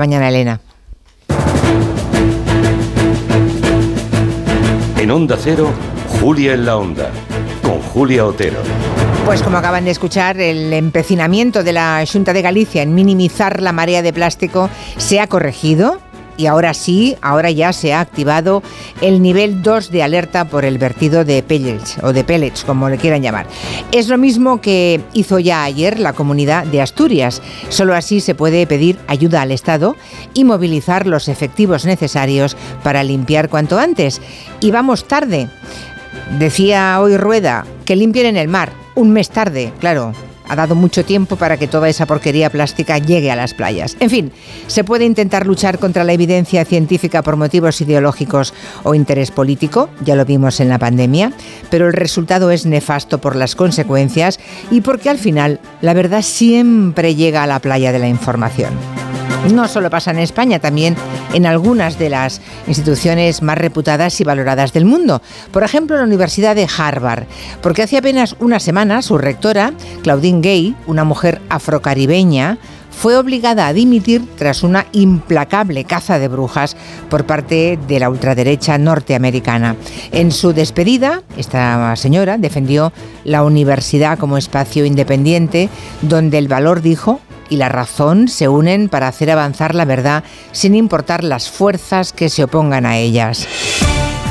[0.00, 0.60] mañana, Elena.
[4.98, 5.70] En Onda Cero,
[6.20, 7.10] Julia en la Onda,
[7.62, 8.56] con Julia Otero.
[9.26, 13.72] Pues como acaban de escuchar, el empecinamiento de la Junta de Galicia en minimizar la
[13.72, 15.98] marea de plástico se ha corregido
[16.40, 18.62] y ahora sí, ahora ya se ha activado
[19.02, 22.96] el nivel 2 de alerta por el vertido de pellets o de pellets, como le
[22.96, 23.46] quieran llamar.
[23.92, 27.42] Es lo mismo que hizo ya ayer la comunidad de Asturias.
[27.68, 29.96] Solo así se puede pedir ayuda al Estado
[30.32, 34.22] y movilizar los efectivos necesarios para limpiar cuanto antes.
[34.60, 35.50] Y vamos tarde.
[36.38, 38.72] Decía hoy Rueda que limpien en el mar.
[38.94, 40.14] Un mes tarde, claro,
[40.50, 43.96] ha dado mucho tiempo para que toda esa porquería plástica llegue a las playas.
[44.00, 44.32] En fin,
[44.66, 50.16] se puede intentar luchar contra la evidencia científica por motivos ideológicos o interés político, ya
[50.16, 51.32] lo vimos en la pandemia,
[51.70, 54.40] pero el resultado es nefasto por las consecuencias
[54.70, 59.09] y porque al final la verdad siempre llega a la playa de la información.
[59.48, 60.96] No solo pasa en España, también
[61.32, 65.22] en algunas de las instituciones más reputadas y valoradas del mundo.
[65.50, 67.24] Por ejemplo, la Universidad de Harvard,
[67.62, 72.58] porque hace apenas una semana su rectora, Claudine Gay, una mujer afrocaribeña,
[72.90, 76.76] fue obligada a dimitir tras una implacable caza de brujas
[77.08, 79.74] por parte de la ultraderecha norteamericana.
[80.12, 82.92] En su despedida, esta señora defendió
[83.24, 85.70] la universidad como espacio independiente
[86.02, 87.20] donde el valor, dijo,
[87.50, 92.30] y la razón se unen para hacer avanzar la verdad sin importar las fuerzas que
[92.30, 93.46] se opongan a ellas.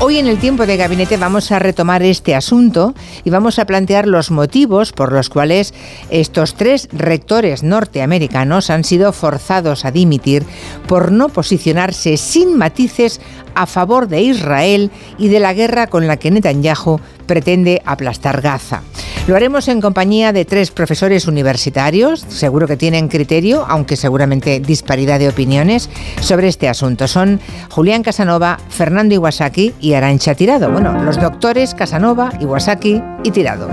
[0.02, 4.08] Hoy en el tiempo de gabinete vamos a retomar este asunto y vamos a plantear
[4.08, 5.74] los motivos por los cuales
[6.10, 10.46] estos tres rectores norteamericanos han sido forzados a dimitir
[10.88, 13.20] por no posicionarse sin matices
[13.56, 18.82] a favor de Israel y de la guerra con la que Netanyahu pretende aplastar Gaza.
[19.28, 25.20] Lo haremos en compañía de tres profesores universitarios, seguro que tienen criterio, aunque seguramente disparidad
[25.20, 27.08] de opiniones, sobre este asunto.
[27.08, 30.72] Son Julián Casanova, Fernando Iwasaki y Arancha Tirado.
[30.72, 33.70] Bueno, los doctores Casanova, Iwasaki y Tirado.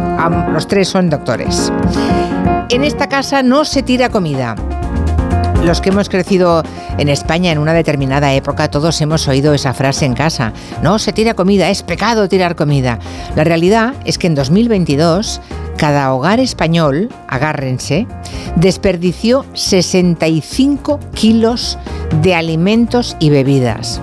[0.53, 1.73] Los tres son doctores.
[2.69, 4.57] En esta casa no se tira comida.
[5.67, 6.63] Los que hemos crecido
[6.97, 10.53] en España en una determinada época, todos hemos oído esa frase en casa.
[10.81, 13.01] No se tira comida, es pecado tirar comida.
[13.35, 15.41] La realidad es que en 2022
[15.77, 18.07] cada hogar español, agárrense,
[18.57, 21.79] desperdició 65 kilos
[22.23, 24.01] de alimentos y bebidas.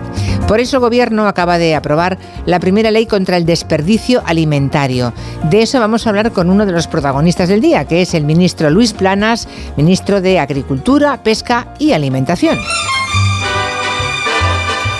[0.47, 5.13] Por eso el Gobierno acaba de aprobar la primera ley contra el desperdicio alimentario.
[5.49, 8.25] De eso vamos a hablar con uno de los protagonistas del día, que es el
[8.25, 9.47] ministro Luis Planas,
[9.77, 12.57] ministro de Agricultura, Pesca y Alimentación.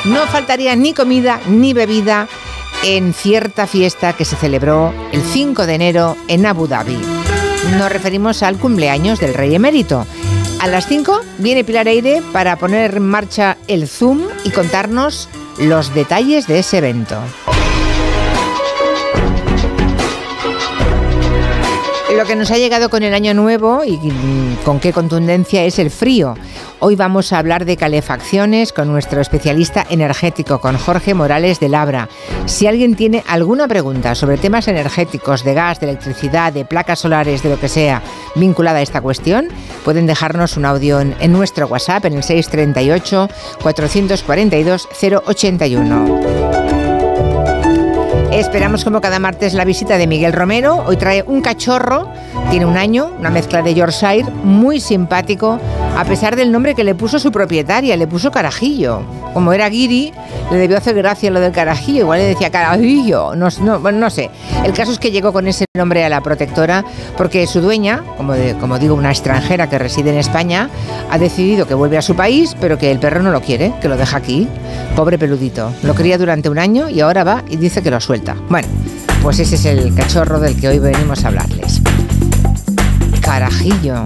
[0.06, 2.28] No faltaría ni comida ni bebida
[2.84, 6.98] en cierta fiesta que se celebró el 5 de enero en Abu Dhabi.
[7.78, 10.06] Nos referimos al cumpleaños del rey emérito.
[10.60, 15.94] A las 5 viene Pilar Eire para poner en marcha el Zoom y contarnos los
[15.94, 17.20] detalles de ese evento.
[22.18, 24.00] Lo que nos ha llegado con el año nuevo y
[24.64, 26.36] con qué contundencia es el frío.
[26.80, 32.10] Hoy vamos a hablar de calefacciones con nuestro especialista energético, con Jorge Morales de Labra.
[32.46, 37.42] Si alguien tiene alguna pregunta sobre temas energéticos, de gas, de electricidad, de placas solares,
[37.42, 38.04] de lo que sea
[38.36, 39.48] vinculada a esta cuestión,
[39.84, 43.28] pueden dejarnos un audio en, en nuestro WhatsApp en el 638
[43.62, 44.88] 442
[45.26, 46.63] 081.
[48.34, 50.84] Esperamos como cada martes la visita de Miguel Romero.
[50.88, 52.10] Hoy trae un cachorro,
[52.50, 55.60] tiene un año, una mezcla de Yorkshire, muy simpático,
[55.96, 59.04] a pesar del nombre que le puso su propietaria, le puso Carajillo.
[59.36, 60.12] Como era Guiri,
[60.52, 64.32] le debió hacer gracia lo del Carajillo, igual le decía Carajillo, no, sé.
[64.66, 66.84] El caso es que llegó con ese nombre a la protectora
[67.18, 70.70] porque su dueña, como, como digo, una extranjera que reside en España,
[71.12, 73.88] ha decidido que vuelve a su país, pero que el perro no lo quiere, que
[73.88, 74.48] lo deja aquí.
[74.96, 75.72] Pobre peludito.
[75.84, 78.23] Lo cría durante un año y ahora va y dice que lo suelta.
[78.50, 78.68] Bueno,
[79.22, 81.82] pues ese es el cachorro del que hoy venimos a hablarles.
[83.22, 84.06] Carajillo.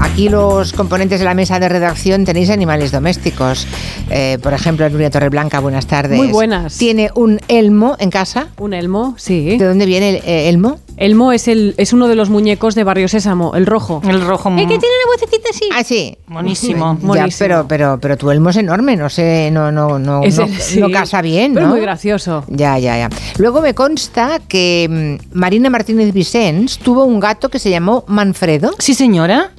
[0.00, 3.66] Aquí los componentes de la mesa de redacción tenéis animales domésticos.
[4.10, 6.16] Eh, por ejemplo, Nuria Torreblanca, buenas tardes.
[6.16, 6.76] Muy buenas.
[6.78, 8.48] ¿Tiene un elmo en casa?
[8.58, 9.56] Un elmo, sí.
[9.56, 10.78] ¿De dónde viene el eh, elmo?
[10.96, 14.00] Elmo es, el, es uno de los muñecos de Barrio Sésamo, el rojo.
[14.08, 14.50] El rojo.
[14.50, 15.68] El que tiene una vocecita así.
[15.74, 16.16] Ah, sí.
[16.28, 16.96] Buenísimo.
[17.14, 20.44] Ya, pero, pero, pero tu elmo es enorme, no sé, no, no, no, Es no,
[20.44, 20.78] el- sí.
[20.80, 21.60] no casa bien, ¿no?
[21.60, 22.44] Pero muy gracioso.
[22.48, 23.08] Ya, ya, ya.
[23.38, 28.70] Luego me consta que mm, Marina Martínez Vicens tuvo un gato que se llamó Manfredo.
[28.78, 29.50] Sí, señora.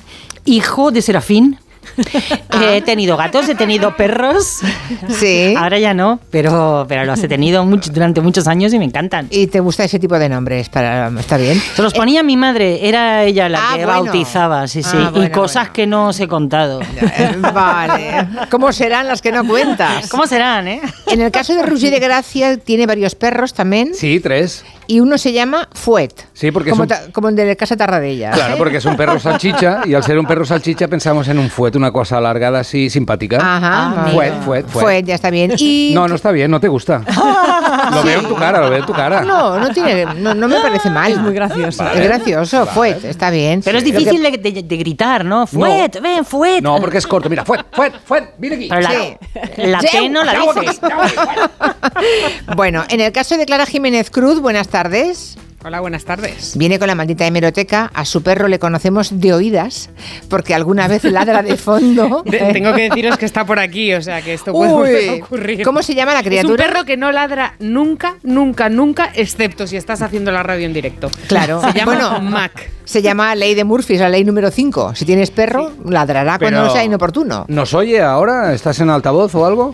[0.46, 1.58] Hijo de Serafín.
[2.62, 4.60] He tenido gatos, he tenido perros.
[5.10, 5.54] Sí.
[5.58, 9.28] Ahora ya no, pero, pero los he tenido mucho- durante muchos años y me encantan.
[9.30, 10.70] ¿Y te gusta ese tipo de nombres?
[10.70, 11.60] Para, está bien.
[11.76, 14.04] Se los ponía mi madre, era ella la Ah, que bueno.
[14.04, 14.98] bautizaba, sí, sí.
[14.98, 15.74] Ah, y cosas bueno.
[15.74, 16.80] que no os he contado.
[17.54, 18.28] Vale.
[18.50, 20.10] ¿Cómo serán las que no cuentas?
[20.10, 20.82] ¿Cómo serán, eh?
[21.08, 24.64] En el caso de Rusi de Gracia tiene varios perros también Sí, tres.
[24.88, 26.12] y uno se llama Fuet.
[26.34, 28.32] Sí, porque como, es un- ta- como el de Casa Tarradella.
[28.32, 31.50] Claro, porque es un perro salchicha y al ser un perro salchicha pensamos en un
[31.50, 33.38] fuet, una cosa alargada así simpática.
[33.38, 33.88] Ajá.
[33.90, 34.12] Ah, vale.
[34.14, 34.84] Fuet, fuet, fuet.
[34.86, 35.54] Fuet, ya está bien.
[35.58, 37.02] Y No, no está bien, no te gusta.
[37.94, 39.22] Lo veo en tu cara, lo veo en tu cara.
[39.22, 41.12] No, no tiene, no, no me parece mal.
[41.12, 41.88] Es muy gracioso.
[41.92, 43.62] Es gracioso, Fuet, está bien.
[43.64, 45.46] Pero es que- difícil de, de- de gritar, ¿no?
[45.48, 46.62] Fuet, ven, fuet.
[46.62, 47.30] No, porque es corto.
[47.30, 48.70] Mira, fuet, fuet, fuet, viene aquí.
[48.70, 49.18] Pero la, Sí.
[49.58, 50.80] la T no la dices.
[52.56, 55.38] Bueno, en el caso de Clara Jiménez Cruz, buenas tardes.
[55.68, 56.56] Hola, buenas tardes.
[56.56, 57.90] Viene con la maldita hemeroteca.
[57.96, 59.90] A su perro le conocemos de oídas,
[60.30, 62.22] porque alguna vez ladra de fondo.
[62.26, 64.74] De- tengo que deciros que está por aquí, o sea que esto puede
[65.16, 65.64] Uy, ocurrir.
[65.64, 66.66] ¿Cómo se llama la Es un criatura?
[66.68, 71.10] perro que no ladra nunca, nunca, nunca, excepto si estás haciendo la radio en directo.
[71.28, 71.60] Claro.
[71.62, 72.70] Se llama Bueno, Mac.
[72.84, 74.94] Se llama ley de Murphy, es la ley número 5.
[74.94, 77.46] Si tienes perro, ladrará cuando sea inoportuno.
[77.48, 78.54] ¿Nos oye ahora?
[78.54, 79.74] ¿Estás en altavoz o algo?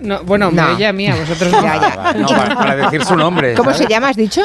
[0.00, 0.62] No, bueno, No.
[0.68, 1.62] me oye a mí, a vosotros no.
[1.62, 2.12] Ya, ya.
[2.14, 3.54] No, para, para decir su nombre.
[3.54, 3.86] ¿Cómo ¿sabes?
[3.86, 4.42] se llama, has dicho?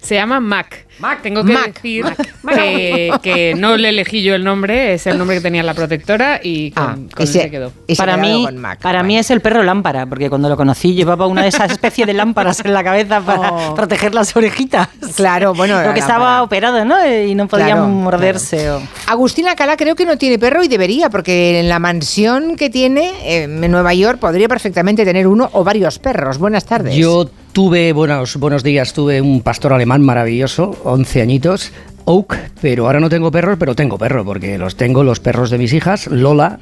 [0.00, 0.86] Se llama Mac.
[1.22, 1.74] Tengo que Mac.
[1.74, 2.04] decir
[2.48, 6.40] que, que no le elegí yo el nombre, es el nombre que tenía la protectora
[6.42, 7.72] y con, Ah, con y él se- quedó.
[7.96, 8.80] para mí, con Mac.
[8.80, 12.06] para mí es el perro lámpara, porque cuando lo conocí llevaba una de esas especies
[12.06, 13.74] de lámparas en la cabeza para Oh.
[13.74, 14.88] proteger las orejitas.
[15.16, 16.42] Claro, bueno, Porque estaba lámpara.
[16.42, 16.96] operado, ¿no?
[17.24, 18.70] Y no podía Claro, morderse.
[18.70, 22.70] o- Agustina Cala creo que no tiene perro y debería, porque en la mansión que
[22.70, 26.38] tiene eh, en Nueva York podría perfectamente tener uno o varios perros.
[26.38, 26.94] Buenas tardes.
[26.94, 31.72] Yo tuve, buenos, buenos días, tuve un pastor alemán maravilloso, 11 añitos,
[32.04, 35.58] Oak, pero ahora no tengo perros, pero tengo perro, porque los tengo los perros de
[35.58, 36.58] mis hijas, Lola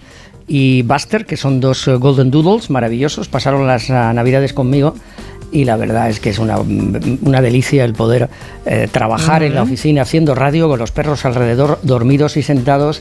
[0.49, 4.95] y Buster, que son dos eh, Golden Doodles maravillosos, pasaron las ah, navidades conmigo.
[5.53, 8.29] Y la verdad es que es una, una delicia el poder
[8.67, 13.01] eh, trabajar en la oficina haciendo radio con los perros alrededor, dormidos y sentados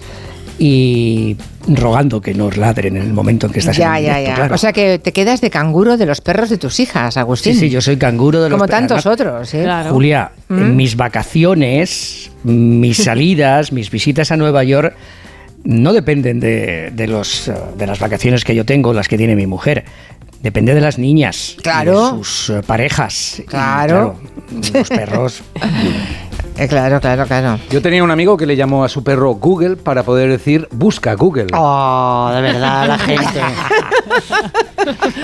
[0.57, 1.36] y
[1.68, 4.30] rogando que nos ladren en el momento en que estás ya, en el ya, directo,
[4.30, 4.36] ya.
[4.36, 4.56] claro.
[4.56, 7.54] O sea que te quedas de canguro de los perros de tus hijas, Agustín.
[7.54, 8.80] Sí, sí, yo soy canguro de los Como perros.
[8.88, 9.63] tantos Además, otros, ¿eh?
[9.63, 9.92] Claro.
[9.92, 14.96] Julia, en mis vacaciones, mis salidas, mis visitas a Nueva York
[15.63, 19.36] no dependen de, de los, eh, de las vacaciones que yo tengo, las que tiene
[19.36, 19.84] mi mujer.
[20.44, 22.12] Depende de las niñas, y Claro.
[22.12, 23.40] de sus eh, parejas.
[23.40, 24.16] Y, Claro.
[24.52, 25.42] claro, los perros.
[26.57, 27.60] Eh, claro, claro, claro.
[27.69, 31.13] Yo tenía un amigo que le llamó a su perro Google para poder decir busca
[31.16, 31.48] Google.
[31.54, 33.42] Oh, de verdad, la gente.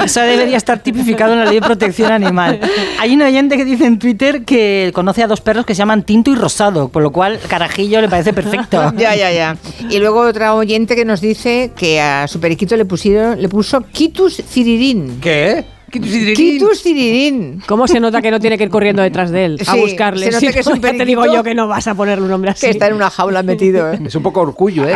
[0.03, 2.59] Eso debería estar tipificado en la ley de protección animal.
[2.99, 6.03] Hay un oyente que dice en Twitter que conoce a dos perros que se llaman
[6.03, 8.91] Tinto y Rosado, por lo cual Carajillo le parece perfecto.
[8.97, 9.55] Ya, ya, ya.
[9.89, 13.81] Y luego otra oyente que nos dice que a su periquito le pusieron, le puso
[13.81, 15.19] Kitus Cirirín.
[15.21, 15.63] ¿Qué?
[15.91, 17.61] Kitus Cirirín.
[17.67, 20.25] ¿Cómo se nota que no tiene que ir corriendo detrás de él a Sí, buscarle?
[20.25, 22.23] se nota Si que es un ya te digo yo que no vas a ponerle
[22.23, 22.65] un nombre así.
[22.65, 23.99] Que está en una jaula metido, ¿eh?
[24.05, 24.93] Es un poco orgullo, ¿eh?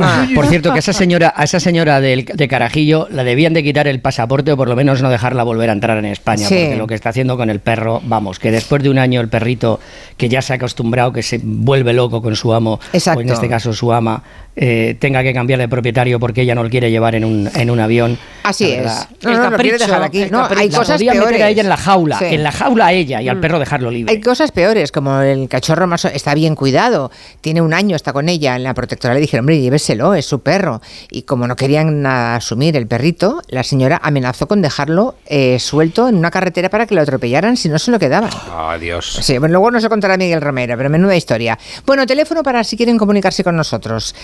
[0.00, 3.54] Ah, por cierto, que a esa señora, a esa señora del- de Carajillo la debían
[3.54, 6.46] de quitar el pasaporte o por lo menos no dejarla volver a entrar en España,
[6.48, 6.54] Sí.
[6.56, 9.28] porque lo que está haciendo con el perro, vamos, que después de un año el
[9.28, 9.80] perrito
[10.16, 13.20] que ya se ha acostumbrado, que se vuelve loco con su amo, Exacto.
[13.20, 14.22] o en este caso su ama,
[14.54, 17.70] eh, tenga que cambiar de propietario porque ella no lo quiere llevar en un, en
[17.70, 18.18] un avión.
[18.42, 18.84] Así es.
[19.22, 20.26] No, El no, lo quiere capricho, dejar aquí.
[20.30, 21.24] No, hay la cosas peores.
[21.24, 22.24] meter a ella en la jaula, Sí.
[22.26, 24.12] en la jaula a ella y al perro dejarlo libre.
[24.12, 27.10] Hay cosas peores, como el cachorro más está bien cuidado,
[27.40, 30.40] tiene un año, está con ella en la protectora, le dijeron, hombre, lléveselo, es su
[30.42, 30.80] perro.
[31.10, 36.16] Y como no querían asumir el perrito, la señora amenazó con dejarlo eh, suelto en
[36.16, 38.30] una carretera para que lo atropellaran si no se lo quedaban.
[38.54, 39.18] Adiós.
[39.22, 41.58] Sí, bueno, luego nos lo contará Miguel Romero, pero menuda historia.
[41.86, 44.14] Bueno, teléfono para si quieren comunicarse con nosotros.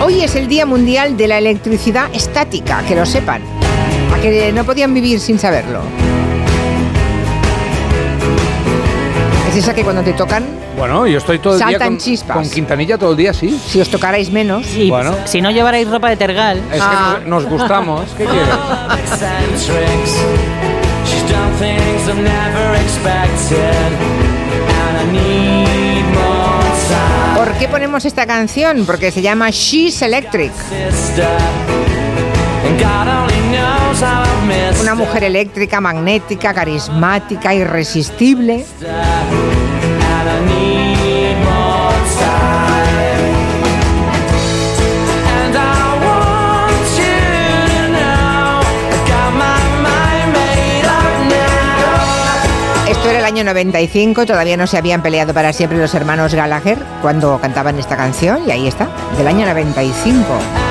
[0.00, 3.42] Hoy es el Día Mundial de la Electricidad Estática, que lo sepan.
[4.14, 5.80] A que no podían vivir sin saberlo.
[9.54, 10.44] Es esa que cuando te tocan,
[10.76, 12.36] Bueno, yo estoy todo el día Saltan con, chispas.
[12.36, 13.56] con Quintanilla todo el día, sí.
[13.68, 15.14] si os tocarais menos, Y Bueno.
[15.26, 17.18] si no llevarais ropa de tergal, Es Ah.
[17.22, 18.02] que nos gustamos.
[18.18, 18.48] ¿Qué quieres?
[18.48, 19.58] Time,
[27.36, 28.84] ¿por qué ponemos esta canción?
[28.86, 30.52] Porque se llama She's Electric.
[34.80, 38.64] Una mujer eléctrica, magnética, carismática, irresistible.
[52.88, 56.78] Esto era el año 95, todavía no se habían peleado para siempre los hermanos Gallagher
[57.02, 60.63] cuando cantaban esta canción y ahí está, del año 95.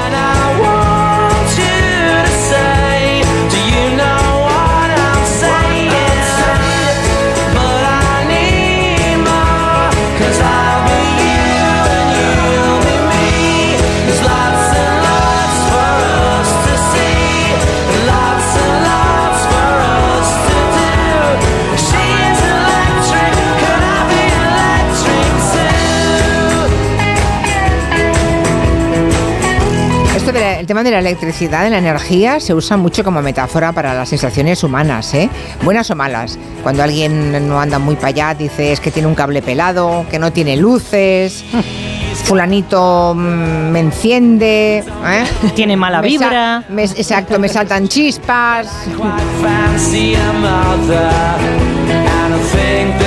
[30.64, 34.08] Del tema de la electricidad, de la energía, se usa mucho como metáfora para las
[34.08, 35.30] sensaciones humanas, ¿eh?
[35.62, 36.40] Buenas o malas.
[36.64, 40.20] Cuando alguien no anda muy para allá, dice es que tiene un cable pelado, que
[40.20, 41.44] no tiene luces,
[42.24, 45.24] fulanito mm, me enciende, ¿eh?
[45.54, 46.64] Tiene mala Me vibra.
[46.70, 48.68] me- exacto, me saltan chispas.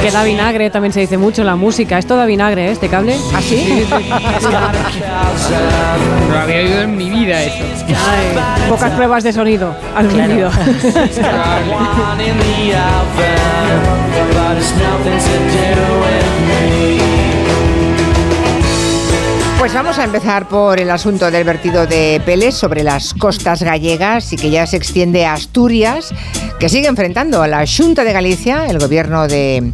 [0.07, 1.99] Que da vinagre, también se dice mucho en la música.
[1.99, 2.71] Esto da vinagre, ¿eh?
[2.71, 3.17] Este cable.
[3.35, 3.85] ¿Así?
[3.91, 3.99] No
[6.33, 7.65] lo había oído en mi vida eso.
[7.89, 10.49] Ay, pocas pruebas de sonido al sonido.
[19.67, 24.33] Pues vamos a empezar por el asunto del vertido de peles sobre las costas gallegas
[24.33, 26.15] y que ya se extiende a Asturias,
[26.61, 29.73] que sigue enfrentando a la Junta de Galicia, el gobierno de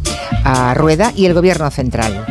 [0.73, 2.25] Rueda y el gobierno central.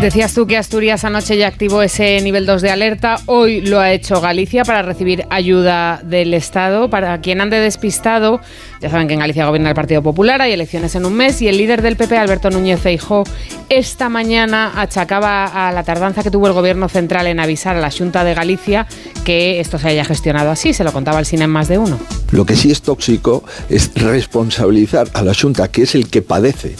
[0.00, 3.16] Decías tú que Asturias anoche ya activó ese nivel 2 de alerta.
[3.26, 6.90] Hoy lo ha hecho Galicia para recibir ayuda del Estado.
[6.90, 8.40] Para quien ande despistado,
[8.80, 11.48] ya saben que en Galicia gobierna el Partido Popular, hay elecciones en un mes y
[11.48, 13.24] el líder del PP, Alberto Núñez Feijóo,
[13.68, 17.90] esta mañana achacaba a la tardanza que tuvo el gobierno central en avisar a la
[17.90, 18.86] Junta de Galicia
[19.24, 20.72] que esto se haya gestionado así.
[20.72, 21.98] Se lo contaba el cine en más de uno.
[22.30, 26.76] Lo que sí es tóxico es responsabilizar a la Junta, que es el que padece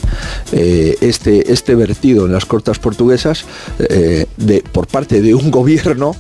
[0.53, 3.45] eh, este, este vertido en las cortas portuguesas,
[3.79, 6.15] eh, de, por parte de un gobierno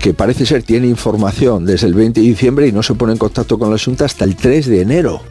[0.00, 3.18] que parece ser tiene información desde el 20 de diciembre y no se pone en
[3.18, 5.22] contacto con la Junta hasta el 3 de enero.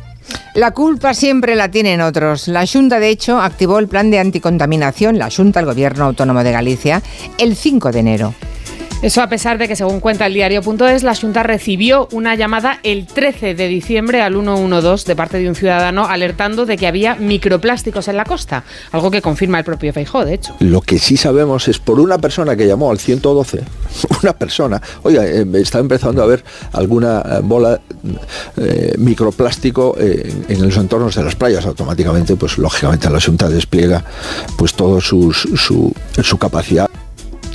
[0.53, 2.47] La culpa siempre la tienen otros.
[2.47, 6.51] La Junta, de hecho, activó el plan de anticontaminación, la Junta, el Gobierno Autónomo de
[6.51, 7.01] Galicia,
[7.37, 8.33] el 5 de enero.
[9.03, 13.05] Eso a pesar de que, según cuenta el diario.es, la Junta recibió una llamada el
[13.05, 18.07] 13 de diciembre al 112 de parte de un ciudadano alertando de que había microplásticos
[18.07, 20.55] en la costa, algo que confirma el propio Feijó, de hecho.
[20.61, 23.61] Lo que sí sabemos es por una persona que llamó al 112,
[24.23, 27.79] una persona, oiga, eh, está empezando a haber alguna eh, bola
[28.57, 31.65] eh, microplástico en los entornos de las playas.
[31.67, 34.03] Automáticamente, pues lógicamente la Junta despliega
[34.57, 35.93] pues todo su
[36.39, 36.89] capacidad.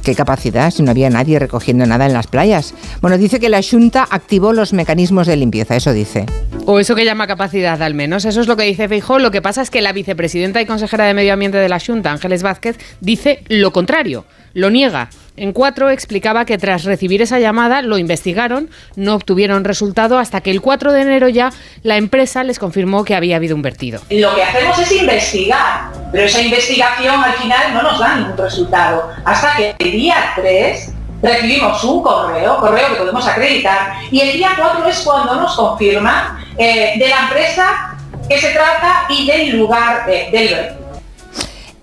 [0.03, 2.75] ¿Qué capacidad si no había nadie recogiendo nada en las playas?
[3.01, 6.27] Bueno, dice que la Junta activó los mecanismos de limpieza, eso dice.
[6.67, 8.25] O eso que llama capacidad, al menos.
[8.25, 9.21] Eso es lo que dice Feijó.
[9.21, 12.11] Lo que pasa es que la vicepresidenta y consejera de Medio Ambiente de la Junta,
[12.11, 15.09] Ángeles Vázquez, dice lo contrario, lo niega.
[15.35, 20.51] En cuatro explicaba que tras recibir esa llamada lo investigaron, no obtuvieron resultado hasta que
[20.51, 21.51] el 4 de enero ya
[21.83, 24.03] la empresa les confirmó que había habido un vertido.
[24.11, 29.09] Lo que hacemos es investigar, pero esa investigación al final no nos da ningún resultado.
[29.25, 34.51] Hasta que el día 3 recibimos un correo, correo que podemos acreditar, y el día
[34.55, 37.97] 4 es cuando nos confirman eh, de la empresa
[38.29, 40.82] que se trata y del lugar de- del vertido.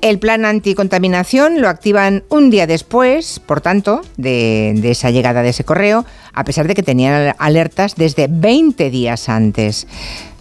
[0.01, 5.65] El plan anticontaminación lo activan un día después, por tanto, de, esa llegada de ese
[5.65, 9.88] correo, a pesar de que tenían alertas desde 20 días antes.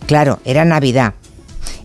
[0.06, 1.14] Claro, era Navidad.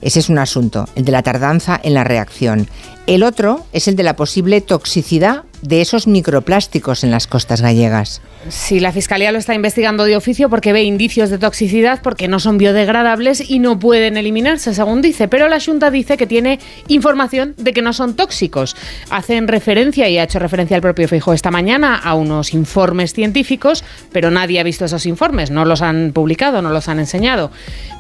[0.02, 2.68] Ese es un asunto, el de la tardanza en la reacción.
[3.08, 8.22] El otro es el de la posible toxicidad de esos microplásticos en las costas gallegas.
[8.50, 12.40] Sí, la Fiscalía lo está investigando de oficio porque ve indicios de toxicidad, porque no
[12.40, 15.30] son biodegradables y no pueden eliminarse, según dice.
[15.30, 18.76] Pero la Junta dice que tiene información de que no son tóxicos.
[19.10, 23.86] Hacen referencia, y ha hecho referencia el propio Feijóo esta mañana, a unos informes científicos,
[24.12, 27.52] pero nadie ha visto esos informes, no los han publicado, no los han enseñado.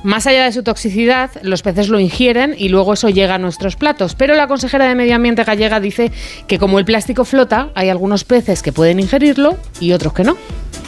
[0.04, 3.78] Más allá de su toxicidad, los peces lo ingieren y luego eso llega a nuestros
[3.78, 4.16] platos.
[4.16, 6.12] Pero la consejera de Medio Ambiente gallega dice
[6.48, 10.36] que como el plástico flota, hay algunos peces que pueden ingerirlo y otros que no.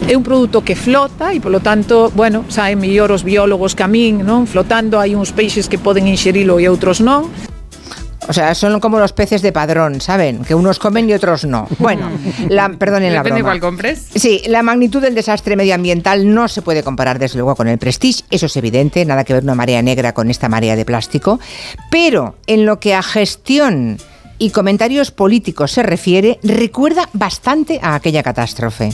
[0.03, 3.89] É un produto que flota e, polo tanto, bueno, saben mellor os biólogos que a
[3.89, 4.43] min, non?
[4.43, 7.31] Flotando hai uns peixes que poden inxerilo e outros non.
[8.27, 10.43] O sea, son como los peces de padrón, ¿saben?
[10.43, 11.67] Que unos comen y otros no.
[11.79, 12.09] Bueno,
[12.49, 13.51] la, perdonen la Depende broma.
[13.53, 14.09] cuál compres.
[14.15, 18.23] Sí, la magnitud del desastre medioambiental no se puede comparar desde luego con el Prestige,
[18.29, 21.39] eso es evidente, nada que ver una marea negra con esta marea de plástico,
[21.91, 23.97] pero en lo que a gestión
[24.37, 28.89] y comentarios políticos se refiere, recuerda bastante a aquella catástrofe.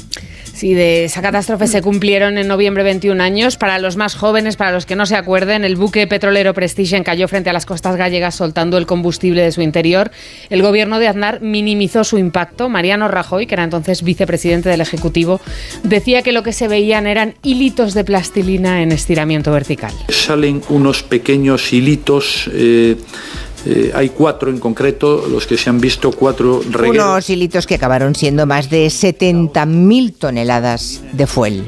[0.54, 3.58] Sí, de esa catástrofe se cumplieron en noviembre 21 años.
[3.58, 7.28] Para los más jóvenes, para los que no se acuerden, el buque petrolero Prestige encalló
[7.28, 10.12] frente a las costas gallegas soltando el combustible de su interior.
[10.50, 12.70] El gobierno de Aznar minimizó su impacto.
[12.70, 15.40] Mariano Rajoy, que era entonces vicepresidente del Ejecutivo,
[15.84, 19.94] decía que lo que se veían eran hilitos de plastilina en estiramiento vertical.
[20.10, 22.50] Salen unos pequeños hilitos.
[22.54, 22.98] eh,
[23.66, 27.06] eh, hay cuatro en concreto, los que se han visto, cuatro regueros.
[27.06, 31.66] Unos hilitos que acabaron siendo más de 70.000 toneladas de fuel.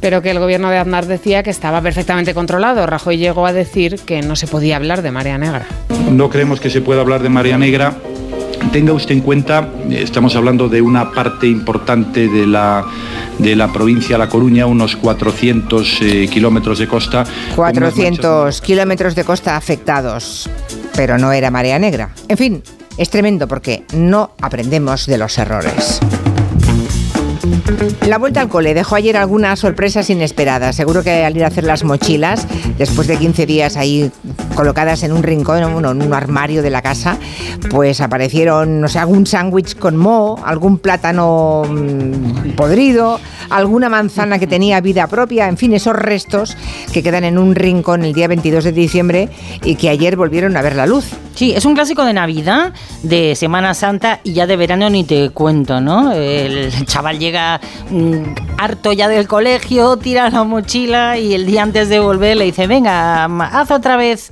[0.00, 2.86] Pero que el gobierno de Aznar decía que estaba perfectamente controlado.
[2.86, 5.64] Rajoy llegó a decir que no se podía hablar de marea negra.
[6.10, 7.96] No creemos que se pueda hablar de marea negra.
[8.72, 12.84] Tenga usted en cuenta, estamos hablando de una parte importante de la,
[13.38, 17.24] de la provincia de La Coruña, unos 400 eh, kilómetros de costa.
[17.54, 20.48] con unas manchas 400 kilómetros de costa afectados,
[20.94, 22.10] pero no era marea negra.
[22.28, 22.62] En fin,
[22.96, 26.00] es tremendo porque no aprendemos de los errores.
[28.06, 30.76] La vuelta al cole dejó ayer algunas sorpresas inesperadas.
[30.76, 32.46] Seguro que al ir a hacer las mochilas,
[32.78, 34.10] después de 15 días ahí
[34.54, 37.16] colocadas en un rincón, bueno, en un armario de la casa,
[37.70, 43.18] pues aparecieron, no sé, algún sándwich con moho, algún plátano mm, podrido,
[43.56, 46.56] alguna manzana que tenía vida propia, en fin, esos restos
[46.92, 49.28] que quedan en un rincón el día 22 de diciembre
[49.64, 51.06] y que ayer volvieron a ver la luz.
[51.34, 55.30] Sí, es un clásico de Navidad, de Semana Santa y ya de verano ni te
[55.30, 56.12] cuento, ¿no?
[56.12, 61.88] El chaval llega mm, harto ya del colegio, tira la mochila y el día antes
[61.88, 64.30] de volver le dice, venga, haz otra vez,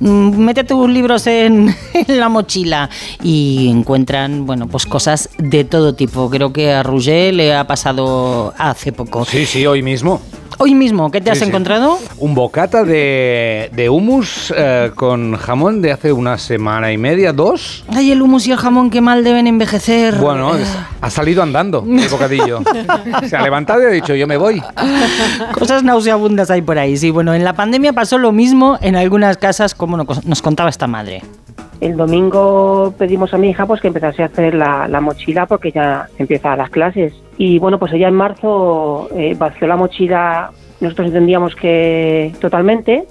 [0.00, 2.90] mm, mete tus libros en, en la mochila.
[3.22, 6.28] Y encuentran, bueno, pues cosas de todo tipo.
[6.28, 9.24] Creo que a Roger le ha pasado hace poco.
[9.24, 10.20] Sí, sí, hoy mismo.
[10.58, 11.98] Hoy mismo, ¿qué te has Sí, encontrado?
[12.18, 17.84] Un bocata de, de hummus eh, con jamón de hace una semana y media, dos.
[17.88, 20.14] Ay, el humus y el jamón, qué mal deben envejecer.
[20.16, 22.60] Bueno, es- ha salido andando el bocadillo.
[23.28, 24.62] Se ha levantado y ha dicho, yo me voy.
[25.58, 26.96] Cosas nauseabundas hay por ahí.
[26.96, 30.70] Sí, bueno, en la pandemia pasó lo mismo en algunas casas, como no- nos contaba
[30.70, 31.22] esta madre.
[31.80, 35.72] El domingo pedimos a mi hija pues que empezase a hacer la, la mochila porque
[35.72, 37.12] ya empieza las clases.
[37.38, 43.04] Y bueno, pues ella en marzo eh, vació la mochila, nosotros entendíamos que totalmente,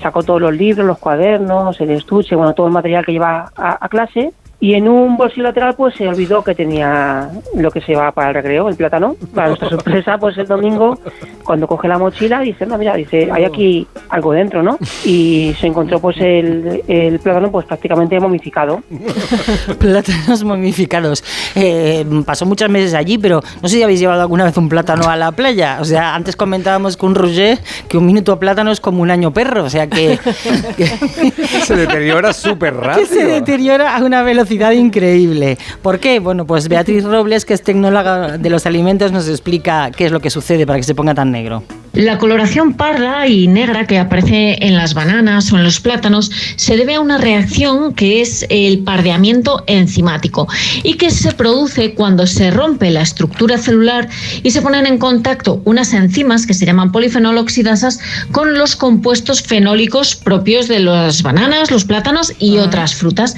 [0.00, 3.84] sacó todos los libros, los cuadernos, el estuche, bueno, todo el material que lleva a,
[3.84, 4.32] a clase.
[4.62, 8.28] Y en un bolsillo lateral pues se olvidó que tenía lo que se va para
[8.28, 9.16] el recreo, el plátano.
[9.34, 10.98] Para nuestra sorpresa, pues el domingo,
[11.44, 14.76] cuando coge la mochila, dice, no, mira, dice, hay aquí algo dentro, ¿no?
[15.02, 18.82] Y se encontró pues el, el plátano pues prácticamente momificado.
[19.78, 21.24] Plátanos momificados.
[21.54, 25.08] Eh, pasó muchos meses allí, pero no sé si habéis llevado alguna vez un plátano
[25.08, 25.78] a la playa.
[25.80, 29.64] O sea, antes comentábamos con Roger que un minuto plátano es como un año perro.
[29.64, 30.18] O sea, que,
[31.64, 33.28] Se deteriora súper que se rápido.
[33.28, 35.58] deteriora a una velocidad increíble.
[35.82, 36.18] ¿Por qué?
[36.18, 40.20] Bueno, pues Beatriz Robles, que es tecnóloga de los alimentos, nos explica qué es lo
[40.20, 41.62] que sucede para que se ponga tan negro.
[41.92, 46.76] La coloración parda y negra que aparece en las bananas o en los plátanos se
[46.76, 50.46] debe a una reacción que es el pardeamiento enzimático
[50.84, 54.08] y que se produce cuando se rompe la estructura celular
[54.44, 57.98] y se ponen en contacto unas enzimas que se llaman polifenol oxidasas
[58.30, 63.34] con los compuestos fenólicos propios de las bananas, los plátanos y otras frutas.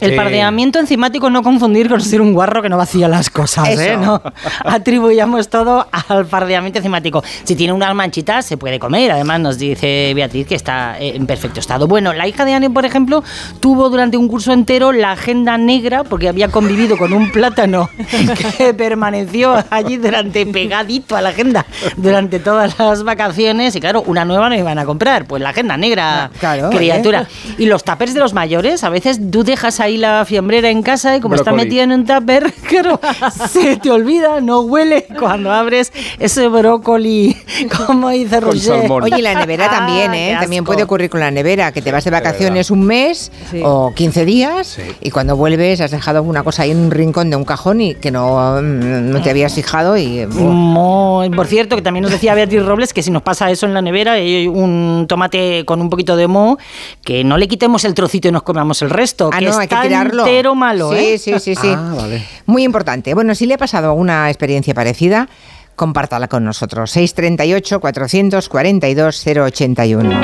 [0.00, 3.96] El pardeamiento enzimático no confundir con ser un guarro que no vacía las cosas, ¿eh?
[3.96, 4.22] No
[4.64, 7.22] atribuyamos todo al pardeamiento enzimático.
[7.44, 9.12] Si tiene unas manchitas, se puede comer.
[9.12, 11.86] Además, nos dice Beatriz que está eh, en perfecto estado.
[11.86, 13.22] Bueno, la hija de Anne, por ejemplo,
[13.60, 17.90] tuvo durante un curso entero la agenda negra porque había convivido con un plátano
[18.58, 23.74] que permaneció allí durante pegadito a la agenda durante todas las vacaciones.
[23.76, 25.26] Y claro, una nueva no iban a comprar.
[25.26, 27.26] Pues la agenda negra, Claro, criatura.
[27.58, 31.16] Y los tapers de los mayores, a veces tú dejas ahí la fiambrera en casa
[31.16, 33.00] y como está metida en un tupper, claro,
[33.48, 37.36] se te olvida, no huele cuando abres ese brócoli,
[37.86, 38.90] como dice Roger.
[38.90, 40.36] Oye, y la nevera también, ¿eh?
[40.40, 43.30] También puede ocurrir con la nevera, que te vas de vacaciones un mes
[43.62, 47.36] o 15 días y cuando vuelves has dejado alguna cosa ahí en un rincón de
[47.36, 50.26] un cajón y que no, mm, no te habías fijado y...
[50.26, 53.74] Mo- por cierto, que también nos decía Beatriz Robles que si nos pasa eso en
[53.74, 54.14] la nevera,
[54.50, 56.58] un tomate con un poquito de moho,
[57.04, 59.68] que no le quitemos el trocito y nos comamos el resto, Ah, que no, hay
[59.68, 60.26] que está tirarlo.
[60.26, 61.18] entero malo, sí, ¿eh?
[61.18, 62.24] Sí, sí, sí, Ah, vale.
[62.46, 63.14] Muy importante.
[63.14, 65.28] Bueno, si le ha pasado alguna experiencia parecida,
[65.76, 66.90] compártala con nosotros.
[66.90, 70.20] 638 442 081.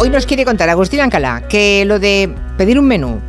[0.00, 3.20] Hoy nos quiere contar Agustín Ancalá que lo de pedir un menú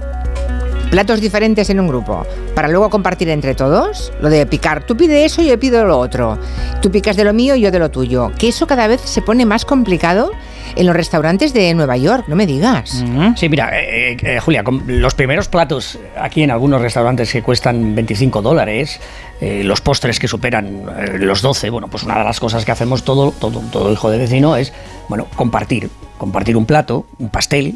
[0.90, 2.26] platos diferentes en un grupo
[2.56, 6.38] para luego compartir entre todos, lo de picar, tú pides eso yo pido lo otro,
[6.82, 9.46] tú picas de lo mío yo de lo tuyo, que eso cada vez se pone
[9.46, 10.32] más complicado
[10.76, 13.04] en los restaurantes de Nueva York, no me digas.
[13.36, 17.96] Sí, mira, eh, eh, Julia, con los primeros platos aquí en algunos restaurantes que cuestan
[17.96, 19.00] 25 dólares,
[19.42, 22.72] eh, los postres que superan eh, los 12, bueno, pues una de las cosas que
[22.72, 24.74] hacemos todo, todo, todo hijo de vecino es,
[25.08, 27.76] bueno, compartir, compartir un plato, un pastel,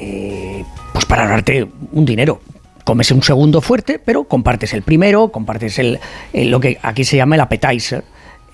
[0.00, 2.40] eh, pues para ahorrarte un dinero.
[2.84, 5.98] Comes un segundo fuerte, pero compartes el primero, compartes el,
[6.32, 8.04] lo que aquí se llama el appetizer,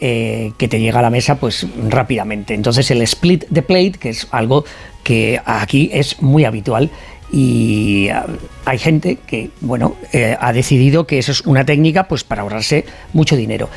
[0.00, 2.54] eh, que te llega a la mesa pues rápidamente.
[2.54, 4.64] Entonces el split the plate, que es algo
[5.04, 6.90] que aquí es muy habitual
[7.30, 8.26] y ah,
[8.64, 12.86] hay gente que bueno eh, ha decidido que eso es una técnica pues para ahorrarse
[13.12, 13.68] mucho dinero.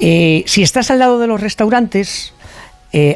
[0.00, 2.32] Si estás al lado de los restaurantes,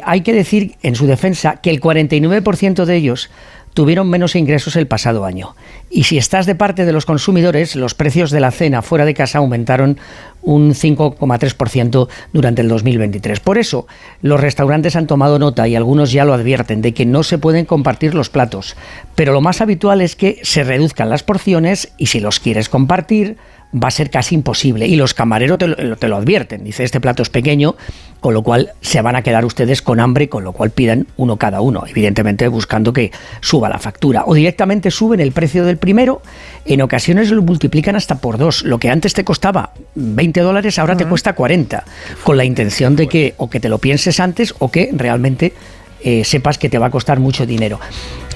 [0.03, 3.31] hay que decir en su defensa que el 49% de ellos
[3.75, 5.53] tuvieron menos ingresos el pasado año.
[5.91, 9.13] Y si estás de parte de los consumidores, los precios de la cena fuera de
[9.13, 9.99] casa aumentaron
[10.41, 13.41] un 5,3% durante el 2023.
[13.41, 13.85] Por eso,
[14.21, 17.65] los restaurantes han tomado nota y algunos ya lo advierten de que no se pueden
[17.65, 18.75] compartir los platos.
[19.13, 23.37] Pero lo más habitual es que se reduzcan las porciones y si los quieres compartir,
[23.75, 24.87] va a ser casi imposible.
[24.87, 26.63] Y los camareros te lo, te lo advierten.
[26.63, 27.75] Dice, este plato es pequeño,
[28.19, 31.37] con lo cual se van a quedar ustedes con hambre, con lo cual pidan uno
[31.37, 33.11] cada uno, evidentemente buscando que
[33.41, 34.23] suba la factura.
[34.25, 36.21] O directamente suben el precio del primero,
[36.65, 38.63] en ocasiones lo multiplican hasta por dos.
[38.63, 41.83] Lo que antes te costaba 20 dólares, ahora te cuesta 40,
[42.23, 45.53] con la intención de que o que te lo pienses antes o que realmente
[46.01, 47.79] eh, sepas que te va a costar mucho dinero.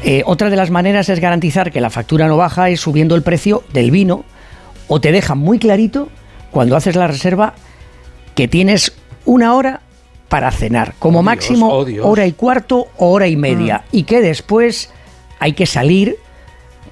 [0.04, 3.22] Eh, otra de las maneras es garantizar que la factura no baja es subiendo el
[3.22, 4.24] precio del vino
[4.90, 6.10] o te dejan muy clarito
[6.52, 7.54] cuando haces la reserva
[8.36, 8.92] que tienes
[9.26, 9.82] una hora
[10.28, 12.06] para cenar, como Oh, Dios, máximo oh, Dios.
[12.06, 14.92] hora y cuarto o hora y media, y que después
[15.40, 16.18] hay que salir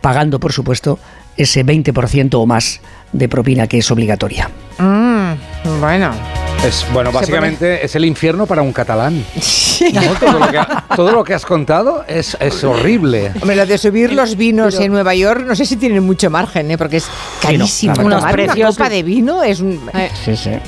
[0.01, 0.97] pagando, por supuesto,
[1.35, 2.79] ese 20% o más
[3.11, 4.49] de propina que es obligatoria.
[4.79, 6.46] Mm, bueno.
[6.65, 9.23] Es, bueno, básicamente es el infierno para un catalán.
[9.93, 10.01] ¿no?
[10.19, 13.31] Todo, lo que, ha- todo lo que has contado es, es horrible.
[13.39, 16.69] Hombre, lo de subir los vinos en Nueva York, no sé si tienen mucho margen,
[16.71, 16.77] ¿eh?
[16.77, 17.07] porque es
[17.41, 17.93] carísimo.
[17.93, 18.07] claro.
[18.07, 19.79] Unos precios- una copa de vino es un...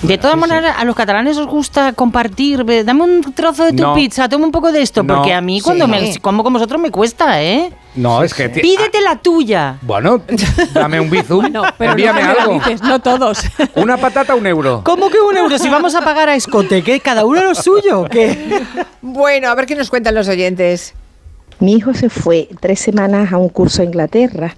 [0.03, 2.63] De todas maneras, a los catalanes os gusta compartir.
[2.85, 3.93] Dame un trozo de tu No.
[3.95, 5.15] pizza, toma un poco de esto, No.
[5.15, 5.91] porque a mí cuando Sí.
[5.91, 7.71] me como con vosotros me cuesta, ¿eh?
[7.95, 8.49] No, es que...
[8.49, 9.77] Pídete la tuya.
[9.81, 10.21] Bueno,
[10.73, 12.61] dame un bizum, No, pero envíame no algo.
[12.83, 13.41] no todos.
[13.75, 14.81] Una patata, un euro.
[14.85, 15.57] ¿Cómo que un euro?
[15.57, 16.99] Si vamos a pagar a escote, ¿qué?
[16.99, 18.05] ¿Cada uno lo suyo?
[19.01, 20.93] Bueno, a ver qué nos cuentan los oyentes.
[21.59, 24.55] Mi hijo se fue tres semanas a un curso a Inglaterra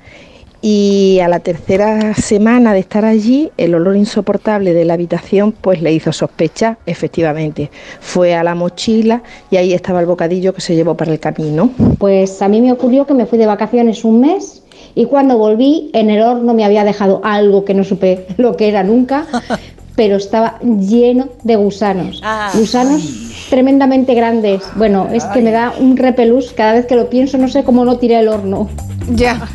[0.61, 5.81] y a la tercera semana de estar allí el olor insoportable de la habitación pues
[5.81, 7.71] le hizo sospechar, efectivamente.
[7.99, 11.71] Fue a la mochila y ahí estaba el bocadillo que se llevó para el camino.
[11.97, 14.61] Pues a mí me ocurrió que me fui de vacaciones un mes
[14.93, 18.67] y cuando volví en el horno me había dejado algo que no supe lo que
[18.67, 19.25] era nunca,
[19.95, 22.21] pero estaba lleno de gusanos.
[22.53, 24.61] Gusanos tremendamente grandes.
[24.75, 27.83] Bueno, es que me da un repelús cada vez que lo pienso, no sé cómo
[27.83, 28.69] no tiré el horno.
[29.09, 29.47] Ya.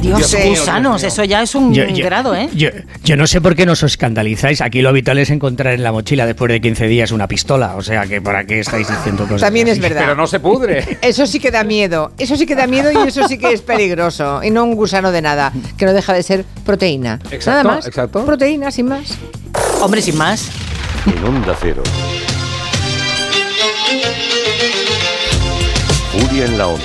[0.00, 2.48] Dios, gusanos, eso ya es un Yo- yo- grado, ¿eh?
[2.54, 2.68] Yo,
[3.04, 4.60] yo no sé por qué nos escandalizáis.
[4.60, 7.76] Aquí lo habitual es encontrar en la mochila después de 15 días una pistola.
[7.76, 10.00] O sea, que ¿para qué estáis diciendo cosas También es verdad.
[10.00, 10.98] Pero no se pudre.
[11.02, 12.12] Eso sí que da miedo.
[12.18, 14.42] Eso sí que da miedo y eso sí que es peligroso.
[14.42, 17.18] Y no un gusano de nada, que no deja de ser proteína.
[17.30, 17.86] Exacto, nada más.
[17.86, 18.24] exacto.
[18.24, 19.16] Proteína, sin más.
[19.80, 20.48] Hombre, sin más.
[21.06, 21.82] En Onda Cero.
[26.12, 26.84] Furia en la Onda.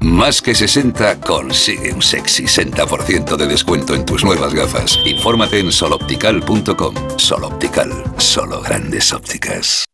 [0.00, 4.98] Más que 60 consigue un sexy 60% de descuento en tus nuevas gafas.
[5.04, 6.94] Infórmate en soloptical.com.
[7.16, 9.84] Soloptical, solo grandes ópticas.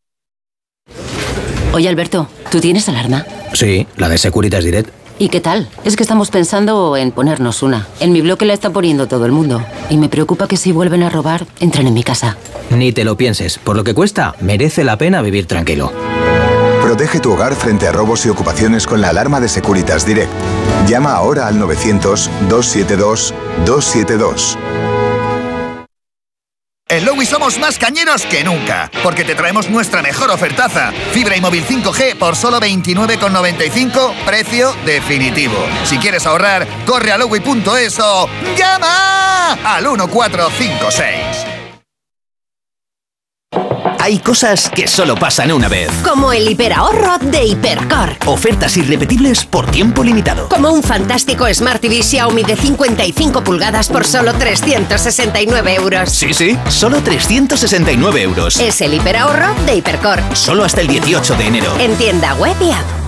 [1.72, 3.26] Oye, Alberto, ¿tú tienes alarma?
[3.54, 4.90] Sí, la de Securitas Direct.
[5.18, 5.68] ¿Y qué tal?
[5.84, 7.86] Es que estamos pensando en ponernos una.
[8.00, 9.64] En mi bloque la está poniendo todo el mundo.
[9.88, 12.36] Y me preocupa que si vuelven a robar, entren en mi casa.
[12.70, 15.92] Ni te lo pienses, por lo que cuesta, merece la pena vivir tranquilo.
[16.94, 20.30] Protege tu hogar frente a robos y ocupaciones con la alarma de Securitas Direct.
[20.86, 24.56] Llama ahora al 900-272-272.
[26.88, 30.92] En Lowy somos más cañeros que nunca, porque te traemos nuestra mejor ofertaza.
[31.10, 35.56] Fibra y móvil 5G por solo 29,95, precio definitivo.
[35.86, 41.33] Si quieres ahorrar, corre a lowy.es o llama al 1456.
[44.04, 45.90] Hay cosas que solo pasan una vez.
[46.04, 48.18] Como el hiperahorro de Hipercor.
[48.26, 50.50] Ofertas irrepetibles por tiempo limitado.
[50.50, 56.10] Como un fantástico Smart TV Xiaomi de 55 pulgadas por solo 369 euros.
[56.10, 58.60] Sí, sí, solo 369 euros.
[58.60, 60.20] Es el hiperahorro de Hipercor.
[60.34, 61.74] Solo hasta el 18 de enero.
[61.80, 63.03] En tienda web y app.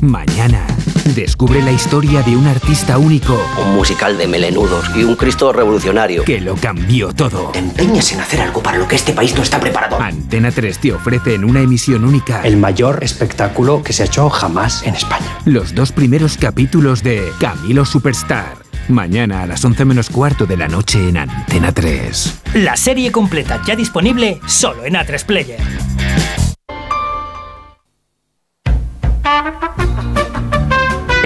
[0.00, 0.66] Mañana.
[1.14, 3.40] Descubre la historia de un artista único.
[3.64, 6.24] Un musical de melenudos y un Cristo revolucionario.
[6.24, 7.50] Que lo cambió todo.
[7.52, 10.00] Te empeñas en hacer algo para lo que este país no está preparado.
[10.00, 14.28] Antena 3 te ofrece en una emisión única el mayor espectáculo que se ha hecho
[14.28, 15.26] jamás en España.
[15.44, 18.56] Los dos primeros capítulos de Camilo Superstar.
[18.88, 22.42] Mañana a las 11 menos cuarto de la noche en Antena 3.
[22.54, 25.60] La serie completa ya disponible solo en A3 Player.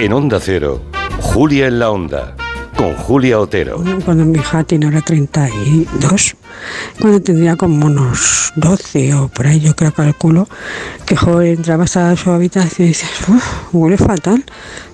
[0.01, 0.81] En Onda Cero,
[1.19, 2.35] Julia en la Onda,
[2.75, 3.83] con Julia Otero.
[4.03, 6.35] Cuando mi hija tiene ahora 32,
[6.99, 10.47] cuando tendría como unos 12 o por ahí, yo creo, calculo,
[11.05, 14.43] que joven entrabas a su habitación y dices, uff, huele fatal.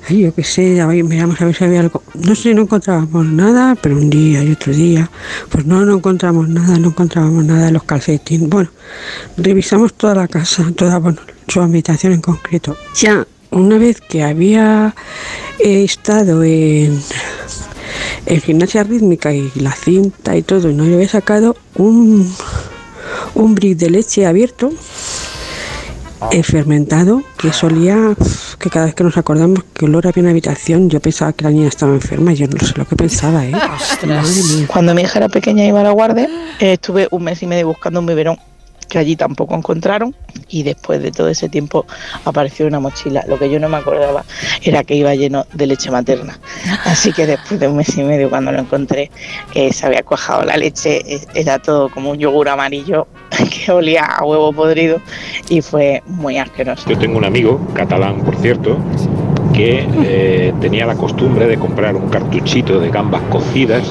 [0.09, 2.03] Ay, yo qué sé, ya voy- miramos a ver si había algo.
[2.15, 5.09] No sé, no encontrábamos nada, pero un día y otro día,
[5.49, 8.49] pues no, no encontramos nada, no encontrábamos nada en los calcetines.
[8.49, 8.69] Bueno,
[9.37, 12.75] revisamos toda la casa, toda, bueno, su habitación en concreto.
[12.95, 14.95] Ya una vez que había
[15.59, 17.01] eh, estado en,
[18.25, 22.31] en gimnasia rítmica y la cinta y todo, y no le había sacado un,
[23.35, 24.71] un brick de leche abierto,
[26.31, 28.15] eh, fermentado, que solía,
[28.59, 31.43] que cada vez que nos acordamos que olor había en la habitación, yo pensaba que
[31.43, 33.51] la niña estaba enferma, yo no sé lo que pensaba, ¿eh?
[33.51, 34.67] Madre mía.
[34.67, 36.27] Cuando mi hija era pequeña y iba a la guardia,
[36.59, 38.37] eh, estuve un mes y medio buscando un biberón
[38.87, 40.15] que allí tampoco encontraron
[40.49, 41.85] y después de todo ese tiempo
[42.25, 43.23] apareció una mochila.
[43.27, 44.23] Lo que yo no me acordaba
[44.63, 46.39] era que iba lleno de leche materna.
[46.85, 49.11] Así que después de un mes y medio cuando lo encontré
[49.53, 53.07] eh, se había cuajado la leche, eh, era todo como un yogur amarillo
[53.65, 55.01] que olía a huevo podrido
[55.49, 56.89] y fue muy asqueroso.
[56.89, 58.77] Yo tengo un amigo, catalán por cierto,
[59.53, 63.83] que eh, tenía la costumbre de comprar un cartuchito de gambas cocidas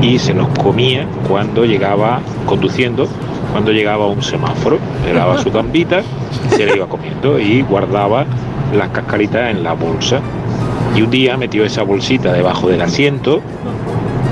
[0.00, 3.08] y se los comía cuando llegaba conduciendo,
[3.54, 4.80] cuando llegaba a un semáforo.
[5.06, 6.02] Le daba su gambita
[6.50, 8.26] se la iba comiendo y guardaba
[8.76, 10.18] las cascaritas en la bolsa.
[10.96, 13.40] Y un día metió esa bolsita debajo del asiento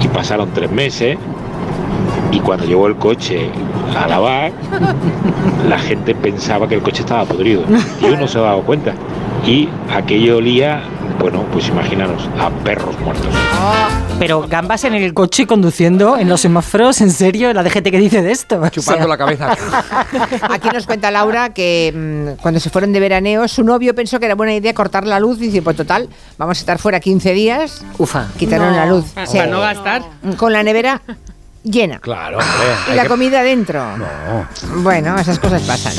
[0.03, 1.19] y pasaron tres meses
[2.33, 3.49] y cuando llegó el coche
[3.97, 4.51] a lavar,
[5.69, 7.63] la gente pensaba que el coche estaba podrido
[8.01, 8.93] y uno se ha dado cuenta.
[9.45, 10.83] Y aquello olía,
[11.19, 13.27] bueno, pues imaginaros, a perros muertos.
[14.21, 17.53] Pero gambas en el coche conduciendo en los semáforos, ¿en serio?
[17.53, 18.61] La DGT que dice de esto.
[18.61, 19.51] O Chupando sea, la cabeza.
[20.49, 21.93] Aquí nos cuenta Laura que
[22.37, 25.19] mm, cuando se fueron de veraneo, su novio pensó que era buena idea cortar la
[25.19, 27.85] luz y dice, pues total, vamos a estar fuera 15 días.
[27.99, 28.29] Ufa.
[28.39, 29.07] Quitaron No, la luz.
[29.13, 29.39] para Sí.
[29.51, 30.03] no gastar.
[30.37, 31.03] Con la nevera
[31.65, 31.99] llena.
[32.01, 32.93] Claro, hombre.
[32.93, 33.97] Y la que- comida dentro.
[33.97, 34.07] No.
[34.83, 35.93] Bueno, esas cosas pasan.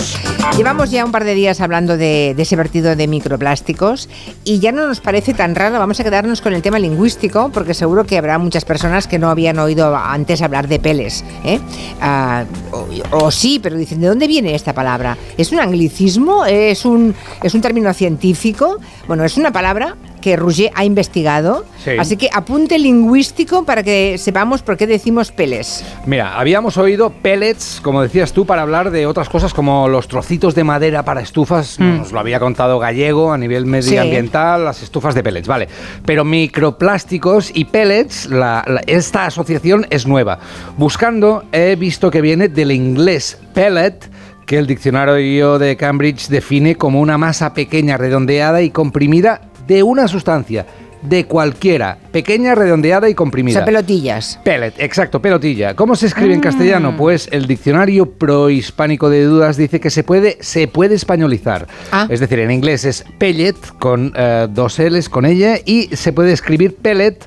[0.57, 4.09] Llevamos ya un par de días hablando de, de ese vertido de microplásticos
[4.43, 5.79] y ya no nos parece tan raro.
[5.79, 9.29] Vamos a quedarnos con el tema lingüístico porque seguro que habrá muchas personas que no
[9.29, 11.23] habían oído antes hablar de peles.
[11.45, 11.59] ¿eh?
[12.01, 15.17] Ah, o, o sí, pero dicen, ¿de dónde viene esta palabra?
[15.37, 16.45] ¿Es un anglicismo?
[16.45, 18.79] ¿Es un, ¿Es un término científico?
[19.07, 21.65] Bueno, es una palabra que Roger ha investigado.
[21.83, 21.91] Sí.
[21.99, 25.83] Así que apunte lingüístico para que sepamos por qué decimos peles.
[26.05, 30.55] Mira, habíamos oído pellets, como decías tú, para hablar de otras cosas como los trocitos
[30.55, 31.77] de madera para estufas.
[31.77, 31.97] Mm.
[31.97, 35.67] Nos lo había contado Gallego a nivel medioambiental, las estufas de pellets, vale.
[36.05, 40.39] Pero microplásticos y pellets, la- la- esta asociación es nueva.
[40.77, 44.09] Buscando, he visto que viene del inglés pellet
[44.45, 50.07] que el diccionario de Cambridge define como una masa pequeña, redondeada y comprimida de una
[50.07, 50.65] sustancia,
[51.01, 53.55] de cualquiera, pequeña, redondeada y O comprimida.
[53.59, 54.39] sea, pelotillas.
[54.45, 55.75] Pellet, exacto, pelotilla.
[55.75, 56.43] ¿Cómo se escribe en Ah.
[56.43, 56.95] castellano?
[56.95, 61.67] Pues el diccionario prohispánico de dudas dice que se puede, se puede españolizar.
[61.91, 62.07] Ah.
[62.09, 66.31] Es decir, en inglés es pellet con eh, dos L's con ella y se puede
[66.31, 67.17] escribir pellet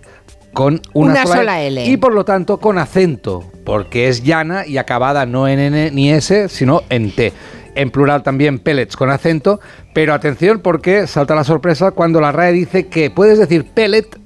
[0.54, 1.84] con una, Una sola L.
[1.84, 6.10] Y por lo tanto con acento, porque es llana y acabada no en N ni
[6.10, 7.34] S, sino en T.
[7.76, 9.60] En plural también pellets con acento,
[9.92, 14.18] pero atención porque salta la sorpresa cuando la RAE dice que puedes decir pellet,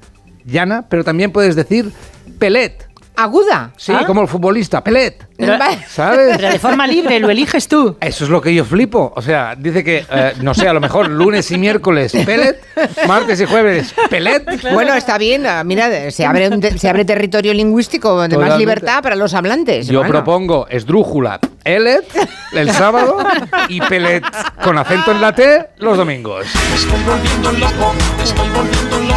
[0.44, 1.90] llana, pero también puedes decir
[2.38, 2.88] pellet,
[3.22, 3.72] Aguda.
[3.76, 4.04] Sí, Ah.
[4.06, 5.26] como el futbolista, Pelet.
[5.36, 5.56] Pero-
[5.88, 6.36] ¿Sabes?
[6.36, 7.96] Pero de forma libre, lo eliges tú.
[8.00, 9.12] Eso es lo que yo flipo.
[9.16, 12.62] O sea, dice que, eh, no sé, a lo mejor lunes y miércoles Pelet,
[13.06, 14.72] martes y jueves Pelet.
[14.74, 15.46] Bueno, está bien.
[15.46, 19.32] ah, Mira, se abre, un te- se abre territorio lingüístico de más libertad para los
[19.34, 19.86] hablantes.
[19.86, 20.12] Yo Bueno.
[20.12, 22.04] propongo esdrújula, Elet,
[22.52, 23.18] el sábado
[23.68, 24.24] y Pelet
[24.62, 26.46] con acento en la T los domingos.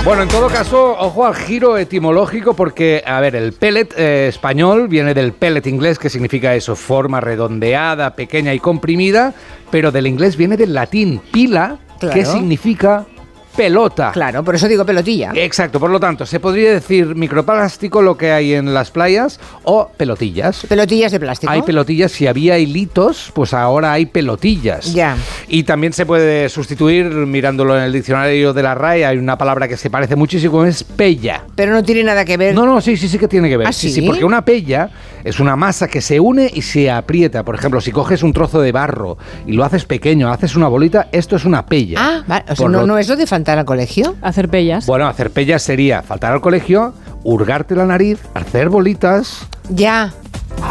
[0.06, 3.54] Bueno, en todo caso, ojo al giro etimológico porque, a ver, el
[3.94, 9.34] pellet eh, español viene del pellet inglés, que significa eso, forma redondeada, pequeña y comprimida,
[9.72, 13.06] pero del inglés viene del latín pila, que significa
[13.56, 14.12] pelota.
[14.12, 15.32] Claro, por eso digo pelotilla.
[15.36, 19.90] Exacto, por lo tanto, se podría decir microplástico lo que hay en las playas o
[19.96, 20.66] pelotillas.
[20.68, 21.52] Pelotillas de plástico.
[21.52, 24.94] Hay pelotillas, si había hilitos, pues ahora hay pelotillas.
[24.94, 25.16] Ya.
[25.48, 29.68] Y también se puede sustituir, mirándolo en el diccionario de la RAE, hay una palabra
[29.68, 31.44] que se parece muchísimo, es pella.
[31.56, 32.56] Pero no tiene nada que ver.
[32.56, 33.68] No, no, sí, sí, sí que tiene que ver.
[33.68, 34.02] ¿Ah, sí, sí?
[34.02, 34.90] sí, porque una pella
[35.24, 37.44] es una masa que se une y se aprieta.
[37.44, 41.08] Por ejemplo, si coges un trozo de barro y lo haces pequeño, haces una bolita,
[41.12, 41.98] esto es una pella.
[42.00, 42.44] Ah, vale.
[42.44, 44.16] O sea, Por no, lo- no es lo de faltar al colegio.
[44.22, 44.86] Hacer pellas.
[44.86, 49.46] Bueno, hacer pellas sería faltar al colegio, hurgarte la nariz, hacer bolitas.
[49.68, 50.14] Ya.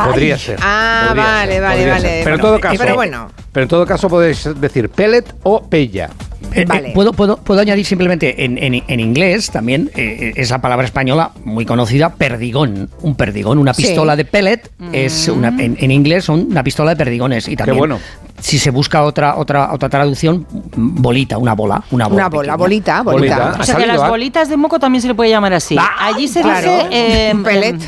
[0.06, 0.58] Podría ser.
[0.62, 2.08] Ah, podría vale, ser, vale, vale.
[2.08, 2.24] ser.
[2.24, 2.76] Pero en todo eh, caso.
[2.78, 3.30] pero bueno.
[3.52, 6.08] Pero en todo caso podéis decir pellet o pella.
[6.54, 10.84] Eh, eh, ¿puedo, puedo, puedo añadir simplemente en, en- en inglés también eh, esa palabra
[10.84, 12.90] española muy conocida, perdigón.
[13.02, 13.82] Un perdigón, una Sí.
[13.84, 17.48] pistola de pellet es una, en, en inglés son una pistola de perdigones.
[17.48, 17.98] Y también, bueno.
[18.40, 21.84] Si se busca otra, otra, otra traducción, bolita, una bola.
[21.92, 22.22] Una bola.
[22.22, 23.56] Una bola, bolita, bolita.
[23.60, 25.76] O sea que las bolitas de moco también se le puede llamar así.
[26.00, 26.68] Allí se claro.
[26.68, 26.88] dice.
[26.90, 27.78] eh, Pellet.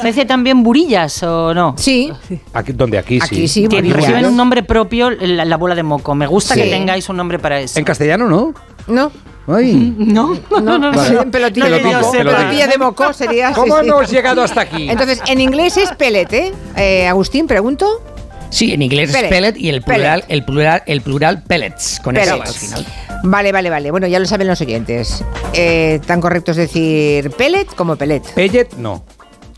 [0.00, 1.74] ¿Se dice también burillas o no?
[1.76, 2.10] Sí.
[2.54, 2.96] Aquí, ¿Dónde?
[2.96, 3.62] Aquí, Aquí sí.
[3.64, 6.14] sí, Que reciben un nombre propio la, la bola de moco.
[6.14, 6.62] Me gusta Sí.
[6.62, 7.78] que tengáis un nombre para eso.
[7.78, 8.54] En castellano, ¿no?
[8.86, 9.12] No.
[9.46, 9.94] Ay.
[9.98, 10.92] No, no, no, no.
[10.92, 11.20] Vale.
[11.22, 12.12] En pelotilla, moco.
[12.12, 12.36] pelotilla.
[12.36, 13.52] Pelotilla de moco sería.
[13.52, 13.86] ¿Cómo sí.
[13.88, 14.88] hemos llegado hasta aquí?
[14.90, 16.52] Entonces, en inglés es pellet, ¿eh?
[16.76, 18.02] Eh, Agustín, pregunto.
[18.50, 19.24] Sí, en inglés Pellet.
[19.24, 20.32] es pellet y el plural, Pellet.
[20.32, 22.48] el plural, el plural pellets, con S Pellets.
[22.48, 22.86] al final.
[23.24, 23.90] Vale, vale, vale.
[23.90, 25.22] Bueno, ya lo saben los oyentes.
[25.52, 28.22] Eh, tan correcto es decir pellet como pellet.
[28.34, 29.04] Pellet, no.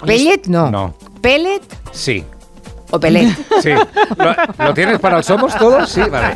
[0.04, 0.70] Pellet, no.
[0.72, 0.94] No.
[1.20, 2.24] Pellet Sí.
[2.90, 3.28] o pellet.
[3.62, 3.70] Sí.
[3.70, 5.88] ¿Lo, lo tienes para el Somos todos?
[5.88, 6.34] Sí, vale.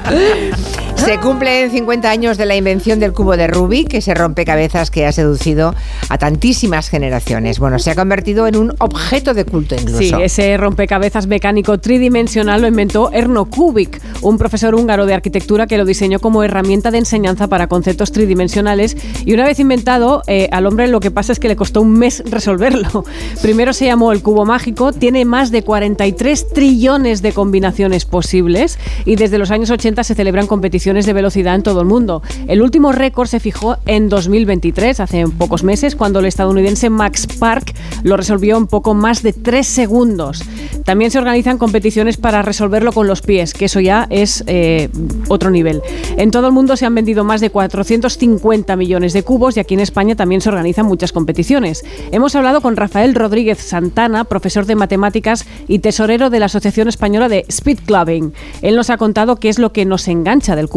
[1.04, 5.12] Se cumplen 50 años de la invención del cubo de Rubik, ese rompecabezas que ha
[5.12, 5.74] seducido
[6.08, 7.58] a tantísimas generaciones.
[7.58, 9.98] Bueno, se ha convertido en un objeto de culto incluso.
[9.98, 15.76] Sí, ese rompecabezas mecánico tridimensional lo inventó Erno Kubik, un profesor húngaro de arquitectura que
[15.76, 18.96] lo diseñó como herramienta de enseñanza para conceptos tridimensionales.
[19.26, 21.92] Y una vez inventado, eh, al hombre lo que pasa es que le costó un
[21.98, 23.04] mes resolverlo.
[23.42, 29.16] Primero se llamó el cubo mágico, tiene más de 43 trillones de combinaciones posibles y
[29.16, 32.22] desde los años 80 se celebran competiciones de velocidad en todo el mundo.
[32.46, 37.74] El último récord se fijó en 2023, hace pocos meses, cuando el estadounidense Max Park
[38.04, 40.44] lo resolvió en poco más de 3 segundos.
[40.84, 44.88] También se organizan competiciones para resolverlo con los pies, que eso ya es eh,
[45.28, 45.82] otro nivel.
[46.16, 49.74] En todo el mundo se han vendido más de 450 millones de cubos y aquí
[49.74, 51.84] en España también se organizan muchas competiciones.
[52.12, 57.28] Hemos hablado con Rafael Rodríguez Santana, profesor de matemáticas y tesorero de la Asociación Española
[57.28, 58.32] de Speed Clubbing.
[58.62, 60.68] Él nos ha contado qué es lo que nos engancha del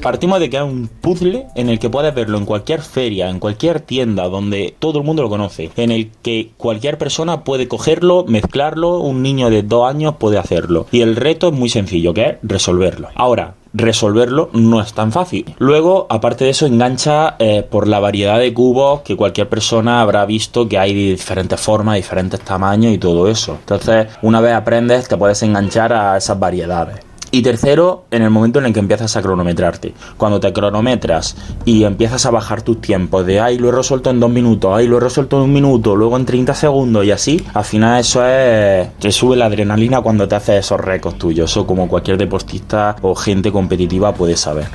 [0.00, 3.40] Partimos de que es un puzzle en el que puedes verlo en cualquier feria, en
[3.40, 8.24] cualquier tienda donde todo el mundo lo conoce, en el que cualquier persona puede cogerlo,
[8.28, 10.86] mezclarlo, un niño de dos años puede hacerlo.
[10.92, 13.08] Y el reto es muy sencillo, que es resolverlo.
[13.14, 15.54] Ahora, resolverlo no es tan fácil.
[15.58, 20.24] Luego, aparte de eso, engancha eh, por la variedad de cubos que cualquier persona habrá
[20.26, 23.56] visto que hay de diferentes formas, diferentes tamaños y todo eso.
[23.60, 27.07] Entonces, una vez aprendes, te puedes enganchar a esas variedades.
[27.30, 29.92] Y tercero, en el momento en el que empiezas a cronometrarte.
[30.16, 34.20] Cuando te cronometras y empiezas a bajar tus tiempos de ay, lo he resuelto en
[34.20, 37.44] dos minutos, ay, lo he resuelto en un minuto, luego en 30 segundos y así,
[37.54, 38.88] al final eso es.
[38.98, 41.50] te sube la adrenalina cuando te haces esos récords tuyos.
[41.50, 44.66] Eso como cualquier deportista o gente competitiva puede saber.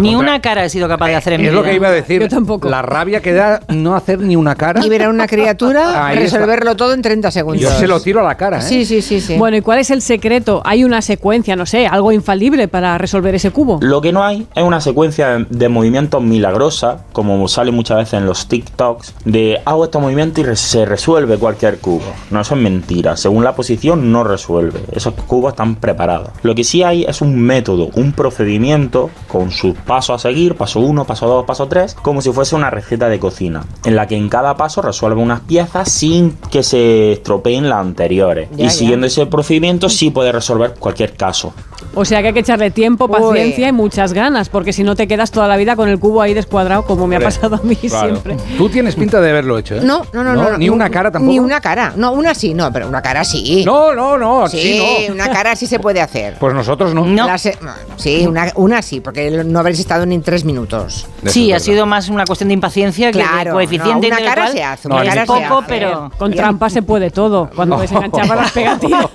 [0.00, 1.70] Ni una cara he sido capaz de hacer en mi Es lo vida.
[1.70, 2.22] que iba a decir.
[2.22, 2.68] Yo tampoco.
[2.68, 4.84] La rabia que da no hacer ni una cara.
[4.84, 7.62] Y ver a una criatura Ahí resolverlo todo en 30 segundos.
[7.62, 8.62] Yo se lo tiro a la cara, ¿eh?
[8.62, 9.36] Sí, sí, sí, sí.
[9.36, 10.62] Bueno, ¿y cuál es el secreto?
[10.64, 13.78] Hay una secuencia, no sé, algo infalible para resolver ese cubo.
[13.82, 18.26] Lo que no hay es una secuencia de movimientos milagrosa, como sale muchas veces en
[18.26, 22.04] los TikToks, de hago estos movimientos y re- se resuelve cualquier cubo.
[22.30, 23.16] No, eso es mentira.
[23.16, 24.80] Según la posición, no resuelve.
[24.92, 26.28] Esos cubos están preparados.
[26.42, 30.80] Lo que sí hay es un método, un procedimiento con sus pasos a seguir, paso
[30.80, 34.16] 1, paso 2, paso 3, como si fuese una receta de cocina, en la que
[34.16, 38.48] en cada paso resuelve unas piezas sin que se estropeen las anteriores.
[38.52, 38.70] Ya, y ya.
[38.70, 41.52] siguiendo ese procedimiento sí puede resolver cualquier caso.
[41.98, 45.08] O sea que hay que echarle tiempo, paciencia y muchas ganas, porque si no te
[45.08, 47.74] quedas toda la vida con el cubo ahí descuadrado, como me ha pasado a mí
[47.74, 48.08] Claro.
[48.10, 48.36] siempre.
[48.58, 49.80] Tú tienes pinta de haberlo hecho, ¿eh?
[49.82, 51.32] No, no, no, no, Ni no, una cara tampoco.
[51.32, 51.94] Ni una cara.
[51.96, 53.62] No, una sí, no, pero una cara sí.
[53.64, 55.14] No, no, no, Sí, sí, no.
[55.14, 56.36] una cara sí se puede hacer.
[56.38, 57.06] Pues nosotros no.
[57.06, 57.56] La se-
[57.96, 61.06] sí, una, una sí, porque no habréis estado ni tres minutos.
[61.24, 64.48] Sí, ha sido más una cuestión de impaciencia que de Claro, coeficiente no, una cara
[64.48, 65.66] se hace, una Es cara se poco, hace.
[65.68, 69.06] pero Con trampa se puede todo, cuando desenganchaba las pegatinas.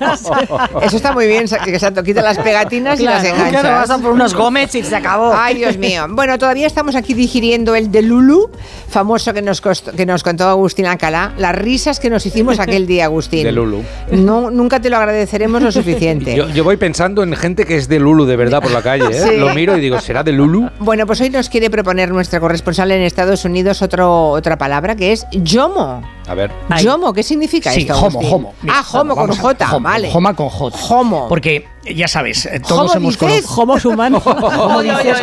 [0.82, 3.62] Eso está muy bien, que Santo quita las pegatinas y las Claro, enganchas.
[3.62, 5.34] claro, vas a por unos gómez y se acabó.
[5.36, 6.06] Ay, Dios mío.
[6.10, 8.50] Bueno, todavía estamos aquí digiriendo el de Lulu,
[8.90, 11.34] famoso que nos, costó- que nos contó Agustín Alcalá.
[11.38, 13.44] Las risas que nos hicimos aquel día, Agustín.
[13.46, 13.84] De Lulu.
[14.12, 16.36] No, nunca te lo agradeceremos lo suficiente.
[16.42, 19.06] Yo, yo voy pensando en gente que es de Lulu de verdad por la calle,
[19.12, 19.22] ¿eh?
[19.32, 19.38] Sí.
[19.38, 20.70] Lo miro y digo, ¿será de Lulu?
[20.80, 25.12] Bueno, pues hoy nos quiere proponer nuestra corresponsal en Estados Unidos otro, otra palabra que
[25.12, 26.02] es yomo.
[26.28, 26.52] A ver.
[26.82, 27.14] ¿Yomo?
[27.14, 28.00] ¿Qué significa Sí, esto?
[28.00, 28.54] homo, homo.
[28.62, 30.10] Mira, ah, homo con a- J, homo, vale.
[30.14, 30.78] Homa con J.
[30.90, 31.28] Homo.
[31.28, 33.46] Porque ya sabes, eh, todos ¿Homo hemos dices?
[33.48, 33.92] conocido.
[33.92, 34.24] Humanos.
[34.24, 35.18] ¿Cómo dices?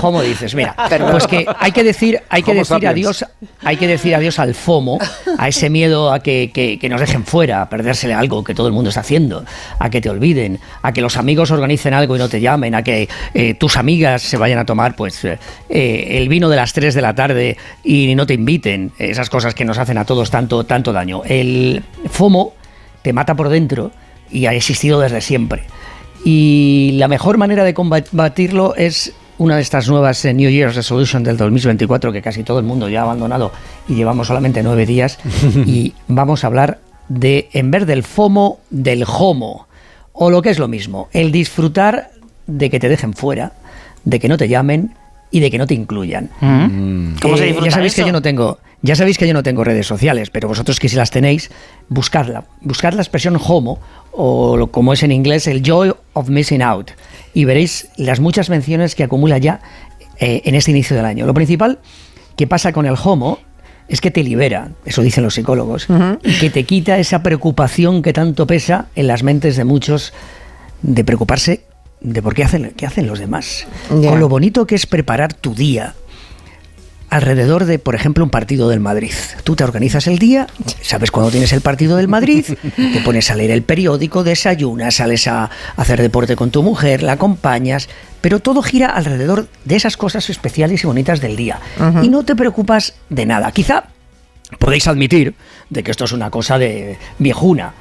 [0.00, 0.54] ¿Cómo dices?
[0.54, 1.10] Mira, Perdón.
[1.10, 2.90] pues que hay que decir, hay que decir sapiens.
[2.92, 3.24] adiós,
[3.62, 4.98] hay que decir adiós al FOMO,
[5.38, 8.66] a ese miedo a que, que- que nos dejen fuera, a perdérsele algo que todo
[8.66, 9.44] el mundo está haciendo,
[9.78, 12.82] a que te olviden, a que los amigos organicen algo y no te llamen, a
[12.82, 16.94] que eh, tus amigas se vayan a tomar pues eh, el vino de las 3
[16.94, 20.64] de la tarde y no te inviten, esas cosas que nos hacen a todos tanto,
[20.64, 21.22] tanto daño.
[21.26, 22.54] El FOMO
[23.02, 23.90] te mata por dentro
[24.30, 25.64] y ha existido desde siempre.
[26.24, 31.22] Y la mejor manera de combatirlo es una de estas nuevas eh, New Year's Resolution
[31.22, 33.52] del 2024 que casi todo el mundo ya ha abandonado
[33.88, 35.18] y llevamos solamente nueve días.
[35.66, 39.66] y vamos a hablar de, en vez del FOMO, del HOMO.
[40.12, 42.10] O lo que es lo mismo, el disfrutar
[42.46, 43.52] de que te dejen fuera,
[44.04, 44.94] de que no te llamen
[45.32, 46.30] y de que no te incluyan.
[47.20, 48.02] ¿Cómo se Eh, disfruta ya sabéis eso?
[48.02, 50.90] que yo no tengo, ya sabéis que yo no tengo redes sociales, pero vosotros que
[50.90, 51.50] si las tenéis,
[51.88, 53.80] buscadla, buscad la expresión homo
[54.12, 56.90] o como es en inglés el joy of missing out
[57.32, 59.60] y veréis las muchas menciones que acumula ya
[60.18, 61.24] eh, en este inicio del año.
[61.24, 61.78] Lo principal
[62.36, 63.38] que pasa con el homo
[63.88, 65.88] es que te libera, eso dicen los psicólogos,
[66.22, 70.12] y que te quita esa preocupación que tanto pesa en las mentes de muchos
[70.82, 71.62] de preocuparse
[72.02, 73.66] de por qué hacen, qué hacen los demás.
[73.88, 75.94] Con lo bonito que es preparar tu día
[77.14, 79.12] alrededor de, por ejemplo, un partido del Madrid.
[79.44, 80.48] Tú te organizas el día,
[80.82, 82.44] sabes cuándo tienes el partido del Madrid,
[82.76, 87.12] te pones a leer el periódico, desayunas, sales a hacer deporte con tu mujer, la
[87.12, 87.88] acompañas,
[88.20, 91.60] pero todo gira alrededor de esas cosas especiales y bonitas del día.
[92.02, 93.52] Y no te preocupas de nada.
[93.52, 93.84] Quizá
[94.58, 95.34] podéis admitir
[95.70, 97.74] de que esto es una cosa de viejuna.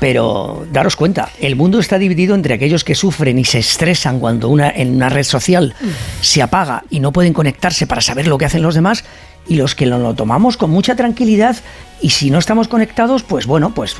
[0.00, 4.48] Pero daros cuenta, el mundo está dividido entre aquellos que sufren y se estresan cuando
[4.48, 5.74] una, en una red social
[6.20, 9.04] se apaga y no pueden conectarse para saber lo que hacen los demás
[9.48, 11.56] y los que lo, lo tomamos con mucha tranquilidad
[12.00, 13.96] y si no estamos conectados, pues bueno, pues,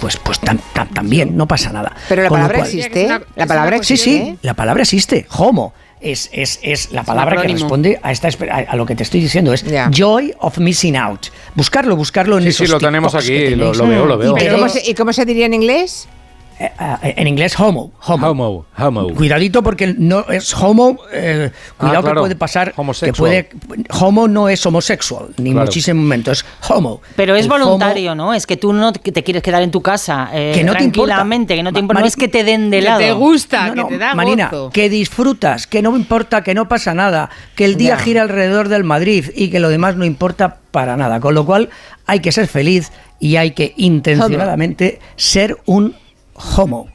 [0.00, 1.94] pues, pues tam- tam- también no pasa nada.
[2.10, 3.08] Pero la Con palabra cual- existe.
[3.36, 4.10] La palabra Sí, existe.
[4.10, 5.26] sí, la palabra existe.
[5.30, 5.72] Homo.
[6.00, 9.20] Es, es, es la palabra que responde a, esta, a, a lo que te estoy
[9.20, 9.52] diciendo.
[9.52, 11.26] Es joy of missing out.
[11.54, 14.36] Buscarlo, buscarlo en Sí, sí, esos lo tenemos TikToks aquí, lo- veo, lo veo.
[14.38, 16.08] ¿Y, cómo se, y cómo se diría en inglés?
[16.60, 16.72] Eh,
[17.04, 18.26] eh, en inglés homo, homo.
[18.28, 19.14] Homo, homo.
[19.14, 22.14] Cuidadito porque no es homo, eh, cuidado Ah, claro.
[22.16, 23.14] que puede pasar, que Homosexual.
[23.16, 23.48] puede,
[24.00, 25.66] homo no es homosexual, ni Claro.
[25.66, 27.00] muchísimo momento, es homo.
[27.14, 28.34] Pero es El homo- voluntario, ¿no?
[28.34, 31.14] Es que tú no te quieres quedar en tu casa eh, Que no te importa.
[31.14, 32.00] tranquilamente, que no te importa.
[32.00, 32.98] No es que te den de Que lado.
[32.98, 34.70] te gusta, No, que te da Marina, gozo.
[34.70, 37.98] que disfrutas, que no importa, que no pasa nada, que el día Ya.
[37.98, 41.20] gira alrededor del Madrid y que lo demás no importa para nada.
[41.20, 41.68] Con lo cual
[42.06, 42.90] hay que ser feliz
[43.20, 45.94] y hay que intencionadamente ser un
[46.38, 46.88] homo.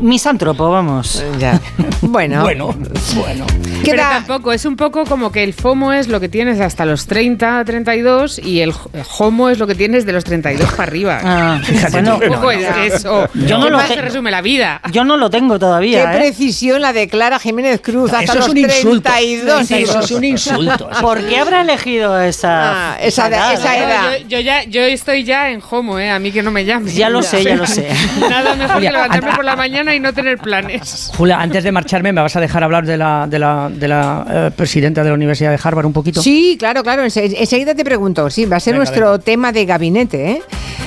[0.00, 1.24] Misántropo, vamos.
[1.38, 1.60] Ya.
[2.00, 2.42] Bueno.
[2.52, 2.74] Bueno,
[3.14, 3.46] bueno.
[3.84, 7.06] Pero tampoco, es un poco como que el FOMO es lo que tienes hasta los
[7.06, 8.72] 30, 32 y el
[9.18, 11.20] HOMO es lo que tienes de los 32 para arriba.
[11.24, 13.28] Ah, un poco no, es eso.
[13.34, 14.80] Yo no ¿Qué lo más se resume la vida?
[14.92, 16.12] Yo no lo tengo Qué todavía.
[16.12, 16.16] ¿eh?
[16.18, 18.12] precisión la de Clara Jiménez Cruz.
[18.12, 19.10] Hasta Eso es los un insulto.
[19.10, 19.70] 32.
[19.70, 20.90] Eso es un insulto.
[21.00, 24.18] ¿Por qué habrá elegido esa, Ah, esa edad.
[24.22, 26.10] Yo, yo ya, yo estoy ya en HOMO, ¿eh?
[26.10, 26.94] A mí que no me llames.
[26.94, 27.88] Ya lo sé, ya lo sé.
[28.20, 31.12] Nada mejor que levantarme por la mañana y no tener planes.
[31.16, 34.26] Julia, antes de marcharme, ¿me vas a dejar hablar de la, de la, de la
[34.28, 36.20] eh, presidenta de la Universidad de Harvard un poquito?
[36.20, 37.04] Sí, claro, claro.
[37.04, 38.28] ense- Enseguida te pregunto.
[38.28, 40.30] Sí, va a ser Venga, nuestro tema de gabinete.
[40.32, 40.42] ¿eh?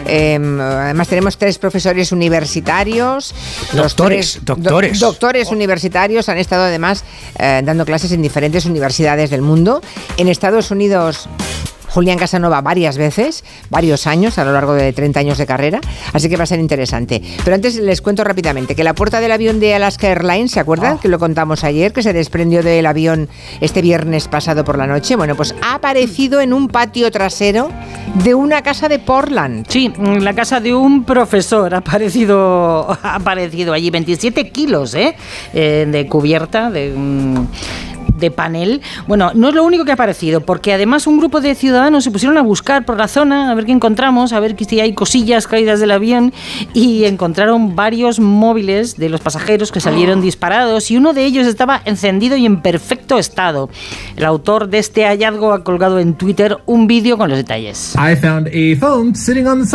[0.08, 3.34] Em, además tenemos tres profesores universitarios.
[3.72, 5.00] Doctores, tres doctores.
[5.00, 7.06] doctores universitarios han estado además
[7.40, 9.82] eh, dando clases en diferentes universidades del mundo.
[10.18, 11.30] En Estados Unidos
[11.96, 15.80] Julián Casanova varias veces, varios años, a lo largo de 30 años de carrera,
[16.12, 17.22] así que va a ser interesante.
[17.46, 20.98] Pero antes les cuento rápidamente que la puerta del avión de Alaska Airlines, ¿se acuerdan?
[20.98, 23.30] Que lo contamos ayer, que se desprendió del avión
[23.62, 25.16] este viernes pasado por la noche.
[25.16, 27.70] Bueno, pues ha aparecido en un patio trasero
[28.26, 29.66] de una casa de Portland.
[29.70, 35.16] Sí, la casa de un profesor ha aparecido, ha aparecido allí 27 kilos ¿eh?
[35.54, 37.48] Eh, de cubierta, de, mm,
[38.18, 38.82] de panel.
[39.08, 42.12] Bueno, no es lo único que ha aparecido, porque además un grupo de ciudadanos se
[42.12, 45.48] pusieron a buscar por la zona, a ver qué encontramos, a ver si hay cosillas
[45.48, 46.34] caídas del avión,
[46.74, 51.82] y encontraron varios móviles de los pasajeros que salieron disparados, y uno de ellos estaba
[51.86, 53.70] encendido y en perfecto estado.
[54.16, 57.96] El autor de este hallazgo ha colgado en Twitter un vídeo con los detalles.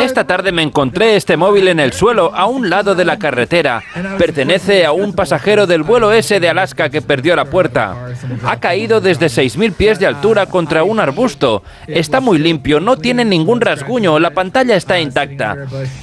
[0.02, 3.82] Esta tarde me encontré este móvil en el suelo a un lado de la carretera.
[4.18, 7.96] Pertenece a un pasajero del vuelo S de Alaska que perdió la puerta.
[8.44, 11.62] Ha caído desde 6.000 pies de altura contra un arbusto.
[11.86, 15.56] Está muy limpio, no tiene ningún rasguño, la pantalla está intacta.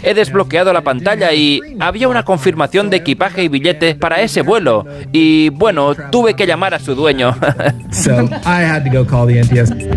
[0.03, 4.85] He desbloqueado la pantalla y había una confirmación de equipaje y billete para ese vuelo.
[5.11, 7.35] Y bueno, tuve que llamar a su dueño.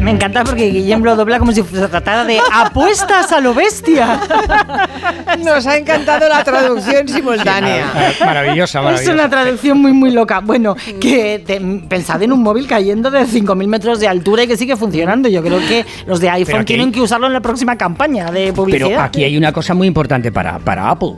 [0.00, 4.20] Me encanta porque Guillem lo dobla como si se tratara de apuestas a lo bestia.
[5.44, 7.86] Nos ha encantado la traducción simultánea.
[8.20, 9.12] Maravillosa, Es maravillosa.
[9.12, 10.40] una traducción muy, muy loca.
[10.40, 14.56] Bueno, que te- pensad en un móvil cayendo de 5.000 metros de altura y que
[14.56, 15.28] sigue funcionando.
[15.28, 18.52] Yo creo que los de iPhone tienen hay- que usarlo en la próxima campaña de
[18.52, 18.88] publicidad.
[18.88, 21.14] Pero aquí hay una cosa muy importante para, para Apple.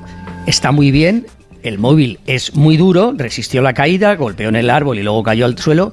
[0.46, 1.26] Está muy bien,
[1.62, 5.44] el móvil es muy duro, resistió la caída, golpeó en el árbol y luego cayó
[5.44, 5.92] al suelo.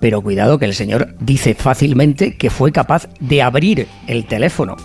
[0.00, 4.76] Pero cuidado que el señor dice fácilmente que fue capaz de abrir el teléfono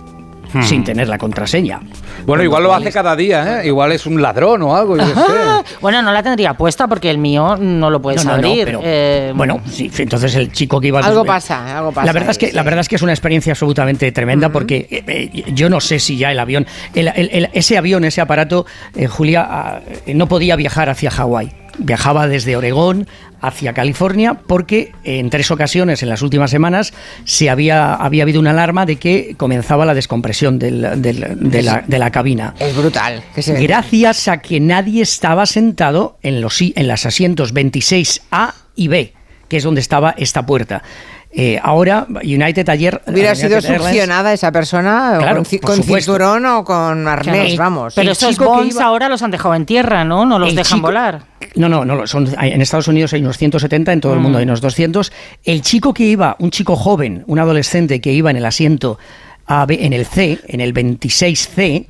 [0.52, 0.62] Hmm.
[0.62, 1.80] sin tener la contraseña.
[2.24, 3.66] Bueno, igual lo hace cada día, ¿eh?
[3.66, 5.20] Igual es un ladrón o algo, yo qué sé.
[5.82, 8.64] Bueno, no la tendría puesta porque el mío no lo puedes No, no, no, abrir.
[8.64, 12.06] pero- Eh, Bueno, sí, entonces el chico que iba al Algo pasa, algo pasa.
[12.06, 15.04] La verdad, es que, la verdad es que es una experiencia absolutamente tremenda porque eh,
[15.06, 18.64] eh, yo no sé si ya el avión, el- el- el- ese avión, ese aparato,
[18.96, 21.52] eh, Julia, ah, eh, no podía viajar hacia Hawái.
[21.80, 23.06] Viajaba desde Oregón
[23.40, 26.92] hacia California porque en tres ocasiones en las últimas semanas
[27.24, 31.84] se había, había habido una alarma de que comenzaba la descompresión del- del- de, la,
[31.86, 32.54] de la cabina.
[32.58, 33.22] Es brutal.
[33.34, 38.88] que se- Gracias a que nadie estaba sentado en los, en las asientos 26A y
[38.88, 39.12] B,
[39.48, 40.82] que es donde estaba esta puerta.
[41.30, 43.02] Eh, ahora, United ayer...
[43.06, 47.56] Hubiera United sido succionada esa persona Claro, con, con cinturón o con arnés, Claro.
[47.58, 47.94] vamos.
[47.94, 50.24] Pero El esos bonds iba- ahora los han dejado en tierra, ¿no?
[50.24, 51.22] No los El dejan chico- volar.
[51.54, 52.06] No, no, no.
[52.06, 54.22] Son, en Estados Unidos hay unos 170, en todo el Mm.
[54.22, 55.12] mundo hay unos 200.
[55.44, 58.98] El chico que iba, un chico joven, un adolescente que iba en el asiento
[59.46, 61.86] AB, en el C, en el 26C,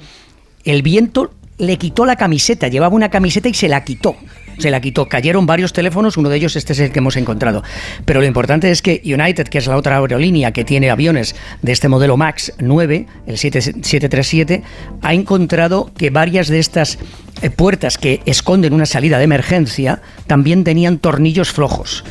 [0.64, 2.68] el viento le quitó la camiseta.
[2.68, 4.16] Llevaba una camiseta y se la quitó.
[4.58, 5.08] Se la quitó.
[5.08, 7.62] Cayeron varios teléfonos, uno de ellos este es el que hemos encontrado.
[8.04, 11.72] Pero lo importante es que United, que es la otra aerolínea que tiene aviones de
[11.72, 14.62] este modelo MAX 9, el 7 737,
[15.02, 16.98] ha encontrado que varias de estas
[17.40, 22.04] eh, puertas que esconden una salida de emergencia también tenían tornillos flojos.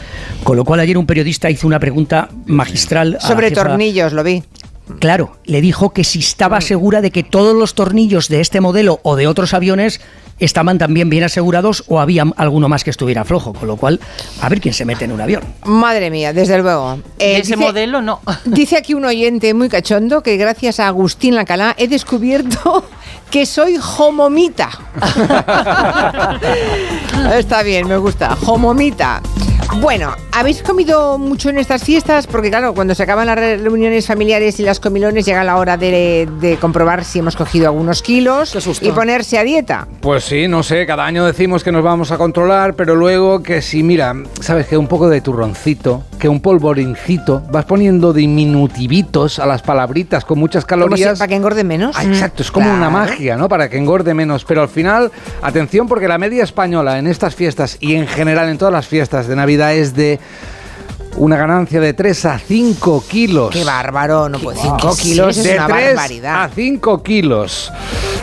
[0.44, 3.18] Con lo cual ayer un periodista hizo una pregunta magistral.
[3.22, 4.44] a Sobre tornillos, lo vi.
[5.00, 9.00] Claro, le dijo que si estaba segura de que todos los tornillos de este modelo
[9.04, 10.00] o de otros aviones
[10.40, 14.00] estaban también bien asegurados o había alguno más que estuviera flojo, con lo cual
[14.42, 15.42] a ver quién se mete en un avión.
[15.66, 16.98] Madre mía, desde luego.
[17.18, 18.22] De Eh, ese modelo no.
[18.46, 22.86] Dice aquí un oyente muy cachondo que gracias a Agustín Lacalá he descubierto
[23.32, 24.70] que soy homomita.
[27.36, 28.38] Está bien, me gusta.
[28.46, 29.22] Homomita.
[29.76, 32.26] Bueno, ¿habéis comido mucho en estas fiestas?
[32.26, 35.78] Porque claro, cuando se acaban las re- reuniones familiares y las comilones llega la hora
[35.78, 39.88] de, de comprobar si hemos cogido algunos kilos y ponerse a dieta.
[40.02, 43.62] Pues sí, no sé, cada año decimos que nos vamos a controlar, pero luego que
[43.62, 49.46] si, mira, sabes que un poco de turroncito, que un polvorincito, vas poniendo diminutivitos a
[49.46, 51.20] las palabritas con muchas Como si- calorías.
[51.20, 51.96] para que engorde menos.
[52.00, 53.48] Ah, exacto, es como una magia, ¿no?
[53.48, 54.44] Para que engorde menos.
[54.46, 55.12] Pero al final,
[55.44, 59.28] atención, porque la media española en estas fiestas y en general en todas las fiestas
[59.28, 60.20] de Navidad es de
[61.18, 63.50] una ganancia de 3 a 5 kilos.
[63.52, 66.44] Qué bárbaro, no pues 5 kilos es de una 3 barbaridad.
[66.44, 67.72] a 5 kilos.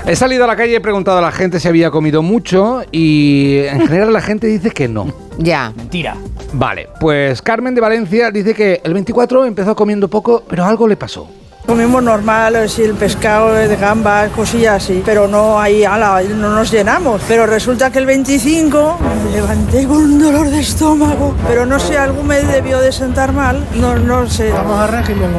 [0.06, 2.82] He salido a la calle y he preguntado a la gente si había comido mucho
[2.92, 5.12] y en general la gente dice que no.
[5.38, 5.72] Ya.
[5.76, 6.16] Mentira.
[6.52, 10.96] Vale, pues Carmen de Valencia dice que el 24 empezó comiendo poco, pero algo le
[10.96, 11.28] pasó.
[11.66, 16.70] Comimos normal, así el pescado de gambas, cosillas así, pero no ahí, ala, no nos
[16.70, 17.22] llenamos.
[17.26, 21.96] Pero resulta que el 25 me levanté con un dolor de estómago, pero no sé,
[21.96, 24.52] algo me debió de sentar mal, no, no sé.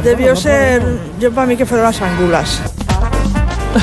[0.04, 0.82] Debió ser,
[1.20, 2.62] yo para mí que fueron las angulas.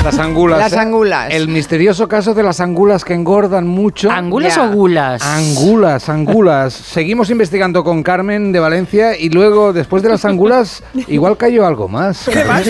[0.03, 0.59] Las angulas.
[0.59, 0.79] Las ¿eh?
[0.79, 1.27] angulas.
[1.31, 4.09] El misterioso caso de las angulas que engordan mucho.
[4.09, 5.21] ¿Angulas o gulas?
[5.21, 6.73] Angulas, angulas.
[6.93, 11.87] Seguimos investigando con Carmen de Valencia y luego, después de las angulas, igual cayó algo
[11.87, 12.29] más.
[12.31, 12.65] ¿Qué más?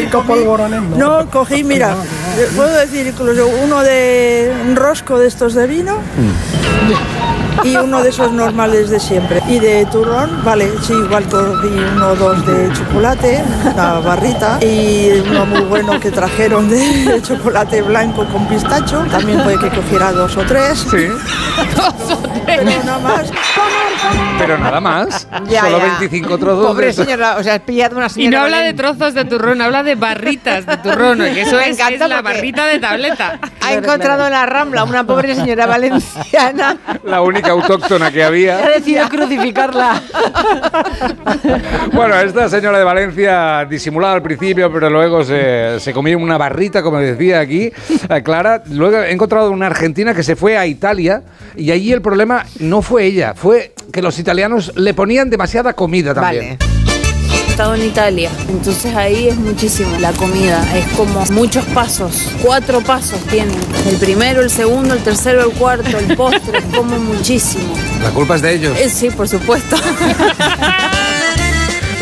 [0.97, 1.95] No, cogí, mira,
[2.37, 5.97] eh, puedo decir incluso uno de un rosco de estos de vino
[7.63, 9.41] y uno de esos normales de siempre.
[9.47, 13.43] Y de turrón, vale, sí, igual cogí uno o dos de chocolate,
[13.73, 19.05] una barrita y uno muy bueno que trajeron de chocolate blanco con pistacho.
[19.11, 20.85] También puede que cogiera dos o tres.
[20.89, 21.07] Sí.
[22.45, 23.31] Pero nada más.
[24.37, 25.27] Pero nada más.
[25.49, 25.85] Ya, Solo ya.
[25.99, 26.65] 25 trozos.
[26.67, 28.37] Pobre de- señora, o sea, has pillado una Y señora.
[28.39, 31.77] no habla de trozos de turrón, habla de barritas de turrón, que eso Me es,
[31.79, 33.39] encanta es la barrita de tableta.
[33.65, 36.77] Ha encontrado en la Rambla una pobre señora valenciana.
[37.05, 38.57] La única autóctona que había.
[38.57, 40.01] decidido crucificarla.
[41.93, 46.83] Bueno, esta señora de Valencia disimulaba al principio, pero luego se, se comió una barrita,
[46.83, 47.71] como decía aquí
[48.09, 48.63] eh, Clara.
[48.69, 51.21] Luego he encontrado una argentina que se fue a Italia
[51.55, 56.13] y allí el problema no fue ella, fue que los italianos le ponían demasiada comida
[56.13, 56.57] también.
[56.59, 62.81] He estado en Italia, entonces ahí es muchísimo la comida, es como muchos pasos, cuatro
[62.81, 63.55] pasos tienen,
[63.87, 67.75] el primero, el segundo, el tercero, el cuarto, el postre, como muchísimo.
[68.01, 68.79] La culpa es de ellos.
[68.79, 69.75] Eh, sí, por supuesto.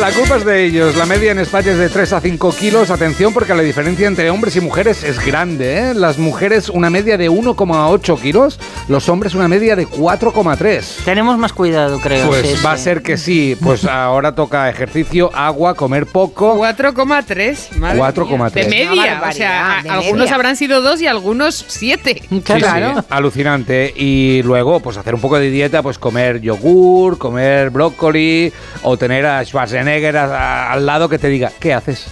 [0.01, 0.95] La culpa es de ellos.
[0.95, 2.89] La media en España es de 3 a 5 kilos.
[2.89, 5.77] Atención porque la diferencia entre hombres y mujeres es grande.
[5.77, 5.93] ¿eh?
[5.93, 11.03] Las mujeres una media de 1,8 kilos, los hombres una media de 4,3.
[11.05, 12.25] Tenemos más cuidado, creo.
[12.25, 13.55] Pues sí, va a ser que sí.
[13.61, 16.57] Pues ahora toca ejercicio, agua, comer poco.
[16.57, 17.77] 4,3.
[17.77, 18.27] madre 4,3.
[18.27, 18.49] mía.
[18.49, 19.21] De media.
[19.29, 20.33] O sea, algunos media.
[20.33, 22.23] habrán sido dos y algunos siete.
[22.27, 23.93] Sí, sí, alucinante.
[23.95, 29.27] Y luego, pues hacer un poco de dieta, pues comer yogur, comer brócoli o tener
[29.27, 32.07] a Schwarzenegger a- al lado que te diga, ¿qué haces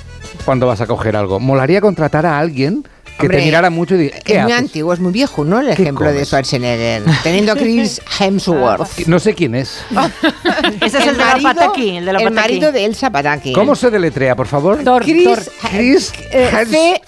[0.46, 1.40] cuando vas a coger algo?
[1.40, 2.84] Molaría contratar a alguien
[3.20, 5.60] que Hombre, te mirara mucho y diga, ¿qué es muy antiguo, es muy viejo, ¿no?
[5.60, 6.28] El ¿Qué ejemplo de comes?
[6.30, 7.04] Schwarzenegger.
[7.24, 9.06] Teniendo a Chris Hemsworth.
[9.08, 9.82] No sé quién es.
[10.82, 12.36] Ese es el, de la marido- Pataki, el de la el Pataki.
[12.54, 13.54] marido de Elsa Pataki.
[13.54, 14.80] ¿Cómo se deletrea, por favor?
[15.02, 17.02] Chris, Chris eh, Hems-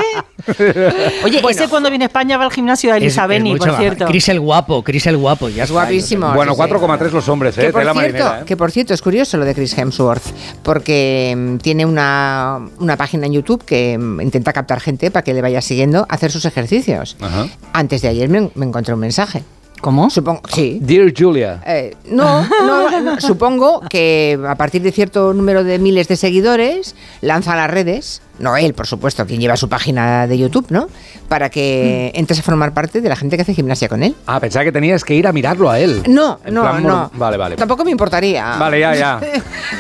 [1.25, 4.05] Oye, ese cuando viene a España va al gimnasio de Es- Elisa es por cierto.
[4.07, 5.81] Cris el guapo, Cris el guapo, ya Es está.
[5.83, 6.33] guapísimo.
[6.35, 6.69] Bueno, sí, sí.
[6.75, 7.73] 4,3 los hombres, Que ¿eh?
[7.73, 8.45] por, Tela cierto, marinera, ¿eh?
[8.47, 10.23] que por cierto, es curioso lo de Chris Hemsworth,
[10.63, 15.35] porque mm, tiene una, una página en YouTube que mm, intenta captar gente para que
[15.35, 17.17] le vaya siguiendo a hacer sus ejercicios.
[17.21, 17.47] Ajá.
[17.73, 19.43] Antes de ayer me, me encontré un mensaje.
[19.81, 20.09] ¿Cómo?
[20.09, 20.79] Supongo, sí.
[20.81, 21.61] Dear Julia.
[21.67, 26.95] Eh, no, no, no, supongo que a partir de cierto número de miles de seguidores
[27.21, 30.89] lanza a las redes, no él, por supuesto, quien lleva su página de YouTube, ¿no?
[31.29, 32.19] Para que Mm.
[32.19, 34.15] entres a formar parte de la gente que hace gimnasia con él.
[34.27, 36.03] Ah, pensaba que tenías que ir a mirarlo a él.
[36.09, 37.11] No, En no, no.
[37.13, 37.57] Vale, vale.
[37.57, 38.57] Tampoco me importaría.
[38.57, 39.21] Vale, ya, ya.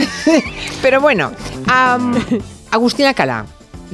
[0.82, 1.32] Pero bueno,
[1.66, 2.14] am,
[2.70, 3.46] Agustina Cala,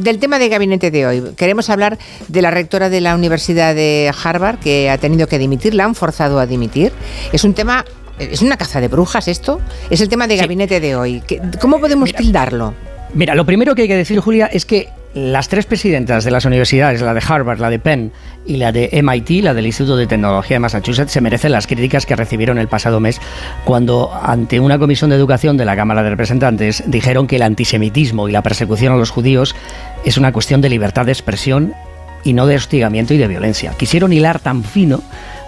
[0.02, 1.98] del tema de gabinete de hoy, queremos hablar
[2.28, 5.94] de la rectora de la Universidad de Harvard que ha tenido que dimitir, la han
[5.94, 6.92] forzado a dimitir.
[7.32, 7.84] Es un tema,
[8.18, 11.22] es una caza de brujas esto, es el tema de gabinete de hoy.
[11.26, 12.74] ¿Qué- ¿Cómo podemos tildarlo?
[13.14, 16.44] Mira, lo primero que hay que decir, Julia, es que las tres presidentas de las
[16.44, 18.12] universidades, la de Harvard, la de Penn
[18.46, 22.06] y la de MIT, la del Instituto de Tecnología de Massachusetts, se merecen las críticas
[22.06, 23.20] que recibieron el pasado mes
[23.64, 28.28] cuando, ante una comisión de educación de la Cámara de Representantes, dijeron que el antisemitismo
[28.28, 29.56] y la persecución a los judíos
[30.04, 31.74] es una cuestión de libertad de expresión
[32.22, 33.72] y no de hostigamiento y de violencia.
[33.76, 35.02] Quisieron hilar tan fino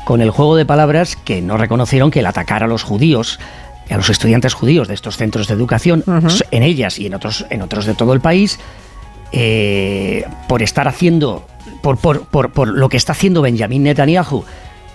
[0.04, 3.38] con el juego de palabras que no reconocieron que el atacar a los judíos
[3.92, 6.04] a los estudiantes judíos de estos centros de educación,
[6.50, 8.58] en ellas y en otros, en otros de todo el país,
[9.32, 11.46] eh, por estar haciendo,
[11.82, 14.44] por, por, por, por lo que está haciendo Benjamín Netanyahu,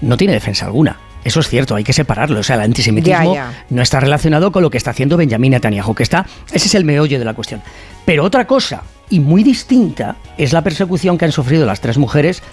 [0.02, 0.98] no tiene defensa alguna.
[1.24, 2.40] Eso es cierto, hay que separarlo.
[2.40, 3.66] O sea, el antisemitismo Ya, ya.
[3.70, 6.86] no está relacionado con lo que está haciendo Benjamín Netanyahu, que está, ese es el
[6.86, 7.62] meollo de la cuestión.
[8.06, 12.44] Pero otra cosa, y muy distinta, es la persecución que han sufrido las tres mujeres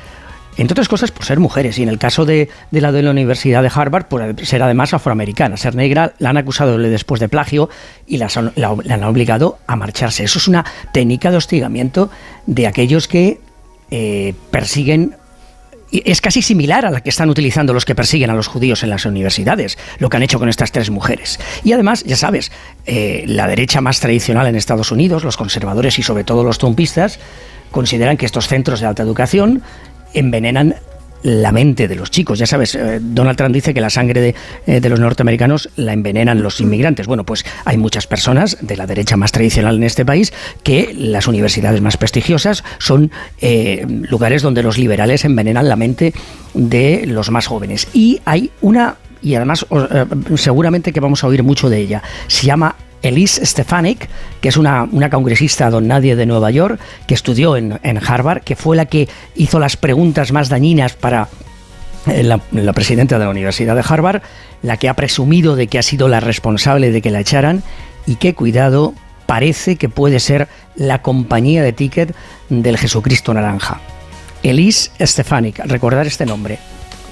[0.57, 3.11] entre otras cosas por ser mujeres, y en el caso de, de la de la
[3.11, 7.29] Universidad de Harvard, por ser además afroamericana, ser negra, la han acusado de- después de
[7.29, 7.69] plagio
[8.07, 8.29] y la,
[8.91, 10.25] han obligado a marcharse.
[10.25, 12.11] Eso es una técnica de hostigamiento
[12.47, 13.41] de aquellos que
[13.91, 15.17] eh, persiguen
[15.93, 18.91] es casi similar a la que están utilizando los que persiguen a los judíos en
[18.91, 21.39] las universidades, lo que han hecho con estas tres mujeres.
[21.63, 22.51] Y además, ya sabes,
[22.85, 27.21] eh, la derecha más tradicional en Estados Unidos, los conservadores y sobre todo los trumpistas,
[27.71, 29.63] consideran que estos centros de alta educación
[30.15, 30.77] envenenan
[31.25, 32.39] la mente de los chicos.
[32.39, 34.35] Ya sabes, eh, Donald Trump dice que la sangre de,
[34.67, 37.07] eh, de los norteamericanos la envenenan los inmigrantes.
[37.07, 41.27] Bueno, pues hay muchas personas de la derecha más tradicional en este país que las
[41.27, 43.11] universidades más prestigiosas son
[43.41, 46.13] eh, lugares donde los liberales envenenan la mente
[46.53, 47.89] de los más jóvenes.
[47.95, 49.67] Y hay una, y además
[50.37, 54.09] seguramente que vamos a oír mucho de ella, se llama Elise Stefanik,
[54.41, 58.43] que es una, una congresista don nadie de Nueva York, que estudió en, en Harvard,
[58.43, 61.29] que fue la que hizo las preguntas más dañinas para
[62.07, 64.23] eh, la, la, presidenta de la Universidad de Harvard,
[64.63, 67.63] la que ha presumido de que ha sido la responsable de que la echaran
[68.07, 68.95] y que, cuidado,
[69.27, 72.15] parece que puede ser la compañía de ticket
[72.49, 73.81] del Jesucristo Naranja.
[74.43, 76.59] Elise Stefanik, recordar este nombre.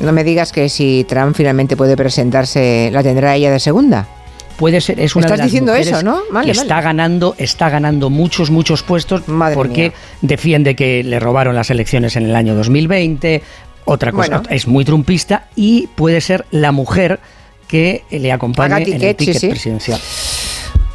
[0.00, 4.08] No me digas que si Trump finalmente puede presentarse, la tendrá ella de segunda.
[4.56, 6.20] Puede ser, es una Estás de las diciendo eso, ¿no?
[6.30, 9.92] Vale, que está ganando, está ganando muchos, muchos puestos Madre porque mía.
[10.20, 13.42] defiende que le robaron las elecciones en el año 2020.
[13.84, 14.48] Otra cosa, Bueno.
[14.50, 17.18] es muy trumpista y puede ser la mujer
[17.66, 19.48] que le acompañe en el ticket, sí, ticket sí.
[19.48, 20.00] presidencial.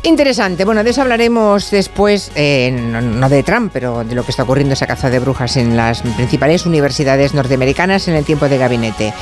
[0.07, 0.63] Interesante.
[0.63, 4.73] Bueno, de eso hablaremos después, eh, no, de Trump, pero de lo que está ocurriendo
[4.73, 9.13] esa caza de brujas en las principales universidades norteamericanas en el tiempo de gabinete.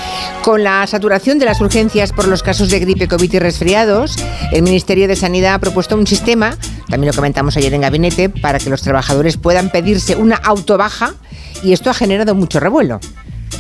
[0.44, 4.16] Con la saturación de las urgencias por los casos de gripe, COVID y resfriados,
[4.52, 6.56] el Ministerio de Sanidad ha propuesto un sistema,
[6.88, 11.16] también lo comentamos ayer en gabinete, para que los trabajadores puedan pedirse una autobaja
[11.64, 13.00] y esto ha generado mucho revuelo.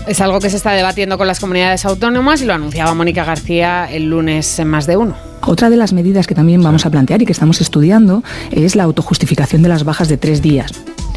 [0.07, 3.87] Es algo que se está debatiendo con las comunidades autónomas y lo anunciaba Mónica García
[3.91, 5.15] el lunes en más de uno.
[5.41, 8.83] Otra de las medidas que también vamos a plantear y que estamos estudiando es la
[8.83, 10.71] autojustificación de las bajas de tres días.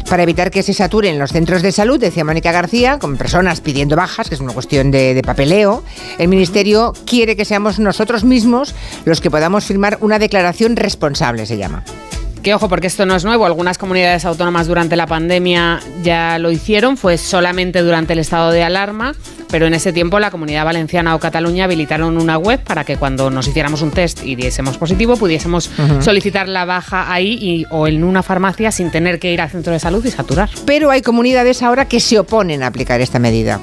[0.09, 3.95] Para evitar que se saturen los centros de salud, decía Mónica García, con personas pidiendo
[3.95, 5.83] bajas, que es una cuestión de, de papeleo,
[6.17, 8.73] el Ministerio quiere que seamos nosotros mismos
[9.05, 11.83] los que podamos firmar una declaración responsable, se llama.
[12.43, 13.45] Que ojo, porque esto no es nuevo.
[13.45, 18.63] Algunas comunidades autónomas durante la pandemia ya lo hicieron, fue solamente durante el estado de
[18.63, 19.13] alarma,
[19.51, 23.29] pero en ese tiempo la comunidad valenciana o Cataluña habilitaron una web para que cuando
[23.29, 25.69] nos hiciéramos un test y diésemos positivo, pudiésemos
[25.99, 29.73] solicitar la baja ahí y- o en una farmacia sin tener que ir al centro
[29.73, 30.49] de salud y saturar.
[30.65, 33.59] Pero hay comunidades ahora que se oponen a aplicar esta medida.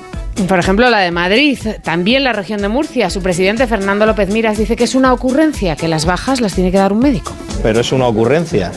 [0.49, 3.09] Por ejemplo, la de Madrid, también la región de Murcia.
[3.11, 6.71] Su presidente, Fernando López Miras, dice que es una ocurrencia, que las bajas las tiene
[6.71, 7.33] que dar un médico.
[7.63, 8.71] pero es una ocurrencia.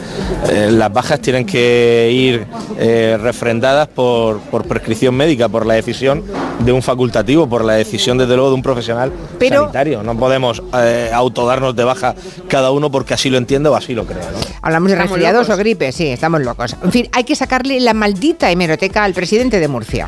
[0.49, 2.47] Eh, las bajas tienen que ir
[2.79, 6.23] eh, refrendadas por, por prescripción médica, por la decisión
[6.59, 10.01] de un facultativo, por la decisión desde luego de un profesional Pero- sanitario.
[10.01, 12.15] No podemos eh, autodarnos de baja
[12.47, 14.31] cada uno porque así lo entiende o así lo crea.
[14.31, 14.39] ¿no?
[14.63, 16.75] Hablamos de resfriados o gripe, sí, estamos locos.
[16.83, 20.07] En fin, hay que sacarle la maldita hemeroteca al presidente de Murcia.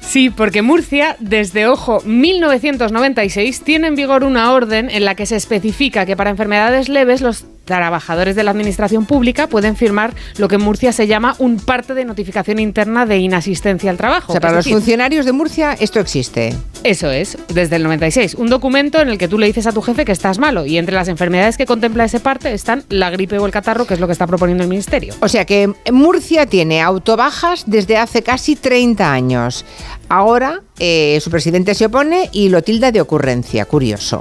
[0.00, 5.36] Sí, porque Murcia, desde, ojo, 1996, tiene en vigor una orden en la que se
[5.36, 7.44] especifica que para enfermedades leves los
[7.78, 11.94] trabajadores de la administración pública pueden firmar lo que en Murcia se llama un parte
[11.94, 14.32] de notificación interna de inasistencia al trabajo.
[14.32, 16.54] O sea, para los funcionarios de Murcia esto existe.
[16.82, 18.34] Eso es, desde el 96.
[18.34, 20.78] Un documento en el que tú le dices a tu jefe que estás malo y
[20.78, 24.00] entre las enfermedades que contempla ese parte están la gripe o el catarro, que es
[24.00, 25.14] lo que está proponiendo el ministerio.
[25.20, 29.64] O sea que Murcia tiene autobajas desde hace casi 30 años.
[30.08, 33.64] Ahora eh, su presidente se opone y lo tilda de ocurrencia.
[33.66, 34.20] Curioso.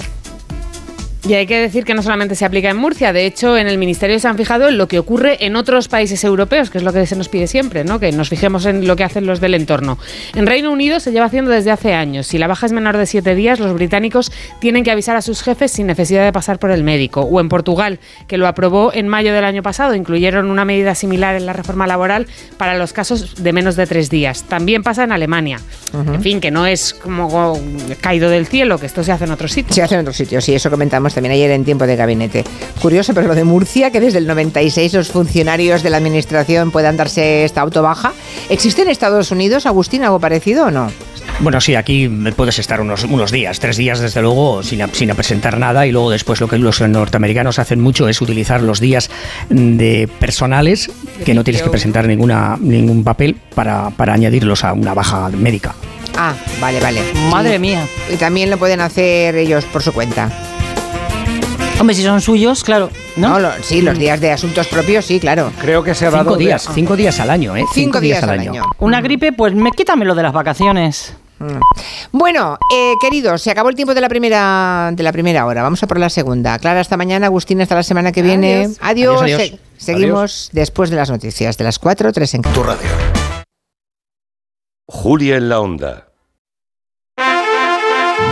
[1.28, 3.78] Y hay que decir que no solamente se aplica en Murcia, de hecho en el
[3.78, 6.94] Ministerio se han fijado en lo que ocurre en otros países europeos, que es lo
[6.94, 8.00] que se nos pide siempre, ¿no?
[8.00, 9.98] que nos fijemos en lo que hacen los del entorno.
[10.34, 12.28] En Reino Unido se lleva haciendo desde hace años.
[12.28, 15.42] Si la baja es menor de siete días, los británicos tienen que avisar a sus
[15.42, 17.22] jefes sin necesidad de pasar por el médico.
[17.22, 21.36] O en Portugal, que lo aprobó en mayo del año pasado, incluyeron una medida similar
[21.36, 24.44] en la reforma laboral para los casos de menos de tres días.
[24.44, 25.60] También pasa en Alemania.
[25.94, 27.60] En fin, que no es como
[28.00, 29.76] caído del cielo, que esto se hace en otros sitios.
[29.76, 32.44] Se hace en otros sitios, sí, eso comentamos también ayer en tiempo de gabinete.
[32.82, 36.98] Curioso, pero lo de Murcia, que desde el 96 los funcionarios de la administración puedan
[36.98, 38.14] darse esta autobaja.
[38.50, 40.92] ¿Existe en Estados Unidos, Agustín, algo parecido o no?
[41.42, 45.58] Bueno, sí, aquí puedes estar unos, unos días, tres días desde luego, sin, sin presentar
[45.58, 49.10] nada y luego después lo que los norteamericanos hacen mucho es utilizar los días
[49.50, 50.92] de personales
[51.24, 55.76] que no tienes que presentar ninguna, ningún papel para, para añadirlos a una baja médica.
[56.18, 57.02] Ah, vale, vale.
[57.30, 57.88] Madre mía.
[58.14, 60.30] Y también lo pueden hacer ellos por su cuenta.
[61.80, 62.90] Hombre, si son suyos, claro.
[63.16, 65.52] No, lo- sí, los días de asuntos propios, sí, claro.
[65.62, 67.64] Creo que se ha Cinco dado de- días, cinco días al año, ¿eh?
[67.74, 68.64] Cinco días al año.
[68.80, 71.14] Una gripe, pues me quítame lo de las vacaciones.
[72.12, 75.64] Bueno, eh, queridos, se acabó el tiempo de la primera de la primera hora.
[75.64, 76.60] Vamos a por la segunda.
[76.60, 77.28] Clara, hasta mañana.
[77.28, 78.64] Agustín, hasta la semana que viene.
[78.66, 78.78] Adiós.
[78.82, 79.22] Adiós.
[79.22, 79.60] Adiós, adiós.
[79.78, 82.90] Se- seguimos después de las noticias de las 4, 3 en Tu radio.
[84.86, 86.09] Julia en la onda.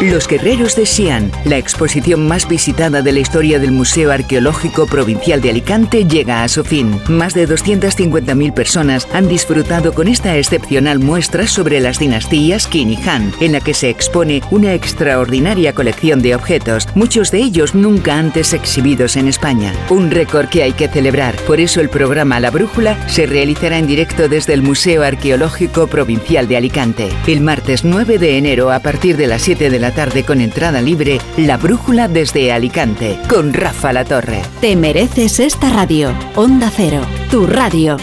[0.00, 5.40] Los Guerreros de Xi'an, la exposición más visitada de la historia del Museo Arqueológico Provincial
[5.40, 7.00] de Alicante, llega a su fin.
[7.08, 13.08] Más de 250.000 personas han disfrutado con esta excepcional muestra sobre las dinastías Qin y
[13.08, 18.16] Han, en la que se expone una extraordinaria colección de objetos, muchos de ellos nunca
[18.16, 19.72] antes exhibidos en España.
[19.90, 21.34] Un récord que hay que celebrar.
[21.44, 26.46] Por eso el programa La Brújula se realizará en directo desde el Museo Arqueológico Provincial
[26.46, 30.24] de Alicante, el martes 9 de enero a partir de las 7 de la tarde
[30.24, 34.42] con entrada libre, La Brújula desde Alicante, con Rafa La Torre.
[34.60, 36.12] Te mereces esta radio.
[36.36, 37.96] Onda Cero, tu radio.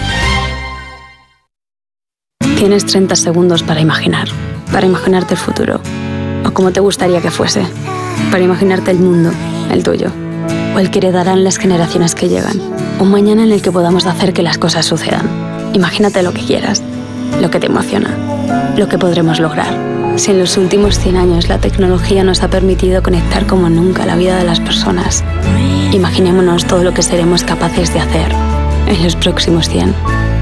[2.58, 4.28] Tienes 30 segundos para imaginar,
[4.72, 5.82] para imaginarte el futuro,
[6.46, 7.64] o como te gustaría que fuese,
[8.32, 9.32] para imaginarte el mundo,
[9.72, 10.12] el tuyo,
[10.74, 12.60] o el que heredarán las generaciones que llegan,
[13.00, 15.30] un mañana en el que podamos hacer que las cosas sucedan.
[15.74, 16.82] Imagínate lo que quieras,
[17.42, 18.10] lo que te emociona,
[18.78, 20.05] lo que podremos lograr.
[20.18, 24.16] Si en los últimos 100 años la tecnología nos ha permitido conectar como nunca la
[24.16, 25.24] vida de las personas,
[25.92, 28.32] imaginémonos todo lo que seremos capaces de hacer
[28.88, 29.94] en los próximos 100.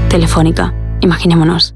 [0.08, 1.74] Telefónica, imaginémonos.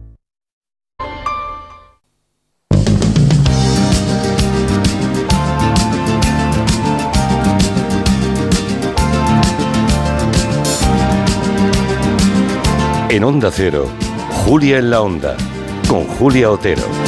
[13.10, 13.88] En Onda Cero,
[14.44, 15.36] Julia en la Onda,
[15.88, 17.07] con Julia Otero.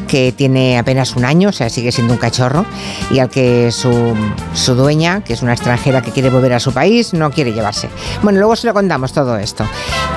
[0.08, 2.66] que tiene apenas un año, o sea, sigue siendo un cachorro,
[3.12, 4.16] y al que su,
[4.53, 7.89] su dueña, que es una extranjera que quiere volver a su país, no quiere llevarse.
[8.24, 9.66] Bueno, luego se lo contamos todo esto.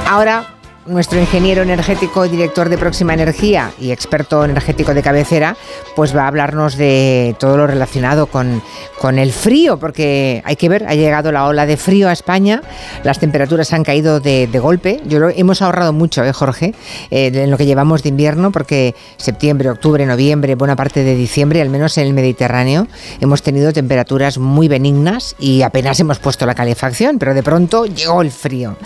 [0.06, 0.57] Ahora
[0.88, 5.56] nuestro ingeniero energético, director de Próxima Energía y experto energético de cabecera,
[5.94, 8.62] pues va a hablarnos de todo lo relacionado con,
[8.98, 12.62] con el frío, porque hay que ver, ha llegado la ola de frío a España,
[13.04, 15.00] las temperaturas han caído de, golpe.
[15.06, 16.74] Yo lo, hemos ahorrado mucho, ¿eh, Jorge?
[17.10, 21.60] Eh, en lo que llevamos de invierno, porque septiembre, octubre, noviembre, buena parte de diciembre,
[21.62, 22.88] al menos en el Mediterráneo,
[23.20, 28.22] hemos tenido temperaturas muy benignas y apenas hemos puesto la calefacción, pero de pronto llegó
[28.22, 28.76] el frío.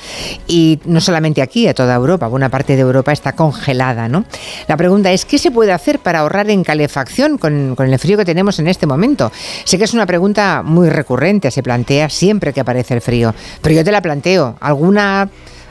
[0.47, 4.25] Y no solamente aquí, a toda Europa, buena parte de Europa está congelada, ¿no?
[4.69, 8.17] La pregunta es, ¿qué se puede hacer para ahorrar en calefacción con, con el frío
[8.17, 9.33] que tenemos en este momento?
[9.65, 13.75] Sé que es una pregunta muy recurrente, se plantea siempre que aparece el frío, pero
[13.75, 15.29] yo te la planteo, ¿alguna,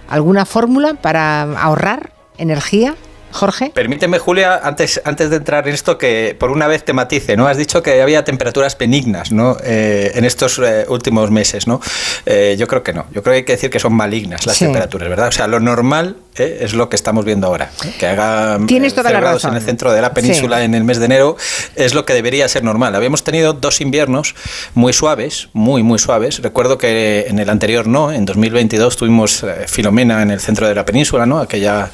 [0.09, 2.95] alguna fórmula para ahorrar energía?
[3.31, 3.71] Jorge.
[3.73, 7.47] Permíteme, Julia, antes, antes de entrar en esto, que por una vez te matice, ¿no?
[7.47, 9.57] Has dicho que había temperaturas benignas, ¿no?
[9.63, 11.81] Eh, en estos eh, últimos meses, ¿no?
[12.25, 13.05] Eh, yo creo que no.
[13.11, 15.27] Yo creo que hay que decir que son malignas las temperaturas, ¿verdad?
[15.29, 17.71] O sea, lo normal es lo que estamos viendo ahora.
[17.99, 19.51] Que haga Tienes toda la razón.
[19.51, 21.37] en el centro de la península en el mes de enero
[21.75, 22.95] es lo que debería ser normal.
[22.95, 24.35] Habíamos tenido dos inviernos
[24.73, 26.41] muy suaves, muy, muy suaves.
[26.41, 30.85] Recuerdo que en el anterior no, en 2022 tuvimos Filomena en el centro de la
[30.85, 31.39] península, ¿no?
[31.39, 31.89] Aquella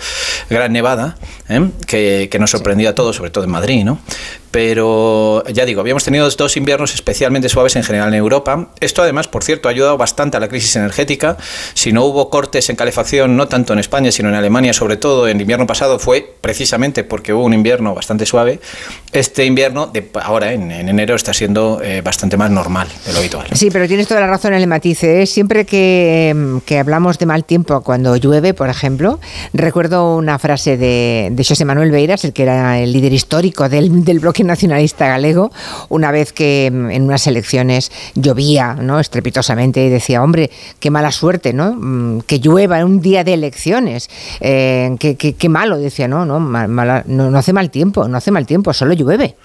[0.50, 1.18] gran nevada.
[1.50, 1.70] ¿eh?
[1.86, 4.00] que, que, nos sorprendió a todos, sobre todo en Madrid, ¿no?
[4.52, 8.70] Pero ya digo, habíamos tenido dos inviernos especialmente suaves en general en Europa.
[8.80, 11.38] Esto además, por cierto, ha ayudado bastante a la crisis energética.
[11.74, 15.28] Si no hubo cortes en calefacción, no tanto en España, sino en Alemania, sobre todo
[15.28, 18.60] en el invierno pasado, fue precisamente porque hubo un invierno bastante suave.
[19.12, 23.48] Este invierno, de ahora en, enero, está siendo eh, bastante más normal de lo habitual.
[23.54, 25.04] Sí, pero tienes toda la razón en el matiz.
[25.04, 25.26] ¿eh?
[25.26, 29.20] Siempre que, em, que, hablamos de mal tiempo cuando llueve, por ejemplo,
[29.54, 34.04] recuerdo una frase de, de José Manuel Beiras, el que era el líder histórico del,
[34.04, 35.52] del bloque nacionalista galego,
[35.90, 39.00] una vez que mm, en unas elecciones llovía ¿no?
[39.00, 41.74] estrepitosamente y decía, hombre, qué mala suerte, ¿no?
[41.74, 44.10] Mm, que llueva en un día de elecciones,
[44.40, 48.74] eh, qué, malo, decía, no, no, no, no hace mal tiempo, no hace mal tiempo,
[48.74, 49.36] solo llueve.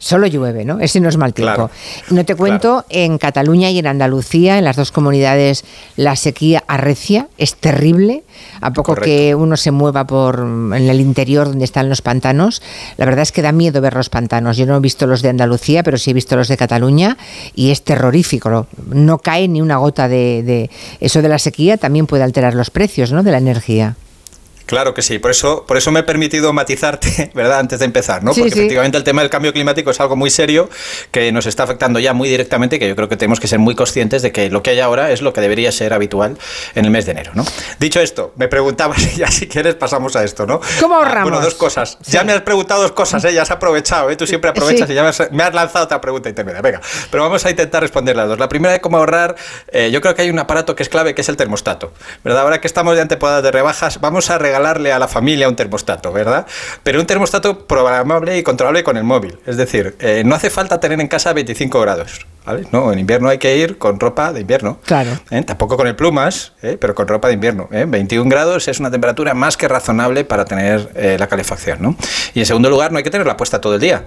[0.00, 0.78] Solo llueve, ¿no?
[0.78, 1.70] Ese no es mal tiempo.
[2.10, 5.64] no te cuento, en Cataluña y en Andalucía, en las dos comunidades,
[5.96, 8.22] la sequía arrecia, es terrible.
[8.60, 12.62] A poco que uno se mueva por en el interior donde están los pantanos,
[12.96, 14.56] la verdad es que da miedo ver los pantanos.
[14.56, 17.16] Yo no he visto los de Andalucía, pero sí he visto los de Cataluña
[17.56, 18.68] y es terrorífico.
[18.86, 20.70] No cae ni una gota de, de
[21.00, 23.24] eso de la sequía, también puede alterar los precios, ¿no?
[23.24, 23.96] De la energía.
[24.68, 27.60] Claro que sí, por eso, por eso me he permitido matizarte, ¿verdad?
[27.60, 28.34] Antes de empezar, ¿no?
[28.34, 30.68] Porque efectivamente el tema del cambio climático es algo muy serio
[31.10, 33.74] que nos está afectando ya muy directamente, que yo creo que tenemos que ser muy
[33.74, 36.36] conscientes de que lo que hay ahora es lo que debería ser habitual
[36.74, 37.46] en el mes de enero, ¿no?
[37.80, 40.60] Dicho esto, me preguntabas, y ya si quieres pasamos a esto, ¿no?
[40.80, 41.30] ¿Cómo ah, ahorramos?
[41.30, 41.96] bueno, dos cosas.
[42.02, 43.32] Ya me has preguntado dos cosas, ¿eh?
[43.32, 44.16] Ya has aprovechado, ¿eh?
[44.16, 46.60] Tú siempre aprovechas y ya me has, lanzado otra pregunta intermedia.
[46.60, 48.38] Venga, pero vamos a intentar responder las dos.
[48.38, 49.34] La primera de cómo ahorrar,
[49.68, 52.42] eh, yo creo que hay un aparato que es clave, que es el termostato, ¿verdad?
[52.42, 56.12] Ahora que estamos de antepodadas de rebajas, vamos a regalarle a la familia un termostato,
[56.12, 56.46] ¿verdad?
[56.82, 59.38] Pero un termostato programable y controlable con el móvil.
[59.46, 62.26] Es decir, eh, no hace falta tener en casa 25 grados.
[62.44, 62.66] ¿Vale?
[62.72, 64.78] No, en invierno hay que ir con ropa de invierno.
[64.84, 65.10] Claro.
[65.30, 65.42] ¿Eh?
[65.42, 66.78] Tampoco con el plumas, ¿eh?
[66.80, 67.68] pero con ropa de invierno.
[67.70, 71.78] 21 grados es una temperatura más que razonable para tener la calefacción.
[71.82, 71.96] ¿no?
[72.34, 74.04] Y en segundo lugar, no hay que tenerla puesta todo el día.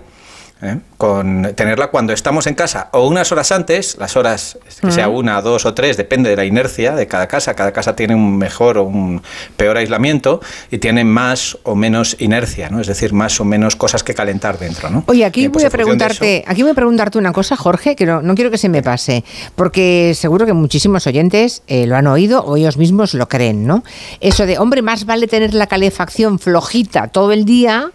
[0.62, 0.78] ¿Eh?
[0.97, 5.41] con tenerla cuando estamos en casa o unas horas antes, las horas que sea una,
[5.41, 7.55] dos o tres, depende de la inercia de cada casa.
[7.55, 9.22] Cada casa tiene un mejor o un
[9.57, 12.80] peor aislamiento y tiene más o menos inercia, ¿no?
[12.80, 15.03] Es decir, más o menos cosas que calentar dentro, ¿no?
[15.07, 18.22] Oye, aquí pues voy a preguntarte, aquí voy a preguntarte una cosa, Jorge, que no,
[18.36, 19.24] quiero que se me pase,
[19.55, 23.84] porque seguro que muchísimos oyentes eh, lo han oído o ellos mismos lo creen, ¿no?
[24.20, 27.91] Eso de, hombre, más vale tener la calefacción flojita todo el día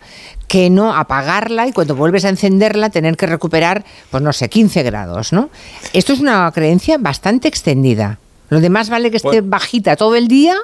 [0.49, 4.83] que no apagarla y cuando vuelves a encenderla tener que recuperar, pues no sé, 15
[4.83, 5.51] grados, ¿no?
[5.93, 8.19] Esto es una creencia bastante extendida.
[8.49, 10.55] Lo demás vale que esté bajita todo el día,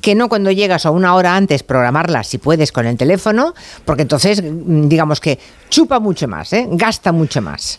[0.00, 3.54] que no cuando llegas a una hora antes programarla si puedes con el teléfono,
[3.84, 6.66] porque entonces mm, digamos que chupa mucho más, ¿eh?
[6.70, 7.78] gasta mucho más.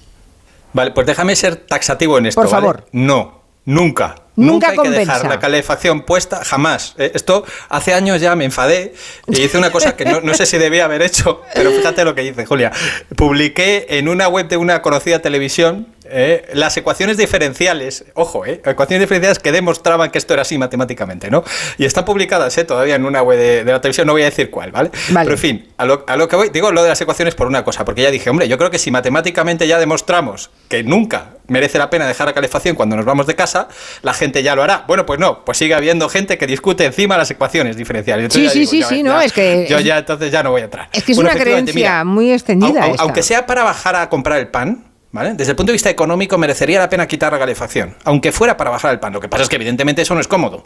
[0.74, 2.40] Vale, pues déjame ser taxativo en esto.
[2.40, 2.86] Por favor.
[2.94, 4.16] No, nunca.
[4.42, 6.96] Nunca, hay que dejar la calefacción puesta, jamás.
[6.98, 8.94] Eh, esto hace años ya me enfadé
[9.28, 12.24] y hice una cosa que no, sé si debía haber hecho, pero fíjate lo que
[12.24, 12.72] hice, Julia.
[13.16, 19.02] Publiqué en una web de una conocida televisión eh, las ecuaciones diferenciales, ojo, eh, ecuaciones
[19.02, 21.44] diferenciales que demostraban que esto era así matemáticamente, ¿no?
[21.78, 24.50] Y están publicadas eh, todavía en una web de, la televisión, no voy a decir
[24.50, 24.92] cuál, ¿vale?
[25.14, 27.48] Pero en fin, a lo, a lo, que voy, digo lo de las ecuaciones por
[27.48, 31.32] una cosa, porque ya dije, hombre, yo creo que si matemáticamente ya demostramos que nunca
[31.48, 33.68] merece la pena dejar la calefacción cuando nos vamos de casa,
[34.02, 34.86] la gente ya lo hará.
[34.88, 38.34] Bueno, pues no, pues sigue habiendo gente que discute encima las ecuaciones diferenciales.
[38.34, 39.68] sí, sí, sí, sí, no, es que...
[39.70, 40.90] Yo ya entonces ya no voy a entrar.
[40.94, 42.92] Es que es una creencia muy extendida.
[42.98, 45.34] aunque sea para bajar a comprar el pan, ¿Vale?
[45.34, 48.70] Desde el punto de vista económico merecería la pena quitar la calefacción, aunque fuera para
[48.70, 49.12] bajar el pan.
[49.12, 50.64] Lo que pasa es que evidentemente eso no es cómodo.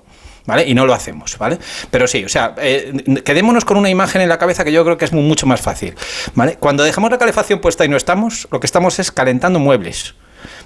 [0.48, 0.64] ¿Vale?
[0.68, 1.58] Y no lo hacemos, ¿vale?
[1.89, 2.93] Pero sí, o sea, eh,
[3.26, 5.96] quedémonos con una imagen en la cabeza que yo creo que es mucho más fácil,
[6.36, 6.58] ¿vale?
[6.60, 10.14] Cuando dejamos la calefacción puesta y no estamos, lo que estamos es calentando muebles.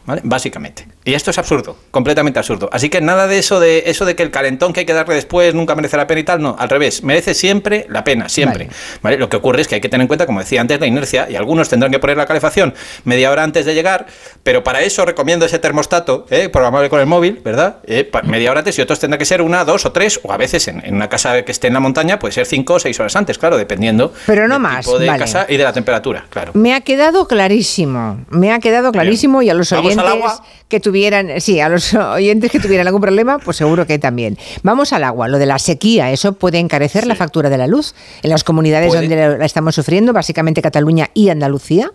[0.06, 0.88] Básicamente.
[1.06, 2.70] Y esto es absurdo, completamente absurdo.
[2.72, 5.16] Así que nada de eso de eso de que el calentón que hay que darle
[5.16, 8.70] después nunca merece la pena y tal, no, al revés, merece siempre la pena, siempre.
[9.02, 9.18] Vale.
[9.18, 11.28] Lo que ocurre es que hay que tener en cuenta, como decía antes, la inercia
[11.30, 12.74] y algunos tendrán que poner la calefacción
[13.04, 14.08] media hora antes de llegar,
[14.44, 16.50] pero para eso recomiendo ese termostato, ¿eh?
[16.50, 17.78] programable con el móvil, ¿verdad?
[17.86, 20.38] Eh, media hora antes y otros tendrán que ser una, dos o tres, o a
[20.38, 23.16] veces en, una casa que esté en la montaña puede ser cinco o seis horas
[23.16, 26.52] antes, claro, dependiendo pero no del más, tipo de casa y de la temperatura, claro.
[26.56, 31.60] Me ha quedado clarísimo, me ha quedado clarísimo y a los oyentes que tuvieran, sí,
[31.60, 34.38] a los oyentes que tuvieran algún problema, pues seguro que también.
[34.64, 37.96] Vamos al agua, lo de la sequía, eso puede encarecer la factura de la luz
[38.22, 41.92] en las comunidades donde la estamos sufriendo, básicamente Cataluña y Andalucía.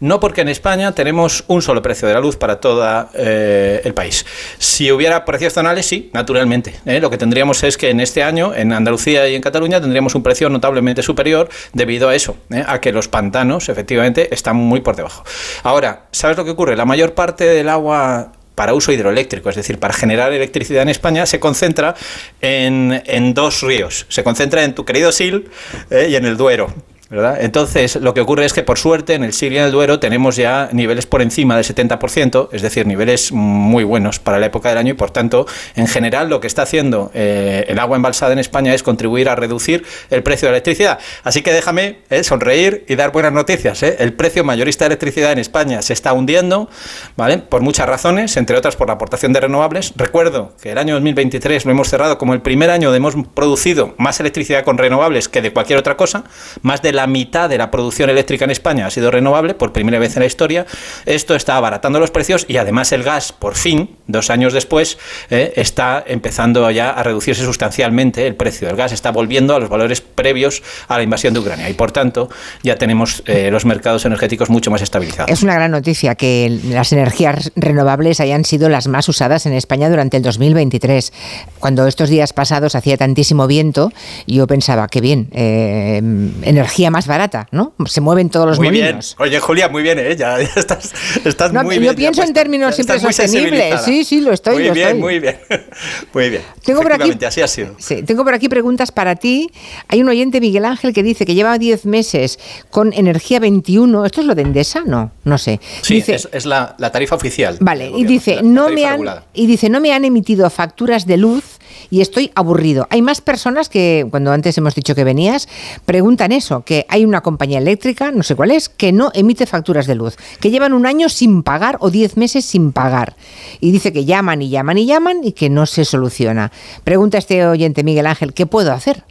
[0.00, 3.92] No porque en España tenemos un solo precio de la luz para todo eh, el
[3.92, 4.24] país.
[4.58, 6.74] Si hubiera precios zonales, sí, naturalmente.
[6.86, 7.00] ¿eh?
[7.00, 10.22] Lo que tendríamos es que en este año, en Andalucía y en Cataluña, tendríamos un
[10.22, 12.64] precio notablemente superior debido a eso, ¿eh?
[12.66, 15.22] a que los pantanos efectivamente están muy por debajo.
[15.64, 16.76] Ahora, ¿sabes lo que ocurre?
[16.76, 21.26] La mayor parte del agua para uso hidroeléctrico, es decir, para generar electricidad en España,
[21.26, 21.94] se concentra
[22.40, 24.06] en, en dos ríos.
[24.08, 25.48] Se concentra en tu querido Sil
[25.90, 26.72] y en el Duero.
[27.10, 29.98] Entonces, lo que ocurre es que, por suerte, en el Sil y en el Duero
[29.98, 34.68] tenemos ya niveles por encima del 70%, es decir, niveles muy buenos para la época
[34.68, 38.32] del año y, por tanto, en general, lo que está haciendo eh, el agua embalsada
[38.32, 41.00] en España es contribuir a reducir el precio de la electricidad.
[41.24, 43.82] Así que déjame eh, sonreír y dar buenas noticias.
[43.82, 43.96] Eh.
[43.98, 46.70] El precio mayorista de electricidad en España se está hundiendo,
[47.16, 47.38] ¿vale?
[47.38, 49.94] Por muchas razones, entre otras por la aportación de renovables.
[49.96, 53.94] Recuerdo que el año 2023 lo hemos cerrado como el primer año donde hemos producido
[53.98, 56.22] más electricidad con renovables que de cualquier otra cosa,
[56.62, 59.72] más de la la mitad de la producción eléctrica en España ha sido renovable por
[59.72, 60.66] primera vez en la historia.
[61.06, 64.98] Esto está abaratando los precios y además el gas, por fin, dos años después,
[65.30, 68.92] eh, está empezando ya a reducirse sustancialmente el precio del gas.
[68.92, 72.28] Está volviendo a los valores previos a la invasión de Ucrania y por tanto
[72.62, 75.30] ya tenemos eh, los mercados energéticos mucho más estabilizados.
[75.30, 79.88] Es una gran noticia que las energías renovables hayan sido las más usadas en España
[79.88, 81.14] durante el 2023.
[81.60, 83.90] Cuando estos días pasados hacía tantísimo viento,
[84.26, 86.02] yo pensaba que bien, eh,
[86.42, 87.72] energía más barata, ¿no?
[87.86, 89.16] Se mueven todos los muy molinos.
[89.18, 89.28] Bien.
[89.28, 90.16] Oye, Julia, muy bien, ¿eh?
[90.16, 90.92] Ya, estás,
[91.24, 91.92] estás no, muy bien.
[91.92, 93.82] Yo pienso en términos siempre sostenibles.
[93.82, 94.54] Sí, sí, lo estoy.
[94.54, 95.00] Muy lo bien, estoy.
[95.00, 95.38] muy bien.
[96.12, 96.42] Muy bien.
[96.64, 97.74] Tengo por aquí, así ha sido.
[97.78, 99.50] Sí, tengo por aquí preguntas para ti.
[99.88, 102.38] Hay un oyente, Miguel Ángel, que dice que lleva 10 meses
[102.70, 104.04] con energía 21.
[104.04, 104.82] ¿Esto es lo de Endesa?
[104.84, 105.60] No, no sé.
[105.82, 107.56] Sí, dice, es, es la, la, tarifa oficial.
[107.60, 109.24] Vale, y dice, no me han, regulada.
[109.32, 111.59] y dice, no me han emitido facturas de luz
[111.90, 112.86] y estoy aburrido.
[112.90, 115.48] Hay más personas que, cuando antes hemos dicho que venías,
[115.84, 119.86] preguntan eso, que hay una compañía eléctrica, no sé cuál es, que no emite facturas
[119.86, 123.16] de luz, que llevan un año sin pagar o 10 meses sin pagar.
[123.60, 126.52] Y dice que llaman y llaman y llaman y que no se soluciona.
[126.84, 129.04] Pregunta este oyente Miguel Ángel, ¿qué puedo hacer?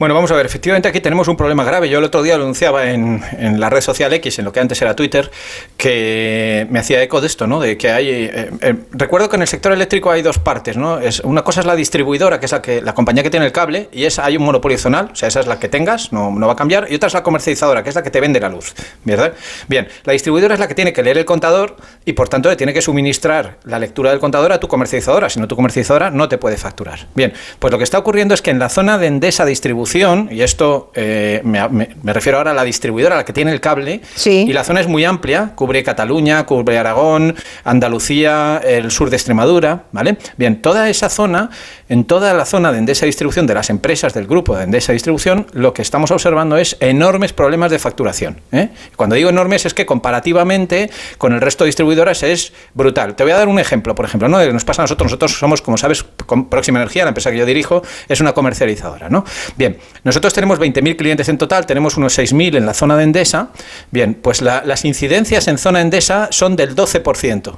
[0.00, 1.90] Bueno, vamos a ver, efectivamente aquí tenemos un problema grave.
[1.90, 3.20] Yo el otro día anunciaba en,
[3.60, 5.30] la red social X, en lo que antes era Twitter,
[5.76, 7.60] que me hacía eco de esto, ¿no?
[7.60, 8.08] De que hay.
[8.08, 10.98] Eh, eh, recuerdo que en el sector eléctrico hay dos partes, ¿no?
[10.98, 13.52] Es, una cosa es la distribuidora, que es la, que, la compañía que tiene el
[13.52, 16.34] cable, y es, hay un monopolio zonal, o sea, esa es la que tengas, no,
[16.34, 18.48] va a cambiar, y otra es la comercializadora, que es la que te vende la
[18.48, 18.72] luz,
[19.04, 19.34] ¿verdad?
[19.68, 21.76] Bien, la distribuidora es la que tiene que leer el contador
[22.06, 25.38] y por tanto le tiene que suministrar la lectura del contador a tu comercializadora, si
[25.40, 27.06] no tu comercializadora no te puede facturar.
[27.14, 30.42] Bien, pues lo que está ocurriendo es que en la zona de Endesa distribución, y
[30.42, 34.00] esto eh, me, me, me, refiero ahora a la distribuidora, la que tiene el cable,
[34.14, 34.44] sí.
[34.48, 37.34] y la zona es muy amplia, cubre Cataluña, cubre Aragón,
[37.64, 40.16] Andalucía, el sur de Extremadura, ¿vale?
[40.36, 41.50] Bien, toda esa zona,
[41.90, 45.48] en toda la zona de Endesa Distribución, de las empresas del grupo de Endesa Distribución,
[45.52, 48.40] lo que estamos observando es enormes problemas de facturación.
[48.52, 48.68] ¿eh?
[48.94, 50.88] Cuando digo enormes es que comparativamente
[51.18, 53.16] con el resto de distribuidoras es brutal.
[53.16, 54.38] Te voy a dar un ejemplo, por ejemplo, ¿no?
[54.38, 55.10] Que nos pasa a nosotros.
[55.10, 56.04] Nosotros somos, como sabes,
[56.48, 59.24] Próxima Energía, la empresa que yo dirijo, es una comercializadora, ¿no?
[59.56, 63.48] Bien, nosotros tenemos 20.000 clientes en total, tenemos unos 6.000 en la zona de Endesa.
[63.90, 67.56] Bien, pues la, las incidencias en zona Endesa son del 12%,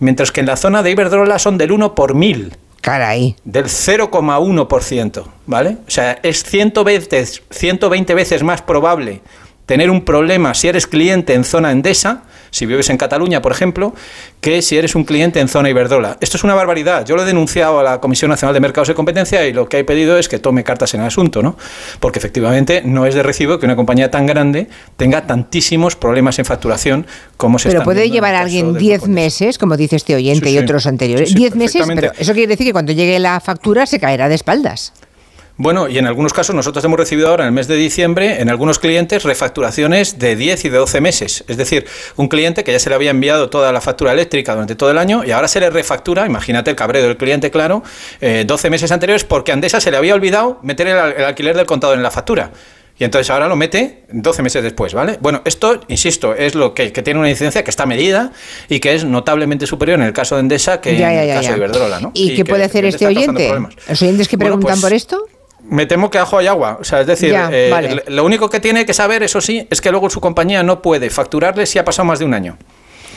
[0.00, 2.56] mientras que en la zona de Iberdrola son del 1 por 1000.
[2.80, 3.36] Caray.
[3.44, 5.78] Del 0,1%, ¿vale?
[5.86, 9.20] O sea, es 120, 120 veces más probable
[9.68, 13.94] tener un problema si eres cliente en zona Endesa, si vives en Cataluña, por ejemplo,
[14.40, 16.16] que si eres un cliente en zona Iberdrola.
[16.20, 17.04] Esto es una barbaridad.
[17.04, 19.78] Yo lo he denunciado a la Comisión Nacional de Mercados de Competencia y lo que
[19.78, 21.56] he pedido es que tome cartas en el asunto, ¿no?
[22.00, 26.44] Porque efectivamente no es de recibo que una compañía tan grande tenga tantísimos problemas en
[26.44, 30.54] facturación como se Pero puede llevar a alguien 10 meses, como dice este oyente sí,
[30.54, 30.64] y sí.
[30.64, 31.34] otros anteriores.
[31.34, 34.34] 10 sí, meses, pero eso quiere decir que cuando llegue la factura se caerá de
[34.34, 34.92] espaldas.
[35.60, 38.48] Bueno, y en algunos casos nosotros hemos recibido ahora en el mes de diciembre, en
[38.48, 41.44] algunos clientes, refacturaciones de 10 y de 12 meses.
[41.48, 41.84] Es decir,
[42.14, 44.98] un cliente que ya se le había enviado toda la factura eléctrica durante todo el
[44.98, 47.82] año y ahora se le refactura, imagínate el cabreo del cliente, claro,
[48.20, 51.56] eh, 12 meses anteriores porque a Andesa se le había olvidado meter el, el alquiler
[51.56, 52.52] del contador en la factura.
[52.96, 55.18] Y entonces ahora lo mete 12 meses después, ¿vale?
[55.20, 58.32] Bueno, esto, insisto, es lo que, que, tiene una incidencia que está medida
[58.68, 61.26] y que es notablemente superior en el caso de Endesa que ya, ya, en el
[61.26, 62.10] ya, caso de Iberdrola, ¿no?
[62.14, 63.52] ¿Y, y qué puede hacer este oyente?
[63.88, 65.37] ¿Los oyentes que bueno, preguntan pues, por esto?
[65.68, 66.78] Me temo que ajo hay agua.
[66.80, 68.04] O sea, es decir, ya, eh, vale.
[68.08, 71.10] lo único que tiene que saber, eso sí, es que luego su compañía no puede
[71.10, 72.56] facturarle si ha pasado más de un año.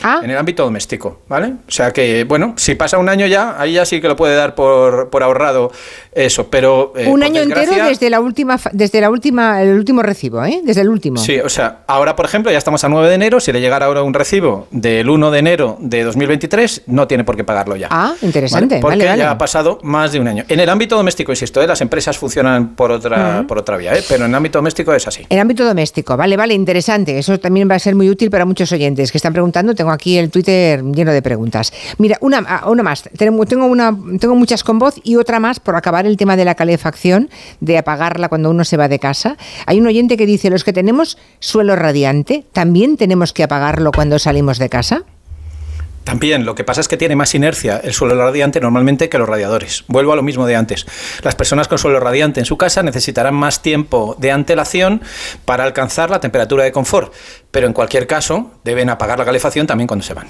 [0.02, 0.20] Ah.
[0.22, 1.54] En el ámbito doméstico, ¿vale?
[1.68, 4.34] O sea que, bueno, si pasa un año ya, ahí ya sí que lo puede
[4.34, 5.70] dar por, por ahorrado
[6.12, 6.92] eso, pero...
[6.96, 10.60] Eh, un año entero desde la última, desde la última, el último recibo, ¿eh?
[10.64, 11.18] Desde el último.
[11.18, 13.86] Sí, o sea, ahora, por ejemplo, ya estamos a 9 de enero, si le llegara
[13.86, 17.88] ahora un recibo del 1 de enero de 2023, no tiene por qué pagarlo ya.
[17.90, 18.74] Ah, interesante.
[18.74, 18.80] ¿vale?
[18.80, 19.22] Porque vale, vale.
[19.22, 20.44] ya ha pasado más de un año.
[20.48, 21.66] En el ámbito doméstico, insisto, ¿eh?
[21.66, 23.46] las empresas funcionan por otra, uh -huh.
[23.46, 24.02] por otra vía, ¿eh?
[24.08, 25.26] pero en el ámbito doméstico es así.
[25.28, 27.18] En ámbito doméstico, vale, vale, interesante.
[27.18, 29.74] Eso también va a ser muy útil para muchos oyentes que están preguntando.
[29.74, 31.72] Tengo aquí el Twitter lleno de preguntas.
[31.98, 33.04] Mira, una, una más.
[33.16, 36.54] Tengo, una, tengo muchas con voz y otra más por acabar el tema de la
[36.54, 37.30] calefacción,
[37.60, 39.36] de apagarla cuando uno se va de casa.
[39.66, 44.18] Hay un oyente que dice, los que tenemos suelo radiante, ¿también tenemos que apagarlo cuando
[44.18, 45.04] salimos de casa?
[46.04, 49.28] También, lo que pasa es que tiene más inercia el suelo radiante normalmente que los
[49.28, 49.84] radiadores.
[49.86, 50.86] Vuelvo a lo mismo de antes.
[51.22, 55.02] Las personas con suelo radiante en su casa necesitarán más tiempo de antelación
[55.44, 57.12] para alcanzar la temperatura de confort,
[57.52, 60.26] pero en cualquier caso deben apagar la calefacción también cuando se van.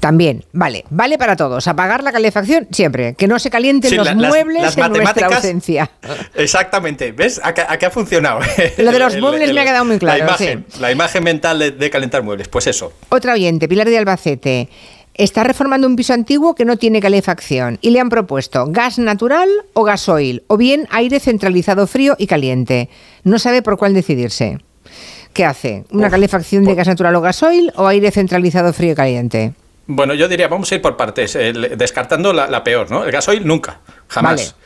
[0.00, 1.68] También, vale, vale para todos.
[1.68, 5.26] Apagar la calefacción siempre, que no se calienten sí, los la, muebles las, en nuestra
[5.28, 5.90] ausencia.
[6.34, 7.40] Exactamente, ¿ves?
[7.44, 8.40] ¿A qué, ha funcionado?
[8.78, 10.18] Lo de los muebles el, el, me ha quedado muy claro.
[10.18, 10.80] La imagen, sí.
[10.80, 12.92] la imagen mental de, de calentar muebles, pues eso.
[13.10, 14.70] Otra oyente, Pilar de Albacete.
[15.12, 19.50] está reformando un piso antiguo que no tiene calefacción y le han propuesto gas natural
[19.74, 22.88] o gasoil, o bien aire centralizado frío y caliente.
[23.22, 24.60] No sabe por cuál decidirse.
[25.34, 25.84] ¿Qué hace?
[25.90, 29.52] ¿Una calefacción de gas natural o gasoil o aire centralizado frío y caliente?
[29.86, 33.04] Bueno, yo diría, vamos a ir por partes, eh, descartando la, la, peor, ¿no?
[33.04, 33.80] El gasoil nunca,
[34.14, 34.54] jamás.
[34.54, 34.64] Vale.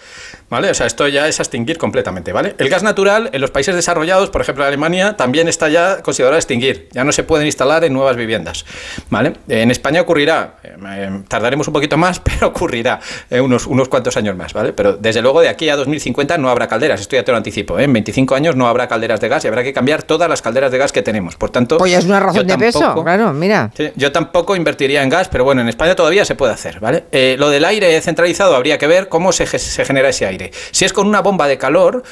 [0.50, 0.70] ¿Vale?
[0.70, 2.54] O sea, esto ya es extinguir completamente, ¿vale?
[2.58, 6.36] El gas natural en los países desarrollados, por ejemplo en Alemania, también está ya considerado
[6.36, 6.88] extinguir.
[6.92, 8.64] Ya no se pueden instalar en nuevas viviendas,
[9.10, 9.34] ¿vale?
[9.48, 14.36] En España ocurrirá, eh, tardaremos un poquito más, pero ocurrirá eh, unos, unos cuantos años
[14.36, 14.72] más, ¿vale?
[14.72, 17.78] Pero desde luego de aquí a 2050 no habrá calderas, esto ya te lo anticipo,
[17.78, 17.84] ¿eh?
[17.84, 20.72] En 25 años no habrá calderas de gas y habrá que cambiar todas las calderas
[20.72, 21.36] de gas que tenemos.
[21.36, 21.76] Por tanto...
[21.76, 23.70] Pues ya es una razón de peso, claro, mira.
[23.76, 27.04] Sí, yo tampoco invertiría en gas, pero bueno, en España todavía se puede hacer, ¿vale?
[27.12, 30.50] Eh, lo del aire centralizado habría que ver cómo se, se genera ese aire.
[30.70, 32.02] Si es con una bomba de calor,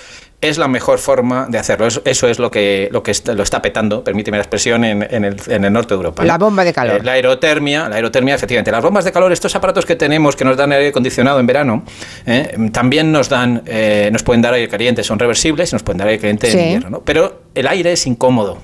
[0.41, 1.87] es la mejor forma de hacerlo.
[1.87, 5.03] Eso, eso es lo que, lo que está, lo está petando, permíteme la expresión, en,
[5.03, 6.24] en, el, en el, norte de Europa.
[6.24, 7.01] La bomba de calor.
[7.01, 8.71] Eh, la aerotermia, la aerotermia, efectivamente.
[8.71, 11.84] Las bombas de calor, estos aparatos que tenemos que nos dan aire acondicionado en verano,
[12.26, 15.99] eh, también nos dan, eh, nos pueden dar aire caliente, son reversibles y nos pueden
[15.99, 16.59] dar aire caliente Sí.
[16.59, 16.91] en invierno.
[16.91, 17.00] ¿no?
[17.00, 18.59] Pero el aire es incómodo.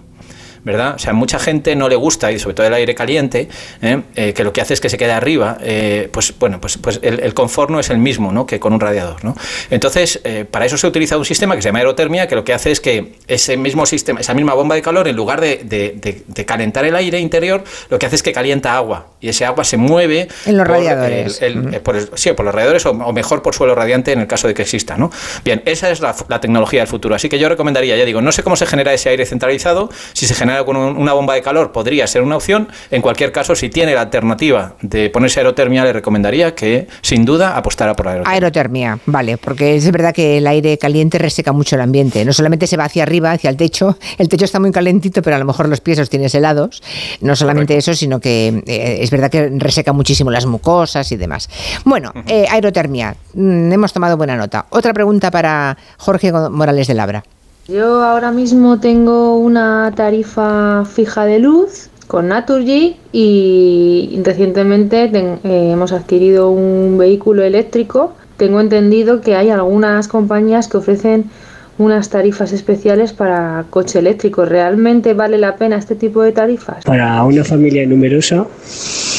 [0.65, 0.95] ¿Verdad?
[0.95, 3.49] O sea, mucha gente no le gusta, y sobre todo el aire caliente,
[3.81, 4.03] ¿eh?
[4.15, 7.01] Eh, que lo que hace es que se quede arriba, eh, pues bueno, pues, pues
[7.03, 8.47] el, el, confort no es el mismo ¿no?
[8.47, 9.35] que con un radiador, ¿no?
[9.71, 10.21] Entonces,
[10.51, 12.81] para eso se utiliza un sistema que se llama aerotermia, que lo que hace es
[12.81, 16.45] que ese mismo sistema, esa misma bomba de calor, en lugar de, de, de, de
[16.45, 19.77] calentar el aire interior, lo que hace es que calienta agua, y ese agua se
[19.77, 21.43] mueve en los por radiadores.
[21.43, 24.21] El, el, por el, sí, por los radiadores o, o, mejor por suelo radiante en
[24.21, 25.11] el caso de que exista, ¿no?
[25.45, 27.15] Bien, esa es la, la, tecnología del futuro.
[27.15, 30.27] Así que yo recomendaría, ya digo, no sé cómo se genera ese aire centralizado, si
[30.27, 32.69] se genera con un, una bomba de calor podría ser una opción.
[32.91, 37.57] En cualquier caso, si tiene la alternativa de ponerse aerotermia, le recomendaría que, sin duda,
[37.57, 38.35] apostara por aerotermia.
[38.35, 42.25] Aerotermia, vale, porque es verdad que el aire caliente reseca mucho el ambiente.
[42.25, 45.37] No solamente se va hacia arriba, hacia el techo, el techo está muy calentito, pero
[45.37, 46.83] a lo mejor los pies los tienes helados.
[47.21, 47.91] No solamente Correcto.
[47.93, 51.49] eso, sino que eh, es verdad que reseca muchísimo las mucosas y demás.
[51.85, 52.25] Bueno, uh -huh.
[52.29, 54.67] eh, aerotermia, mm, hemos tomado buena nota.
[54.71, 57.25] Otra pregunta para Jorge Morales de Labra.
[57.69, 65.71] Yo ahora mismo tengo una tarifa fija de luz con Naturgy y recientemente ten, eh,
[65.73, 68.15] hemos adquirido un vehículo eléctrico.
[68.37, 71.31] Tengo entendido que hay algunas compañías que ofrecen
[71.79, 74.45] unas tarifas especiales para coche eléctrico.
[74.45, 76.85] ¿Realmente vale la pena este tipo de tarifas?
[76.85, 78.45] Para una familia numerosa,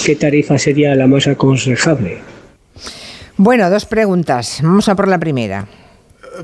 [0.05, 2.19] ¿qué tarifa sería la más aconsejable?
[3.37, 4.59] Bueno, dos preguntas.
[4.61, 5.65] Vamos a por la primera.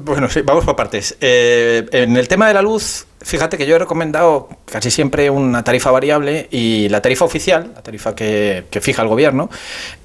[0.02, 1.18] Bueno, sí, vamos por partes.
[1.20, 5.64] Eh, en el tema de la luz, fíjate que yo he recomendado casi siempre una
[5.64, 9.50] tarifa variable y la tarifa oficial, la tarifa que, que fija el gobierno,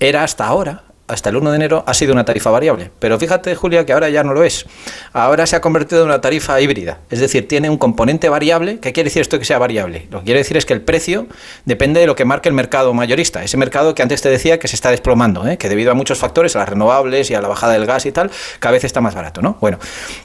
[0.01, 2.91] era hasta ahora, hasta el 1 de enero ha sido una tarifa variable.
[2.99, 4.67] Pero fíjate, Julia, que ahora ya no lo es.
[5.13, 6.99] Ahora se ha convertido en una tarifa híbrida.
[7.11, 8.79] Es decir, tiene un componente variable.
[8.81, 10.07] ¿Qué quiere decir esto que sea variable?
[10.11, 11.27] Lo que quiere decir es que el precio
[11.65, 13.45] depende de lo que marque el mercado mayorista.
[13.45, 15.59] Ese mercado que antes te decía que se está desplomando, ¿eh?
[15.59, 18.13] que debido a muchos factores, a las renovables y a la bajada del gas y
[18.13, 19.43] tal, cada vez está más barato.
[19.43, 19.59] ¿no?
[19.61, 19.79] Bueno,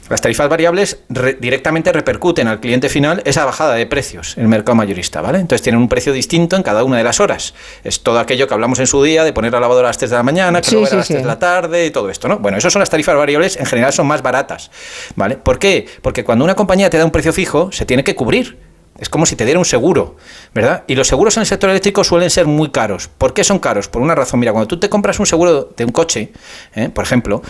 [0.08, 4.48] las tarifas variables re directamente repercuten al cliente final esa bajada de precios en el
[4.48, 5.20] mercado mayorista.
[5.20, 5.40] ¿vale?
[5.40, 7.54] Entonces tienen un precio distinto en cada una de las horas.
[7.84, 10.10] Es todo aquello que hablamos en su día de poner la lavadora a las 3
[10.10, 11.12] de la mañana, sí, sí, a las sí.
[11.14, 12.38] 3 de la tarde y todo esto, ¿no?
[12.38, 14.70] Bueno, eso son las tarifas variables, en general son más baratas,
[15.16, 15.36] ¿vale?
[15.36, 15.86] ¿Por qué?
[16.02, 18.58] Porque cuando una compañía te da un precio fijo, se tiene que cubrir.
[18.98, 20.16] Es como si te diera un seguro,
[20.54, 20.84] ¿verdad?
[20.86, 23.08] Y los seguros en el sector eléctrico suelen ser muy caros.
[23.08, 23.88] ¿Por qué son caros?
[23.88, 24.38] Por una razón.
[24.40, 26.32] Mira, cuando tú te compras un seguro de un coche,
[26.74, 26.90] ¿eh?
[26.90, 27.42] por ejemplo,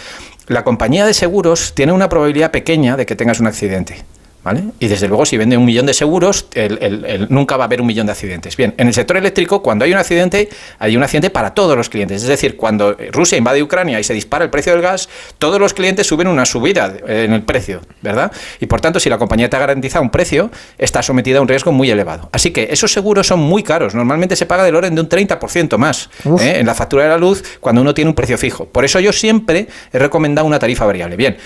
[0.47, 4.05] la compañía de seguros tiene una probabilidad pequeña de que tengas un accidente.
[4.43, 4.65] ¿Vale?
[4.79, 7.67] Y desde luego, si vende un millón de seguros, el, el, el, nunca va a
[7.67, 8.57] haber un millón de accidentes.
[8.57, 10.49] Bien, en el sector eléctrico, cuando hay un accidente,
[10.79, 12.23] hay un accidente para todos los clientes.
[12.23, 15.75] Es decir, cuando Rusia invade Ucrania y se dispara el precio del gas, todos los
[15.75, 18.33] clientes suben una subida en el precio, ¿verdad?
[18.61, 21.73] Y por tanto, si la compañía te garantiza un precio, está sometida a un riesgo
[21.73, 22.31] muy elevado.
[22.33, 23.95] Así que esos seguros son muy caros.
[23.95, 26.09] Normalmente se paga del orden de un 30% más
[26.41, 26.57] ¿eh?
[26.61, 28.67] en la factura de la luz cuando uno tiene un precio fijo.
[28.67, 31.17] Por eso yo siempre he recomendado una tarifa variable.
[31.17, 31.37] Bien.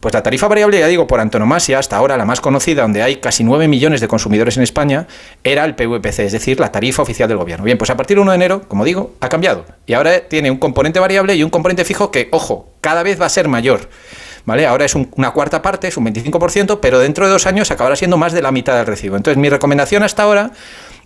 [0.00, 3.16] Pues la tarifa variable, ya digo, por antonomasia, hasta ahora la más conocida, donde hay
[3.16, 5.06] casi 9 millones de consumidores en España,
[5.44, 7.66] era el PVPC, es decir, la tarifa oficial del gobierno.
[7.66, 9.66] Bien, pues a partir del 1 de enero, como digo, ha cambiado.
[9.84, 13.26] Y ahora tiene un componente variable y un componente fijo que, ojo, cada vez va
[13.26, 13.90] a ser mayor.
[14.44, 14.66] ¿Vale?
[14.66, 17.96] Ahora es un, una cuarta parte, es un 25%, pero dentro de dos años acabará
[17.96, 19.16] siendo más de la mitad del recibo.
[19.16, 20.52] Entonces, mi recomendación hasta ahora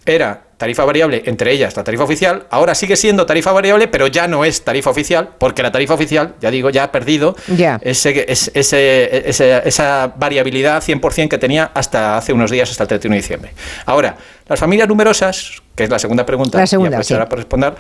[0.07, 4.29] era tarifa variable, entre ellas la tarifa oficial, ahora sigue siendo tarifa variable, pero ya
[4.29, 7.79] no es tarifa oficial, porque la tarifa oficial, ya digo, ya ha perdido yeah.
[7.83, 13.21] ese, ese, esa variabilidad 100% que tenía hasta hace unos días, hasta el 31 de
[13.21, 13.53] diciembre.
[13.87, 14.17] Ahora,
[14.47, 17.15] las familias numerosas, que es la segunda pregunta, la segunda, y sí.
[17.15, 17.75] por responder,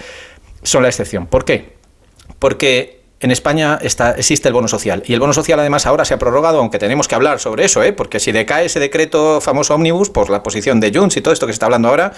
[0.63, 1.27] son la excepción.
[1.27, 1.75] ¿Por qué?
[2.39, 5.03] Porque en España está, existe el bono social.
[5.07, 7.83] Y el bono social además ahora se ha prorrogado, aunque tenemos que hablar sobre eso,
[7.83, 7.95] ¿eh?
[7.95, 11.47] porque si decae ese decreto famoso ómnibus por la posición de Junts y todo esto
[11.47, 12.13] que se está hablando ahora,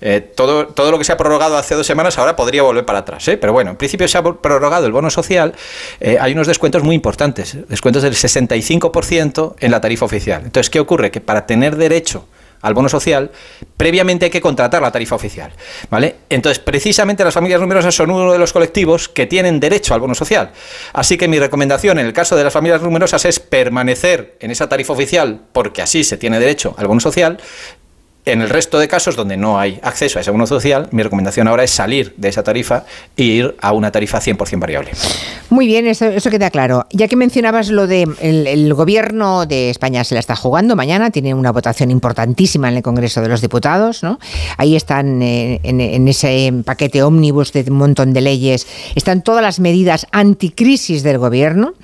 [0.00, 3.00] eh, todo, todo lo que se ha prorrogado hace dos semanas ahora podría volver para
[3.00, 3.28] atrás.
[3.28, 3.36] ¿eh?
[3.36, 5.54] Pero bueno, en principio se ha prorrogado el bono social,
[6.00, 10.40] eh, hay unos descuentos muy importantes, descuentos del 65% en la tarifa oficial.
[10.42, 11.10] Entonces, ¿qué ocurre?
[11.10, 12.24] Que para tener derecho
[12.62, 13.30] al bono social,
[13.76, 15.52] previamente hay que contratar la tarifa oficial.
[15.90, 16.16] ¿vale?
[16.28, 20.14] Entonces, precisamente las familias numerosas son uno de los colectivos que tienen derecho al bono
[20.14, 20.50] social.
[20.92, 24.68] Así que mi recomendación en el caso de las familias numerosas es permanecer en esa
[24.68, 27.38] tarifa oficial, porque así se tiene derecho al bono social,
[28.26, 31.46] en el resto de casos donde no hay acceso a ese bono social, mi recomendación
[31.46, 32.84] ahora es salir de esa tarifa
[33.16, 34.90] e ir a una tarifa 100% variable.
[35.48, 36.86] Muy bien, eso, queda claro.
[36.90, 41.34] Ya que mencionabas lo de el, gobierno de España se la está jugando mañana, tiene
[41.34, 44.18] una votación importantísima en el Congreso de los Diputados, ¿no?
[44.58, 48.66] Ahí están eh, en, en, ese paquete ómnibus de un montón de leyes,
[48.96, 51.74] están todas las medidas anticrisis del gobierno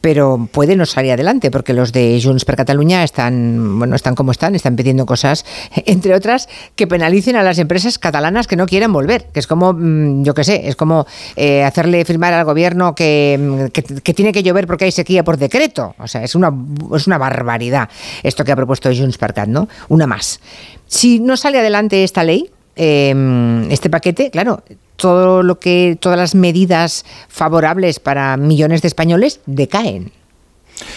[0.00, 4.32] pero puede no salir adelante porque los de Junts per Cataluña están, bueno, están como
[4.32, 5.44] están, están pidiendo cosas,
[5.86, 9.72] entre otras, que penalicen a las empresas catalanas que no quieren volver, que es como,
[9.72, 11.06] mm, yo qué sé, es como
[11.36, 15.94] eh, hacerle firmar al gobierno que, que, tiene que llover porque hay sequía por decreto.
[15.98, 16.52] O sea, es una,
[16.94, 17.88] es una barbaridad
[18.22, 19.68] esto que ha propuesto Junts per Cat, ¿no?
[19.88, 20.40] Una más.
[20.86, 24.62] Si no sale adelante esta ley, em, este paquete, claro,
[25.00, 30.12] todo lo que, todas las medidas favorables para millones de españoles decaen.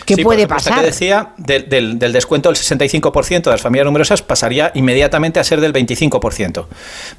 [0.05, 0.79] ¿Qué puede pasar?
[0.79, 5.73] Que decía, del, descuento del 65% de las familias numerosas pasaría inmediatamente a ser del
[5.73, 6.65] 25%.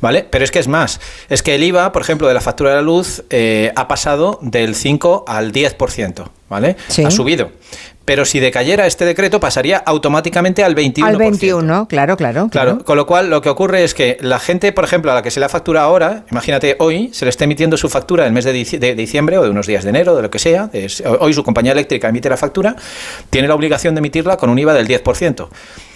[0.00, 0.26] ¿Vale?
[0.30, 1.00] Pero es que es más.
[1.28, 4.38] Es que el IVA, por ejemplo, de la factura de la luz eh, ha pasado
[4.42, 6.28] del 5 al 10%.
[6.48, 6.76] ¿Vale?
[7.04, 7.50] Ha subido.
[8.04, 11.04] Pero si decayera este decreto, pasaría automáticamente al 21%.
[11.04, 12.84] Al 21, claro, claro, claro.
[12.84, 15.30] con lo cual lo que ocurre es que la gente, por ejemplo, a la que
[15.30, 18.44] se le factura ahora, imagínate hoy, se le está emitiendo su factura en el mes
[18.44, 20.70] de, diciembre o de unos días de enero, de lo que sea.
[21.20, 22.76] hoy su compañía eléctrica emite la factura,
[23.30, 25.48] tiene la obligación de emitirla con un IVA del 10%.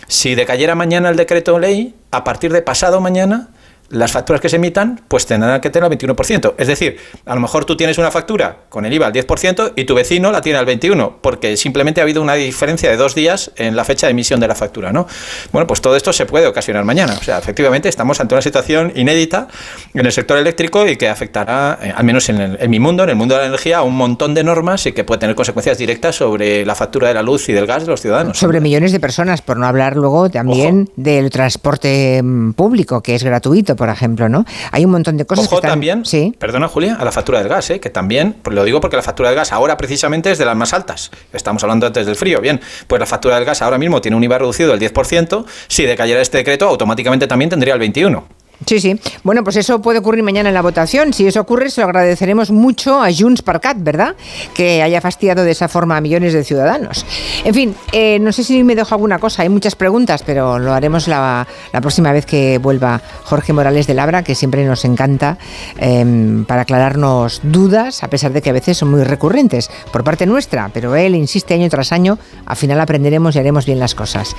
[0.06, 3.48] Si decayera mañana el decreto ley, a partir de pasado mañana
[3.90, 6.54] las facturas que se emitan pues tendrán que tener el 21%.
[6.58, 9.84] Es decir, a lo mejor tú tienes una factura con el IVA al 10% y
[9.84, 13.52] tu vecino la tiene al 21%, porque simplemente ha habido una diferencia de dos días
[13.56, 14.92] en la fecha de emisión de la factura.
[14.92, 15.06] ¿no?
[15.52, 17.16] Bueno, pues todo esto se puede ocasionar mañana.
[17.18, 19.48] O sea, efectivamente estamos ante una situación inédita
[19.94, 23.16] en el sector eléctrico y que afectará, eh, al menos en, mi mundo, en el
[23.16, 26.16] mundo de la energía, a un montón de normas y que puede tener consecuencias directas
[26.16, 28.38] sobre la factura de la luz y del gas de los ciudadanos.
[28.38, 33.22] Sobre millones de personas, por no hablar luego también del transporte mm, público, que es
[33.22, 34.44] gratuito por ejemplo, ¿no?
[34.72, 36.34] Hay un montón de cosas Ojo que también, sí.
[36.38, 37.80] perdona Julia, a la factura del gas, ¿eh?
[37.80, 40.56] que también, pues lo digo porque la factura del gas ahora precisamente es de las
[40.56, 41.10] más altas.
[41.32, 44.24] Estamos hablando antes del frío, bien, pues la factura del gas ahora mismo tiene un
[44.24, 48.24] IVA reducido del 10%, si decayera este decreto automáticamente también tendría el 21%.
[48.66, 49.00] Sí, sí.
[49.22, 51.12] Bueno, pues eso puede ocurrir mañana en la votación.
[51.12, 54.16] Si eso ocurre, se lo agradeceremos mucho a Junts per Cat, ¿verdad?
[54.54, 57.06] Que haya fastidiado de esa forma a millones de ciudadanos.
[57.44, 59.42] En fin, eh, no sé si me dejo alguna cosa.
[59.42, 61.46] Hay muchas preguntas, pero lo haremos la,
[61.80, 65.38] próxima vez que vuelva Jorge Morales de Labra, que siempre nos encanta,
[65.78, 70.26] em, para aclararnos dudas, a pesar de que a veces son muy recurrentes por parte
[70.26, 70.70] nuestra.
[70.74, 72.18] Pero él insiste año tras año.
[72.44, 74.34] Al final aprenderemos y haremos bien las cosas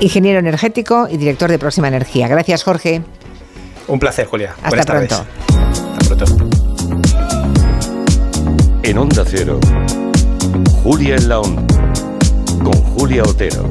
[0.00, 2.28] ingeniero energético y director de Próxima Energía.
[2.28, 3.02] Gracias, Jorge.
[3.86, 4.54] Un placer, Julia.
[4.62, 5.26] Hasta pronto.
[5.98, 6.48] Hasta pronto.
[8.82, 9.58] En Onda Cero,
[10.82, 11.62] Julia en la Onda,
[12.62, 13.70] con Julia Otero.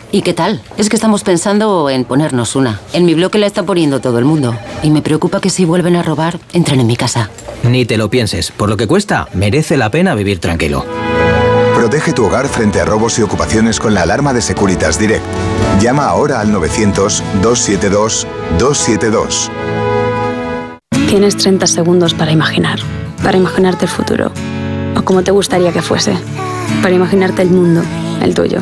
[0.13, 0.61] ¿Y qué tal?
[0.77, 2.81] Es que estamos pensando en ponernos una.
[2.91, 4.53] En mi bloque la está poniendo todo el mundo.
[4.83, 7.29] Y me preocupa que si vuelven a robar, entren en mi casa.
[7.63, 8.51] Ni te lo pienses.
[8.51, 10.83] Por lo que cuesta, merece la pena vivir tranquilo.
[11.75, 15.23] Protege tu hogar frente a robos y ocupaciones con la alarma de Securitas Direct.
[15.79, 19.49] Llama ahora al 900-272-272.
[21.07, 22.79] Tienes 30 segundos para imaginar.
[23.23, 24.33] Para imaginarte el futuro.
[24.97, 26.17] O como te gustaría que fuese.
[26.81, 27.81] Para imaginarte el mundo,
[28.21, 28.61] el tuyo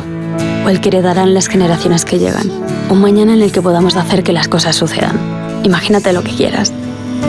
[0.70, 2.50] el que heredarán las generaciones que llegan.
[2.88, 5.18] Un mañana en el que podamos hacer que las cosas sucedan.
[5.64, 6.72] Imagínate lo que quieras,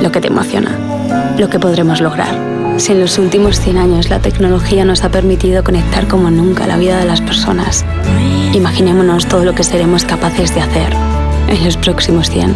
[0.01, 0.77] lo que te emociona,
[1.37, 2.33] lo que podremos lograr.
[2.77, 6.77] Si en los últimos 100 años la tecnología nos ha permitido conectar como nunca la
[6.77, 7.85] vida de las personas,
[8.53, 10.93] imaginémonos todo lo que seremos capaces de hacer
[11.49, 12.55] en los próximos 100.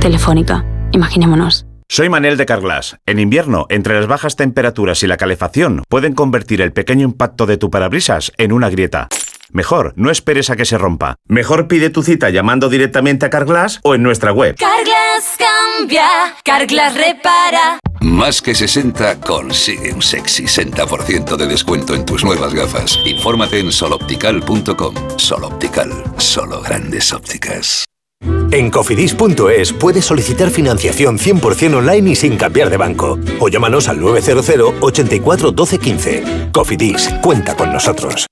[0.00, 1.66] Telefónica, imaginémonos.
[1.88, 2.96] Soy Manel de Carglass.
[3.04, 7.56] En invierno, entre las bajas temperaturas y la calefacción, pueden convertir el pequeño impacto de
[7.56, 9.08] tu parabrisas en una grieta.
[9.52, 11.16] Mejor, no esperes a que se rompa.
[11.26, 14.56] Mejor pide tu cita llamando directamente a Carglass o en nuestra web.
[14.56, 16.08] Carglass cambia,
[16.44, 17.78] Carglass repara.
[18.00, 22.98] Más que 60 consigue un sexy 60% de descuento en tus nuevas gafas.
[23.04, 24.94] Infórmate en soloptical.com.
[25.16, 27.84] Soloptical, solo grandes ópticas.
[28.52, 33.18] En cofidis.es puedes solicitar financiación 100% online y sin cambiar de banco.
[33.38, 36.24] O llámanos al 900 84 12 15.
[36.52, 38.29] Cofidis, cuenta con nosotros.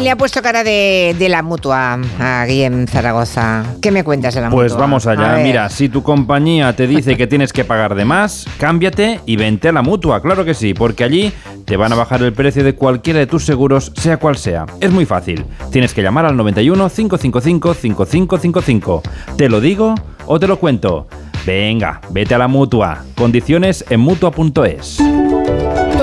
[0.00, 3.64] Le ha puesto cara de, de la mutua a Guillem Zaragoza.
[3.82, 4.86] ¿Qué me cuentas de la Pues mutua?
[4.86, 5.36] vamos A allá.
[5.42, 9.68] Mira, si tu compañía te dice que tienes que pagar de más, cámbiate y vente
[9.68, 10.22] a la mutua.
[10.22, 11.32] Claro que sí, porque allí
[11.66, 14.64] te van a bajar el precio de cualquiera de tus seguros, sea cual sea.
[14.80, 15.44] Es muy fácil.
[15.72, 19.02] Tienes que llamar al 91 555 5555.
[19.36, 19.94] ¿Te lo digo
[20.26, 21.06] o te lo cuento?
[21.44, 23.04] Venga, vete a la mutua.
[23.14, 24.98] Condiciones en mutua.es.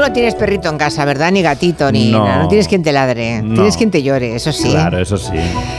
[0.06, 1.32] No tienes perrito en casa, ¿verdad?
[1.32, 2.24] Ni gatito, ni No.
[2.24, 2.44] nada.
[2.44, 3.42] No tienes quien te ladre.
[3.42, 3.56] No.
[3.56, 4.70] Tienes quien te llore, eso sí.
[4.70, 5.34] Claro, eso sí.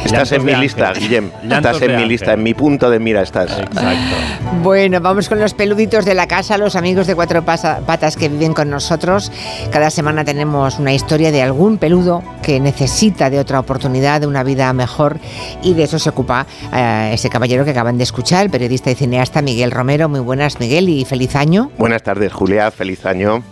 [0.04, 1.30] Estás en mi lista, Guillem.
[1.48, 3.56] Estás en mi lista, en mi punto de mira estás.
[3.56, 4.16] Exacto.
[4.64, 8.52] Bueno, vamos con los peluditos de la casa, los amigos de cuatro patas que viven
[8.52, 9.30] con nosotros.
[9.70, 14.42] Cada semana tenemos una historia de algún peludo que necesita de otra oportunidad, de una
[14.42, 15.20] vida mejor,
[15.62, 18.96] y de eso se ocupa eh, ese caballero que acaban de escuchar, el periodista y
[18.96, 20.08] cineasta Miguel Romero.
[20.08, 21.70] Muy buenas, Miguel, y feliz año.
[21.78, 22.72] Buenas tardes, Julia.
[22.72, 23.44] Feliz año.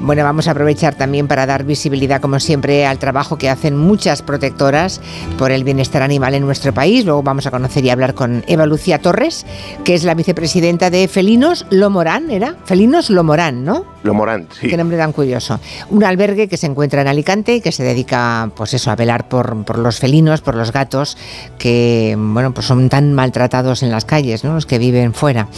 [0.00, 4.22] Bueno, vamos a aprovechar también para dar visibilidad, como siempre, al trabajo que hacen muchas
[4.22, 5.00] protectoras
[5.38, 7.04] por el bienestar animal en nuestro país.
[7.04, 9.46] Luego vamos a conocer y hablar con Eva Lucía Torres,
[9.84, 12.56] que es la vicepresidenta de Felinos Lomorán, ¿era?
[12.64, 13.84] Felinos Lomorán, ¿no?
[14.02, 14.68] Lo Morán, sí.
[14.68, 15.58] Qué nombre tan curioso.
[15.88, 19.28] Un albergue que se encuentra en Alicante y que se dedica, pues eso, a velar
[19.28, 21.16] por, por los felinos, por los gatos
[21.56, 24.54] que, bueno, pues son tan maltratados en las calles, ¿no?
[24.54, 25.48] Los que viven fuera.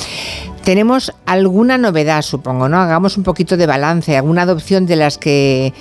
[0.66, 2.80] Tenemos alguna novedad, supongo, ¿no?
[2.80, 5.72] Hagamos un poquito de balance, alguna adopción de las que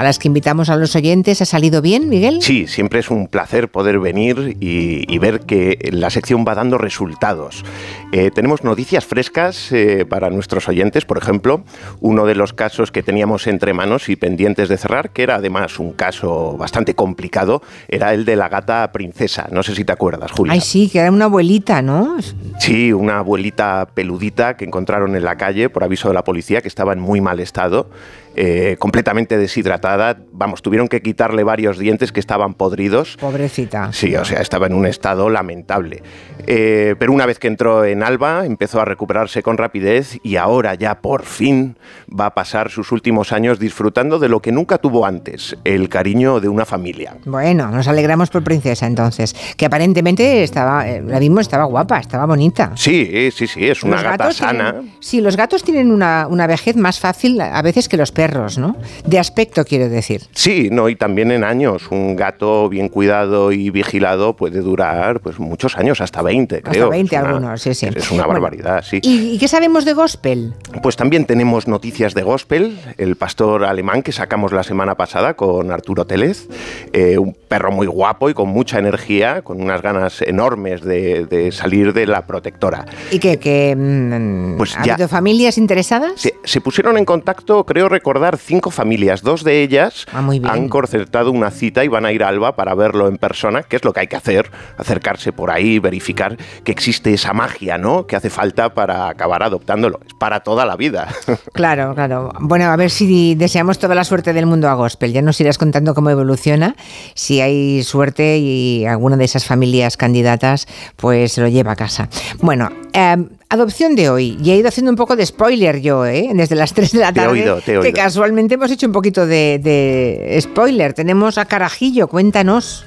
[0.00, 1.42] a las que invitamos a los oyentes.
[1.42, 2.40] ¿Ha salido bien, Miguel?
[2.40, 6.78] Sí, siempre es un placer poder venir y, y ver que la sección va dando
[6.78, 7.66] resultados.
[8.10, 11.64] Eh, tenemos noticias frescas eh, para nuestros oyentes, por ejemplo,
[12.00, 15.78] uno de los casos que teníamos entre manos y pendientes de cerrar, que era además
[15.78, 19.48] un caso bastante complicado, era el de la gata princesa.
[19.52, 20.54] No sé si te acuerdas, Julia.
[20.54, 22.16] Ay, sí, que era una abuelita, ¿no?
[22.58, 26.68] Sí, una abuelita peludita que encontraron en la calle por aviso de la policía que
[26.68, 27.90] estaba en muy mal estado,
[28.36, 30.18] eh, completamente deshidratada.
[30.32, 33.16] Vamos, tuvieron que quitarle varios dientes que estaban podridos.
[33.20, 33.92] Pobrecita.
[33.92, 36.02] Sí, o sea, estaba en un estado lamentable.
[36.46, 40.74] Eh, pero una vez que entró en Alba, empezó a recuperarse con rapidez y ahora
[40.74, 41.76] ya por fin
[42.08, 46.40] va a pasar sus últimos años disfrutando de lo que nunca tuvo antes, el cariño
[46.40, 47.16] de una familia.
[47.24, 52.26] Bueno, nos alegramos por Princesa entonces, que aparentemente estaba, eh, la vimos, estaba guapa, estaba
[52.26, 52.72] bonita.
[52.76, 54.72] Sí, sí, sí, es una gata sana.
[54.72, 58.19] tienen- sí, los gatos tienen una, una vejez más fácil a veces que los perros,
[58.58, 58.76] ¿no?
[59.06, 60.22] De aspecto quiero decir.
[60.32, 61.90] Sí, no, y también en años.
[61.90, 66.84] Un gato bien cuidado y vigilado puede durar pues muchos años, hasta 20, creo.
[66.84, 67.86] Hasta 20 Es una- algunos, sí, sí.
[67.86, 69.00] Es una Bueno, barbaridad, sí.
[69.02, 70.52] ¿Y, qué sabemos de gospel?
[70.82, 75.70] Pues también tenemos noticias de gospel, el pastor alemán que sacamos la semana pasada con
[75.72, 76.48] Arturo Télez,
[76.92, 81.52] eh, un perro muy guapo y con mucha energía, con unas ganas enormes de, de
[81.52, 82.84] salir de la protectora.
[83.10, 83.38] ¿Y qué?
[83.38, 84.94] que mm, Pues ¿Ha ya.
[84.94, 86.12] habido familias interesadas?
[86.16, 89.22] Se, se pusieron en contacto, creo recordar, cinco familias.
[89.22, 92.74] Dos de ellas Ah, han concertado una cita y van a ir a Alba para
[92.74, 96.72] verlo en persona, que es lo que hay que hacer, acercarse por ahí, verificar que
[96.72, 98.06] existe esa magia, ¿no?
[98.06, 100.00] Que hace falta para acabar adoptándolo.
[100.06, 101.08] Es para toda la vida.
[101.52, 102.32] Claro, claro.
[102.40, 105.12] Bueno, a ver si deseamos toda la suerte del mundo a Gospel.
[105.12, 106.74] Ya nos irás contando cómo evoluciona.
[107.14, 110.66] Si hay suerte y alguna de esas familias candidatas,
[110.96, 112.08] pues se lo lleva a casa.
[112.40, 113.16] Bueno, eh,
[113.50, 114.38] adopción de hoy.
[114.42, 116.30] Y he ido haciendo un poco de spoiler yo, ¿eh?
[116.32, 117.32] Desde las 3 de la Te he tarde.
[117.40, 117.92] oído, te he Que oído.
[117.92, 120.94] casualmente hemos hecho un poquito de, de spoiler.
[120.94, 122.86] Tenemos a Carajillo, cuéntanos.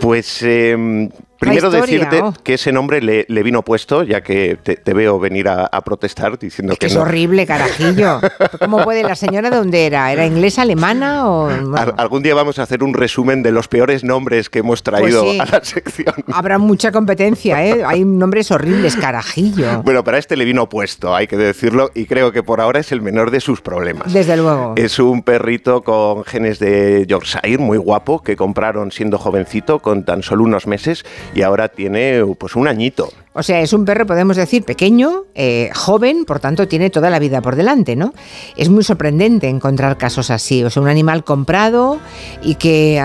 [0.00, 1.08] Pues eh,
[1.38, 2.34] primero decirte oh.
[2.42, 5.80] que ese nombre le, le vino puesto, ya que te, te veo venir a, a
[5.82, 7.02] protestar diciendo Que que es no.
[7.02, 8.20] horrible, Carajillo.
[8.58, 10.12] ¿Cómo puede la señora de dónde era?
[10.12, 11.44] ¿Era inglesa, alemana o...?
[11.46, 14.82] bueno, Al- algún día vamos a hacer un resumen de los peores nombres que hemos
[14.82, 15.40] traído Pues sí.
[15.40, 16.14] a la sección.
[16.32, 17.82] Habrá mucha competencia, ¿eh?
[17.86, 19.82] Hay nombres horribles, Carajillo.
[19.82, 22.92] Bueno, para este le vino puesto, hay que decirlo, y creo que por ahora es
[22.92, 24.12] el menor de sus problemas.
[24.12, 24.74] Desde luego.
[24.76, 30.22] Es un perrito con genes de Yorkshire, muy guapo, que compraron siendo jovencito, con tan
[30.22, 33.12] solo unos meses, y ahora tiene pues un añito.
[33.38, 37.20] O sea, es un perro, podemos decir, pequeño, eh, joven, por tanto tiene toda la
[37.20, 38.12] vida por delante, ¿no?
[38.56, 40.64] Es muy sorprendente encontrar casos así.
[40.64, 42.00] O sea, un animal comprado
[42.42, 43.00] y que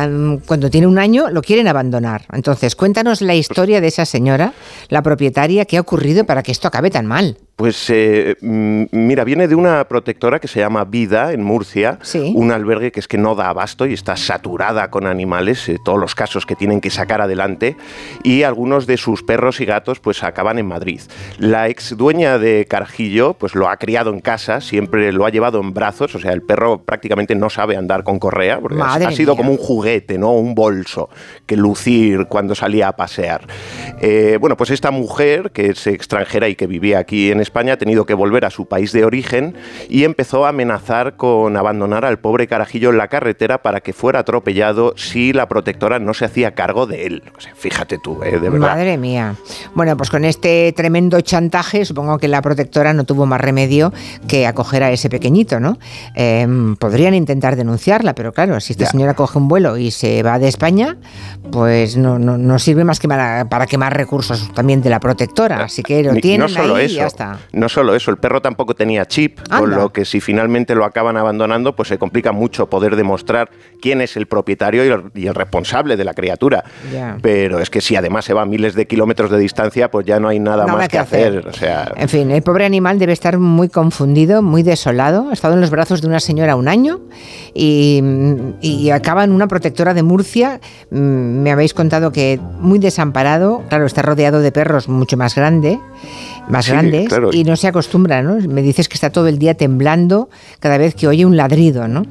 [0.48, 2.26] cuando tiene un año lo quieren abandonar.
[2.34, 4.54] Entonces, cuéntanos la historia de esa señora,
[4.90, 7.38] la propietaria, qué ha ocurrido para que esto acabe tan mal.
[7.56, 12.00] Pues eh, mm, mira, viene de una protectora que se llama Vida en Murcia,
[12.34, 16.00] un albergue que es que no da abasto y está saturada con animales, eh, todos
[16.00, 17.78] los casos que tienen que sacar adelante,
[18.24, 21.02] y algunos de sus perros y gatos pues acaban en Madrid.
[21.38, 25.60] La ex dueña de Carjillo pues lo ha criado en casa, siempre lo ha llevado
[25.60, 29.06] en brazos, o sea, el perro prácticamente no sabe andar con correa, porque ha- Madre
[29.06, 29.38] ha sido mía.
[29.38, 30.32] como un juguete, ¿no?
[30.34, 31.10] Un bolso
[31.46, 33.48] que lucir cuando salía a pasear.
[34.02, 37.78] Eh, bueno, pues esta mujer, que es extranjera y que vivía aquí en España, ha
[37.78, 39.56] tenido que volver a su país de origen
[39.90, 44.20] y empezó a amenazar con abandonar al pobre carajillo en la carretera para que fuera
[44.20, 47.24] atropellado si la protectora no se hacía cargo de él.
[47.38, 48.60] O sea, fíjate tú, eh, de verdad.
[48.60, 49.36] Madre mía.
[49.74, 53.94] Bueno, pues con este tremendo chantaje, supongo que la protectora no tuvo más remedio
[54.28, 55.78] que acoger a ese pequeñito, ¿no?
[56.14, 56.46] Eh,
[56.78, 58.90] podrían intentar denunciarla, pero claro, si esta Ya.
[58.92, 60.98] señora coge un vuelo y se va de España,
[61.54, 65.64] pues no, no, no sirve más que para, para quemar recursos también de la protectora.
[65.64, 67.40] Así que lo tienen no solo ahí eso, y ya está.
[67.54, 71.16] No solo eso, el perro tampoco tenía chip, con lo que si finalmente lo acaban
[71.16, 73.50] abandonando, pues se complica mucho poder demostrar
[73.82, 76.66] quién es el propietario y el, y el responsable de la criatura.
[76.92, 77.18] Ya.
[77.22, 80.20] Pero es que si además se va a miles de kilómetros de distancia, pues ya
[80.20, 81.38] no hay nada Nada más que hacer.
[81.38, 81.48] hacer.
[81.48, 85.30] O sea, En fin, el pobre animal debe estar muy confundido, muy desolado.
[85.30, 87.00] Ha estado en los brazos de una señora un año
[87.54, 88.02] y,
[88.60, 90.60] y acaba en una protectora de Murcia.
[90.90, 93.62] Mm, Me habéis contado que muy desamparado.
[93.70, 95.80] Claro, está rodeado de perros mucho más grande,
[96.48, 97.30] más Sí, grandes claro.
[97.32, 98.36] y no se acostumbra, ¿no?
[98.48, 100.30] Me dices que está todo el día temblando
[100.60, 102.04] cada vez que oye un ladrido, ¿no?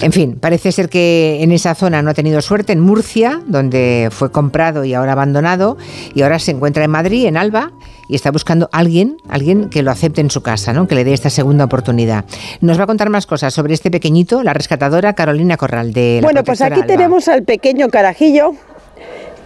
[0.00, 4.08] En fin, parece ser que en esa zona no ha tenido suerte, en Murcia, donde
[4.10, 5.76] fue comprado y ahora abandonado,
[6.14, 7.72] y ahora se encuentra en Madrid, en Alba,
[8.08, 10.86] y está buscando alguien, alguien que lo acepte en su casa, ¿no?
[10.86, 12.24] Que le dé esta segunda oportunidad.
[12.60, 16.26] Nos va a contar más cosas sobre este pequeñito, la rescatadora Carolina Corral de la
[16.26, 16.86] Bueno, pues aquí Alba.
[16.86, 18.52] tenemos al pequeño carajillo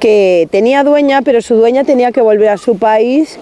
[0.01, 3.39] que tenía dueña, pero su dueña tenía que volver a su país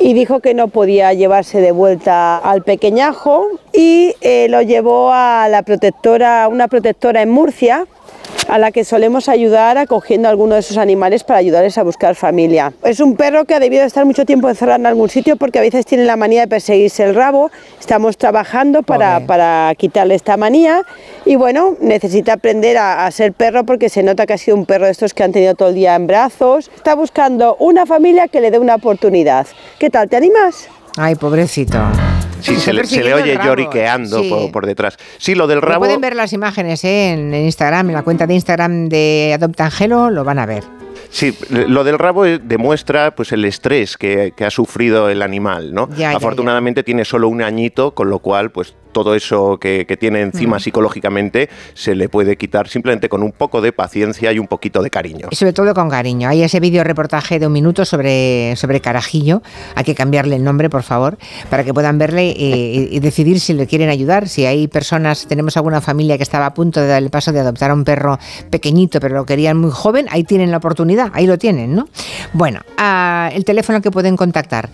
[0.00, 5.48] y dijo que no podía llevarse de vuelta al pequeñajo y eh, lo llevó a
[5.48, 7.86] la protectora, una protectora en Murcia
[8.48, 12.14] a la que solemos ayudar acogiendo a alguno de esos animales para ayudarles a buscar
[12.14, 12.72] familia.
[12.84, 15.62] Es un perro que ha debido estar mucho tiempo encerrado en algún sitio porque a
[15.62, 17.50] veces tiene la manía de perseguirse el rabo.
[17.80, 20.82] Estamos trabajando para, para quitarle esta manía
[21.24, 24.66] y bueno, necesita aprender a, a ser perro porque se nota que ha sido un
[24.66, 26.70] perro de estos que han tenido todo el día en brazos.
[26.74, 29.46] Está buscando una familia que le dé una oportunidad.
[29.78, 30.08] ¿Qué tal?
[30.08, 30.68] ¿Te animas?
[30.96, 31.78] Ay, pobrecito.
[32.40, 34.30] Sí, se le, se oye lloriqueando sí.
[34.30, 34.96] por, por detrás.
[35.18, 35.80] Sí, lo del Lo rabo...
[35.80, 37.12] pueden ver las imágenes ¿eh?
[37.12, 40.64] en, en Instagram, en la cuenta de Instagram de Adopta Angelo, lo van a ver.
[41.10, 45.72] Sí, lo del rabo eh, demuestra pues el estrés que, que ha sufrido el animal,
[45.72, 45.88] ¿no?
[45.90, 49.98] Ya, ya, Afortunadamente tiene solo un añito, con lo cual pues todo eso que, que
[49.98, 50.60] tiene encima Mm.
[50.60, 54.88] psicológicamente se le puede quitar simplemente con un poco de paciencia y un poquito de
[54.88, 55.28] cariño.
[55.30, 56.30] Y sobre todo con cariño.
[56.30, 59.42] Hay ese vídeo reportaje de un minuto sobre, sobre Carajillo.
[59.74, 61.18] Hay que cambiarle el nombre, por favor,
[61.50, 64.28] para que puedan verle y, y decidir si le quieren ayudar.
[64.28, 67.40] Si hay personas, tenemos alguna familia que estaba a punto de dar el paso de
[67.40, 68.18] adoptar a un perro
[68.50, 71.86] pequeñito, pero lo querían muy joven, ahí tienen la oportunidad, ahí lo tienen, ¿no?
[72.32, 74.70] Bueno, ah, el teléfono que pueden contactar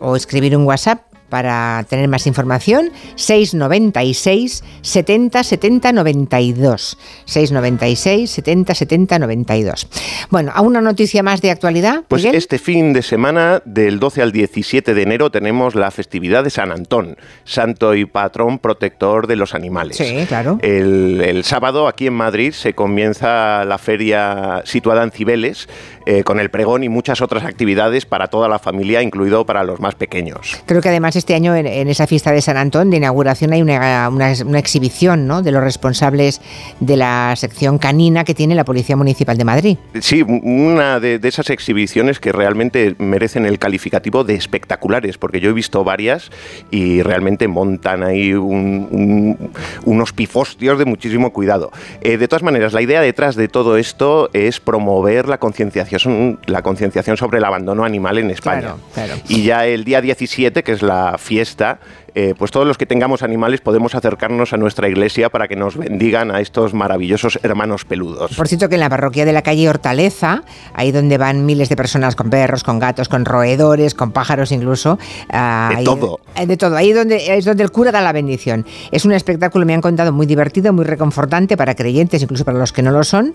[0.00, 6.98] o escribir un WhatsApp para tener más información, 696 70 70 92.
[7.24, 9.88] 696 70 70 92.
[10.30, 12.04] Bueno, ¿a una noticia más de actualidad?
[12.08, 12.36] Pues Miguel?
[12.36, 16.72] este fin de semana, del 12 al 17 de enero, tenemos la festividad de San
[16.72, 19.96] Antón, santo y patrón protector de los animales.
[19.96, 20.58] Sí, claro.
[20.62, 25.68] El, el sábado, aquí en Madrid, se comienza la feria situada en Cibeles,
[26.10, 29.78] eh, con el pregón y muchas otras actividades para toda la familia, incluido para los
[29.78, 30.56] más pequeños.
[30.64, 33.60] Creo que además este año en, en esa fiesta de San Antón de inauguración hay
[33.60, 35.42] una, una- una exhibición ¿no?
[35.42, 36.40] de los responsables
[36.80, 39.76] de la sección canina que tiene la Policía Municipal de Madrid.
[40.00, 45.50] Sí, una de, de esas exhibiciones que realmente merecen el calificativo de espectaculares, porque yo
[45.50, 46.30] he visto varias
[46.70, 49.50] y realmente montan ahí un- un-
[49.84, 51.70] unos pifostios de muchísimo cuidado.
[52.00, 56.62] Eh, de todas maneras, la idea detrás de todo esto es promover la concienciación, la
[56.62, 58.60] concienciación sobre el abandono animal en España.
[58.60, 59.14] Claro, claro.
[59.28, 61.80] Y ya el día 17, que es la fiesta,
[62.20, 65.76] eh, pues todos los que tengamos animales podemos acercarnos a nuestra iglesia para que nos
[65.76, 68.34] bendigan a estos maravillosos hermanos peludos.
[68.34, 70.42] Por cierto que en la parroquia de la calle Hortaleza,
[70.74, 74.98] ahí donde van miles de personas con perros, con gatos, con roedores, con pájaros incluso.
[75.30, 76.18] ah, De ahí- todo.
[76.34, 76.74] eh, de todo.
[76.76, 78.66] Ahí donde, es donde el cura da la bendición.
[78.90, 82.72] Es un espectáculo, me han contado, muy divertido, muy reconfortante para creyentes, incluso para los
[82.72, 83.32] que no lo son.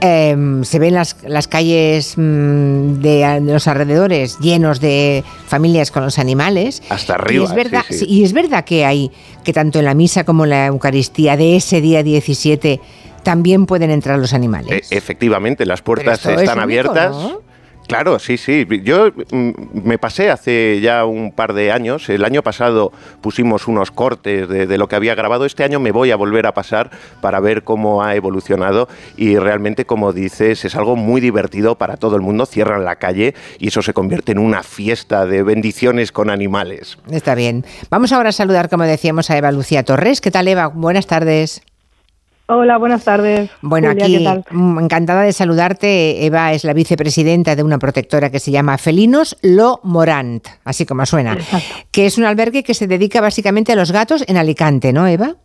[0.00, 6.02] Eh, se ven las, las calles mm, de, de los alrededores llenos de familias con
[6.04, 6.82] los animales.
[6.88, 7.42] Hasta arriba.
[7.42, 8.04] Y es verdad, sí, sí.
[8.06, 9.10] sí, y es verdad que hay
[9.42, 12.80] que tanto en la misa como en la Eucaristía de ese día 17
[13.24, 14.92] también pueden entrar los animales.
[14.92, 17.10] E- efectivamente, las puertas es están único, abiertas.
[17.10, 17.40] ¿no?
[17.88, 18.66] Claro, sí, sí.
[18.84, 19.50] Yo mm,
[19.84, 22.08] me pasé hace ya un par de años.
[22.08, 25.44] El año pasado pusimos unos cortes de, de lo que había grabado.
[25.44, 26.90] Este año me voy a volver a pasar
[27.20, 28.88] para ver cómo ha evolucionado.
[29.16, 32.46] Y realmente, como dices, es algo muy divertido para todo el mundo.
[32.46, 36.98] Cierran la calle y eso se convierte en una fiesta de bendiciones con animales.
[37.10, 37.64] Está bien.
[37.90, 40.20] Vamos ahora a saludar, como decíamos, a Eva Lucía Torres.
[40.20, 40.68] ¿Qué tal, Eva?
[40.68, 41.62] Buenas tardes.
[42.54, 43.50] Hola, buenas tardes.
[43.62, 44.44] Bueno, Julia, aquí ¿qué tal?
[44.78, 46.26] encantada de saludarte.
[46.26, 51.06] Eva es la vicepresidenta de una protectora que se llama Felinos Lo Morant, así como
[51.06, 51.38] suena,
[51.90, 55.36] que es un albergue que se dedica básicamente a los gatos en Alicante, ¿no, Eva?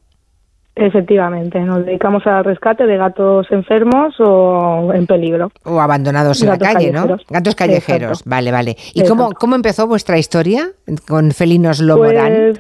[0.76, 5.50] Efectivamente, nos dedicamos al rescate de gatos enfermos o en peligro.
[5.64, 7.18] O abandonados en Gatos la calle, ¿no?
[7.30, 8.30] Gatos callejeros, Exacto.
[8.30, 8.78] vale, vale.
[8.94, 10.72] ¿Y cómo, cómo empezó vuestra historia
[11.08, 12.60] con Felinos Lo Morant?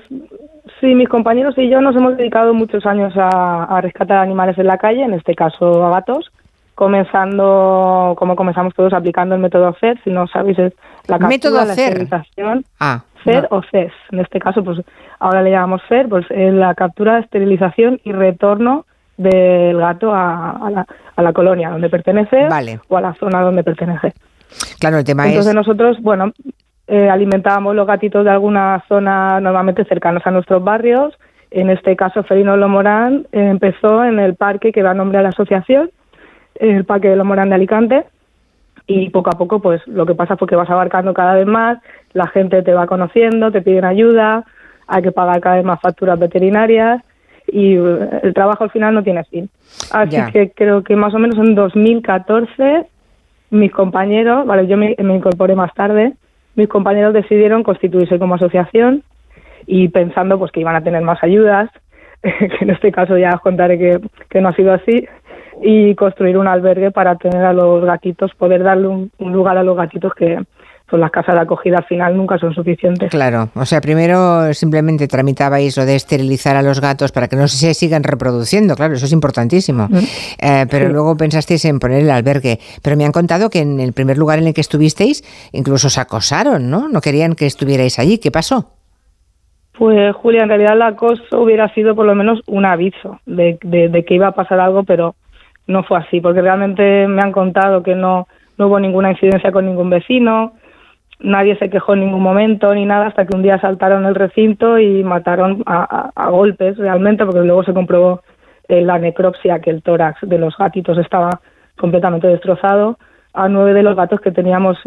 [0.80, 4.68] Sí, mis compañeros y yo nos hemos dedicado muchos años a, a rescatar animales en
[4.68, 6.32] la calle, en este caso a gatos,
[6.76, 10.74] comenzando, como comenzamos todos, aplicando el método FED, si no sabéis es
[11.08, 11.94] la captura, Método la CER.
[12.02, 13.58] esterilización, Ah, FED no.
[13.58, 13.92] o CES.
[14.12, 14.80] En este caso, pues
[15.20, 18.86] ahora le llamamos FED, pues es la captura, esterilización y retorno
[19.18, 20.86] del gato a, a la,
[21.16, 22.48] a la colonia donde pertenece
[22.88, 24.14] o a la zona donde pertenece.
[24.80, 25.56] Claro, el tema Entonces es...
[25.56, 26.32] nosotros, bueno,
[26.88, 31.18] eh, alimentábamos los gatitos de alguna zona normalmente cercanos a nuestros barrios.
[31.52, 35.30] En este caso, Felino Lomorán eh, empezó en el parque que da nombre a la
[35.30, 35.92] asociación,
[36.56, 38.06] el Parque de Lomorán de Alicante,
[38.88, 41.78] y poco a poco, pues lo que pasa fue que vas abarcando cada vez más,
[42.14, 44.46] la gente te va conociendo, te piden ayuda,
[44.88, 47.04] hay que pagar cada vez más facturas veterinarias
[47.48, 49.50] y eh, el trabajo al final no tiene fin.
[49.92, 52.88] Así que creo que más o menos en 2014
[53.50, 56.14] mis compañeros, vale, yo me, me incorporé más tarde,
[56.58, 59.04] mis compañeros decidieron constituirse como asociación
[59.66, 61.70] y pensando pues que iban a tener más ayudas,
[62.22, 65.08] que en este caso ya os contaré que, que no ha sido así,
[65.62, 69.64] y construir un albergue para tener a los gatitos, poder darle un, un lugar a
[69.64, 70.40] los gatitos que
[70.90, 73.10] pues las casas de acogida al final nunca son suficientes.
[73.12, 77.48] Claro, o sea, primero simplemente tramitabais lo de esterilizar a los gatos para que no
[77.48, 79.90] se sigan reproduciendo, claro, eso es importantísimo.
[80.42, 80.94] Eh, pero Sí.
[80.94, 82.60] luego pensasteis en poner el albergue.
[82.82, 85.98] Pero me han contado que en el primer lugar en el que estuvisteis, incluso os
[85.98, 86.88] acosaron, ¿no?
[86.88, 88.18] No querían que estuvierais allí.
[88.18, 88.72] ¿Qué pasó?
[89.78, 93.90] Pues Julia, en realidad la cosa hubiera sido por lo menos un aviso de, de-
[93.90, 95.16] de que iba a pasar algo, pero
[95.68, 98.28] no fue así, porque realmente me han contado que no,
[98.58, 100.54] no hubo ninguna incidencia con ningún vecino,
[101.20, 104.78] nadie se quejó en ningún momento ni nada, hasta que un día saltaron el recinto
[104.80, 108.22] y mataron a, a- a golpes realmente, porque luego se comprobó
[108.68, 111.40] eh, la necropsia, que el tórax de los gatitos estaba
[111.78, 112.98] completamente destrozado,
[113.34, 114.78] a nueve de los gatos que teníamos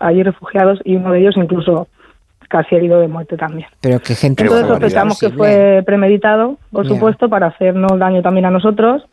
[0.00, 1.86] allí refugiados y uno de ellos incluso
[2.48, 3.68] casi herido de muerte también.
[3.80, 4.42] Pero que gente...
[4.42, 9.04] Entonces sospechamos que fue premeditado, por supuesto, para hacernos daño también a nosotros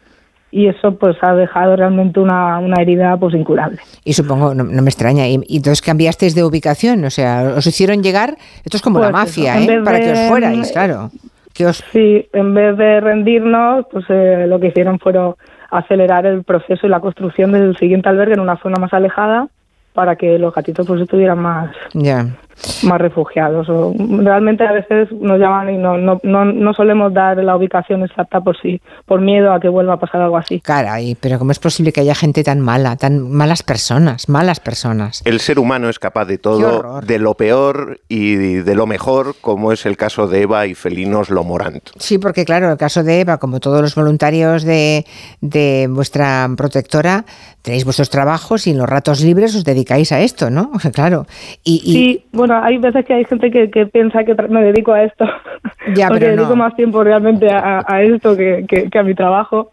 [0.52, 3.80] y eso pues ha dejado realmente una, una herida pues incurable.
[4.03, 7.65] Y supongo, no, no me extraña, y, y entonces cambiasteis de ubicación, o sea, os
[7.65, 9.82] hicieron llegar, esto es como la Pues mafia, eso, ¿eh?
[9.84, 11.10] Para que os fuerais, claro.
[11.53, 11.84] Que os...
[11.91, 15.36] Sí, en vez de rendirnos, pues eh, lo que hicieron fueron
[15.69, 19.48] acelerar el proceso y la construcción del siguiente albergue en una zona más alejada
[19.94, 22.28] para que los gatitos pues estuvieran más Ya.
[22.84, 23.68] Más refugiados.
[23.70, 28.04] O, realmente a veces nos llaman y no, no, no, no solemos dar la ubicación
[28.04, 30.60] exacta por si, por miedo a que vuelva a pasar algo así.
[30.60, 35.22] Caray, pero ¿cómo es posible que haya gente tan mala, tan malas personas, malas personas?
[35.26, 39.72] El ser humano es capaz de todo, de lo peor y de lo mejor, como
[39.72, 41.84] es el caso de Eva y Felinos Lomorant.
[41.98, 45.06] Sí, porque claro, el caso de Eva, como todos los voluntarios de,
[45.42, 47.26] de vuestra protectora,
[47.62, 50.72] tenéis vuestros trabajos y en los ratos libres os dedicáis a esto, ¿no?
[50.94, 51.26] Claro.
[51.64, 54.94] Y, y- Sí, bueno, hay veces que hay gente que, que piensa que me dedico
[54.94, 55.26] a esto,
[55.95, 56.41] Ya, porque pero no.
[56.41, 59.72] dedico más tiempo realmente a, a esto que, que- que a mi trabajo.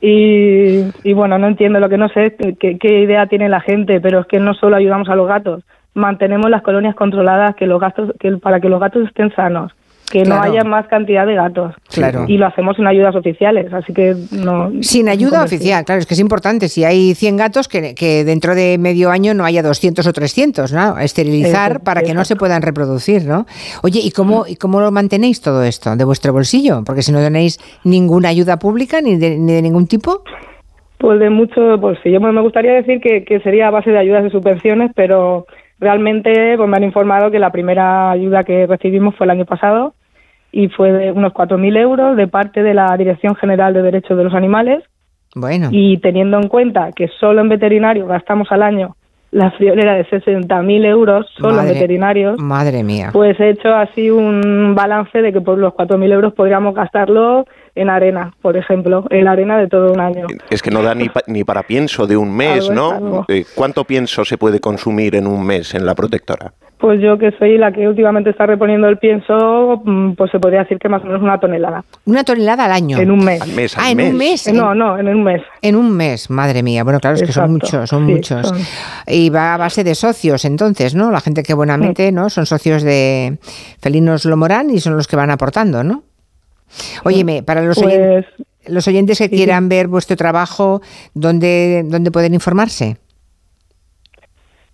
[0.00, 4.00] Y, y bueno, no entiendo lo que no sé, que- qué idea tiene la gente,
[4.00, 5.64] pero es que no solo ayudamos a los gatos,
[5.94, 9.72] mantenemos las colonias controladas que los gatos, que, para que los gatos estén sanos,
[10.10, 11.74] que no haya más cantidad de gatos.
[11.92, 12.24] Claro.
[12.26, 14.70] Y lo hacemos sin ayudas oficiales, así que no.
[14.80, 16.68] sin ayuda oficial, claro, es que es importante.
[16.68, 20.72] Si hay 100 gatos, que, que dentro de medio año no haya 200 o 300,
[20.72, 20.98] ¿no?
[20.98, 23.46] Esterilizar para que no se puedan reproducir, ¿no?
[23.82, 25.94] Oye, ¿y cómo, ¿y cómo lo mantenéis todo esto?
[25.96, 26.82] ¿De vuestro bolsillo?
[26.84, 30.22] Porque si no tenéis ninguna ayuda pública ni de, ni de ningún tipo.
[30.98, 34.24] Pues de mucho, yo me me gustaría decir que, que sería a base de ayudas
[34.26, 35.46] y subvenciones, pero
[35.78, 39.94] realmente pues me han informado que la primera ayuda que recibimos fue el año pasado
[40.52, 44.24] y fue de unos 4.000 euros de parte de la Dirección General de Derechos de
[44.24, 44.82] los Animales
[45.34, 48.94] Bueno, y teniendo en cuenta que solo en veterinario gastamos al año
[49.30, 53.10] la friolera de 60.000 euros solo Madre- en veterinarios, madre mía.
[53.12, 57.44] pues he hecho así un balance de que por los 4.000 euros podríamos gastarlo
[57.74, 60.26] en arena, por ejemplo, en la arena de todo un año.
[60.48, 63.24] Es que no da ni, pa- ni para pienso de un mes, Algo ¿no?
[63.28, 66.54] Eh, ¿Cuánto pienso se puede consumir en un mes en la protectora?
[66.78, 70.60] Pues yo que soy la que últimamente está reponiendo el pienso, mm, pues se podría
[70.60, 71.82] decir que más o menos una tonelada.
[72.04, 72.98] una tonelada al año.
[72.98, 73.40] En un mes.
[73.42, 74.10] Al mes, Ah, en mes.
[74.12, 74.52] un mes.
[74.52, 75.42] No, no, en un mes.
[75.60, 76.84] En un mes, madre mía.
[76.84, 78.46] Bueno, claro, es que son muchos, son sí, muchos.
[78.48, 78.58] son-
[79.08, 81.10] Y va a base de socios, entonces, ¿no?
[81.10, 82.30] La gente que buenamente, ¿no?
[82.30, 83.38] Son socios de
[83.80, 86.04] Felinos Lomorán y son los que van aportando, ¿no?
[87.04, 88.24] Óyeme, para los, Pues, oyen-
[88.68, 90.80] los oyentes que sí, quieran ver vuestro trabajo,
[91.14, 92.98] ¿dónde, ¿dónde pueden informarse?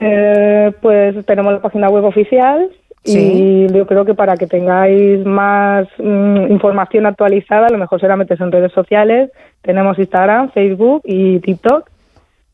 [0.00, 2.68] Eh, pues tenemos la página web oficial
[3.04, 3.66] Sí.
[3.68, 8.42] y yo creo que para que tengáis más mm, información actualizada, lo mejor será meterse
[8.42, 9.30] en redes sociales.
[9.60, 11.90] Tenemos Instagram, Facebook y TikTok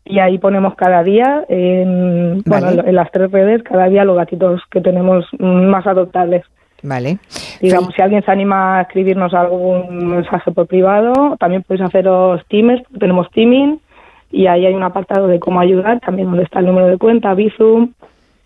[0.05, 2.81] y ahí ponemos cada día, en, bueno, Vale.
[2.81, 6.43] en, en las tres redes, cada día los gatitos que tenemos más adoptables.
[6.83, 7.19] Vale.
[7.61, 12.83] Digamos, si alguien se anima a escribirnos algún mensaje por privado, también podéis haceros teams,
[12.99, 13.79] tenemos teaming
[14.31, 17.35] y ahí hay un apartado de cómo ayudar, también donde está el número de cuenta,
[17.35, 17.93] Bizum,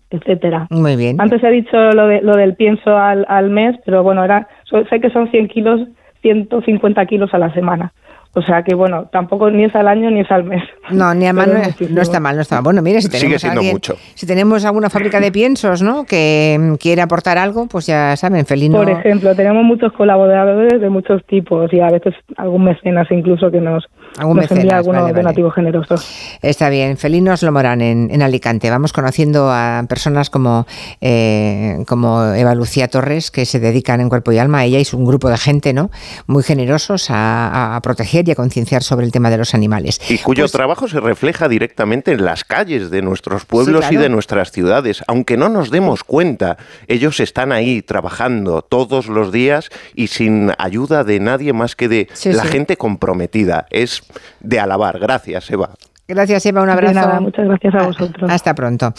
[0.09, 0.67] etcétera.
[0.69, 1.19] Muy bien.
[1.19, 4.47] Antes he dicho lo, de, lo del pienso al, al mes, pero bueno, era
[4.89, 5.81] sé que son 100 kilos,
[6.21, 7.93] 150 kilos a la semana.
[8.37, 10.61] O sea que bueno, tampoco ni es al año ni es al mes.
[10.91, 12.63] No, ni a mano, es no está mal, no está mal.
[12.65, 13.95] Bueno, mire, si Sigue tenemos siendo alguien- mucho.
[14.13, 16.03] si tenemos alguna fábrica de piensos, ¿no?
[16.03, 18.77] Que mm, quiere aportar algo, pues ya saben, Felino.
[18.77, 23.61] Por ejemplo, tenemos muchos colaboradores de muchos tipos y a veces algún mecenas incluso que
[23.61, 23.85] nos,
[24.17, 25.23] Algún nos mecenas, envía algunos vale, vale.
[25.23, 26.37] donativos generosos.
[26.41, 28.69] Está bien, Felinos Lomorán en, en Alicante.
[28.69, 30.65] Vamos conociendo a personas como,
[30.99, 35.05] eh, como Eva Lucía Torres, que se dedican en cuerpo y alma, ella y un
[35.05, 35.89] grupo de gente, ¿no?
[36.27, 39.99] Muy generosos a, a proteger y a concienciar sobre el tema de los animales.
[40.09, 43.97] Y cuyo Pues- trabajo se refleja directamente en las calles de nuestros pueblos Sí, y
[43.97, 45.03] de nuestras ciudades.
[45.07, 46.57] Aunque no nos demos cuenta,
[46.87, 52.07] ellos están ahí trabajando todos los días y sin ayuda de nadie más que de
[52.13, 52.49] Sí, la sí.
[52.49, 53.67] gente comprometida.
[53.69, 54.01] Es
[54.39, 54.99] de alabar.
[54.99, 55.71] Gracias, Eva.
[56.07, 56.93] Gracias, Eva, un De abrazo.
[56.93, 58.29] nada, muchas gracias a vosotros.
[58.31, 58.93] Hasta pronto.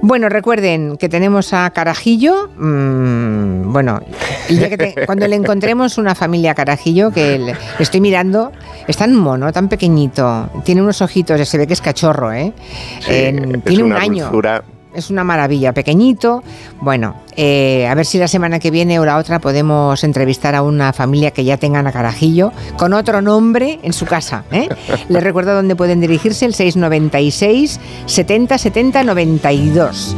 [0.00, 2.48] Bueno, recuerden que tenemos a Carajillo.
[2.56, 4.00] mm, bueno,
[4.48, 8.52] que te- cuando le encontremos una familia Carajillo, que le, estoy mirando,
[8.88, 12.54] es tan mono, tan pequeñito, tiene unos ojitos, se ve que es cachorro, ¿eh?
[13.00, 14.24] Sí, En- es tiene un año.
[14.24, 14.62] dulzura.
[14.96, 16.42] Es una maravilla, pequeñito.
[16.80, 20.62] Bueno, eh, a ver si la semana que viene o la otra podemos entrevistar a
[20.62, 24.44] una familia que ya tengan a Carajillo con otro nombre en su casa.
[24.50, 24.70] ¿eh?
[25.10, 30.16] Les recuerdo dónde pueden dirigirse, el 696 70 70 92.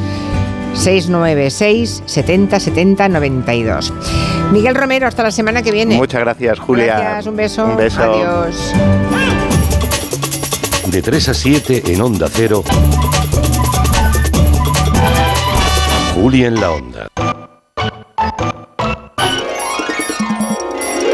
[0.74, 3.92] 696 70 70 92.
[4.52, 5.96] Miguel Romero, hasta la semana que viene.
[5.96, 7.00] Muchas gracias, Julia.
[7.00, 7.64] Gracias, un beso.
[7.64, 8.00] Un beso.
[8.00, 8.74] Adiós.
[10.86, 12.62] De 3 a 7 en Onda Cero.
[16.20, 17.09] Juli en la Onda.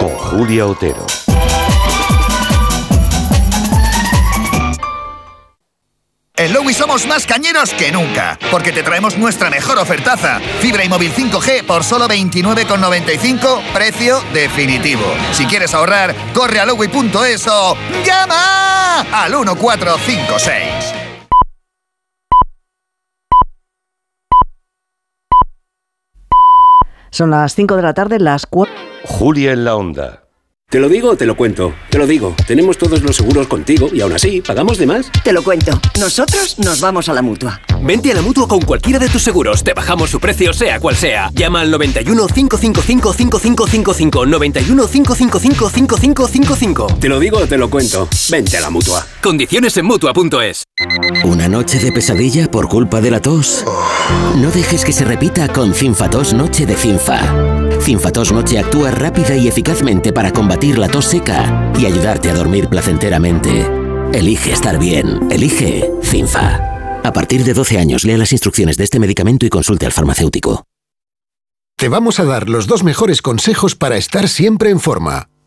[0.00, 1.04] Con Julia Otero.
[6.36, 10.40] En Lowy somos más cañeros que nunca, porque te traemos nuestra mejor ofertaza.
[10.60, 15.04] Fibra y móvil 5G por solo 29,95, precio definitivo.
[15.32, 17.76] Si quieres ahorrar, corre a lowy.es o
[18.06, 21.03] llama al 1456.
[27.14, 28.74] Son las 5 de la tarde, las 4.
[29.04, 30.23] Julia en la onda.
[30.70, 31.72] Te lo digo o te lo cuento.
[31.88, 32.34] Te lo digo.
[32.48, 35.06] Tenemos todos los seguros contigo y aún así, ¿pagamos de más?
[35.22, 35.80] Te lo cuento.
[36.00, 37.60] Nosotros nos vamos a la mutua.
[37.80, 39.62] Vente a la mutua con cualquiera de tus seguros.
[39.62, 41.30] Te bajamos su precio, sea cual sea.
[41.32, 44.26] Llama al 91 555 5555.
[44.26, 46.86] 91 555 5555.
[46.98, 48.08] Te lo digo o te lo cuento.
[48.30, 49.06] Vente a la mutua.
[49.22, 50.64] Condiciones en mutua.es.
[51.24, 53.64] ¿Una noche de pesadilla por culpa de la tos?
[54.34, 57.63] No dejes que se repita con Cinfatos Noche de Cinfa.
[57.84, 62.68] Cinfatos Noche actúa rápida y eficazmente para combatir la tos seca y ayudarte a dormir
[62.68, 63.70] placenteramente.
[64.14, 65.30] Elige estar bien.
[65.30, 67.00] Elige Cinfa.
[67.04, 70.64] A partir de 12 años, lea las instrucciones de este medicamento y consulte al farmacéutico.
[71.76, 75.28] Te vamos a dar los dos mejores consejos para estar siempre en forma.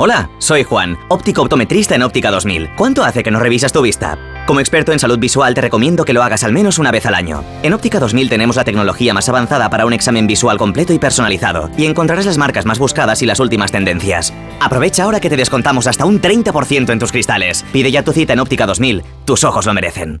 [0.00, 2.76] Hola, soy Juan, óptico optometrista en Óptica 2000.
[2.76, 4.16] ¿Cuánto hace que no revisas tu vista?
[4.46, 7.16] Como experto en salud visual te recomiendo que lo hagas al menos una vez al
[7.16, 7.42] año.
[7.64, 11.68] En Óptica 2000 tenemos la tecnología más avanzada para un examen visual completo y personalizado,
[11.76, 14.32] y encontrarás las marcas más buscadas y las últimas tendencias.
[14.60, 17.64] Aprovecha ahora que te descontamos hasta un 30% en tus cristales.
[17.72, 20.20] Pide ya tu cita en Óptica 2000, tus ojos lo merecen.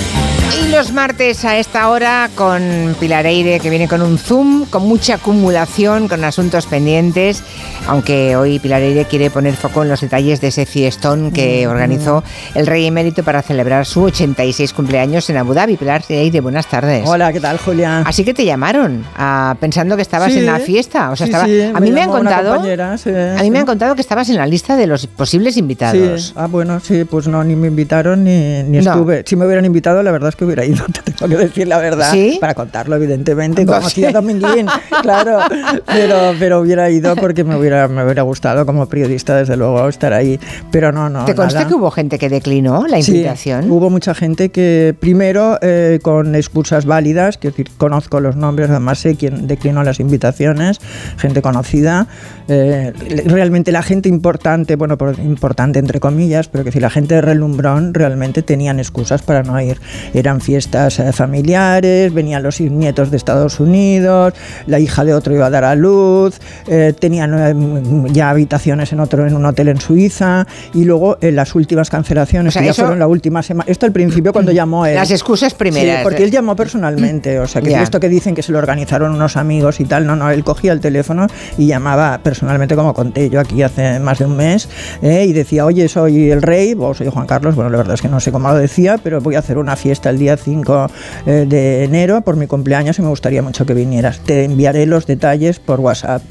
[0.81, 5.13] Los martes a esta hora con Pilar Eire, que viene con un Zoom, con mucha
[5.13, 7.43] acumulación, con asuntos pendientes,
[7.87, 12.23] aunque hoy Pilar Eire quiere poner foco en los detalles de ese fiestón que organizó
[12.55, 15.77] el Rey Emérito para celebrar su 86 cumpleaños en Abu Dhabi.
[15.77, 17.03] Pilar Eire, buenas tardes.
[17.07, 17.99] Hola, ¿qué tal, Julia?
[17.99, 21.11] Así que te llamaron ah, pensando que estabas Sí, en la fiesta.
[21.11, 23.59] O sea, sí, estaba- sí, a mí me han llamó una contado, a mí me
[23.59, 26.23] han contado que estabas en la lista de los posibles invitados.
[26.29, 28.93] Sí, ah, bueno, sí, pues no, ni me invitaron ni, ni No.
[28.93, 29.23] estuve.
[29.27, 31.77] Si me hubieran invitado, la verdad es que hubiera ido, te tengo que decir la
[31.77, 32.11] verdad.
[32.11, 32.37] ¿Sí?
[32.39, 34.67] Para contarlo, evidentemente, No como hacía Dominguín,
[35.01, 35.39] claro.
[35.85, 40.13] Pero, pero hubiera ido porque me hubiera, me hubiera gustado como periodista, desde luego, estar
[40.13, 40.39] ahí.
[40.71, 41.25] Pero no, no.
[41.25, 41.67] ¿Te consta nada.
[41.69, 43.71] que hubo gente que declinó la Sí, invitación?
[43.71, 48.99] hubo mucha gente que primero eh, con excusas válidas, que decir, conozco los nombres, además
[48.99, 50.79] sé quién declinó las invitaciones,
[51.17, 52.07] gente conocida,
[52.47, 52.93] eh,
[53.25, 57.21] realmente la gente importante, bueno, por- importante entre comillas, pero que decir, la gente de
[57.21, 59.79] relumbrón realmente tenían excusas para no ir.
[60.13, 64.33] Eran fiestas eh, familiares, venían los nietos de Estados Unidos,
[64.67, 68.99] la hija de otro iba a dar a luz, eh, tenían eh, ya habitaciones en
[68.99, 72.67] otro en un hotel en Suiza y luego en las últimas cancelaciones O sea, que
[72.67, 73.69] ya fueron la última semana.
[73.69, 74.95] Esto al principio cuando llamó él.
[74.95, 75.97] Las excusas primeras.
[75.97, 77.81] Sí, porque él llamó personalmente, o sea, que Ya.
[77.83, 80.73] esto que dicen que se lo organizaron unos amigos y tal, no, no, él cogía
[80.73, 81.27] el teléfono
[81.57, 84.67] y llamaba personalmente, como conté yo aquí hace más de un mes,
[85.01, 88.01] eh, y decía, oye, soy el rey, o soy Juan Carlos, bueno, la verdad es
[88.01, 90.87] que no sé cómo lo decía, pero voy a hacer una fiesta el día 5
[91.25, 94.19] eh, de enero por mi cumpleaños y me gustaría mucho que vinieras.
[94.19, 96.21] Te enviaré los detalles por WhatsApp.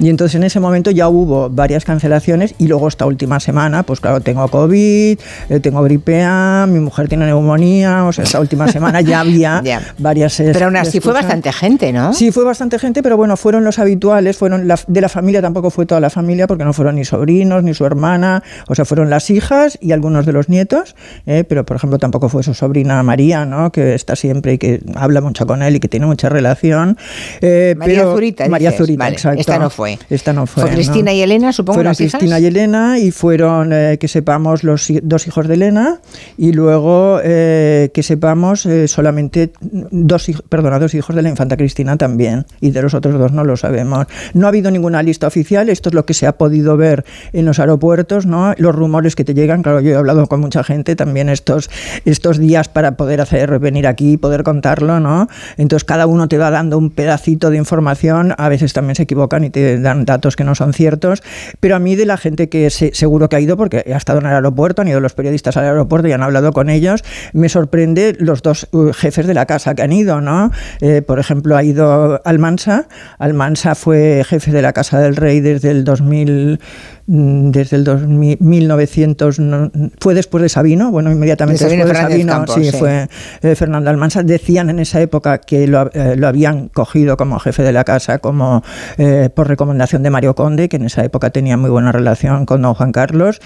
[0.00, 4.00] Y entonces en ese momento ya hubo varias cancelaciones y luego esta última semana, pues
[4.00, 5.18] claro, tengo COVID,
[5.48, 9.60] eh, tengo gripe A, mi mujer tiene neumonía, o sea, esta última semana ya había
[9.64, 9.80] Ya.
[9.98, 10.36] varias...
[10.36, 12.12] Pero aún así fue bastante gente, ¿no?
[12.12, 15.70] Sí, fue bastante gente, pero bueno, fueron los habituales, fueron la- de la familia, tampoco
[15.70, 19.10] fue toda la familia, porque no fueron ni sobrinos, ni su hermana, o sea, fueron
[19.10, 20.94] las hijas y algunos de los nietos,
[21.26, 23.55] eh, pero por ejemplo tampoco fue su sobrina María, ¿no?
[23.56, 23.72] ¿No?
[23.72, 26.96] Que está siempre y que habla mucho con él y que tiene mucha relación.
[27.40, 28.86] Eh, María pero- Zurita, María dices.
[28.86, 29.40] Zurita, Vale, exacto.
[29.40, 29.98] esta no fue.
[30.10, 30.62] Esta no fue.
[30.64, 31.16] Fue Cristina ¿no?
[31.16, 32.18] y Elena, supongo, Fueron las hijas.
[32.18, 36.00] Cristina y Elena y fueron, eh, que sepamos, los dos hijos de Elena
[36.38, 41.96] y luego eh, que sepamos eh, solamente dos, perdona, dos hijos de la infanta Cristina
[41.96, 44.06] también y de los otros dos no lo sabemos.
[44.34, 47.44] No ha habido ninguna lista oficial, esto es lo que se ha podido ver en
[47.44, 48.54] los aeropuertos, ¿no?
[48.58, 51.70] los rumores que te llegan, claro, yo he hablado con mucha gente también estos,
[52.04, 55.28] estos días para poder hacer venir aquí y poder contarlo, ¿no?
[55.56, 59.44] Entonces cada uno te va dando un pedacito de información, a veces también se equivocan
[59.44, 61.22] y te dan datos que no son ciertos,
[61.60, 64.18] pero a mí de la gente que se- seguro que ha ido, porque ha estado
[64.20, 67.02] en el aeropuerto, han ido los periodistas al aeropuerto y han hablado con ellos,
[67.32, 70.50] me sorprende los dos uh, jefes de la casa que han ido, ¿no?
[70.80, 75.70] Eh, por ejemplo, ha ido Almansa, Almansa fue jefe de la Casa del Rey desde
[75.70, 76.58] el 2000
[77.06, 79.70] mm, desde el 2000, 1900 no,
[80.00, 82.76] fue después de Sabino bueno inmediatamente De Sabino después de Fernández Sabino Campos, sí, sí.
[82.76, 83.08] fue
[83.42, 87.62] eh, Fernando Almansa decían en esa época que lo, eh, lo habían cogido como jefe
[87.62, 88.62] de la casa como
[88.98, 92.62] eh, por recomendación de Mario Conde que en esa época tenía muy buena relación con
[92.62, 93.40] don Juan Carlos.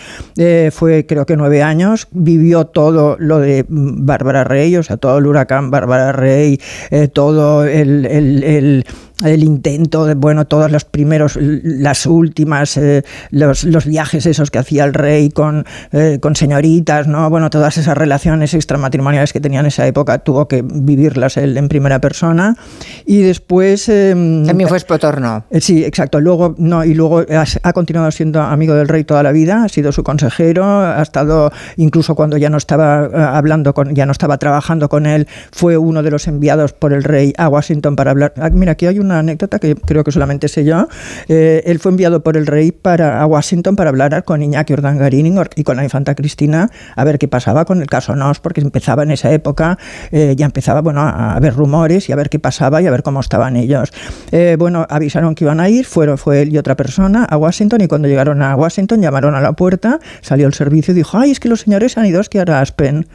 [0.73, 2.09] Fue creo que nueve años.
[2.13, 6.61] Vivió todo lo de mm, Bárbara Rey o sea todo el huracán Bárbara Rey
[7.13, 8.85] todo el- el-
[9.25, 14.59] el intento de, bueno, todos los primeros, las últimas, eh, los, los viajes esos que
[14.59, 17.29] hacía el rey con, eh, con señoritas, ¿no?
[17.31, 21.69] Bueno, todas esas relaciones extramatrimoniales que tenía en esa época, tuvo que vivirlas él en
[21.69, 22.57] primera persona.
[23.07, 23.89] Y después...
[23.89, 24.11] eh,
[24.47, 25.45] También fue espotorno.
[25.51, 26.21] eh, Sí, exacto.
[26.21, 27.25] Luego, no, y luego
[27.63, 31.53] ha, continuado siendo amigo del rey toda la vida, ha sido su consejero, ha estado,
[31.77, 35.77] incluso cuando ya no estaba eh, hablando con, ya no estaba trabajando con él, fue
[35.77, 38.33] uno de los enviados por el rey a Washington para hablar.
[38.37, 40.89] Ah, mira, aquí hay una anécdota que creo que solamente sé yo.
[41.29, 45.39] Eh, él fue enviado por el rey para, a Washington para hablar con Iñaki Urdangarín
[45.57, 49.03] y con la infanta Cristina a ver qué pasaba con el caso Nos, porque empezaba
[49.03, 49.79] en esa época,
[50.13, 53.03] eh, ya empezaba bueno, a haber rumores y a ver qué pasaba y a ver
[53.03, 53.93] cómo estaban ellos.
[54.33, 57.81] Eh, bueno, avisaron que iban a ir, fueron, fue él y otra persona a Washington
[57.83, 61.33] y cuando llegaron a Washington llamaron a la puerta, salió el servicio y dijo, ay,
[61.33, 63.07] es que los señores han ido a Aspen.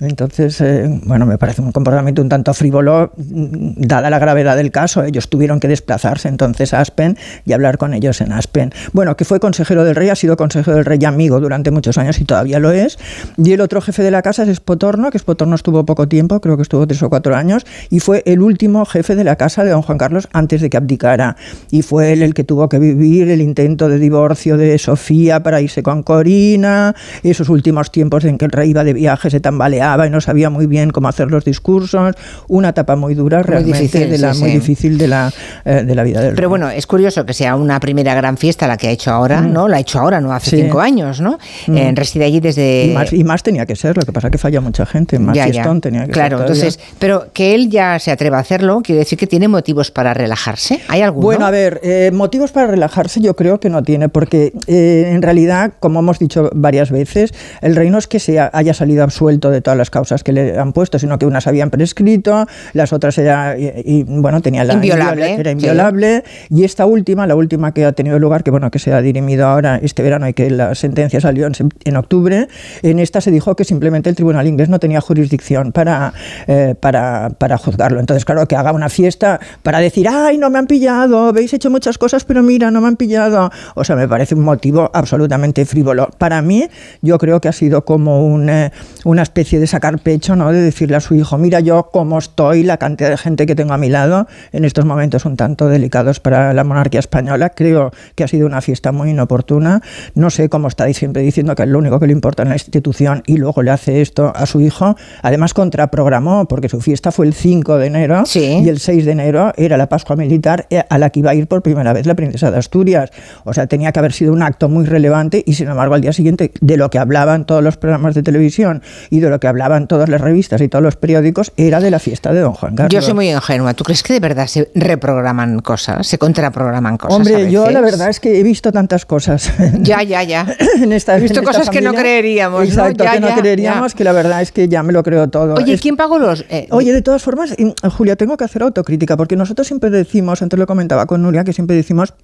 [0.00, 4.70] Entonces, eh, bueno, me parece un comportamiento un tanto frívolo, mm, dada la gravedad del
[4.70, 5.02] caso.
[5.02, 8.72] Ellos tuvieron que desplazarse entonces a Aspen y hablar con ellos en Aspen.
[8.92, 11.98] Bueno, que fue consejero del rey, ha sido consejero del rey y amigo durante muchos
[11.98, 12.98] años y todavía lo es.
[13.36, 16.56] Y el otro jefe de la casa es Espotorno, que Espotorno estuvo poco tiempo, creo
[16.56, 19.70] que estuvo tres o cuatro años, y fue el último jefe de la casa de
[19.70, 21.36] don Juan Carlos antes de que abdicara.
[21.70, 25.60] Y fue él el que tuvo que vivir el intento de divorcio de Sofía para
[25.60, 29.40] irse con Corina, esos últimos tiempos en que el rey iba de viaje, se
[29.88, 32.14] tambaleaba y no sabía muy bien cómo hacer los discursos,
[32.48, 34.56] una etapa muy dura realmente difícil, de la, sí, muy sí.
[34.58, 35.32] difícil de la,
[35.64, 38.66] eh, de la vida del Pero bueno, es curioso que sea una primera gran fiesta
[38.66, 39.52] la que ha hecho ahora, Mm.
[39.52, 39.68] ¿no?
[39.68, 40.62] La ha hecho ahora, no hace Sí.
[40.62, 41.38] cinco años, ¿no?
[41.66, 41.76] Mm.
[41.76, 42.86] Eh, reside allí desde...
[42.86, 45.34] Y más, y más tenía que ser, lo que pasa que falla mucha gente, más
[45.36, 45.52] Ya, ya.
[45.52, 46.46] fiestón tenía que Claro, ser.
[46.46, 46.64] todavía.
[46.64, 50.14] entonces, pero que él ya se atreva a hacerlo, quiere decir que tiene motivos para
[50.14, 50.80] relajarse.
[50.88, 51.24] ¿Hay alguno?
[51.24, 55.22] Bueno, a ver, eh, motivos para relajarse yo creo que no tiene, porque eh, en
[55.22, 59.02] realidad, como hemos dicho varias veces, el rey no es que se ha- haya salido
[59.04, 62.92] absuelto de todas las causas que le han puesto, sino que unas habían prescrito, las
[62.92, 65.52] otras era, y, y, bueno, tenía la Inviolable, inviola- era sí.
[65.52, 69.00] inviolable, y esta última, la última que ha tenido lugar, que bueno, que se ha
[69.00, 71.52] dirimido ahora este verano y que la sentencia salió en,
[71.84, 72.48] en octubre,
[72.82, 76.12] en esta se dijo que simplemente el tribunal inglés no tenía jurisdicción para,
[76.46, 78.00] eh, para, para juzgarlo.
[78.00, 81.70] Entonces, claro, que haga una fiesta para decir, ay, no me han pillado, habéis hecho
[81.70, 83.50] muchas cosas, pero mira, no me han pillado.
[83.76, 86.08] O sea, me parece un motivo absolutamente frívolo.
[86.18, 86.68] Para mí,
[87.02, 88.72] yo creo que ha sido como un, eh,
[89.04, 90.52] una especie de sacar pecho, ¿no?
[90.52, 93.72] De decirle a su hijo, mira yo cómo estoy, la cantidad de gente que tengo
[93.72, 97.50] a mi lado, en estos momentos un tanto delicados para la monarquía española.
[97.50, 99.82] Creo que ha sido una fiesta muy inoportuna.
[100.14, 102.54] No sé cómo estáis siempre diciendo que es lo único que le importa en la
[102.54, 104.96] institución y luego le hace esto a su hijo.
[105.22, 109.52] Además, contraprogramó, porque su fiesta fue el 5 de enero y el 6 de enero
[109.56, 112.14] era la Pascua Militar eh, a la que iba a ir por primera vez la
[112.14, 113.10] princesa de Asturias.
[113.44, 116.12] O sea, tenía que haber sido un acto muy relevante y, sin embargo, al día
[116.12, 119.57] siguiente, de lo que hablaban todos los programas de televisión y de lo que hablaban
[119.88, 122.92] todas las revistas y todos los periódicos, era de la fiesta de don Juan Carlos.
[122.94, 123.74] Yo soy muy ingenua.
[123.74, 127.12] ¿Tú crees que de verdad se reprograman cosas, se contraprograman cosas?
[127.14, 129.52] a Hombre, yo la verdad es que he visto tantas cosas.
[129.80, 130.46] Ya, ya, ya.
[130.82, 132.64] en esta, He visto en esta cosas que no creeríamos, ¿no?
[132.66, 133.96] Exacto, Ya, que no creeríamos, ya.
[133.98, 135.54] que la verdad es que ya me lo creo todo.
[135.54, 136.44] Oye, Es- ¿quién pagó los...?
[136.50, 137.54] eh, Oye, de todas formas,
[137.96, 141.52] Julia, tengo que hacer autocrítica, porque nosotros siempre decimos, antes lo comentaba con Nuria, que
[141.52, 142.14] siempre decimos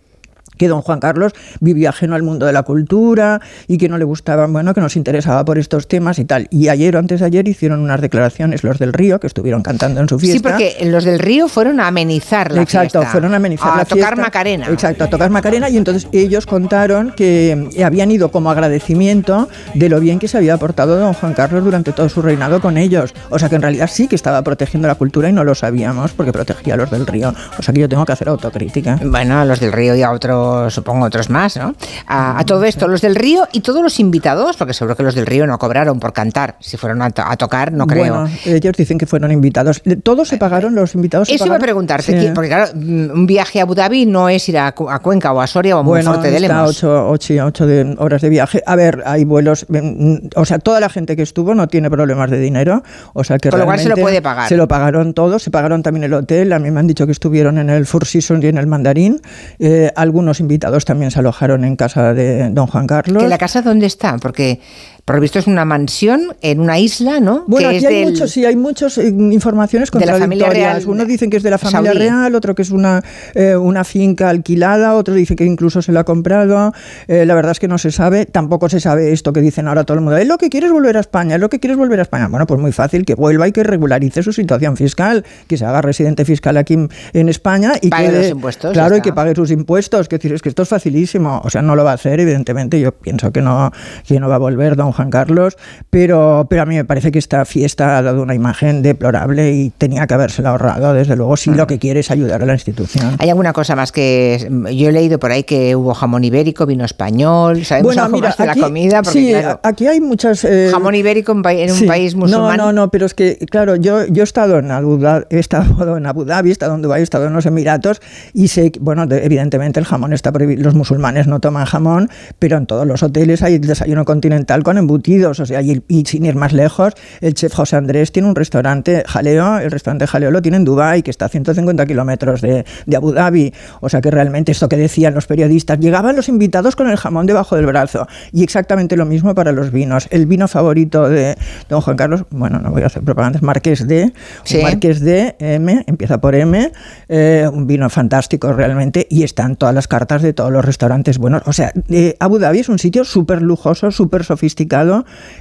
[0.56, 4.05] que don Juan Carlos vivía ajeno al mundo de la cultura y que no le
[4.05, 6.47] gustaba, bueno, que nos interesaba por estos temas y tal.
[6.51, 10.01] Y ayer o antes de ayer hicieron unas declaraciones los del Río, que estuvieron cantando
[10.01, 10.36] en su fiesta.
[10.39, 13.10] Sí, porque los del Río fueron a amenizar la Exacto, fiesta.
[13.12, 14.22] fueron a amenizar a la tocar fiesta.
[14.22, 14.66] Macarena.
[14.68, 19.89] Exacto, a tocar Macarena y entonces ellos contaron que eh, habían ido como agradecimiento de
[19.89, 23.14] lo bien que se había portado don Juan Carlos durante todo su reinado con ellos.
[23.31, 26.12] O sea que en realidad sí que estaba protegiendo la cultura y no lo sabíamos
[26.12, 27.35] porque protegía a los del Río.
[27.59, 28.98] O sea que yo tengo que hacer autocrítica.
[29.05, 31.74] Bueno, a los del Río y a otros, supongo otros más, ¿no?
[32.06, 35.14] A, a todo esto, los del Río y todos los invitados, porque seguro que los
[35.14, 36.56] del Río no cobraron por cantar.
[36.60, 38.14] Si fueron a, to- a tocar, no creo.
[38.24, 39.82] Bueno, ellos dicen que fueron invitados.
[40.02, 42.18] Todos se pagaron, los invitados se Eso iba a preguntarte, Sí.
[42.18, 44.98] ¿quién- porque claro, mm, un viaje a Abu Dhabi no es ir a, Cu- a
[45.00, 46.70] Cuenca o a Soria o a Bueno, Monforte de Lemos.
[46.70, 48.62] ocho, ocho, ocho de horas de viaje.
[48.66, 52.30] A ver, hay vuelos, mm, o sea, toda la gente que estuvo no tiene problemas
[52.30, 54.48] de dinero, o sea que Con lo cual se lo puede pagar.
[54.48, 56.52] Se lo pagaron todos, se pagaron también el hotel.
[56.52, 59.20] A mí me han dicho que estuvieron en el Four Seasons y en el Mandarín.
[59.58, 63.23] Eh, algunos invitados también se alojaron en casa de Don Juan Carlos.
[63.23, 64.19] ¿Que la casa dónde está?
[64.19, 64.61] Porque
[65.05, 67.44] por lo visto es una mansión en una isla, ¿no?
[67.47, 70.85] Bueno, que aquí es hay del- muchos, sí, hay muchas informaciones De la familia contradictorias.
[70.85, 73.02] real Unos dicen que es de la familia real, otro que es una,
[73.35, 76.72] eh, una finca alquilada, otros dicen que incluso se la ha comprado.
[77.06, 78.24] Eh, la verdad es que no se sabe.
[78.24, 80.16] Tampoco se sabe esto que dicen ahora todo el mundo.
[80.16, 82.28] Es lo que quieres volver a España, es lo que quieres volver a España.
[82.28, 85.82] Bueno, pues muy fácil, que vuelva y que regularice su situación fiscal, que se haga
[85.82, 89.35] residente fiscal aquí en- en España y Pague que los impuestos, Claro, y que pague
[89.35, 90.09] sus impuestos.
[90.09, 91.43] Que decir, es que esto es facilísimo.
[91.44, 92.81] O sea, no lo va a hacer, evidentemente.
[92.81, 93.70] Yo pienso que no,
[94.06, 95.56] que no va a volver don Juan Carlos,
[95.90, 99.70] pero, pero a mí me parece que esta fiesta ha dado una imagen deplorable y
[99.70, 103.16] tenía que habérsela ahorrado, desde luego, si lo que quiere es ayudar a la institución.
[103.18, 106.66] ¿Hay alguna cosa más que mm, yo he leído por ahí que hubo jamón ibérico,
[106.66, 107.64] vino español?
[107.64, 109.02] ¿Sabemos algo más de aquí- la comida?
[109.02, 110.44] Porque sí, claro, aquí hay muchas...
[110.44, 111.38] eh, jamón ibérico en,
[111.72, 112.56] un país musulmán.
[112.56, 115.38] No, no, no, pero es que, claro, yo, yo he estado en Abu Dhabi, he
[115.38, 118.00] estado en Abu Dhabi, he estado en Dubái, he estado en los Emiratos
[118.32, 122.08] y sé, que, bueno, de- evidentemente el jamón está prohibido, los musulmanes no toman jamón,
[122.38, 126.24] pero en todos los hoteles hay desayuno continental con embutidos, o sea, y, y sin
[126.24, 130.43] ir más lejos, el chef José Andrés tiene un restaurante Jaleo, el restaurante Jaleo lo
[130.43, 134.11] tiene en Dubái, que está a 150 kilómetros de, de Abu Dhabi, o sea que
[134.11, 138.06] realmente esto que decían los periodistas, llegaban los invitados con el jamón debajo del brazo,
[138.32, 140.09] y exactamente lo mismo para los vinos.
[140.11, 141.36] El vino favorito de
[141.69, 144.12] don Juan Carlos, bueno, no voy a hacer propaganda, es Marqués de,
[144.44, 144.61] Sí.
[144.62, 146.70] Marqués de M, empieza por M,
[147.09, 151.43] eh, un vino fantástico realmente, y están todas las cartas de todos los restaurantes buenos.
[151.47, 154.73] O sea, eh, Abu Dhabi es un sitio súper lujoso, súper sofisticado,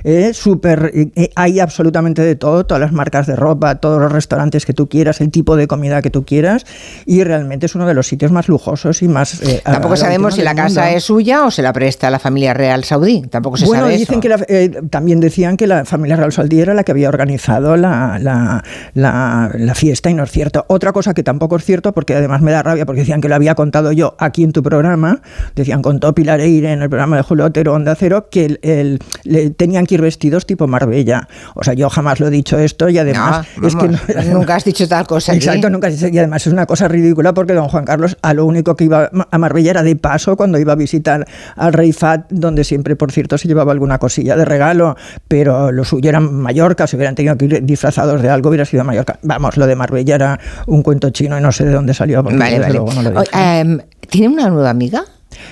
[0.03, 4.65] eh, súper, eh, hay absolutamente de todo, todas las marcas de ropa, todos los restaurantes
[4.65, 6.65] que tú quieras, el tipo de comida que tú quieras,
[7.05, 9.41] y realmente es uno de los sitios más lujosos y más...
[9.41, 10.97] eh, Tampoco sabemos si la del casa mundo.
[10.97, 13.21] es suya o se la presta a la familia real saudí.
[13.29, 14.21] Tampoco se bueno, sabe dicen eso.
[14.21, 17.77] que la- eh, también decían que la familia Real Saudí era la que había organizado
[17.77, 20.65] la, la- la- la fiesta y no es cierto.
[20.67, 23.35] Otra cosa que tampoco es cierto, porque además me da rabia, porque decían que lo
[23.35, 25.21] había contado yo aquí en tu programa,
[25.55, 28.99] decían contó Pilar Eire en el programa de Julio Otero Onda Cero, que el- el-
[29.25, 31.27] le- tenían que ir vestidos tipo Marbella.
[31.55, 34.55] O sea, yo jamás lo he dicho esto y además No, es que no- nunca
[34.55, 35.31] has dicho tal cosa.
[35.33, 35.39] aquí.
[35.45, 38.45] Exacto, nunca se- y además es una cosa ridícula porque don Juan Carlos a lo
[38.45, 41.25] único que iba a Marbella era de paso cuando iba a visitar
[41.55, 44.95] al rey Fat, donde siempre, por cierto, se llevaba alguna cosilla de regalo,
[45.27, 48.83] pero lo suyo era Mallorca, si hubieran tenido que ir disfrazados de algo hubiera sido
[48.83, 49.19] Mallorca.
[49.23, 52.23] Vamos, lo de Marbella era un cuento chino y no sé de dónde salió.
[52.23, 52.73] Vale, vale.
[52.73, 53.59] luego no lo O- dije.
[53.59, 53.79] em,
[54.09, 55.03] ¿Tiene una nueva amiga?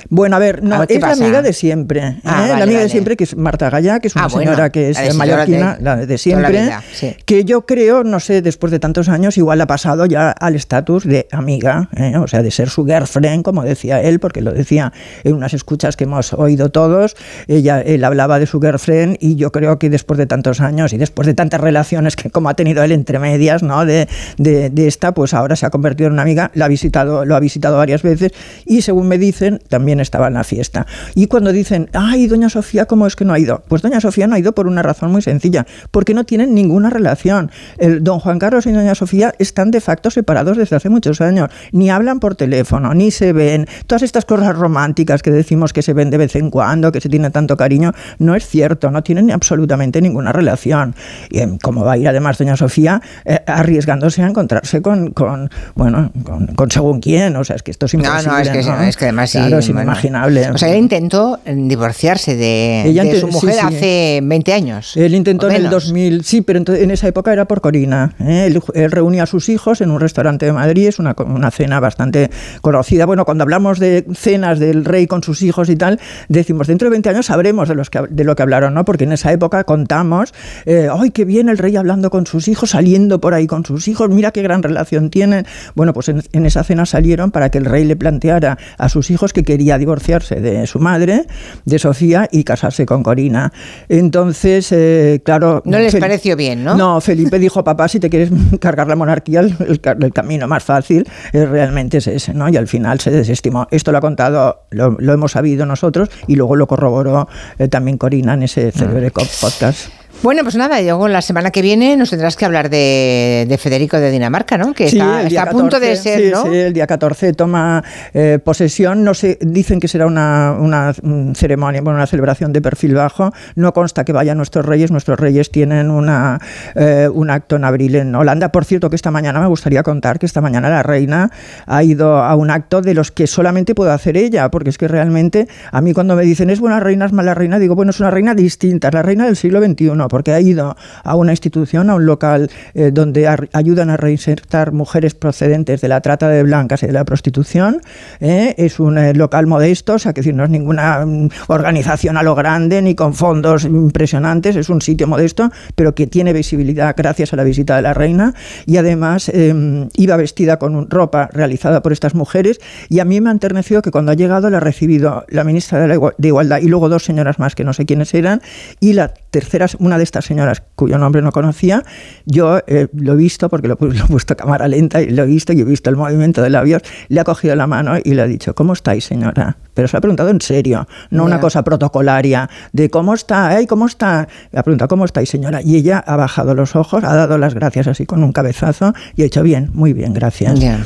[0.09, 1.99] Bueno, a ver, no, A ver, ¿qué es la amiga de siempre.
[1.99, 2.15] ¿eh?
[2.23, 4.51] Ah, la vale, amiga de siempre, que es Marta Gallá, que es una Ah, bueno,
[4.51, 7.15] señora que es la mallorquina, de la de la siempre, vida, sí.
[7.25, 11.05] que yo creo, no sé, después de tantos años, igual ha pasado ya al estatus
[11.05, 12.17] de amiga, ¿eh?
[12.17, 14.93] o sea, de ser su girlfriend, como decía él, porque lo decía
[15.23, 17.15] en unas escuchas que hemos oído todos,
[17.47, 20.97] ella, él hablaba de su girlfriend y yo creo que después de tantos años y
[20.97, 23.85] después de tantas relaciones que como ha tenido él entre medias, ¿no?
[23.85, 27.25] De, de, de esta, pues ahora se ha convertido en una amiga, la ha visitado,
[27.25, 28.31] lo ha visitado varias veces
[28.65, 30.85] y según me dicen, también estaba en la fiesta.
[31.15, 33.63] Y cuando dicen, ay, doña Sofía, ¿cómo es que no ha ido?
[33.67, 36.91] Pues doña Sofía no ha ido por una razón muy sencilla, porque no tienen ninguna
[36.91, 37.49] relación.
[37.79, 41.49] El don Juan Carlos y doña Sofía están de facto separados desde hace muchos años.
[41.71, 43.67] Ni hablan por teléfono, ni se ven.
[43.87, 47.09] Todas estas cosas románticas que decimos que se ven de vez en cuando, que se
[47.09, 50.93] tiene tanto cariño, no es cierto, no tienen absolutamente ninguna relación.
[51.29, 55.49] Y em, cómo va a ir además doña Sofía eh, arriesgándose a encontrarse con, con
[55.75, 57.35] bueno, con, con según quién.
[57.37, 58.31] O sea, es que esto es imposible.
[58.31, 58.81] no, es que, ¿no?
[58.81, 60.51] es que además Claro, es inimaginable.
[60.51, 63.59] O sea, él intentó eh, divorciarse de, Ella de su mujer sí.
[63.59, 64.97] hace 20 años.
[64.97, 65.85] Él intentó en el menos.
[65.85, 68.13] 2000, sí, pero en esa época era por Corina.
[68.19, 68.45] ¿eh?
[68.47, 71.79] Él, él reunía a sus hijos en un restaurante de Madrid, es una, una cena
[71.79, 72.29] bastante
[72.61, 73.05] conocida.
[73.05, 76.91] Bueno, cuando hablamos de cenas del rey con sus hijos y tal, decimos, dentro de
[76.91, 78.85] 20 años sabremos de, los que, de lo que hablaron, ¿no?
[78.85, 80.33] Porque en esa época contamos,
[80.65, 83.87] eh, ¡ay, qué bien el rey hablando con sus hijos, saliendo por ahí con sus
[83.87, 85.45] hijos, mira qué gran relación tienen!
[85.75, 89.11] Bueno, pues en, en esa cena salieron para que el rey le planteara a sus
[89.11, 91.25] hijos que quería divorciarse de su madre,
[91.65, 93.51] de Sofía, y casarse con Corina.
[93.89, 95.61] Entonces, eh, claro...
[95.65, 96.75] No les Fel- pareció bien, ¿no?
[96.75, 98.29] No, Felipe dijo, papá, si te quieres
[98.61, 102.47] cargar la monarquía, el, el el camino más fácil eh, realmente es ese, ¿no?
[102.49, 103.67] Y al final se desestimó.
[103.71, 107.27] Esto lo ha contado, lo, lo hemos sabido nosotros, y luego lo corroboró
[107.59, 109.89] eh, también Corina en ese célebre co- podcast.
[110.23, 113.97] Bueno, pues nada, luego la semana que viene nos tendrás que hablar de, de Federico
[113.97, 114.71] de Dinamarca, ¿no?
[114.71, 116.43] Que Sí, está, a punto de 14, ser, sí, ¿no?
[116.43, 117.83] sí, el día 14 toma
[118.13, 119.03] eh, posesión.
[119.03, 123.33] No sé, dicen que será una, una, mm, ceremonia, bueno, una celebración de perfil bajo.
[123.55, 124.91] No consta que vayan nuestros reyes.
[124.91, 126.39] Nuestros reyes tienen una,
[126.75, 128.51] eh, un acto en abril en Holanda.
[128.51, 131.31] Por cierto, que esta mañana me gustaría contar que esta mañana la reina
[131.65, 134.87] ha ido a un acto de los que solamente puede hacer ella, porque es que
[134.87, 137.99] realmente a mí cuando me dicen es buena reina, es mala reina, digo, bueno, es
[137.99, 141.89] una reina distinta, es la reina del siglo XXI, porque ha ido a una institución,
[141.89, 146.43] a un local eh, donde ar- ayudan a reinsertar mujeres procedentes de la trata de
[146.43, 147.81] blancas y de la prostitución.
[148.19, 152.17] eh, Es un eh, local modesto, o sea, que decir, no es ninguna mm, organización
[152.17, 156.93] a lo grande ni con fondos impresionantes, es un sitio modesto, pero que tiene visibilidad
[156.97, 158.33] gracias a la visita de la reina
[158.65, 162.59] y además eh, iba vestida con ropa realizada por estas mujeres
[162.89, 165.79] y a mí me ha enternecido que cuando ha llegado la ha recibido la ministra
[165.79, 168.41] de, la de Igualdad y luego dos señoras más que no sé quiénes eran
[168.79, 171.83] y la tercera, una de estas señoras cuyo nombre no conocía,
[172.25, 175.23] yo eh, lo he visto porque lo, lo he puesto a cámara lenta y lo
[175.23, 178.13] he visto y he visto el movimiento de labios, le ha cogido la mano y
[178.13, 179.57] le ha dicho, ¿cómo estáis señora?
[179.73, 183.49] Pero se lo ha preguntado en serio, no una cosa protocolaria de ¿cómo está?
[183.49, 184.27] Ay, ¿Cómo está?
[184.51, 185.61] Le ha preguntado, ¿cómo estáis señora?
[185.61, 189.21] Y ella ha bajado los ojos, ha dado las gracias así con un cabezazo y
[189.21, 190.59] ha dicho, bien, muy bien, gracias.
[190.59, 190.83] Ya.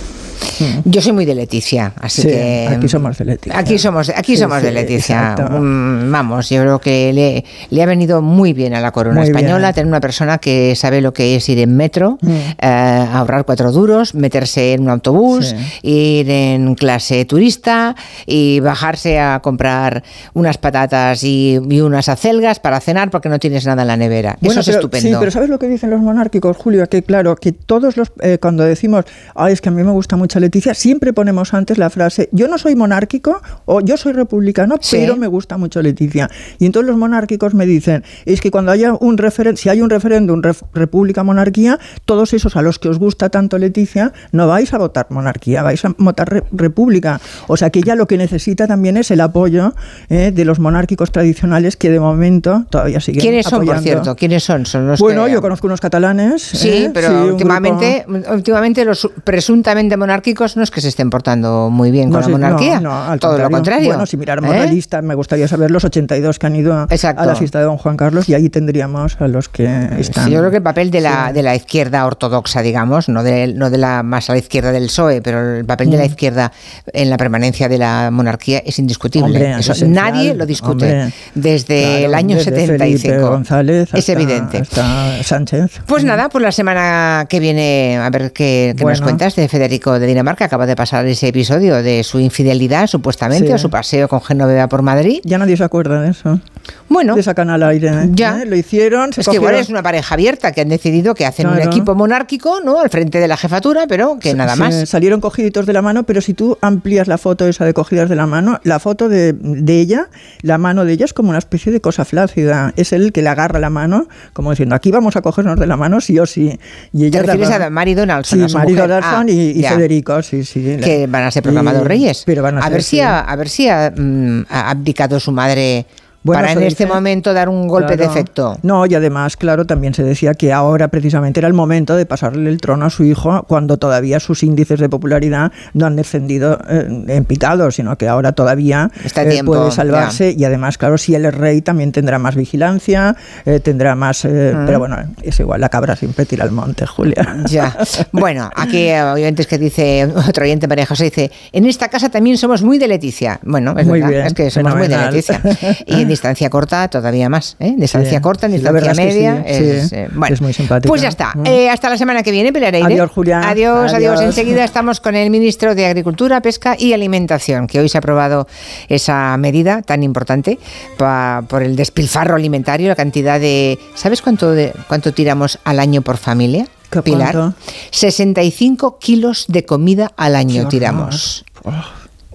[0.85, 3.59] Yo soy muy de Leticia, así Sí, que aquí somos de Leticia.
[3.59, 5.31] Aquí somos, aquí Sí, somos de Leticia.
[5.31, 5.57] exacto.
[5.59, 9.29] Mm, Vamos, yo creo que le, le ha venido muy bien a la corona Muy
[9.29, 9.73] española bien.
[9.73, 12.29] tener una persona que sabe lo que es ir en metro, Mm.
[12.61, 17.95] eh, ahorrar cuatro duros, meterse en un autobús, ir en clase turista
[18.25, 20.03] y bajarse a comprar
[20.33, 24.37] unas patatas y, y unas acelgas para cenar porque no tienes nada en la nevera.
[24.41, 25.09] Bueno, Eso es pero- estupendo.
[25.09, 26.87] Sí, pero ¿sabes lo que dicen los monárquicos, Julio?
[26.87, 29.05] Que claro, que todos los, eh, cuando decimos,
[29.35, 32.47] Ay, es que a mí me gusta mucho Leticia, siempre ponemos antes la frase, yo
[32.47, 34.97] no soy monárquico o yo soy republicano, Sí.
[34.99, 36.29] pero me gusta mucho Leticia.
[36.59, 39.89] Y entonces los monárquicos me dicen, es que cuando haya un referéndum, si hay un
[39.89, 44.77] referéndum ref- república-monarquía, todos esos a los que os gusta tanto Leticia, no vais a
[44.77, 47.19] votar monarquía, vais a votar re- república.
[47.47, 49.73] O sea que ella lo que necesita también es el apoyo
[50.09, 53.83] eh, de los monárquicos tradicionales que de momento todavía siguen ¿Quiénes son, por apoyando.
[54.03, 54.15] cierto?
[54.15, 54.65] ¿Quiénes son?
[54.65, 56.41] Son los Bueno, que- yo conozco unos catalanes.
[56.41, 56.91] Sí, ¿eh?
[56.93, 60.14] pero un últimamente, últimamente los presuntamente monárquicos
[60.55, 62.79] no es que se estén portando muy bien con la monarquía.
[62.79, 63.87] no, no, al todo lo contrario.
[63.87, 64.59] Bueno, si miráramos ¿Eh?
[64.59, 66.87] la lista, me gustaría saber los 82 que han ido a
[67.25, 69.65] la fiesta de Don Juan Carlos y ahí tendríamos a los que
[69.99, 70.25] están.
[70.25, 73.47] Sí, yo creo que el papel de la, de la izquierda ortodoxa, digamos, no de,
[73.53, 76.07] no de la más a la izquierda del PSOE, pero el papel de la Mm.
[76.07, 76.51] izquierda
[76.93, 79.25] en la permanencia de la monarquía es indiscutible.
[79.27, 80.85] Hombre, Eso es nadie lo discute.
[81.03, 81.13] hombre.
[81.33, 83.01] desde Claro, el año desde 75.
[83.13, 84.57] Felipe González es evidente.
[84.59, 85.81] hasta Sánchez.
[85.85, 89.99] Pues nada, pues la semana que viene, a ver qué, qué nos cuentas de Federico
[89.99, 90.45] de Dinamarca.
[90.45, 93.53] Acaba de pasar ese episodio de su infidelidad, supuestamente, Sí.
[93.53, 95.19] o su paseo con Genoveva por Madrid.
[95.23, 96.39] Ya nadie se acuerda de eso.
[96.87, 97.15] Bueno.
[97.15, 97.87] De sacan al aire.
[97.89, 98.09] ¿eh?
[98.11, 98.45] Ya.
[98.45, 99.11] Lo hicieron.
[99.11, 101.95] se Es que igual es una pareja abierta que han decidido que hacen un equipo
[101.95, 102.79] monárquico, ¿no?
[102.79, 104.89] Al frente de la jefatura, pero que nada Se- más.
[104.89, 108.15] Salieron cogiditos de la mano, pero si tú amplías la foto esa de cogidas de
[108.15, 110.09] la mano, la foto de, de ella,
[110.41, 112.71] la mano de ella es como una especie de cosa flácida.
[112.75, 115.67] Es él el que le agarra la mano, como diciendo, aquí vamos a cogernos de
[115.67, 116.59] la mano sí o sí.
[116.93, 118.39] Y ella ¿Te refieres agarra- a Mary Donaldson?
[118.39, 118.87] Sí, a su Mary mujer?
[118.87, 119.63] Donaldson Ah, y.
[119.63, 120.77] Federico, sí, sí.
[120.83, 122.23] Que van a ser proclamados Y- reyes.
[122.25, 122.99] Pero van a, a, ser, ver si sí.
[123.01, 125.85] ha, a ver si ha, mm, ha abdicado su madre
[126.25, 128.57] Bueno, para en este momento dar un golpe de efecto.
[128.63, 132.49] No, y además, claro, también se decía que ahora precisamente era el momento de pasarle
[132.49, 137.03] el trono a su hijo cuando todavía sus índices de popularidad no han descendido eh,
[137.09, 141.13] en picado, sino que ahora todavía Está eh, tiempo, puede salvarse y además, claro, si
[141.13, 143.15] él es rey también tendrá más vigilancia,
[143.45, 144.25] eh, tendrá más...
[144.25, 144.65] Mm.
[144.65, 147.43] Pero bueno, es igual, la cabra siempre tira al monte, Julia.
[147.45, 147.77] Ya.
[148.11, 152.63] Bueno, aquí oyentes que dice, otro oyente María José dice, en esta casa también somos
[152.63, 153.39] muy de Leticia.
[153.43, 154.97] Bueno, es Muy verdad, bien, es que somos muy de.
[154.97, 155.39] Leticia.
[155.85, 157.73] Y distancia corta todavía más, ¿eh?
[157.77, 159.43] Distancia Sí, corta, sí, distancia verdad es que media.
[159.45, 160.87] es, eh, bueno, es muy simpática.
[160.87, 161.31] Pues ya está.
[161.35, 161.45] Mm.
[161.45, 162.85] Eh, hasta la semana que viene, Peleareire.
[162.85, 163.39] Adiós, Julia.
[163.47, 164.21] Adiós, adiós, Adiós.
[164.21, 168.47] Enseguida estamos con el ministro de Agricultura, Pesca y Alimentación, que hoy se ha aprobado
[168.89, 170.57] esa medida tan importante
[170.97, 173.77] pa- por el despilfarro alimentario, la cantidad de...
[173.95, 176.67] ¿Sabes cuánto, de, cuánto tiramos al año por familia?
[176.89, 177.57] ¿Qué Pilar, cuánto?
[177.91, 181.43] 65 kilos de comida al año Qué tiramos.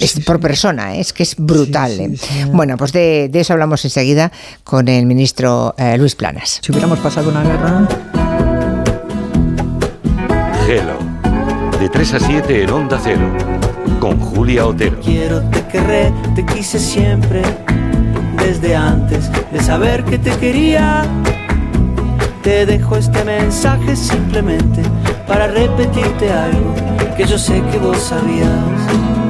[0.01, 1.01] Es por persona, ¿eh?
[1.01, 1.93] es que es brutal.
[1.93, 2.10] Sí, ¿eh?
[2.16, 2.44] sí, sí.
[2.52, 4.32] Bueno, pues de, de eso hablamos enseguida
[4.64, 6.60] con el ministro eh, Luis Planas.
[6.62, 7.89] Si hubiéramos pasado una guerra...
[10.66, 10.98] Gelo.
[11.78, 13.31] De 3 a 7 en Onda Cero.
[13.98, 14.98] con Julia Otero.
[15.01, 17.43] Quiero, te querré, te quise siempre,
[18.39, 21.02] desde antes de saber que te quería.
[22.43, 24.82] Te dejo este mensaje simplemente
[25.27, 26.74] para repetirte algo
[27.16, 29.30] que yo sé que vos sabías.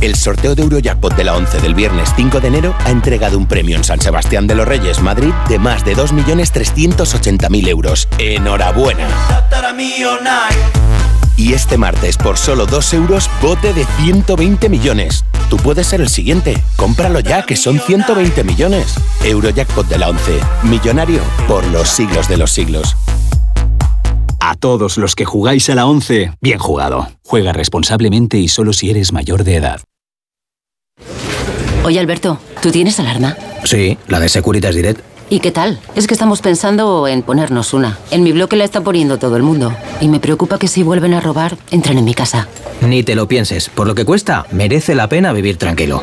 [0.00, 3.46] El sorteo de Eurojackpot de la 11 del viernes 5 de enero ha entregado un
[3.46, 8.08] premio en San Sebastián de los Reyes, Madrid, de más de 2.380.000 euros.
[8.18, 9.06] ¡Enhorabuena!
[11.36, 15.26] Y este martes, por solo 2 euros, bote de 120 millones.
[15.50, 16.62] Tú puedes ser el siguiente.
[16.76, 18.94] Cómpralo ya, que son 120 millones.
[19.22, 20.40] Eurojackpot de la 11.
[20.62, 22.96] Millonario por los siglos de los siglos.
[24.40, 27.08] A todos los que jugáis a la 11, bien jugado.
[27.22, 29.80] Juega responsablemente y solo si eres mayor de edad.
[31.84, 33.36] Oye Alberto, ¿tú tienes alarma?
[33.64, 35.00] Sí, la de Securitas Direct.
[35.28, 35.78] ¿Y qué tal?
[35.94, 37.98] Es que estamos pensando en ponernos una.
[38.10, 39.72] En mi bloque la está poniendo todo el mundo.
[40.00, 42.48] Y me preocupa que si vuelven a robar, entren en mi casa.
[42.80, 43.68] Ni te lo pienses.
[43.68, 46.02] Por lo que cuesta, merece la pena vivir tranquilo.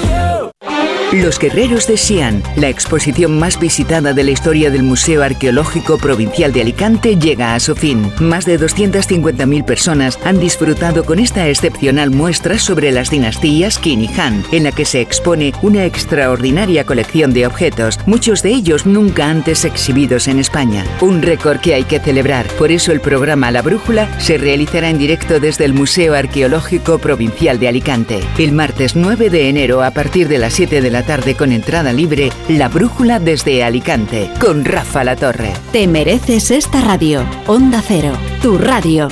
[1.13, 6.53] Los Guerreros de Xi'an, la exposición más visitada de la historia del Museo Arqueológico Provincial
[6.53, 8.09] de Alicante, llega a su fin.
[8.21, 14.09] Más de 250.000 personas han disfrutado con esta excepcional muestra sobre las dinastías Qin y
[14.17, 19.29] Han, en la que se expone una extraordinaria colección de objetos, muchos de ellos nunca
[19.29, 20.85] antes exhibidos en España.
[21.01, 22.47] Un récord que hay que celebrar.
[22.57, 27.59] Por eso el programa La Brújula se realizará en directo desde el Museo Arqueológico Provincial
[27.59, 28.21] de Alicante.
[28.37, 31.93] El martes 9 de enero a partir de las 7 de la tarde con entrada
[31.93, 35.53] libre, La Brújula desde Alicante, con Rafa La Torre.
[35.71, 37.23] Te mereces esta radio.
[37.47, 39.09] Onda Cero, tu radio.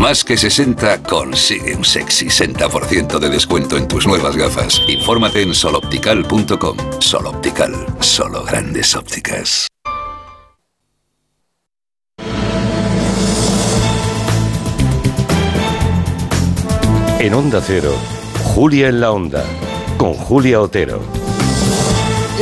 [0.00, 4.80] Más que 60 consigue un sexy 60% de descuento en tus nuevas gafas.
[4.88, 6.76] Infórmate en soloptical.com.
[7.00, 9.69] Soloptical, solo grandes ópticas.
[17.20, 17.94] En Onda Cero,
[18.54, 19.44] Julia en la Onda,
[19.98, 21.02] con Julia Otero.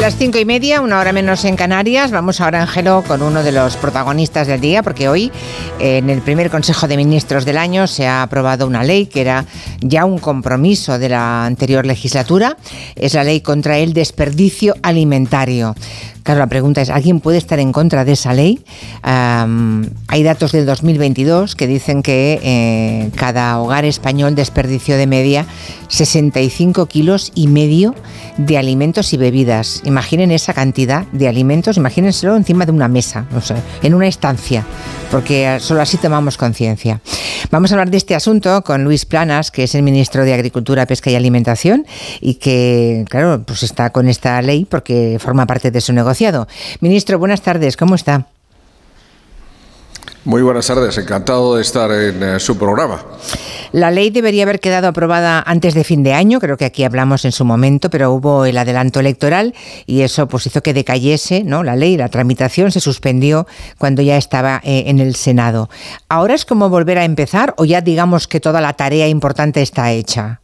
[0.00, 2.12] Las cinco y media, una hora menos en Canarias.
[2.12, 5.32] Vamos ahora, Ángelo, con uno de los protagonistas del día, porque hoy,
[5.80, 9.46] en el primer Consejo de Ministros del año, se ha aprobado una ley que era
[9.80, 12.56] ya un compromiso de la anterior legislatura.
[12.94, 15.74] Es la ley contra el desperdicio alimentario.
[16.28, 18.62] Claro, la pregunta es, ¿alguien puede estar en contra de esa ley?
[19.02, 25.46] Hay datos del 2022 que dicen que eh, cada hogar español desperdició de media
[25.88, 27.94] 65 kilos y medio
[28.36, 29.80] de alimentos y bebidas.
[29.86, 34.66] Imaginen esa cantidad de alimentos, imagínenselo encima de una mesa, o sea, en una estancia,
[35.10, 37.00] porque solo así tomamos conciencia.
[37.50, 40.86] Vamos a hablar de este asunto con Luis Planas, que es el ministro de Agricultura,
[40.86, 41.86] Pesca y Alimentación,
[42.20, 46.46] y que, claro, pues está con esta ley porque forma parte de su negocio.
[46.80, 48.26] Ministro, buenas tardes, ¿cómo está?
[50.28, 53.02] Muy buenas tardes, encantado de estar en eh, su programa.
[53.72, 57.24] La ley debería haber quedado aprobada antes de fin de año, creo que aquí hablamos
[57.24, 59.54] en su momento, pero hubo el adelanto electoral
[59.86, 61.62] y eso pues hizo que decayese, ¿no?
[61.62, 63.46] La ley, la tramitación se suspendió
[63.78, 65.70] cuando ya estaba eh, en el Senado.
[66.10, 69.92] ¿Ahora es como volver a empezar o ya digamos que toda la tarea importante está
[69.92, 70.42] hecha?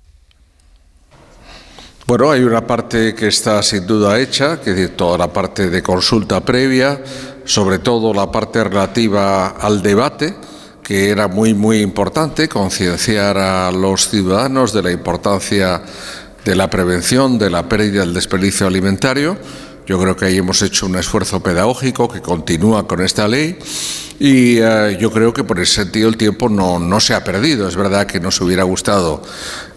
[2.06, 5.82] Bueno, hay una parte que está sin duda hecha, que es toda la parte de
[5.82, 7.00] consulta previa,
[7.44, 10.34] sobre todo la parte relativa al debate,
[10.82, 15.82] que era muy, muy importante, concienciar a los ciudadanos de la importancia
[16.44, 19.38] de la prevención de la pérdida del desperdicio alimentario.
[19.86, 23.58] Yo creo que ahí hemos hecho un esfuerzo pedagógico que continúa con esta ley
[24.18, 27.68] y eh, yo creo que por ese sentido el tiempo no, no, se ha perdido.
[27.68, 29.22] Es verdad que nos hubiera gustado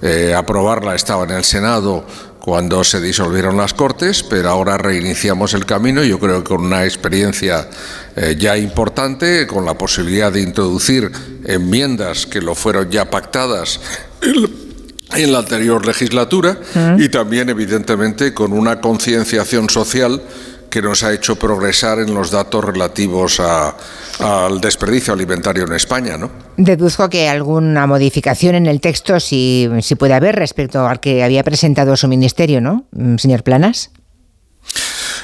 [0.01, 2.05] eh, aprobarla, estaba en el Senado
[2.47, 6.85] cuando se disolvieron las Cortes, pero ahora reiniciamos el camino, yo creo que con una
[6.85, 7.67] experiencia
[8.15, 11.11] eh, ya importante, con la posibilidad de introducir
[11.43, 13.81] enmiendas que lo fueron ya pactadas
[14.21, 17.01] en la anterior legislatura Mm.
[17.01, 20.21] y también, evidentemente, con una concienciación social
[20.69, 23.75] que nos ha hecho progresar en los datos relativos a-
[24.19, 26.46] al desperdicio alimentario en España, ¿no?
[26.57, 31.43] Deduzco que alguna modificación en el texto sí, sí puede haber respecto al que había
[31.43, 33.91] presentado su ministerio, ¿no, Mm, señor Planas?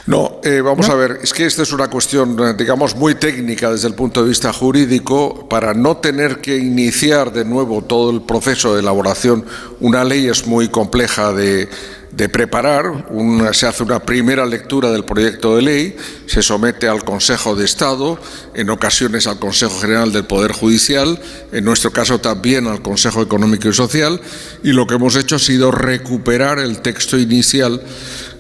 [0.06, 3.72] No, eh, vamos a ver, es que esta es una cuestión, eh, digamos, muy técnica
[3.72, 5.48] desde el punto de vista jurídico.
[5.48, 9.46] Para no tener que iniciar de nuevo todo el proceso de elaboración,
[9.80, 11.70] una ley es muy compleja de,
[12.16, 13.08] de preparar.
[13.10, 15.96] Una- se hace una primera lectura del proyecto de ley,
[16.28, 18.20] se somete al Consejo de Estado,
[18.54, 21.20] en ocasiones al Consejo General del Poder Judicial,
[21.52, 24.22] en nuestro caso también al Consejo Económico y Social,
[24.64, 27.82] y lo que hemos hecho ha sido recuperar el texto inicial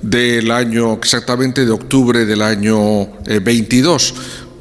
[0.01, 4.13] del año, exactamente de octubre del año eh, 22.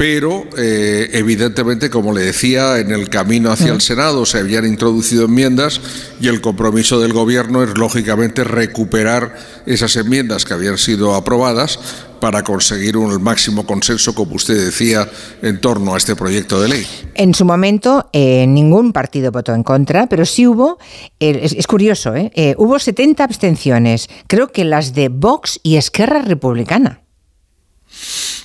[0.03, 5.27] Pero, eh, evidentemente, como le decía, en el camino hacia el Senado se habían introducido
[5.27, 5.81] enmiendas
[6.21, 11.79] y el compromiso del Gobierno es, lógicamente, recuperar esas enmiendas que habían sido aprobadas
[12.21, 15.09] para conseguir un, máximo consenso, como usted decía,
[15.41, 16.87] en torno a este proyecto de ley.
[17.15, 20.81] En su momento, eh, ningún partido votó en contra, pero sí hubo,
[21.21, 22.13] eh, es, es curioso,
[22.57, 27.03] hubo 70 abstenciones, creo que las de Vox y Esquerra Republicana.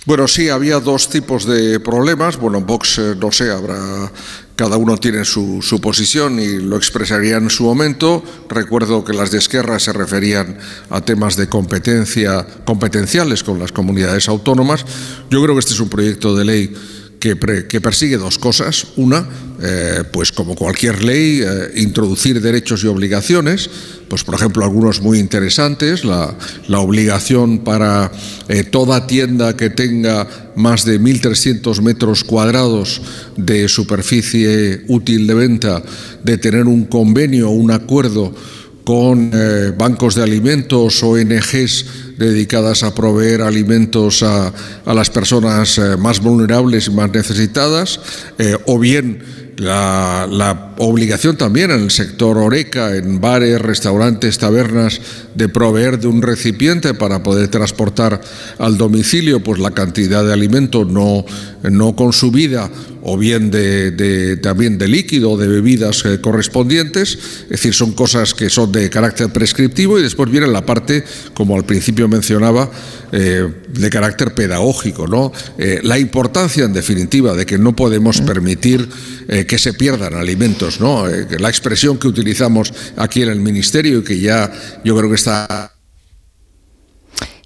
[0.08, 2.38] Bueno, sí, había dos tipos de problemas.
[2.38, 4.10] Bueno, en Vox, eh, no sé, habrá.
[4.56, 8.24] Cada uno tiene su, su posición y lo expresaría en su momento.
[8.48, 10.60] Recuerdo que las de Esquerra se referían
[10.90, 14.86] a temas de competencia, competenciales con las comunidades autónomas.
[15.30, 16.74] Yo creo que este es un proyecto de ley
[17.20, 18.88] que, pre- que persigue dos cosas.
[18.96, 19.28] Una,
[19.62, 23.70] eh, pues como cualquier ley, eh, introducir derechos y obligaciones.
[24.08, 26.36] Pues, por ejemplo, algunos muy interesantes, la,
[26.70, 28.12] obligación para
[28.48, 33.02] eh, toda tienda que tenga más de 1.300 metros cuadrados
[33.36, 35.84] de superficie útil de venta,
[36.24, 38.34] de tener un convenio, un acuerdo
[38.86, 39.32] con
[39.78, 44.54] bancos de alimentos, ONGs dedicadas a proveer alimentos a,
[44.86, 48.00] las personas eh, más vulnerables y más necesitadas,
[48.38, 55.02] eh, o bien la, la obligación también en el sector Oreca, en bares, restaurantes, tabernas,
[55.34, 58.22] de proveer de un recipiente para poder transportar
[58.60, 61.26] al domicilio pues la cantidad de alimento no,
[61.64, 62.70] no consumida
[63.10, 67.18] o bien de, de- también de líquido o de bebidas eh, correspondientes.
[67.44, 71.04] Es decir, son cosas que son de carácter prescriptivo y después viene la parte,
[71.34, 72.70] como al principio mencionaba,
[73.14, 75.08] eh, de carácter pedagógico.
[75.08, 75.32] ¿no?
[75.58, 78.90] Eh, la importancia, en definitiva, de que no podemos permitir
[79.30, 80.80] eh, que se pierdan alimentos.
[80.80, 81.08] ¿no?
[81.08, 84.52] Eh, la expresión que utilizamos aquí en el Ministerio y que ya
[84.84, 85.72] yo creo que está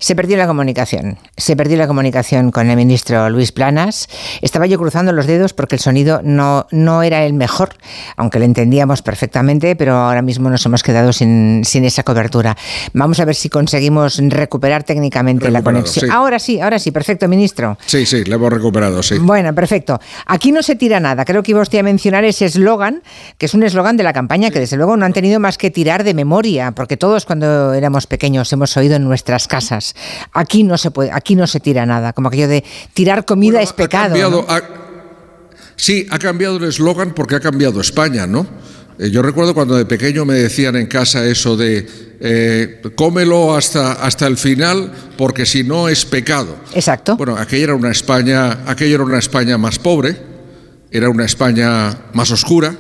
[0.02, 1.20] Se perdió la comunicación.
[1.38, 4.08] Se perdió la comunicación con el ministro Luis Planas.
[4.42, 7.76] Estaba yo cruzando los dedos porque el sonido no, no era el mejor,
[8.18, 12.58] aunque lo entendíamos perfectamente, pero ahora mismo nos hemos quedado sin, sin esa cobertura.
[12.94, 16.08] Vamos a ver si conseguimos recuperar técnicamente la conexión.
[16.08, 16.12] sí.
[16.12, 17.78] Ahora sí, ahora sí, perfecto, ministro.
[17.86, 19.20] Sí, sí, la hemos recuperado, sí.
[19.20, 20.00] Bueno, perfecto.
[20.26, 21.26] Aquí no se tira nada.
[21.26, 23.04] Creo que iba usted a mencionar ese eslogan,
[23.38, 25.70] que es un eslogan de la campaña que desde luego no han tenido más que
[25.70, 29.91] tirar de memoria, porque todos cuando éramos pequeños hemos oído en nuestras casas.
[30.34, 32.64] Aquí no se puede, aquí no se tira nada, como aquello de
[32.94, 34.10] tirar comida es pecado.
[34.10, 34.54] cambiado, ¿no?
[34.54, 34.62] ha-
[35.76, 38.46] sí, ha cambiado el eslogan porque ha cambiado España, ¿no?
[39.00, 41.88] Eh, yo recuerdo cuando de pequeño me decían en casa eso de
[42.20, 46.56] eh, cómelo hasta, hasta el final porque si no es pecado.
[46.74, 47.16] Exacto.
[47.18, 50.18] Bueno, aquella era una España, aquella era una España más pobre,
[50.92, 52.76] era una España más oscura.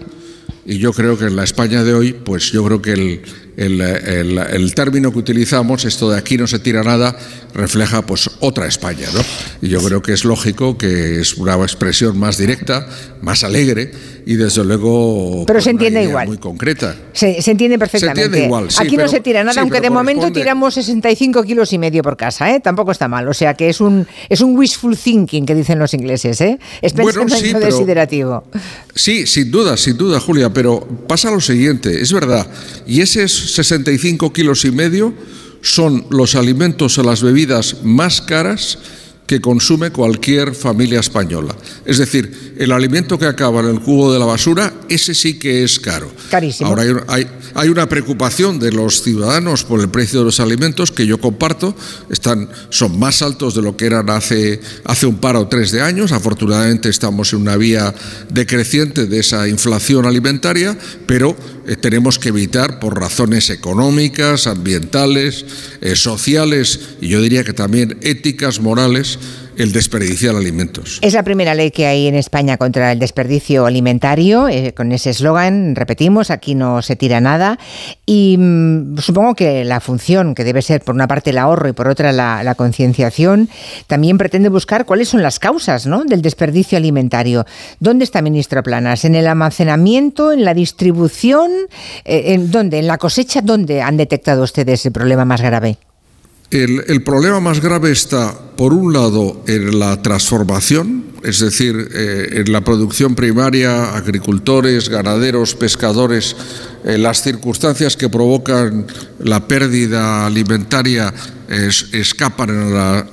[0.63, 3.21] Y yo creo que en la España de hoy, pues yo creo que el,
[3.57, 7.17] el- término que utilizamos, esto de aquí no se tira nada,
[7.53, 9.21] refleja pues otra España, ¿no?
[9.61, 12.87] Y yo creo que es lógico que es una expresión más directa,
[13.21, 13.91] más alegre
[14.25, 16.27] y desde luego Pero con se entiende igual.
[16.27, 16.95] muy concreta.
[17.13, 18.23] Se, se entiende perfectamente.
[18.23, 21.73] entiende igual, sí, Aquí no se tira nada, sí, aunque de momento tiramos 65 kilos
[21.73, 22.59] y medio por casa, ¿eh?
[22.59, 23.27] Tampoco está mal.
[23.27, 26.59] O sea que es un, es un wishful thinking que dicen los ingleses, ¿eh?
[26.81, 28.43] Es Bueno, pensamiento sí, pero- desiderativo.
[28.95, 32.47] Sí, sin duda, sin duda, Julia, pero pasa lo siguiente, es verdad,
[32.85, 35.13] y esos 65 kilos y medio
[35.61, 38.79] son los alimentos o las bebidas más caras
[39.31, 41.55] que consume cualquier familia española.
[41.85, 45.63] Es decir, el alimento que acaba en el cubo de la basura, ese sí que
[45.63, 46.11] es caro.
[46.29, 46.67] Carísimo.
[46.69, 50.89] Ahora hay, hay- hay una preocupación de los ciudadanos por el precio de los alimentos
[50.91, 51.75] que yo comparto.
[52.09, 55.81] Están, son más altos de lo que eran hace, hace un par o tres de
[55.81, 56.11] años.
[56.13, 57.93] Afortunadamente estamos en una vía
[58.29, 61.35] decreciente de esa inflación alimentaria, pero
[61.67, 65.45] eh, tenemos que evitar por razones económicas, ambientales,
[65.81, 69.19] eh, sociales y yo diría que también éticas, morales,
[69.57, 70.99] el desperdiciar alimentos.
[71.01, 75.11] Es la primera ley que hay en España contra el desperdicio alimentario, eh, con ese
[75.11, 77.59] eslogan, repetimos, aquí no se tira nada.
[78.05, 81.73] Y mm, supongo que la función, que debe ser por una parte el ahorro y
[81.73, 83.49] por otra la, concienciación,
[83.87, 86.03] también pretende buscar cuáles son las causas ¿no?
[86.05, 87.45] del desperdicio alimentario.
[87.79, 89.05] ¿Dónde está, ministro Planas?
[89.05, 91.51] ¿En el almacenamiento, en la distribución?
[92.05, 92.79] Eh, ¿En dónde?
[92.79, 93.41] ¿En la cosecha?
[93.41, 95.77] ¿Dónde han detectado ustedes el problema más grave?
[96.51, 102.51] El, problema más grave está, por un lado, en la transformación, es decir, eh, en
[102.51, 106.35] la producción primaria, agricultores, ganaderos, pescadores,
[106.83, 108.85] eh, las circunstancias que provocan
[109.19, 111.13] la pérdida alimentaria
[111.47, 112.49] es, escapan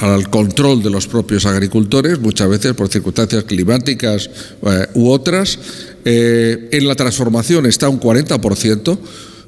[0.01, 4.29] al control de los propios agricultores, muchas veces por circunstancias climáticas
[4.63, 5.61] eh, u otras.
[6.05, 8.99] en la transformación está un 40%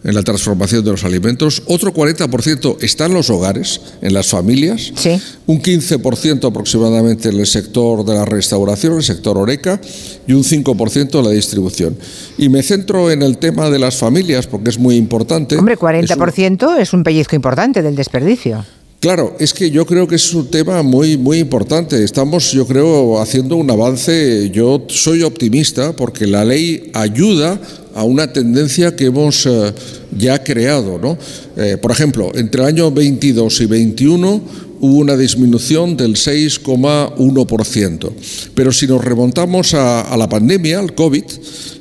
[0.02, 4.92] en la transformación de los alimentos, otro 40% está en los hogares, en las familias,
[4.96, 5.20] sí.
[5.46, 9.80] un 15% aproximadamente en el sector de la restauración, el sector Oreca,
[10.26, 11.96] y un 5% en la distribución.
[12.38, 15.56] Y me centro en el tema de las familias porque es muy importante.
[15.56, 18.64] Hombre, 40% es un, es un pellizco importante del desperdicio.
[19.00, 22.04] Claro, es que yo creo que es un tema muy, muy importante.
[22.04, 24.50] Estamos, yo creo, haciendo un avance.
[24.52, 27.58] Yo soy optimista porque la ley ayuda
[27.94, 29.72] a una tendencia que hemos eh,
[30.18, 30.98] ya creado.
[30.98, 31.16] ¿no?
[31.56, 34.42] Eh, por ejemplo, entre el año 22 y 21
[34.80, 38.12] hubo una disminución del 6,1%.
[38.54, 41.24] Pero si nos remontamos a, la pandemia, al COVID,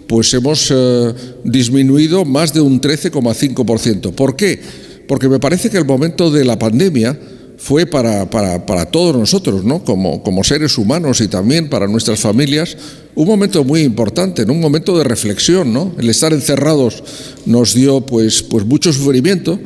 [0.08, 1.14] pues hemos eh,
[1.44, 4.14] disminuido más de un 13,5%.
[4.14, 4.89] ¿Por qué?
[5.10, 7.20] Porque me parece que el momento de la pandemia
[7.58, 9.84] fue para, para, para todos nosotros, ¿no?
[9.84, 12.78] como, como seres humanos y también para nuestras familias,
[13.16, 14.54] un momento muy importante, ¿no?
[14.54, 15.74] un momento de reflexión.
[15.74, 15.96] ¿no?
[15.98, 17.04] El estar encerrados
[17.48, 19.60] nos dio pues, pues mucho sufrimiento,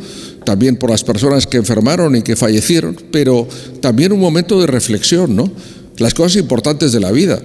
[0.46, 3.46] también por las personas que enfermaron y que fallecieron, pero
[3.82, 5.52] también un momento de reflexión, ¿no?
[5.98, 7.42] las cosas importantes de la vida.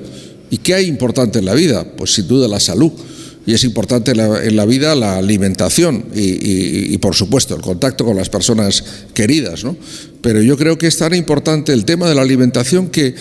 [0.51, 1.85] ¿Y qué hay importante en la vida?
[1.97, 2.93] Pues sin duda la salud
[3.49, 8.05] y es importante en la, vida la alimentación y, y, y, por supuesto, el contacto
[8.05, 8.85] con las personas
[9.15, 9.65] queridas.
[9.65, 9.75] ¿no?
[10.21, 13.15] Pero yo creo que es tan importante el tema de la alimentación que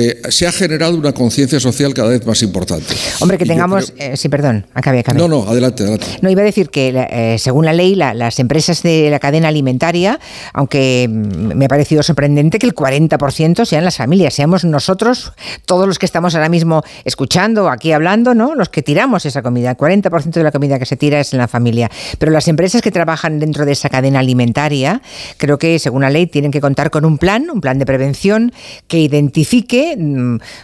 [0.00, 2.94] eh, se ha generado una conciencia social cada vez más importante.
[3.18, 3.90] Hombre, que tengamos...
[3.90, 4.12] Creo...
[4.12, 5.18] Eh, sí, perdón, acabe, acabe.
[5.18, 6.06] No, no, adelante, adelante.
[6.22, 9.48] No, iba a decir que eh, según la ley, la, las empresas de la cadena
[9.48, 10.20] alimentaria,
[10.52, 15.32] aunque me ha parecido sorprendente que el 40% sean las familias, seamos nosotros,
[15.66, 18.54] todos los que estamos ahora mismo escuchando, aquí hablando, ¿no?
[18.54, 19.70] Los que tiramos esa comida.
[19.70, 21.90] El 40% de la comida que se tira es en la familia.
[22.18, 25.02] Pero las empresas que trabajan dentro de esa cadena alimentaria,
[25.38, 28.52] creo que según la ley tienen que contar con un plan, un plan de prevención
[28.86, 29.87] que identifique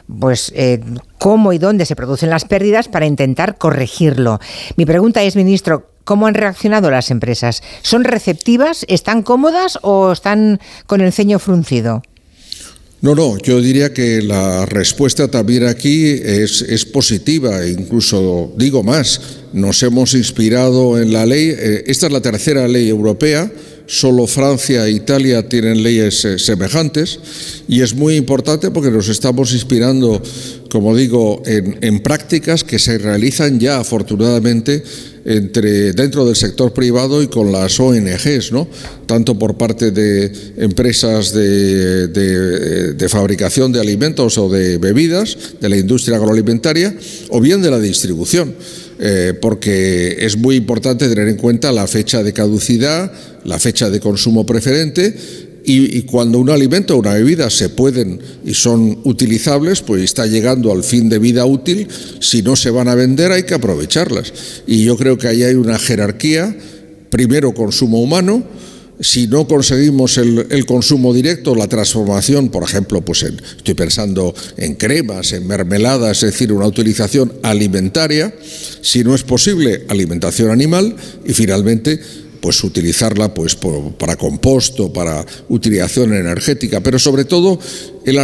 [0.06, 0.80] pues eh,
[1.18, 4.40] cómo y dónde se producen las pérdidas para intentar corregirlo.
[4.76, 7.62] Mi pregunta es, ministro, ¿cómo han reaccionado las empresas?
[7.82, 8.84] ¿Son receptivas?
[8.88, 12.02] ¿Están cómodas o están con el ceño fruncido?
[13.05, 19.20] No, no, yo diría que la respuesta también aquí es, positiva, incluso digo más,
[19.52, 23.52] nos hemos inspirado en la ley, eh, esta es la tercera ley europea,
[23.86, 27.19] solo Francia e Italia tienen leyes eh, semejantes
[27.69, 30.23] y es muy importante porque nos estamos inspirando,
[30.70, 34.82] como digo, en, en prácticas que se realizan ya afortunadamente
[35.24, 38.69] entre, dentro del sector privado y con las ONGs, ¿no?
[39.06, 45.69] tanto por parte de empresas de, de, de, fabricación de alimentos o de bebidas, de
[45.69, 46.94] la industria agroalimentaria,
[47.31, 48.55] o bien de la distribución,
[48.98, 53.12] eh, porque es muy importante tener en cuenta la fecha de caducidad,
[53.44, 55.14] la fecha de consumo preferente
[55.64, 60.26] y, y, cuando un alimento o una bebida se pueden y son utilizables, pues está
[60.26, 61.88] llegando al fin de vida útil,
[62.20, 64.32] si no se van a vender hay que aprovecharlas.
[64.66, 66.54] Y yo creo que ahí hay una jerarquía,
[67.08, 68.44] primero consumo humano,
[69.00, 74.74] si no conseguimos el, consumo directo, la transformación, por ejemplo, pues en, estoy pensando en
[74.74, 78.34] cremas, en mermeladas, es decir, una utilización alimentaria,
[78.82, 80.94] si no es posible, alimentación animal
[81.24, 82.00] y finalmente
[82.40, 83.56] pues utilizarla pues
[83.98, 87.58] para composto, para utilización energética, pero sobre todo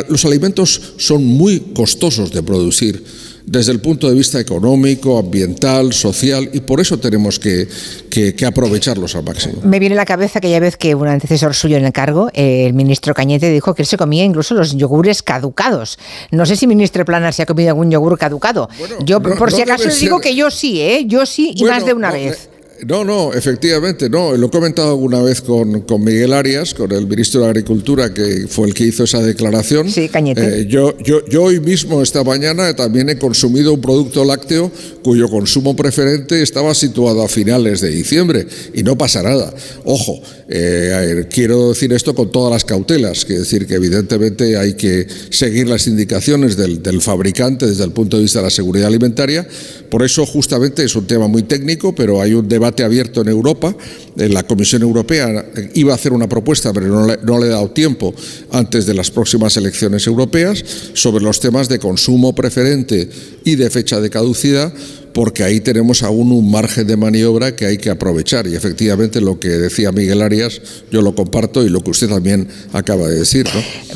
[0.08, 3.02] los alimentos son muy costosos de producir
[3.46, 7.68] desde el punto de vista económico, ambiental, social, y por eso tenemos que,
[8.08, 9.60] que, que, aprovecharlos al máximo.
[9.64, 12.74] Me viene a la cabeza aquella vez que un antecesor suyo en el cargo, el
[12.74, 15.98] ministro Cañete, dijo que él se comía incluso los yogures caducados.
[16.30, 18.68] No sé si ministro Plana se ha comido algún yogur caducado.
[18.78, 21.04] Bueno, yo, por no, si acaso, digo que yo sí, ¿eh?
[21.06, 22.49] Yo sí, y bueno, más de una vez.
[22.86, 24.34] No, no, efectivamente, no.
[24.36, 28.46] Lo he comentado alguna vez con, con, Miguel Arias, con el ministro de Agricultura, que
[28.48, 29.90] fue el que hizo esa declaración.
[29.90, 30.60] Sí, Cañete.
[30.60, 34.70] Eh, yo, yo, yo hoy mismo, esta mañana, también he consumido un producto lácteo
[35.02, 39.52] cuyo consumo preferente estaba situado a finales de diciembre y no pasa nada.
[39.84, 45.06] Ojo, eh, quiero decir esto con todas las cautelas, quiero decir que evidentemente hay que
[45.30, 49.46] seguir las indicaciones del, del fabricante desde el punto de vista de la seguridad alimentaria.
[49.90, 53.74] Por eso, justamente, es un tema muy técnico, pero hay un debate abierto en Europa.
[54.16, 58.14] La Comisión Europea iba a hacer una propuesta, pero no le, no he dado tiempo
[58.52, 60.64] antes de las próximas elecciones europeas,
[60.94, 63.08] sobre los temas de consumo preferente
[63.44, 64.72] y de fecha de caducidad
[65.12, 68.46] porque ahí tenemos aún un margen de maniobra que hay que aprovechar.
[68.46, 70.60] Y efectivamente lo que decía Miguel Arias,
[70.90, 73.48] yo lo comparto y lo que usted también acaba de decir.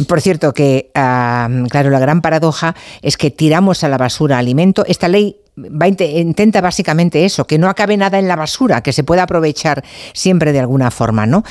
[0.06, 4.84] Por cierto, que, uh, claro, la gran paradoja es que tiramos a la basura alimento.
[4.86, 9.04] Esta ley Va, intenta básicamente eso, que no acabe nada en la basura, que se
[9.04, 11.44] pueda aprovechar siempre de alguna forma, ¿no?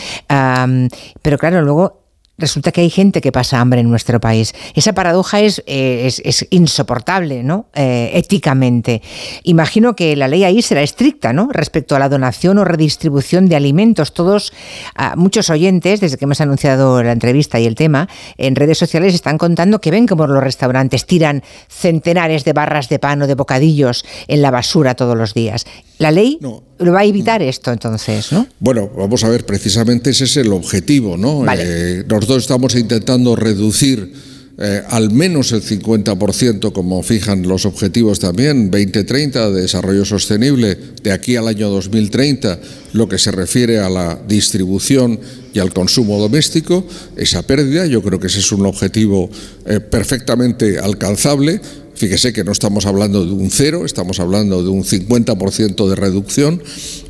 [1.21, 2.02] Pero claro, luego
[2.37, 4.53] resulta que hay gente que pasa hambre en nuestro país.
[4.73, 6.09] Esa paradoja es, eh,
[6.49, 7.67] insoportable, ¿no?
[7.75, 9.01] Eh, éticamente.
[9.43, 11.49] Imagino que la ley ahí será estricta, ¿no?
[11.51, 14.13] Respecto a la donación o redistribución de alimentos.
[14.13, 14.51] Todos,
[14.97, 19.13] uh, muchos oyentes, desde que hemos anunciado la entrevista y el tema, en redes sociales
[19.13, 23.35] están contando que ven como los restaurantes tiran centenares de barras de pan o de
[23.35, 25.65] bocadillos en la basura todos los días.
[25.99, 26.63] La ley no.
[26.79, 28.47] lo va a evitar esto entonces, ¿no?
[28.59, 31.41] Bueno, vamos a ver, precisamente ese es el objetivo, ¿no?
[31.41, 31.63] Vale.
[31.65, 34.11] Eh, nosotros estamos intentando reducir
[34.55, 41.11] eh, al menos el 50%, como fijan los objetivos también, 2030 de desarrollo sostenible, de
[41.11, 42.59] aquí al año 2030,
[42.93, 45.19] lo que se refiere a la distribución
[45.55, 49.27] y al consumo doméstico, esa pérdida, yo creo que ese es un objetivo
[49.65, 51.59] eh, perfectamente alcanzable.
[51.95, 56.61] Fíjese que no estamos hablando de un cero, estamos hablando de un 50% de reducción,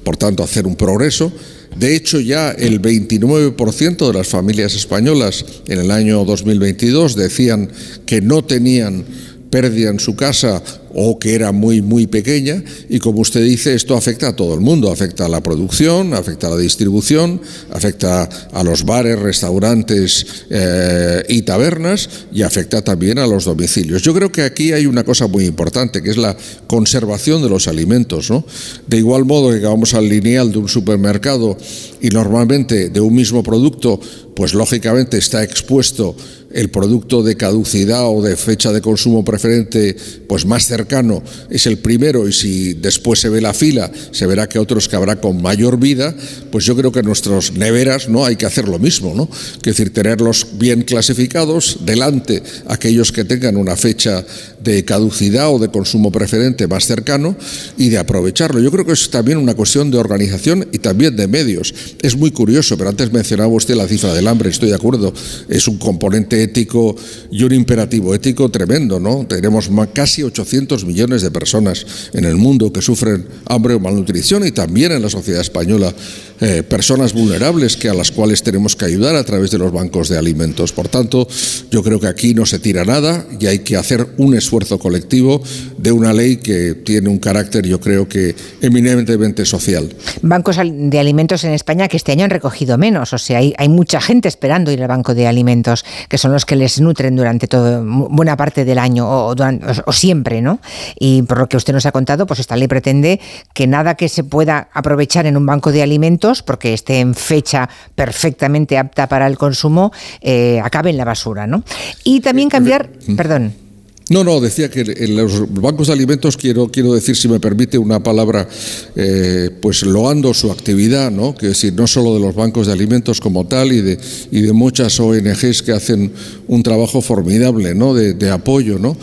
[0.03, 1.31] por tanto hacer un progreso.
[1.77, 7.69] De hecho, ya el 29% de las familias españolas en el año 2022 decían
[8.05, 9.05] que no tenían
[9.53, 10.63] pérdida en su casa
[10.95, 12.63] o que era muy, muy pequeña.
[12.89, 14.91] Y como usted dice, esto afecta a todo el mundo.
[14.91, 17.39] Afecta a la producción, afecta a la distribución,
[17.69, 24.01] afecta a los bares, restaurantes eh, y tabernas y afecta también a los domicilios.
[24.01, 26.35] Yo creo que aquí hay una cosa muy importante, que es la
[26.65, 28.31] conservación de los alimentos.
[28.31, 28.43] ¿no?
[28.87, 31.55] De igual modo que vamos al lineal de un supermercado
[32.01, 33.99] y normalmente de un mismo producto,
[34.35, 36.15] pues lógicamente está expuesto
[36.53, 39.95] el producto de caducidad o de fecha de consumo preferente
[40.27, 44.47] pues más cercano es el primero y si después se ve la fila se verá
[44.47, 46.15] que otros que habrá con mayor vida
[46.51, 49.91] pues yo creo que nuestras neveras no hay que hacer lo mismo no es decir
[49.91, 54.23] tenerlos bien clasificados delante aquellos que tengan una fecha
[54.63, 57.35] de caducidad o de consumo preferente más cercano
[57.77, 58.61] y de aprovecharlo.
[58.61, 61.73] Yo creo que es también una cuestión de organización y también de medios.
[62.01, 65.13] Es muy curioso pero antes mencionaba usted la cifra del hambre estoy de acuerdo
[65.49, 66.95] es un componente ético
[67.31, 69.25] y un imperativo ético tremendo, ¿no?
[69.27, 74.51] Tenemos casi 800 millones de personas en el mundo que sufren hambre o malnutrición y
[74.51, 75.93] también en la sociedad española
[76.41, 80.09] eh, personas vulnerables que a las cuales tenemos que ayudar a través de los bancos
[80.09, 80.73] de alimentos.
[80.73, 81.25] Por tanto,
[81.71, 85.41] yo creo que aquí no se tira nada y hay que hacer un esfuerzo colectivo
[85.77, 89.95] de una ley que tiene un carácter, yo creo que eminentemente social.
[90.21, 93.69] Bancos de alimentos en España que este año han recogido menos, o sea, hay, hay
[93.69, 97.47] mucha gente esperando ir al banco de alimentos, que son los que les nutren durante
[97.47, 100.59] todo, buena parte del año o, durante, o, o siempre, ¿no?
[100.99, 103.19] Y por lo que usted nos ha contado, pues esta ley pretende
[103.53, 107.69] que nada que se pueda aprovechar en un banco de alimentos porque esté en fecha
[107.95, 109.91] perfectamente apta para el consumo,
[110.21, 111.63] eh, acabe en la basura, ¿no?
[112.03, 113.62] Y también cambiar, perdón.
[114.09, 117.77] No, no, decía que en los bancos de alimentos quiero, quiero decir, si me permite
[117.77, 118.47] una palabra,
[118.95, 121.33] eh, pues loando su actividad, ¿no?
[121.33, 123.97] Que decir, no solo de los bancos de alimentos como tal y de,
[124.29, 126.11] y de muchas ONGs que hacen
[126.47, 127.93] un trabajo formidable, ¿no?
[127.93, 128.97] De, de apoyo, ¿no?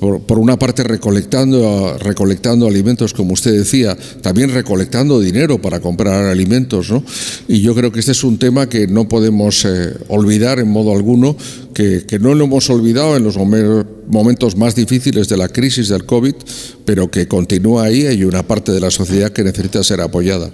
[0.00, 6.26] Por, por, una parte recolectando, recolectando alimentos, como usted decía, también recolectando dinero para comprar
[6.26, 7.02] alimentos, ¿no?
[7.48, 10.94] Y yo creo que este es un tema que no podemos eh, olvidar en modo
[10.94, 11.36] alguno,
[11.72, 16.04] que, que, no lo hemos olvidado en los momentos más difíciles de la crisis del
[16.04, 16.34] COVID,
[16.84, 20.50] pero que continúa ahí y una parte de la sociedad que necesita ser apoyada.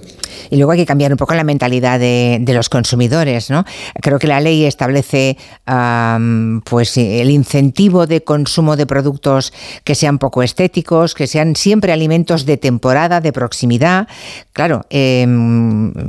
[0.50, 3.64] Y luego hay que cambiar un poco la mentalidad de, de los consumidores, ¿no?
[4.00, 5.36] Creo que la ley establece
[5.68, 9.52] um, pues el incentivo de consumo de productos
[9.84, 14.08] que sean poco estéticos, que sean siempre alimentos de temporada, de proximidad.
[14.52, 15.26] Claro, eh,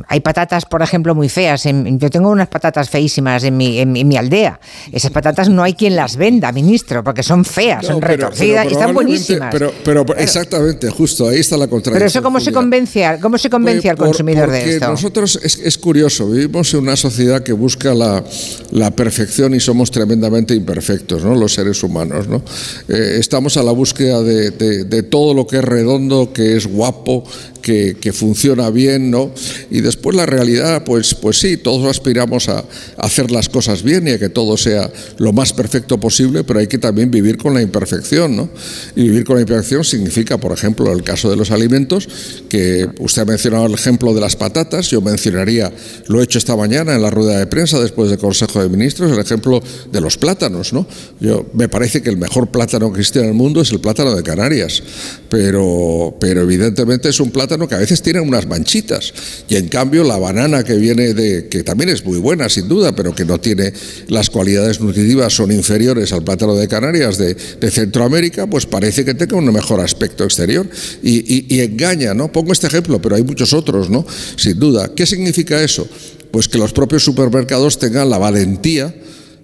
[0.08, 1.64] hay patatas, por ejemplo, muy feas.
[1.64, 4.60] Yo tengo unas patatas feísimas en mi, en, en mi aldea.
[4.92, 8.64] Es esas patatas no hay quien las venda, ministro, porque son feas, son pero- retorcidas
[8.66, 9.50] pero y están buenísimas.
[9.52, 11.94] Pero, pero exactamente, justo, ahí está la contradicción.
[11.96, 14.86] Pero eso cómo se convence, cómo se convence al Por- consumidor de esto.
[14.92, 18.24] Nosotros es, es curioso, vivimos en una sociedad que busca la,
[18.72, 21.36] la perfección y somos tremendamente imperfectos, ¿no?
[21.36, 22.44] Los seres humanos, ¿no?
[22.88, 26.68] Eh, estamos a la búsqueda de, de- de todo lo que es redondo, que es
[26.68, 27.24] guapo,
[27.64, 29.32] que, que funciona bien, ¿no?
[29.72, 32.64] Y después la realidad, pues, pues sí, todos aspiramos a,
[32.98, 36.68] hacer las cosas bien y a que todo sea lo más perfecto posible, pero hay
[36.68, 38.50] que también vivir con la imperfección, ¿no?
[38.96, 42.08] Y vivir con la imperfección significa, por ejemplo, el caso de los alimentos,
[42.50, 45.72] que usted ha mencionado el ejemplo de las patatas, yo mencionaría,
[46.08, 49.12] lo he hecho esta mañana en la rueda de prensa después del Consejo de Ministros,
[49.12, 50.86] el ejemplo de los plátanos, ¿no?
[51.22, 54.14] Yo, me parece que el mejor plátano que existe en el mundo es el plátano
[54.14, 54.84] de Canarias,
[55.30, 59.14] pero, pero evidentemente es un plátano que a veces tiene unas manchitas,
[59.48, 62.96] y en cambio la banana que viene de, que también es muy buena sin duda,
[62.96, 63.74] pero que no tiene
[64.08, 67.36] las cualidades nutritivas, son inferiores al plátano de Canarias de,
[67.72, 70.68] Centroamérica, pues parece que tenga un mejor aspecto exterior
[71.02, 72.32] y, y- y engaña, ¿no?
[72.32, 74.06] Pongo este ejemplo, pero hay muchos otros, ¿no?
[74.36, 74.92] Sin duda.
[74.96, 75.88] ¿Qué significa eso?
[76.32, 78.94] Pues que los propios supermercados tengan la valentía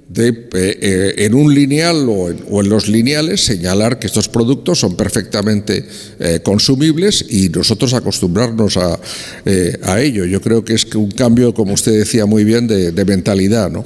[0.09, 4.79] de eh, en un lineal o en, o en los lineales señalar que estos productos
[4.79, 5.85] son perfectamente
[6.19, 8.99] eh, consumibles y nosotros acostumbrarnos a,
[9.45, 10.25] eh, a ello.
[10.25, 13.69] Yo creo que es que un cambio, como usted decía muy bien, de, de mentalidad,
[13.69, 13.85] ¿no?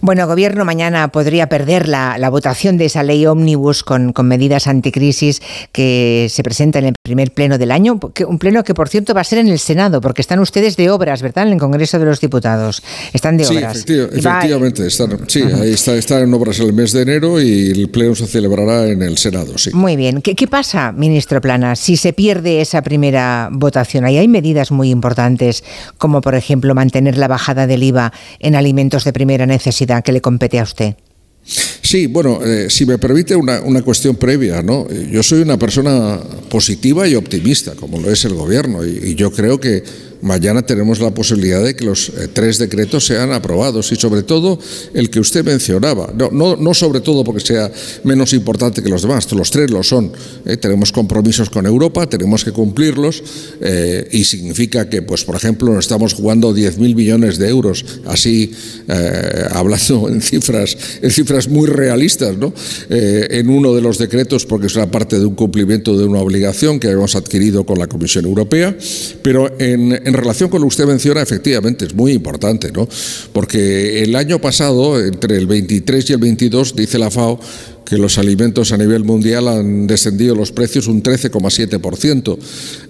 [0.00, 4.66] Bueno, Gobierno mañana podría perder la, la votación de esa ley ómnibus con, con medidas
[4.66, 5.40] anticrisis
[5.72, 9.14] que se presenta en el primer pleno del año, que- un pleno que por cierto
[9.14, 11.46] va a ser en el Senado, porque están ustedes de obras, ¿verdad?
[11.46, 12.82] En el Congreso de los Diputados.
[13.12, 13.84] Están de Sí, obras.
[13.86, 14.86] va- efectivamente.
[14.86, 18.26] Están, sí, ahí está, están en obras el mes de enero y el pleno se
[18.26, 19.70] celebrará en el Senado, sí.
[19.72, 20.22] Muy bien.
[20.22, 24.04] ¿Qué, qué pasa, ministro Plana, si se pierde esa primera votación?
[24.04, 25.64] Ahí hay medidas muy importantes,
[25.98, 30.20] como por ejemplo mantener la bajada del IVA en alimentos de primera necesidad que le
[30.20, 30.94] compete a usted.
[31.42, 34.86] Sí, bueno, eh, si me permite una, una cuestión previa, ¿no?
[34.90, 39.14] Eh, Yo soy una persona positiva y optimista, como lo es el gobierno, y, y
[39.14, 39.82] yo creo que
[40.22, 44.58] mañana tenemos la posibilidad de que los eh, tres decretos sean aprobados y sobre todo
[44.94, 47.70] el que usted mencionaba, no, no, no sobre todo porque sea
[48.04, 50.12] menos importante que los demás, los tres lo son.
[50.44, 50.56] ¿eh?
[50.56, 53.22] Tenemos compromisos con Europa, tenemos que cumplirlos
[53.60, 58.52] eh, y significa que, pues, por ejemplo, nos estamos jugando 10.000 millones de euros, así
[59.52, 62.52] hablando en cifras, en cifras muy realistas, ¿no?
[62.88, 66.80] En uno de los decretos, porque es una parte de un cumplimiento de una obligación
[66.80, 68.76] que hemos adquirido con la Comisión Europea,
[69.22, 72.88] pero en, en relación con lo que usted menciona, efectivamente es muy importante, ¿no?
[73.32, 77.40] Porque el año pasado, entre el 23 y el 22, dice la FAO,
[77.90, 82.38] que los alimentos a nivel mundial han descendido los precios un 13,7%.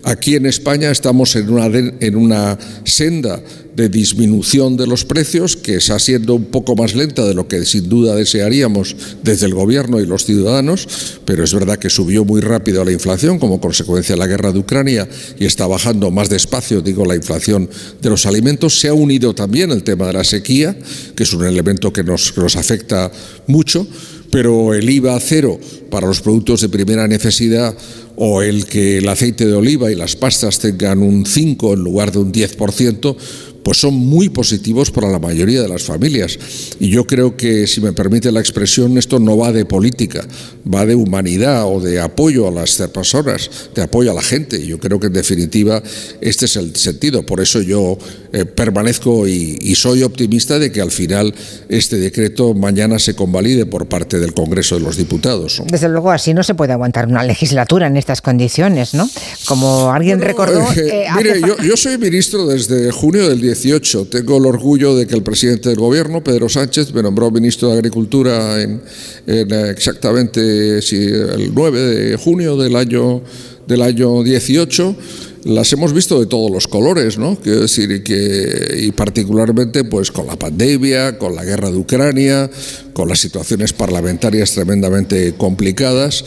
[0.05, 3.43] Aquí en España estamos en una, en una senda
[3.75, 7.65] de disminución de los precios que está siendo un poco más lenta de lo que
[7.65, 10.87] sin duda desearíamos desde el gobierno y los ciudadanos,
[11.25, 14.59] pero es verdad que subió muy rápido la inflación como consecuencia de la guerra de
[14.59, 17.70] Ucrania y está bajando más despacio, digo, la inflación
[18.03, 18.79] de los alimentos.
[18.79, 20.77] Se ha unido también el tema de la sequía,
[21.17, 23.11] que es un elemento que nos, que nos afecta
[23.47, 23.87] mucho
[24.31, 25.59] pero el IVA cero
[25.91, 27.75] para los productos de primera necesidad
[28.17, 32.12] o el que el aceite de oliva y las pastas tengan un 5 en lugar
[32.12, 33.17] de un 10%,
[33.62, 36.39] pues son muy positivos para la mayoría de las familias.
[36.78, 40.26] Y yo creo que, si me permite la expresión, esto no va de política,
[40.73, 44.67] va de humanidad o de apoyo a las personas, de apoyo a la gente.
[44.67, 45.83] Yo creo que, en definitiva,
[46.20, 47.25] este es el sentido.
[47.25, 47.99] Por eso yo
[48.33, 51.34] eh, permanezco y, y soy optimista de que al final
[51.68, 55.59] este decreto mañana se convalide por parte del Congreso de los Diputados.
[55.59, 55.67] ¿no?
[55.67, 59.09] Desde luego, así no se puede aguantar una legislatura en estas condiciones, ¿no?
[59.47, 60.60] Como alguien recordó.
[60.73, 64.07] Eh, eh, mire, yo, yo soy ministro desde junio del 18.
[64.07, 67.75] Tengo el orgullo de que el presidente del gobierno, Pedro Sánchez, me nombró ministro de
[67.75, 68.81] Agricultura en,
[69.26, 73.23] en, exactamente sí, el 9 de junio del año,
[73.67, 74.97] del año 18.
[75.44, 77.36] Las hemos visto de todos los colores, ¿no?
[77.36, 82.51] Quiero decir, que, y particularmente pues con la pandemia, con la guerra de Ucrania,
[82.93, 86.25] con las situaciones parlamentarias tremendamente complicadas.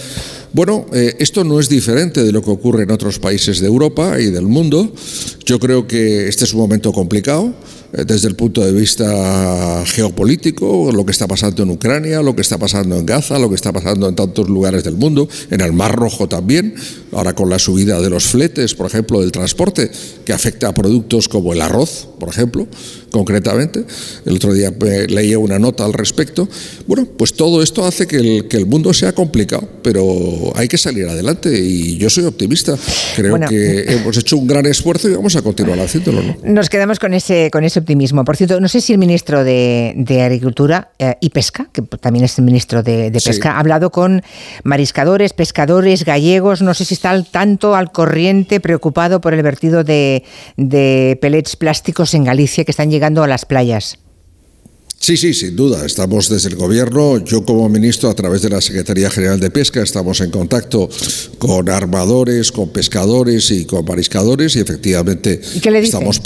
[0.51, 4.19] Bueno, eh, esto no es diferente de lo que ocurre en otros países de Europa
[4.19, 4.91] y del mundo.
[5.45, 7.53] Yo creo que este es un momento complicado
[7.93, 12.57] desde el punto de vista geopolítico, lo que está pasando en Ucrania, lo que está
[12.57, 15.95] pasando en Gaza, lo que está pasando en tantos lugares del mundo, en el Mar
[15.95, 16.73] Rojo también,
[17.11, 19.91] ahora con la subida de los fletes, por ejemplo, del transporte,
[20.25, 22.67] que afecta a productos como el arroz, por ejemplo,
[23.11, 23.85] concretamente.
[24.25, 26.49] El otro día eh, leía una nota al respecto.
[26.87, 30.79] Bueno, pues todo esto hace que el, que el mundo sea complicado, pero hay que
[30.79, 32.75] salir adelante y yo soy optimista.
[33.15, 33.47] Creo Bueno.
[33.47, 36.23] que hemos hecho un gran esfuerzo y vamos a continuar haciéndolo.
[36.23, 36.37] ¿no?
[36.43, 38.25] Nos quedamos con ese, con ese optimismo.
[38.25, 42.25] Por cierto, no sé si el ministro de, de Agricultura eh, y Pesca, que también
[42.25, 43.29] es el ministro de, de Sí.
[43.29, 44.23] Pesca, ha hablado con
[44.63, 46.61] mariscadores, pescadores, gallegos.
[46.61, 50.23] No sé si está al tanto, al corriente, preocupado por el vertido de,
[50.57, 53.99] de pellets plásticos en Galicia que están llegando a las playas.
[55.03, 55.85] Sí, sí, sin duda.
[55.85, 59.83] Estamos desde el Gobierno, yo como ministro, a través de la Secretaría General de Pesca,
[59.83, 60.89] estamos en contacto
[61.39, 66.21] con armadores, con pescadores y con mariscadores y efectivamente ¿Y qué le estamos...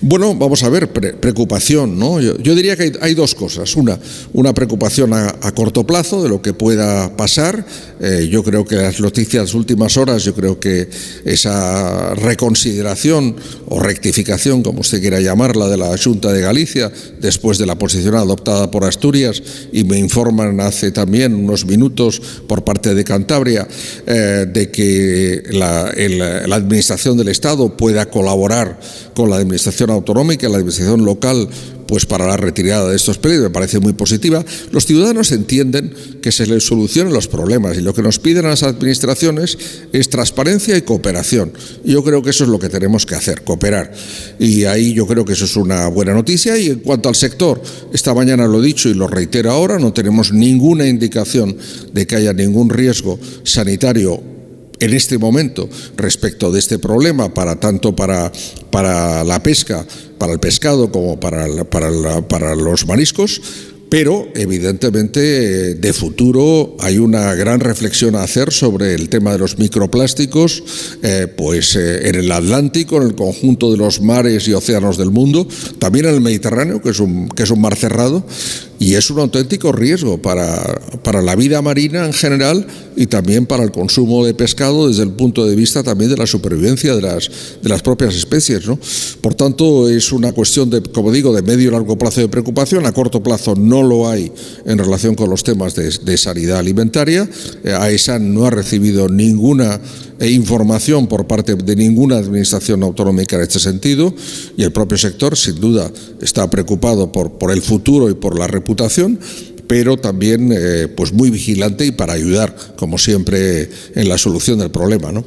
[0.00, 2.18] Bueno, vamos a ver, pre- preocupación, ¿no?
[2.22, 3.76] Yo, yo diría que hay, hay dos cosas.
[3.76, 4.00] Una,
[4.32, 7.66] una preocupación a, a corto plazo de lo que pueda pasar.
[8.00, 10.88] Eh, yo creo que las noticias de las últimas horas, yo creo que
[11.26, 13.36] esa reconsideración
[13.68, 18.14] o rectificación, como usted quiera llamarla, de la Junta de Galicia, después de la posición
[18.14, 23.66] adoptada por Asturias, y me informan hace también unos minutos por parte de Cantabria,
[24.06, 25.92] eh, de que la,
[26.46, 28.78] la Administración del Estado pueda colaborar
[29.14, 31.48] con la Administración autonómica, la Administración local,
[31.90, 34.44] pues para la retirada de estos pedidos me parece muy positiva.
[34.70, 38.50] Los ciudadanos entienden que se les solucionen los problemas y lo que nos piden a
[38.50, 39.58] las administraciones
[39.92, 41.52] es transparencia y cooperación.
[41.84, 43.92] Y yo creo que eso es lo que tenemos que hacer, cooperar.
[44.38, 46.56] Y ahí yo creo que eso es una buena noticia.
[46.56, 47.60] Y en cuanto al sector,
[47.92, 51.56] esta mañana lo he dicho y lo reitero ahora, no tenemos ninguna indicación
[51.92, 54.22] de que haya ningún riesgo sanitario
[54.80, 58.32] en este momento respecto de este problema, para tanto para,
[58.70, 59.86] para la pesca,
[60.18, 63.40] para el pescado como para, para, para los mariscos.
[63.90, 69.38] Pero, evidentemente, eh, de futuro hay una gran reflexión a hacer sobre el tema de
[69.38, 70.62] los microplásticos,
[71.02, 75.10] eh, pues eh, en el Atlántico, en el conjunto de los mares y océanos del
[75.10, 75.46] mundo,
[75.80, 78.24] también en el Mediterráneo, que es un, que es un mar cerrado,
[78.80, 83.62] y es un auténtico riesgo para, para la vida marina en general y también para
[83.62, 87.30] el consumo de pescado desde el punto de vista también de la supervivencia de las,
[87.62, 88.66] de las propias especies.
[88.66, 88.78] ¿no?
[89.20, 92.86] Por tanto, es una cuestión de, como digo, de medio y largo plazo de preocupación.
[92.86, 94.32] A corto plazo no lo hay
[94.64, 97.28] en relación con los temas de, de sanidad alimentaria.
[97.62, 99.78] Eh, AESAN no ha recibido ninguna
[100.18, 104.14] eh, información por parte de ninguna administración autonómica en este sentido
[104.56, 108.46] y el propio sector sin duda está preocupado por, por el futuro y por la
[108.46, 108.69] reputación
[109.70, 114.72] pero también eh, pues muy vigilante y para ayudar como siempre en la solución del
[114.72, 115.24] problema ¿no?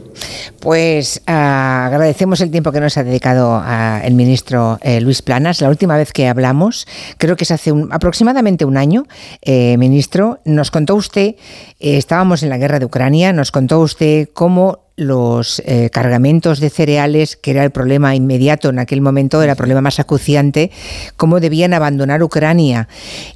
[0.59, 5.61] Pues ah, agradecemos el tiempo que nos ha dedicado ah, el ministro eh, Luis Planas.
[5.61, 6.85] La última vez que hablamos,
[7.17, 9.05] creo que es hace aproximadamente un año,
[9.41, 11.35] eh, ministro, nos contó usted,
[11.79, 17.35] estábamos en la guerra de Ucrania, nos contó usted cómo los eh, cargamentos de cereales,
[17.35, 20.71] que era el problema inmediato en aquel momento, era el problema más acuciante,
[21.17, 22.87] cómo debían abandonar Ucrania.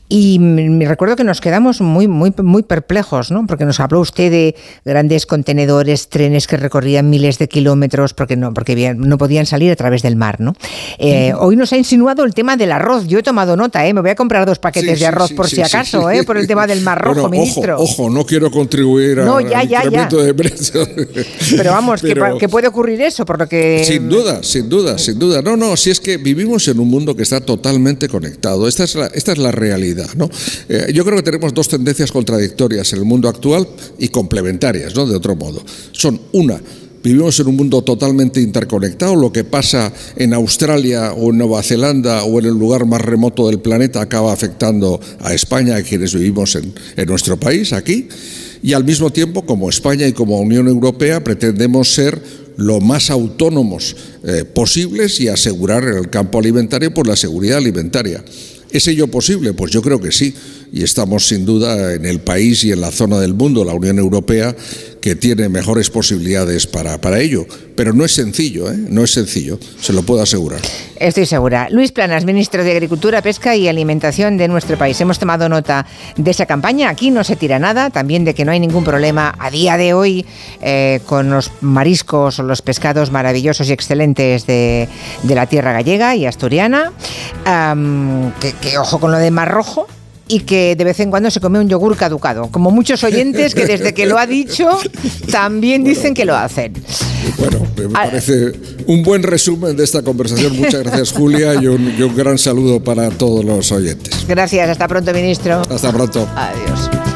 [0.10, 3.46] Y me recuerdo que nos quedamos muy, muy, muy perplejos, ¿no?
[3.46, 4.56] Porque nos habló usted de
[4.86, 9.76] grandes contenedores, trenes que recorrían miles de kilómetros, porque no, porque no podían salir a
[9.76, 10.54] través del mar, ¿no?
[10.98, 13.06] Eh, Hoy nos ha insinuado el tema del arroz.
[13.08, 13.94] Yo he tomado nota, ¿eh?
[13.94, 16.10] Me voy a comprar dos paquetes Sí, de arroz sí, por si acaso.
[16.10, 16.24] ¿eh?
[16.24, 17.76] Por el tema del mar rojo, Bueno, ministro.
[17.76, 20.88] Ojo, ojo, no quiero contribuir a- No, ya, de precios.
[21.58, 23.84] Pero vamos, que Pero- pa- que, puede ocurrir eso, por lo que...
[23.86, 25.42] Sin duda, sin duda, sin duda.
[25.42, 28.68] No, no, si es que vivimos en un mundo que está totalmente conectado.
[28.68, 30.30] Esta es la, esta es la realidad, ¿no?
[30.70, 33.68] Eh, yo creo que tenemos dos tendencias contradictorias en el mundo actual
[33.98, 35.06] y complementarias, ¿no?
[35.06, 35.64] De otro modo.
[35.92, 36.62] Son una,
[37.08, 39.16] Vivimos en un mundo totalmente interconectado.
[39.16, 43.48] Lo que pasa en Australia o en Nueva Zelanda o en el lugar más remoto
[43.48, 46.74] del planeta acaba afectando a España, a quienes vivimos en,
[47.08, 48.10] nuestro país, aquí.
[48.62, 52.22] Y al mismo tiempo, como España y como Unión Europea, pretendemos ser
[52.58, 53.96] lo más autónomos
[54.26, 58.22] eh, posibles y asegurar en el campo alimentario pues, la seguridad alimentaria.
[58.72, 59.54] ¿Es ello posible?
[59.54, 60.34] Pues yo creo que sí.
[60.72, 64.00] Y estamos sin duda en el país y en la zona del mundo, la Unión
[64.00, 64.56] Europea,
[65.02, 67.46] que tiene mejores posibilidades para, para ello.
[67.76, 68.76] Pero no es sencillo, ¿eh?
[68.78, 70.60] no es sencillo, se lo puedo asegurar.
[71.00, 71.68] Estoy segura.
[71.70, 75.00] Luis Planas, ministro de Agricultura, Pesca y Alimentación de nuestro país.
[75.00, 75.86] Hemos tomado nota
[76.18, 76.90] de esa campaña.
[76.90, 79.94] Aquí no se tira nada, también de que no hay ningún problema a día de
[79.94, 80.26] hoy
[80.62, 84.90] eh, con los mariscos o los pescados maravillosos y excelentes de,
[85.24, 86.92] de la tierra gallega y asturiana.
[88.42, 89.88] Que, que ojo con lo de Mar Rojo.
[90.30, 92.48] Y que de vez en cuando se come un yogur caducado.
[92.52, 94.68] Como muchos oyentes que desde que lo ha dicho
[95.32, 96.74] también dicen que lo hacen.
[97.38, 98.04] Bueno, me Ah.
[98.06, 98.52] parece
[98.88, 100.56] un buen resumen de esta conversación.
[100.58, 104.26] Muchas gracias, Julia, y un, y un gran saludo para todos los oyentes.
[104.28, 105.62] Gracias, hasta pronto, ministro.
[105.70, 106.28] Hasta pronto.
[106.36, 107.07] Adiós.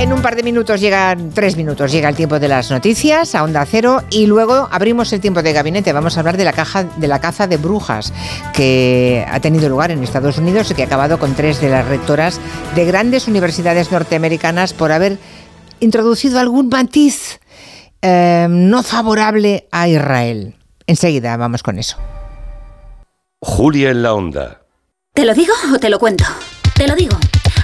[0.00, 3.44] En un par de minutos llegan, tres minutos, llega el tiempo de las noticias a
[3.44, 5.92] Onda Cero y luego abrimos el tiempo de gabinete.
[5.92, 8.14] Vamos a hablar de la, caja, de la caza de brujas
[8.54, 11.86] que ha tenido lugar en Estados Unidos y que ha acabado con tres de las
[11.86, 12.40] rectoras
[12.74, 15.18] de grandes universidades norteamericanas por haber
[15.80, 17.38] introducido algún matiz
[18.00, 20.56] eh, no favorable a Israel.
[20.86, 21.98] Enseguida vamos con eso.
[23.38, 24.62] Julia en la Onda.
[25.12, 26.24] ¿Te lo digo o te lo cuento?
[26.74, 27.18] Te lo digo.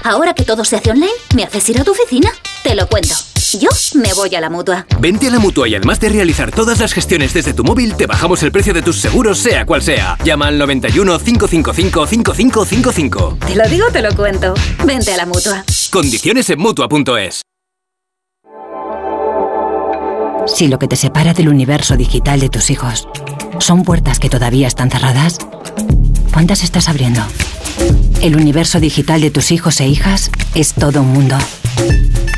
[0.07, 2.31] Ahora que todo se hace online, ¿me haces ir a tu oficina?
[2.63, 3.13] Te lo cuento.
[3.59, 4.87] Yo me voy a la mutua.
[5.01, 8.07] Vente a la mutua y además de realizar todas las gestiones desde tu móvil, te
[8.07, 10.17] bajamos el precio de tus seguros, sea cual sea.
[10.23, 13.39] Llama al 91 555 5555.
[13.49, 14.55] Te lo digo o te lo cuento.
[14.85, 15.65] Vente a la mutua.
[15.91, 17.43] Condiciones en mutua.es.
[20.47, 23.09] Si lo que te separa del universo digital de tus hijos
[23.59, 25.39] son puertas que todavía están cerradas,
[26.33, 27.23] ¿cuántas estás abriendo?
[28.23, 31.37] El universo digital de tus hijos e hijas es todo un mundo.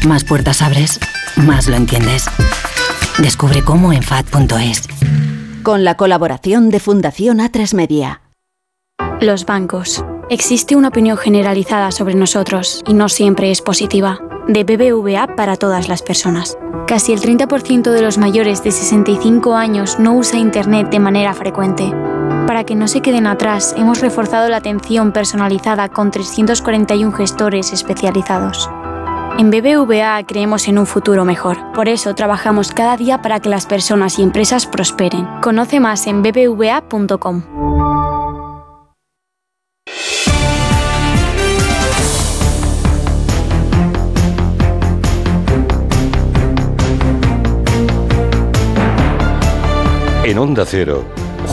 [0.07, 0.99] Más puertas abres,
[1.37, 2.27] más lo entiendes.
[3.19, 4.89] Descubre cómo en FAD.es.
[5.63, 8.23] Con la colaboración de Fundación A3 Media.
[9.21, 10.05] Los bancos.
[10.31, 14.19] Existe una opinión generalizada sobre nosotros y no siempre es positiva.
[14.47, 16.59] De BBVA para todas las personas.
[16.87, 21.93] Casi el 30% de los mayores de 65 años no usa Internet de manera frecuente.
[22.49, 28.71] Para que no se queden atrás, hemos reforzado la atención personalizada con 341 gestores especializados.
[29.37, 31.59] En BBVA creemos en un futuro mejor.
[31.75, 35.29] Por eso trabajamos cada día para que las personas y empresas prosperen.
[35.43, 37.43] Conoce más en bbva.com.
[50.25, 51.05] En Onda Cero,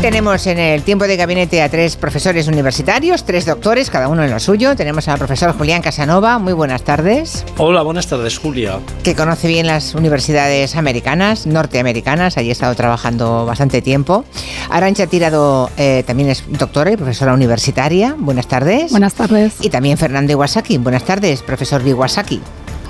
[0.00, 4.30] Tenemos en el tiempo de gabinete a tres profesores universitarios, tres doctores, cada uno en
[4.30, 4.74] lo suyo.
[4.74, 7.44] Tenemos al profesor Julián Casanova, muy buenas tardes.
[7.58, 8.78] Hola, buenas tardes, Julia.
[9.02, 14.24] Que conoce bien las universidades americanas, norteamericanas, allí ha estado trabajando bastante tiempo.
[14.70, 18.92] Arancha Tirado eh, también es doctora y profesora universitaria, buenas tardes.
[18.92, 19.56] Buenas tardes.
[19.60, 22.40] Y también Fernando Iwasaki, buenas tardes, profesor de Iwasaki.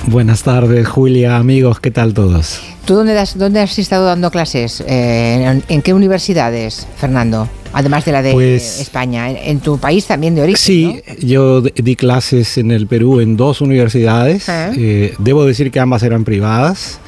[0.07, 2.61] Buenas tardes, Julia, amigos, ¿qué tal todos?
[2.85, 4.83] ¿Tú dónde has, dónde has estado dando clases?
[4.87, 7.49] Eh, en, en qué universidades, Fernando?
[7.73, 10.59] Además de la de Pues- España, en, en tu país también de origen.
[10.61, 14.49] Sí, yo di clases en el Perú en dos universidades.
[14.49, 14.73] Ah.
[14.77, 16.99] Eh, debo decir que ambas eran privadas.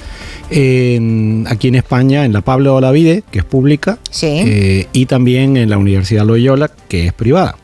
[0.51, 4.27] En- aquí en España, en la Pablo Olavide, que es pública, Sí.
[4.29, 7.57] eh, y también en la Universidad Loyola, que es privada.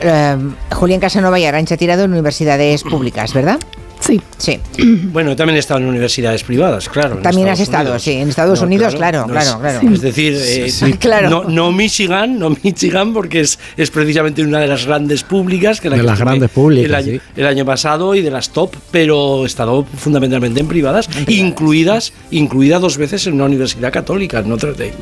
[0.00, 0.36] Eh,
[0.72, 3.58] Julián Casanova y Arancha Tirado en universidades públicas, ¿verdad?
[4.00, 4.20] Sí.
[4.38, 4.58] Sí.
[5.12, 7.16] Bueno, también he estado en universidades privadas, claro.
[7.16, 8.02] También has estado, Unidos.
[8.02, 9.80] sí, en Estados Unidos, claro, no claro, es- claro.
[9.94, 11.28] Es decir, eh, Sí, claro.
[11.30, 15.80] no, no Michigan, no Michigan, porque es, es precisamente una de las grandes públicas.
[15.80, 17.20] Que la De que las grandes públicas, El año, sí.
[17.36, 22.78] el año pasado y de las top, pero he estado fundamentalmente en privadas, incluidas, incluida
[22.78, 24.92] dos veces en una universidad católica, en Notre Dame.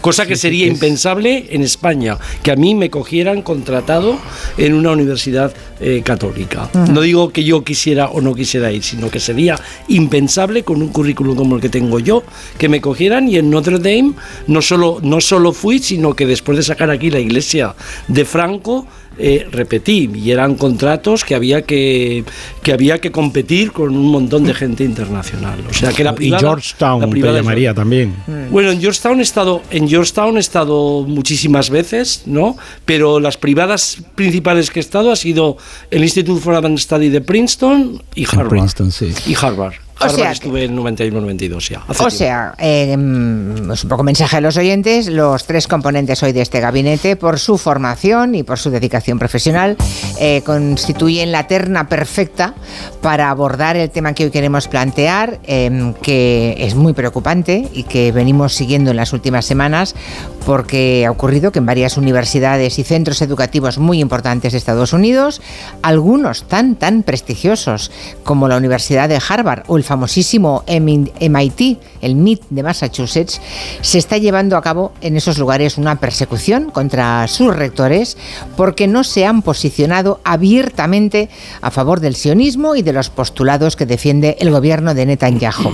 [0.00, 4.18] Cosa que sería impensable en España, que a mí me cogieran contratado
[4.58, 6.68] en una universidad eh, católica.
[6.90, 10.88] No digo que yo quisiera o no quisiera ir, sino que sería impensable con un
[10.88, 12.22] currículum como el que tengo yo,
[12.58, 14.14] que me cogieran y en Notre Dame
[14.46, 17.74] no solo, no solo fui, sino que después de sacar aquí la iglesia
[18.08, 18.86] de Franco,
[19.18, 22.24] eh, repetí y eran contratos que había que,
[22.62, 25.58] que había que competir con un montón de gente internacional.
[25.68, 28.14] O sea que la y privada, Georgetown la te privada es- llamaría también.
[28.50, 32.56] bueno, en Georgetown he estado, en Georgetown he estado muchísimas veces, ¿no?
[32.84, 35.56] Pero las privadas principales que he estado ha sido
[35.90, 38.48] el Institute for Advanced Study de Princeton y En Harvard.
[38.48, 39.12] Princeton, sí.
[39.26, 39.74] Y Harvard.
[40.00, 41.78] O sea estuve en 91-92 ya.
[41.78, 42.10] hace O tiempo.
[42.10, 46.42] sea, eh, mm, es un poco mensaje a los oyentes, los tres componentes hoy de
[46.42, 49.76] este gabinete, por su formación y por su dedicación profesional,
[50.20, 52.54] eh, constituyen la terna perfecta
[53.00, 58.12] para abordar el tema que hoy queremos plantear, eh, que es muy preocupante y que
[58.12, 59.94] venimos siguiendo en las últimas semanas,
[60.44, 65.40] porque ha ocurrido que en varias universidades y centros educativos muy importantes de Estados Unidos,
[65.82, 67.90] algunos tan, tan prestigiosos
[68.24, 73.40] como la Universidad de Harvard o el famosísimo MIT, el MIT de Massachusetts,
[73.80, 78.18] se está llevando a cabo en esos lugares una persecución contra sus rectores
[78.56, 81.30] porque no se han posicionado abiertamente
[81.62, 85.72] a favor del sionismo y de los postulados que defiende el gobierno de Netanyahu.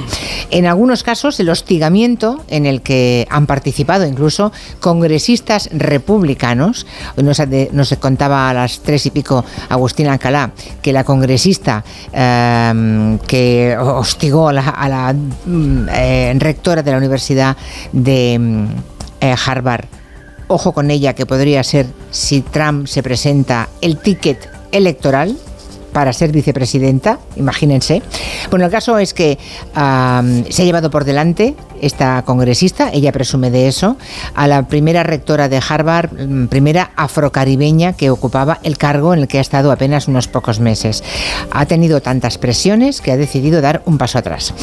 [0.51, 7.41] En algunos casos, el hostigamiento en el que han participado incluso congresistas republicanos, nos,
[7.73, 14.49] nos contaba a las tres y pico Agustín Alcalá que la congresista eh, que hostigó
[14.49, 15.15] a la,
[15.47, 17.57] mm, eh, rectora de la Universidad
[17.93, 18.67] de mm,
[19.21, 19.87] eh, Harvard.
[20.49, 25.37] Ojo con ella, que podría ser, si Trump se presenta, el ticket electoral
[25.93, 28.03] para ser vicepresidenta, imagínense.
[28.51, 29.39] Bueno, el caso es que
[29.75, 29.79] se
[30.63, 33.97] ha llevado por delante esta congresista, ella presume de eso,
[34.35, 39.29] a la primera rectora de Harvard, mm, primera afrocaribeña que ocupaba el cargo en el
[39.29, 41.03] que ha estado apenas unos pocos meses.
[41.51, 44.55] Ha tenido tantas presiones que ha decidido dar un paso atrás.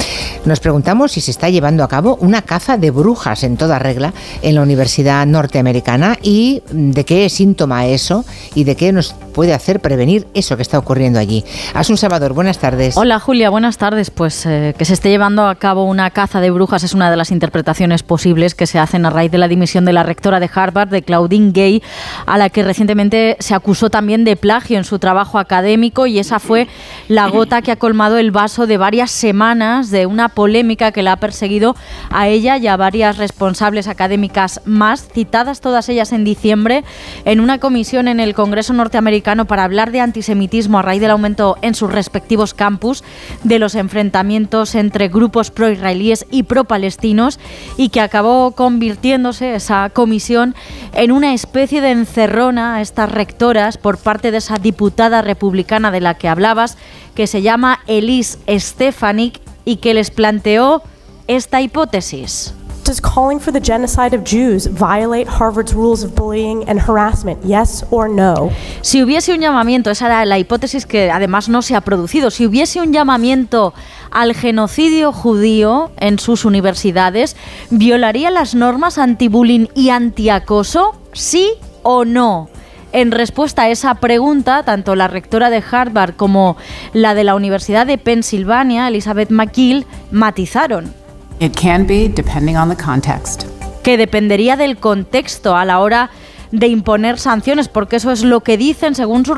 [0.45, 4.13] Nos preguntamos si se está llevando a cabo una caza de brujas en toda regla
[4.41, 8.23] en la Universidad Norteamericana y de qué síntoma eso
[8.55, 11.43] y de qué nos puede hacer prevenir eso que está ocurriendo allí.
[11.73, 12.97] Asun Salvador, buenas tardes.
[12.97, 14.09] Hola Julia, buenas tardes.
[14.09, 17.17] Pues eh, que se esté llevando a cabo una caza de brujas es una de
[17.17, 20.49] las interpretaciones posibles que se hacen a raíz de la dimisión de la rectora de
[20.53, 21.83] Harvard, de Claudine Gay,
[22.25, 26.39] a la que recientemente se acusó también de plagio en su trabajo académico y esa
[26.39, 26.67] fue
[27.07, 31.13] la gota que ha colmado el vaso de varias semanas de una polémica que la
[31.13, 31.75] ha perseguido
[32.09, 36.83] a ella y a varias responsables académicas más, citadas todas ellas en diciembre
[37.25, 41.57] en una comisión en el Congreso norteamericano para hablar de antisemitismo a raíz del aumento
[41.63, 43.03] en sus respectivos campus
[43.43, 47.39] de los enfrentamientos entre grupos pro-israelíes y pro-palestinos
[47.77, 50.53] y que acabó convirtiéndose esa comisión
[50.93, 56.01] en una especie de encerrona a estas rectoras por parte de esa diputada republicana de
[56.01, 56.77] la que hablabas,
[57.15, 60.83] que se llama Elise Stefanik y que les planteó
[61.27, 62.53] esta hipótesis.
[62.97, 67.37] Calling for the genocide of Jews violate Harvard's rules of bullying and harassment?
[67.45, 68.49] Yes or no?
[68.81, 72.47] Si hubiese un llamamiento, esa era la hipótesis que además no se ha producido, si
[72.47, 73.75] hubiese un llamamiento
[74.09, 77.35] al genocidio judío en sus universidades,
[77.69, 80.99] ¿violaría las normas anti-bullying y anti-acoso?
[81.13, 81.51] ¿Sí
[81.83, 82.49] o no?
[82.91, 86.57] En respuesta a esa pregunta, tanto la rectora de Harvard como
[86.93, 90.98] la de la Universidad de Pensilvania, Elizabeth McKill, matizaron.
[91.39, 93.45] It can be, depending on the context.
[93.83, 96.09] Que dependería del contexto a la hora
[96.51, 99.37] de imponer sanciones, porque eso es lo que dicen, según sus,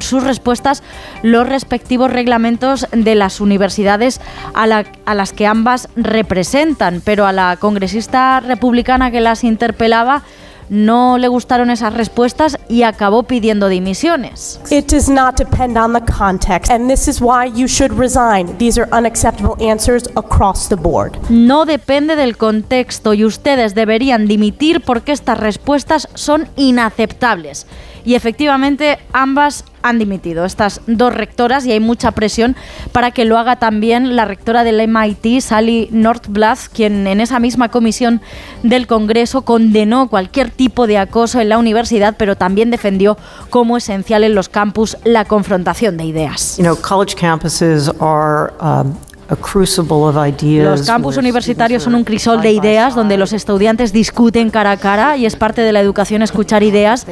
[0.00, 0.82] sus respuestas,
[1.22, 4.20] los respectivos reglamentos de las universidades
[4.54, 7.00] a, a, las que ambas representan.
[7.04, 10.22] Pero a la congresista republicana que las interpelaba
[10.72, 14.58] no le gustaron esas respuestas y acabó pidiendo dimisiones.
[14.70, 18.56] It does not depend on the context and this is why you should resign.
[18.56, 21.18] These are unacceptable answers across the board.
[21.28, 27.66] No depende del contexto y ustedes deberían dimitir porque estas respuestas son inaceptables
[28.04, 32.56] y efectivamente ambas han dimitido, estas dos rectoras, y hay mucha presión
[32.92, 37.68] para que lo haga también la rectora del MIT, Sally Northblath, quien en esa misma
[37.68, 38.20] comisión
[38.62, 43.18] del Congreso condenó cualquier tipo de acoso en la universidad, pero también defendió
[43.50, 46.58] como esencial en los campus la confrontación de ideas.
[50.64, 55.16] Los campus universitarios son un crisol de ideas donde los estudiantes discuten cara a cara
[55.16, 57.06] y es parte de la educación escuchar ideas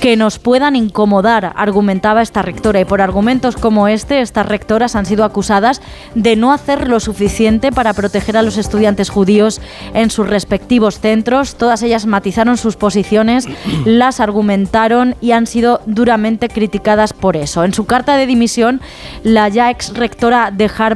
[0.00, 2.80] que nos puedan incomodar, argumentaba esta rectora.
[2.80, 5.82] Y por argumentos como este, estas rectoras han sido acusadas
[6.14, 9.60] de no hacer lo suficiente para proteger a los estudiantes judíos
[9.94, 11.56] en sus respectivos centros.
[11.56, 13.48] Todas ellas matizaron sus posiciones,
[13.84, 17.64] las argumentaron y han sido duramente criticadas por eso.
[17.64, 18.80] En su carta de dimisión,
[19.24, 20.91] la ya ex rectora de Harvard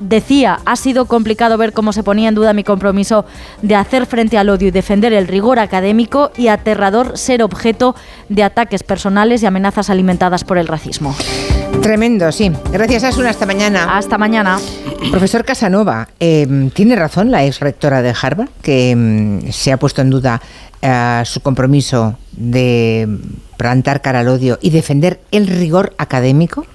[0.00, 3.24] decía, ha sido complicado ver cómo se ponía en duda mi compromiso
[3.62, 7.94] de hacer frente al odio y defender el rigor académico y aterrador ser objeto
[8.28, 11.14] de ataques personales y amenazas alimentadas por el racismo.
[11.82, 12.50] Tremendo, sí.
[12.72, 13.26] Gracias, Asun.
[13.26, 13.96] Hasta mañana.
[13.96, 14.58] Hasta mañana.
[15.10, 20.02] Profesor Casanova, em, ¿tiene razón la ex rectora de Harvard que em, se ha puesto
[20.02, 20.40] en duda
[20.82, 23.08] eh, su compromiso de
[23.56, 26.66] plantar cara al odio y defender el rigor académico?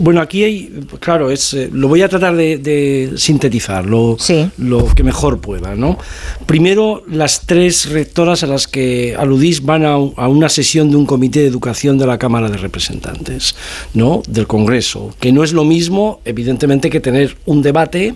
[0.00, 4.16] Bueno, aquí hay, claro, es, eh, lo voy a tratar de, sintetizar lo,
[4.58, 5.74] lo, que mejor pueda.
[5.74, 5.98] ¿no?
[6.46, 11.40] Primero, las tres rectoras a las que aludís van a, una sesión de un comité
[11.40, 13.54] de educación de la Cámara de Representantes,
[13.94, 14.22] ¿no?
[14.28, 18.14] del Congreso, que no es lo mismo, evidentemente, que tener un debate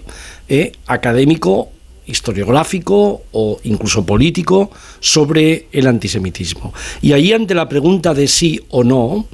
[0.49, 1.69] eh, académico
[2.07, 6.73] historiográfico o incluso político sobre el antisemitismo.
[7.01, 9.27] Y ahí ante la pregunta de sí o no,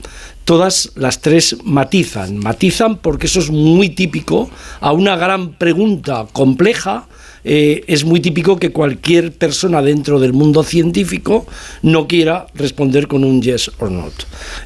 [0.49, 2.39] todas las tres matizan.
[2.39, 4.49] Matizan porque eso es muy típico
[4.81, 7.07] a una gran pregunta compleja
[7.45, 11.47] eh, es muy típico que cualquier persona dentro del mundo científico
[11.83, 14.13] no quiera responder con un yes or not.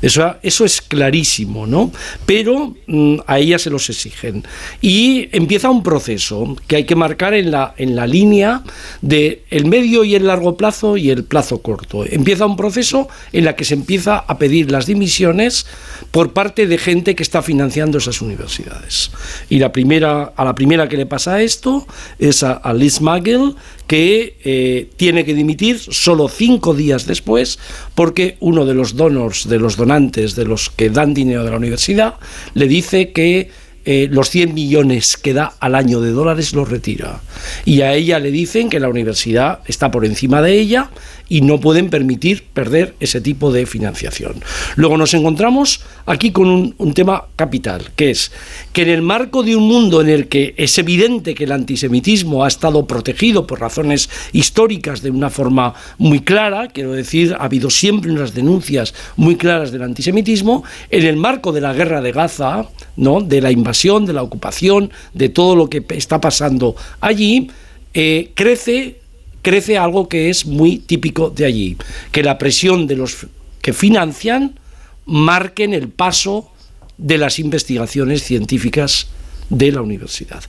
[0.01, 1.91] Eso, eso es clarísimo, ¿no?
[2.27, 4.45] Pero mm, a ella se los exigen.
[4.81, 8.63] Y empieza un proceso que hay que marcar en la, en la línea
[9.01, 12.05] de el medio y el largo plazo y el plazo corto.
[12.05, 15.67] Empieza un proceso en la que se empieza a pedir las dimisiones
[16.11, 19.11] por parte de gente que está financiando esas universidades.
[19.49, 21.87] Y la primera, a la primera que le pasa esto
[22.19, 23.55] es a, a Liz Magel,
[23.87, 27.59] que eh, tiene que dimitir solo cinco días después
[27.95, 31.57] porque uno de los donors, de los donantes, de los que dan dinero de la
[31.57, 32.15] universidad,
[32.55, 33.51] le dice que
[33.85, 37.21] eh, los 100 millones que da al año de dólares los retira.
[37.65, 40.91] Y a ella le dicen que la universidad está por encima de ella
[41.33, 44.35] y no pueden permitir perder ese tipo de financiación.
[44.77, 48.33] Luego nos encontramos aquí con un, tema capital, que es
[48.75, 52.45] que en el marco de un mundo en el que es evidente que el antisemitismo
[52.45, 57.71] ha estado protegido por razones históricas de una forma muy clara, quiero decir, ha habido
[57.71, 62.67] siempre unas denuncias muy claras del antisemitismo, en el marco de la guerra de Gaza,
[62.97, 63.23] ¿no?
[63.23, 67.49] de la invasión, de la ocupación, de todo lo que está pasando allí,
[67.95, 69.02] eh, crece,
[69.43, 71.77] crece algo que es muy típico de allí,
[72.11, 73.27] que la presión de los
[73.61, 74.59] que financian
[75.05, 76.51] marquen el paso
[76.97, 79.09] de las investigaciones científicas
[79.51, 80.43] de la universidad,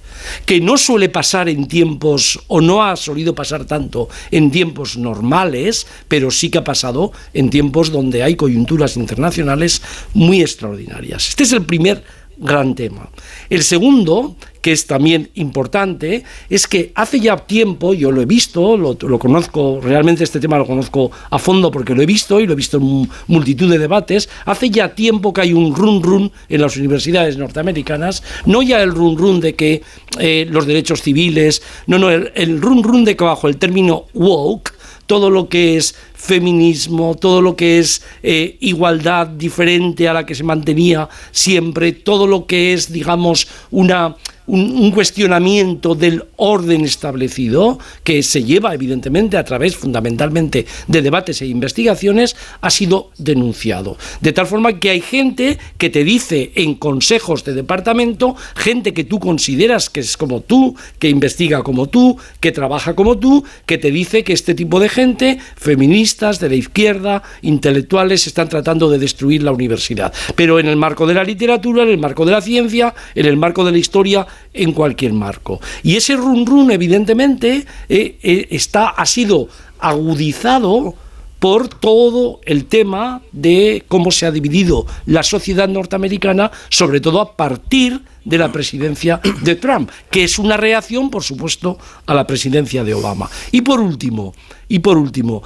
[0.45, 5.85] que no suele pasar en tiempos, o no ha solido pasar tanto en tiempos normales,
[6.07, 9.81] pero sí que ha pasado en tiempos donde hay coyunturas internacionales
[10.13, 11.29] muy extraordinarias.
[11.29, 12.03] Este es el primer
[12.37, 13.09] gran tema.
[13.49, 18.77] El segundo, que es también importante, es que hace ya tiempo, yo lo he visto,
[18.77, 22.53] lo, conozco, realmente este tema lo conozco a fondo porque lo he visto y lo
[22.53, 26.61] he visto en multitud de debates, hace ya tiempo que hay un run run en
[26.61, 29.81] las universidades norteamericanas, no ya el run run de que
[30.19, 34.05] eh, los derechos civiles, no, no, el, el run run de que bajo el término
[34.13, 34.72] woke,
[35.05, 40.35] todo lo que es feminismo, todo lo que es eh, igualdad diferente a la que
[40.35, 44.15] se mantenía siempre, todo lo que es, digamos, una
[44.47, 51.47] un, cuestionamiento del orden establecido, que se lleva evidentemente a través fundamentalmente de debates e
[51.47, 53.97] investigaciones, ha sido denunciado.
[54.21, 59.03] De tal forma que hay gente que te dice en consejos de departamento, gente que
[59.03, 63.77] tú consideras que es como tú, que investiga como tú, que trabaja como tú, que
[63.77, 68.99] te dice que este tipo de gente, feministas, de la izquierda, intelectuales, están tratando de
[68.99, 70.13] destruir la universidad.
[70.35, 73.37] Pero en el marco de la literatura, en el marco de la ciencia, en el
[73.37, 75.59] marco de la historia, en cualquier marco.
[75.83, 79.47] Y ese run run, evidentemente, eh, eh, está, ha sido
[79.79, 80.95] agudizado
[81.43, 87.35] por todo el tema de cómo se ha dividido la sociedad norteamericana, sobre todo a
[87.35, 92.85] partir de la presidencia de Trump, que es una reacción, por supuesto, a la presidencia
[92.85, 93.29] de Obama.
[93.51, 94.33] Y por último,
[94.69, 95.43] y por último,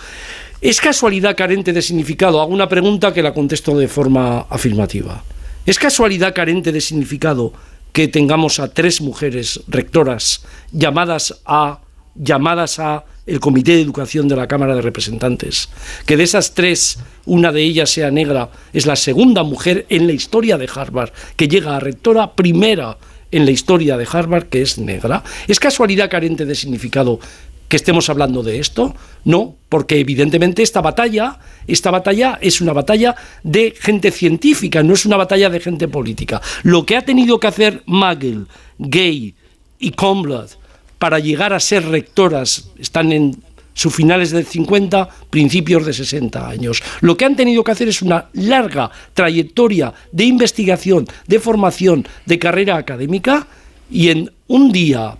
[0.61, 2.41] ¿es casualidad carente de significado?
[2.41, 5.23] Hago una pregunta que la contesto de forma afirmativa.
[5.65, 7.53] ¿Es casualidad carente de significado
[7.97, 11.81] que tengamos a tres mujeres rectoras llamadas a
[12.13, 15.69] llamadas a el Comité de Educación de la Cámara de Representantes,
[16.05, 20.13] que de esas tres, una de ellas sea negra, es la segunda mujer en la
[20.13, 22.99] historia de Harvard que llega a rectora primera
[23.31, 25.23] en la historia de Harvard que es negra.
[25.47, 27.19] ¿Es casualidad carente de significado
[27.67, 28.95] que estemos hablando de esto?
[29.25, 35.05] No, porque evidentemente esta batalla, esta batalla es una batalla de gente científica, no es
[35.05, 36.41] una batalla de gente política.
[36.63, 38.47] Lo que ha tenido que hacer Magel,
[38.77, 39.35] Gay
[39.79, 40.49] y Comblad
[40.97, 46.81] para llegar a ser rectoras, están en sus finales del 50, principios de 60 años.
[47.01, 52.39] Lo que han tenido que hacer es una larga trayectoria de investigación, de formación, de
[52.39, 53.45] carrera académica
[53.91, 55.15] y en un día,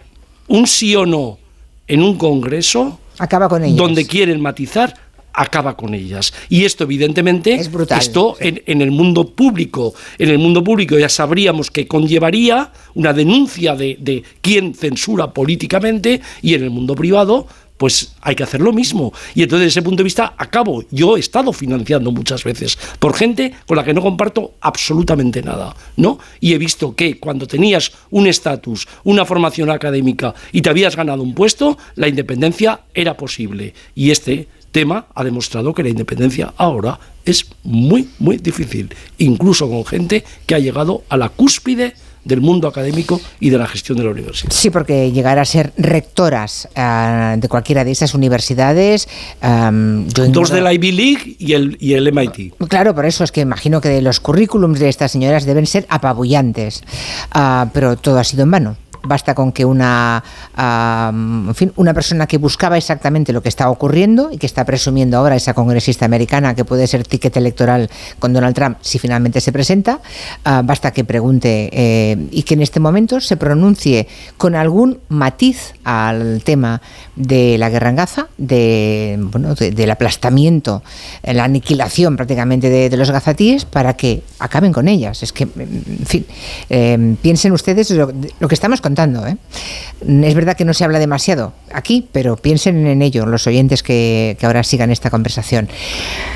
[0.47, 1.37] un sí o no,
[1.87, 3.77] en un congreso, acaba con ellas.
[3.77, 4.93] donde quieren matizar,
[5.33, 6.33] acaba con ellas.
[6.49, 8.47] Y esto, evidentemente, es brutal, esto sí.
[8.47, 13.75] en, en, el mundo público, en el mundo público ya sabríamos que conllevaría una denuncia
[13.75, 18.73] de, de quién censura políticamente y en el mundo privado pues hay que hacer lo
[18.73, 19.13] mismo.
[19.35, 20.83] Y entonces, desde ese punto de vista, acabo.
[20.91, 25.75] Yo he estado financiando muchas veces por gente con la que no comparto absolutamente nada,
[25.95, 26.19] ¿no?
[26.39, 31.23] Y he visto que cuando tenías un estatus, una formación académica y te habías ganado
[31.23, 33.73] un puesto, la independencia era posible.
[33.95, 39.85] Y este tema ha demostrado que la independencia ahora es muy, muy difícil, incluso con
[39.85, 41.95] gente que ha llegado a la cúspide
[42.27, 44.51] del mundo académico y de la gestión de la universidad.
[44.51, 49.07] Sí, porque llegar a ser rectoras uh, de cualquiera de esas universidades.
[49.41, 52.53] Um, yo Dos de la Ivy League y el, y el MIT.
[52.67, 56.83] Claro, por eso es que imagino que los currículums de estas señoras deben ser apabullantes,
[57.35, 58.77] uh, pero todo ha sido en vano.
[59.07, 60.23] Basta con que una,
[60.57, 65.17] en fin, una persona que buscaba exactamente lo que está ocurriendo y que está presumiendo
[65.17, 69.51] ahora esa congresista americana que puede ser ticket electoral con Donald Trump si finalmente se
[69.51, 69.99] presenta,
[70.45, 75.73] ah, basta que pregunte eh, y que en este momento se pronuncie con algún matiz
[75.83, 76.81] al tema
[77.15, 80.83] de la guerra en Gaza, de, bueno, de- del aplastamiento,
[81.23, 85.21] eh, la aniquilación prácticamente de, los gazatíes para que acaben con ellas.
[85.21, 86.25] Es que, en fin,
[86.69, 89.37] eh, piensen ustedes lo, lo que estamos ¿eh?
[90.23, 94.35] Es verdad que no se habla demasiado aquí, pero piensen en ello los oyentes que,
[94.39, 95.67] que ahora sigan esta conversación.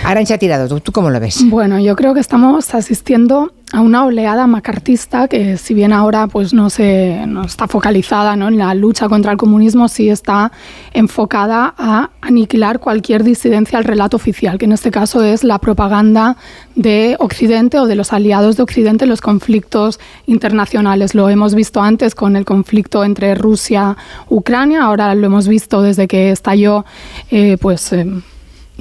[0.03, 1.41] Arancha Tirado, ¿tú, tú cómo lo ves?
[1.45, 6.53] Bueno, yo creo que estamos asistiendo a una oleada macartista que si bien ahora pues
[6.53, 8.50] no se no está focalizada ¿no?
[8.50, 10.51] en la lucha contra el comunismo, sí está
[10.93, 16.35] enfocada a aniquilar cualquier disidencia al relato oficial, que en este caso es la propaganda
[16.75, 21.16] de Occidente o de los aliados de Occidente en los conflictos internacionales.
[21.16, 23.95] Lo hemos visto antes con el conflicto entre Rusia
[24.30, 26.85] Ucrania, ahora lo hemos visto desde que estalló
[27.30, 28.19] eh, pues mm,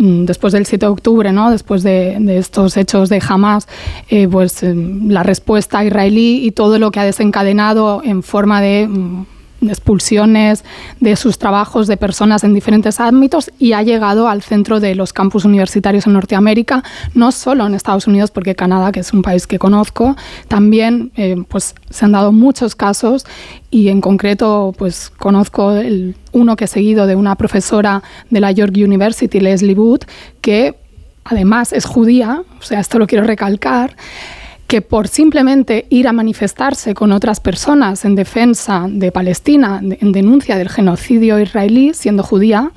[0.01, 1.51] después del 7 de octubre, ¿no?
[1.51, 3.69] después de, de estos hechos de Hamas,
[4.09, 8.89] eh, pues eh, la respuesta israelí y todo lo que ha desencadenado en forma de
[8.89, 10.65] mm, de expulsiones
[11.01, 15.13] de sus trabajos de personas en diferentes ámbitos y ha llegado al centro de los
[15.13, 16.83] campus universitarios en Norteamérica,
[17.15, 20.17] no solo en Estados Unidos, porque Canadá, que es un país que conozco,
[20.49, 23.27] también eh, pues, se han dado muchos casos
[23.71, 28.51] y en concreto pues conozco el, uno que he seguido de una profesora de la
[28.53, 30.01] York University, Leslie Wood,
[30.41, 30.75] que
[31.25, 33.97] además es judía, o sea, esto lo quiero recalcar,
[34.71, 40.57] que por simplemente ir a manifestarse con otras personas en defensa de Palestina, en denuncia
[40.57, 42.71] del genocidio israelí, siendo judía,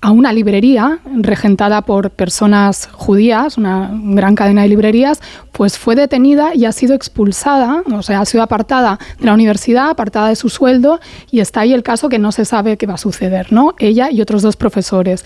[0.00, 6.54] a una librería regentada por personas judías, una gran cadena de librerías, pues fue detenida
[6.54, 10.48] y ha sido expulsada, o sea, ha sido apartada de la universidad, apartada de su
[10.48, 11.00] sueldo,
[11.32, 13.74] y está ahí el caso que no se sabe qué va a suceder, ¿no?
[13.80, 15.24] Ella y otros dos profesores.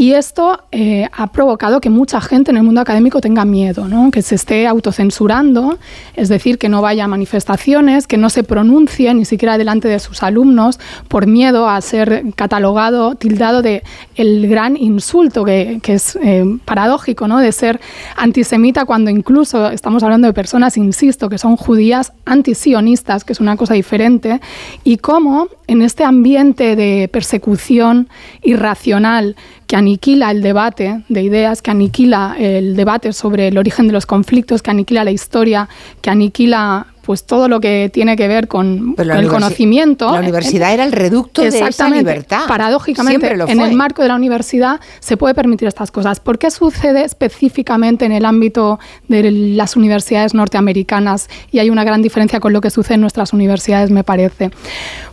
[0.00, 4.22] Y esto eh, ha provocado que mucha gente en el mundo académico tenga miedo, que
[4.22, 5.78] se esté autocensurando,
[6.14, 9.98] es decir, que no vaya a manifestaciones, que no se pronuncie ni siquiera delante de
[9.98, 13.82] sus alumnos por miedo a ser catalogado, tildado de
[14.16, 17.38] el gran insulto, que, que es eh, paradójico, ¿no?
[17.38, 17.78] de ser
[18.16, 23.58] antisemita cuando incluso estamos hablando de personas, insisto, que son judías antisionistas, que es una
[23.58, 24.40] cosa diferente,
[24.82, 28.08] y cómo en este ambiente de persecución
[28.42, 29.36] irracional
[29.70, 34.04] que aniquila el debate de ideas, que aniquila el debate sobre el origen de los
[34.04, 35.68] conflictos, que aniquila la historia,
[36.00, 40.10] que aniquila pues todo lo que tiene que ver con, el conocimiento.
[40.10, 42.46] la universidad era el reducto de esa libertad.
[42.48, 46.18] Paradójicamente, en el marco de la universidad se puede permitir estas cosas.
[46.18, 51.28] ¿Por qué sucede específicamente en el ámbito de las universidades norteamericanas?
[51.52, 54.50] Y hay una gran diferencia con lo que sucede en nuestras universidades, me parece.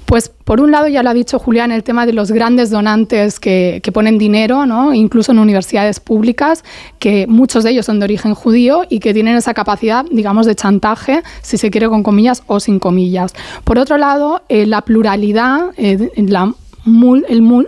[0.08, 3.42] Pues por un lado, ya lo ha dicho Julián, el tema de los grandes donantes
[3.42, 4.94] que, ponen dinero, ¿no?
[4.94, 6.64] incluso en universidades públicas,
[6.98, 10.56] que muchos de ellos son de origen judío y que tienen esa capacidad, digamos, de
[10.56, 13.34] chantaje, si se quiere con comillas o sin comillas.
[13.66, 16.38] Por otro lado, eh, la pluralidad, eh, el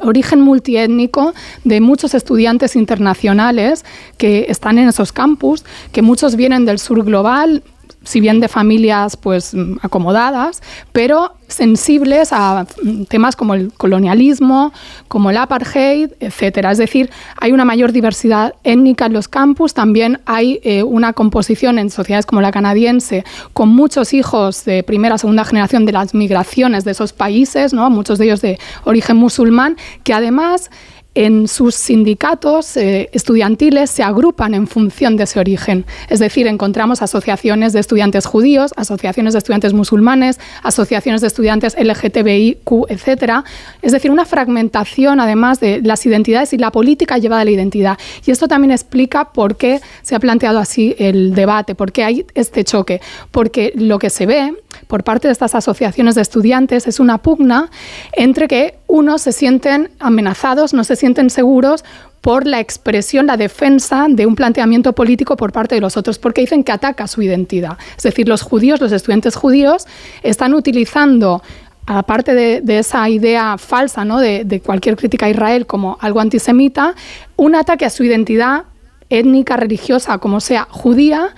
[0.02, 1.34] origen multiétnico
[1.66, 3.84] de muchos estudiantes internacionales
[4.18, 7.64] que están en esos campus, que muchos vienen del sur global,
[8.10, 14.74] si bien de familias pues mm, acomodadas, pero sensibles a mm, temas como el colonialismo,
[15.08, 16.72] como el apartheid, etcétera.
[16.72, 21.78] Es decir, hay una mayor diversidad étnica en los campus, también hay eh, una composición
[21.78, 23.24] en sociedades como la canadiense
[23.54, 27.88] con muchos hijos de primera segunda generación de las migraciones de esos países, ¿no?
[27.92, 30.72] muchos de ellos de origen musulmán, que además
[31.16, 35.86] en sus sindicatos eh, estudiantiles se agrupan en función de ese origen.
[36.08, 42.86] Es decir, encontramos asociaciones de estudiantes judíos, asociaciones de estudiantes musulmanes, asociaciones de estudiantes LGTBIQ,
[42.90, 43.44] etcétera.
[43.82, 47.98] Es decir, una fragmentación además de las identidades y la política llevada a la identidad.
[48.26, 52.26] Y esto también explica por qué se ha planteado así el debate, por qué hay
[52.36, 53.02] este choque.
[53.32, 54.54] Porque lo que se ve
[54.90, 57.70] por parte de estas asociaciones de estudiantes es una pugna
[58.12, 61.86] entre que unos se sienten amenazados, no se sienten seguros
[62.22, 66.42] por la expresión, la defensa de un planteamiento político por parte de los otros, porque
[66.42, 67.78] dicen que ataca su identidad.
[67.98, 69.86] Es decir, los judíos, los estudiantes judíos,
[70.24, 71.44] están utilizando
[71.86, 74.18] aparte de, de esa idea falsa ¿no?
[74.18, 76.96] de, de cualquier crítica a Israel como algo antisemita,
[77.36, 78.64] un ataque a su identidad
[79.10, 81.36] étnica, religiosa, como sea, judía,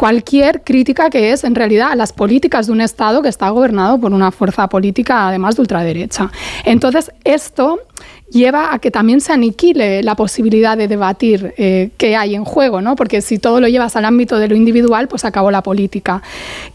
[0.00, 4.00] cualquier crítica que es en realidad a las políticas de un Estado que está gobernado
[4.00, 6.32] por una fuerza política además de ultraderecha.
[6.64, 7.80] Entonces, esto
[8.30, 12.80] lleva a que también se aniquile la posibilidad de debatir eh, qué hay en juego,
[12.80, 12.96] ¿no?
[12.96, 16.22] Porque si todo lo llevas al ámbito de lo individual, pues acabó la política.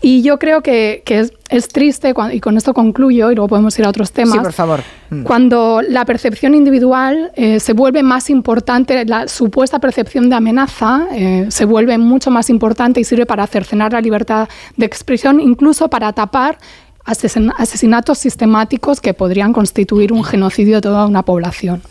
[0.02, 1.04] Y yo creo que,
[1.50, 4.34] es, triste, y con esto concluyo, y luego podemos ir a otros temas.
[4.34, 4.82] Sí, por favor.
[5.10, 5.24] Mm.
[5.24, 11.46] Cuando la percepción individual eh, se vuelve más importante, la supuesta percepción de amenaza eh,
[11.50, 16.12] se vuelve mucho más importante y sirve para cercenar la libertad de expresión, incluso para
[16.14, 16.58] tapar
[17.06, 21.82] asesinatos sistemáticos que podrían constituir un genocidio de toda una población.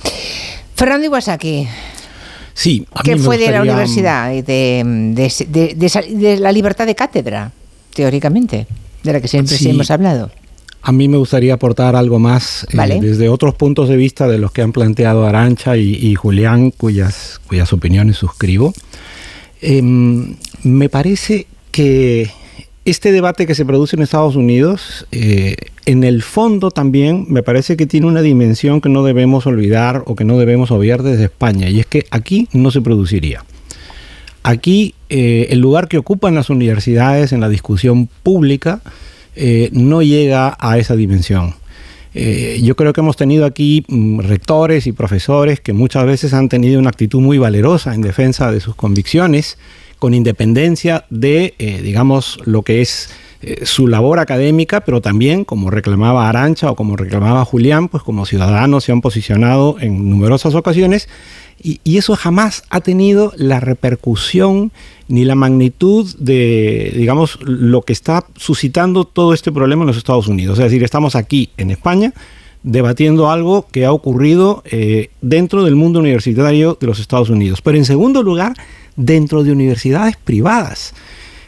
[0.74, 1.68] Fernando Iwasaki.
[2.52, 7.50] Sí, ¿Qué fue de la universidad y de, la libertad de cátedra,
[7.92, 8.66] teóricamente,
[9.02, 10.30] de la que siempre hemos hablado?
[10.82, 14.52] A mí me gustaría aportar algo más eh, desde otros puntos de vista de los
[14.52, 18.72] que han planteado Arancha y, Julián, cuyas, cuyas opiniones suscribo.
[19.62, 22.30] Em, me parece que
[22.84, 25.56] este debate que se produce en Estados Unidos, eh,
[25.86, 30.14] en el fondo también me parece que tiene una dimensión que no debemos olvidar o
[30.14, 33.44] que no debemos obviar desde España, y es que aquí no se produciría.
[34.42, 38.82] Aquí eh, el lugar que ocupan las universidades en la discusión pública
[39.34, 41.54] eh, no llega a esa dimensión.
[42.14, 46.78] yo creo que hemos tenido aquí mm, rectores y profesores que muchas veces han tenido
[46.78, 49.56] una actitud muy valerosa en defensa de sus convicciones,
[49.98, 53.10] con independencia de, eh, digamos, lo que es
[53.42, 58.24] eh, su labor académica, pero también, como reclamaba Arancha o como reclamaba Julián, pues como
[58.26, 61.08] ciudadanos se han posicionado en numerosas ocasiones
[61.62, 64.72] y, eso jamás ha tenido la repercusión
[65.08, 70.28] ni la magnitud de, digamos, lo que está suscitando todo este problema en los Estados
[70.28, 70.58] Unidos.
[70.58, 72.12] Es decir, estamos aquí en España
[72.62, 77.60] debatiendo algo que ha ocurrido eh, dentro del mundo universitario de los Estados Unidos.
[77.62, 78.54] Pero en segundo lugar,
[78.96, 80.94] dentro de universidades privadas.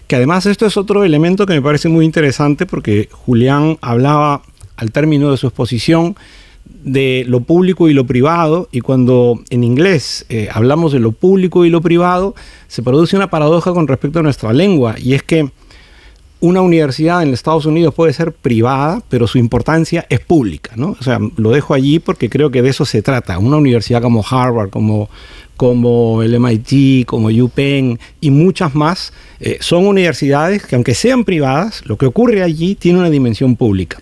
[0.07, 4.43] Que además esto es otro elemento que me parece muy interesante porque Julián hablaba
[4.77, 6.17] al término de su exposición
[6.85, 11.65] de lo público y lo privado y cuando en inglés eh, hablamos de lo público
[11.65, 12.35] y lo privado
[12.69, 15.51] se produce una paradoja con respecto a nuestra lengua y es que
[16.47, 20.97] una universidad en Estados Unidos puede ser privada, pero su importancia es pública, ¿no?
[20.99, 23.39] O sea, lo dejo allí porque creo que de eso se trata.
[23.39, 25.09] Una universidad como Harvard, como
[25.57, 31.83] como el MIT, como UPenn y muchas más, eh, son universidades que aunque sean privadas,
[31.87, 33.99] lo que ocurre allí tiene una dimensión pública.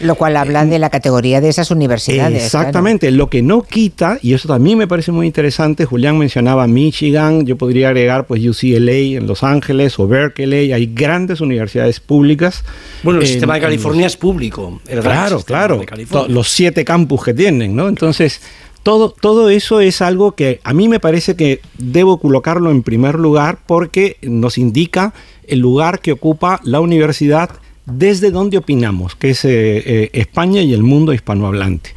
[0.00, 2.44] Lo cual habla de la categoría de esas universidades.
[2.44, 7.46] Exactamente, lo que no quita, y eso también me parece muy interesante, Julián mencionaba Michigan,
[7.46, 12.62] yo podría agregar pues UCLA en Los Ángeles o Berkeley, hay grandes universidades públicas.
[13.02, 14.80] Bueno, el sistema de California es público.
[14.84, 15.80] claro, claro,
[16.28, 17.88] los siete campus que tienen, ¿no?
[17.88, 18.40] Entonces...
[18.82, 23.16] Todo, todo, eso es algo que a mí me parece que debo colocarlo en primer
[23.16, 25.12] lugar porque nos indica
[25.48, 27.50] el lugar que ocupa la universidad
[27.86, 31.90] desde donde opinamos, que es eh, eh, España y el mundo hispanohablante.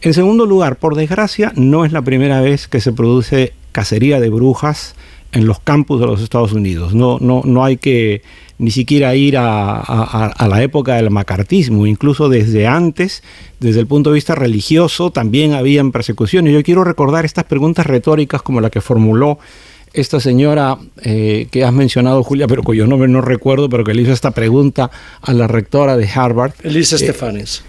[0.00, 4.30] En segundo lugar, por desgracia, no es la primera vez que se produce cacería de
[4.30, 4.94] brujas
[5.32, 6.94] en los campus de los Estados Unidos.
[6.94, 8.22] No, no, no hay que
[8.58, 13.24] ni siquiera ir a, la época del macartismo, incluso desde antes,
[13.58, 16.52] desde el punto de vista religioso, también habían persecuciones.
[16.52, 19.40] Yo quiero recordar estas preguntas retóricas como la que formuló
[19.92, 24.02] esta señora eh, que has mencionado, Julia, pero cuyo nombre no recuerdo, pero que le
[24.02, 24.90] hizo esta pregunta
[25.20, 26.52] a la rectora de Harvard.
[26.62, 27.64] Elisa eh, Stefanes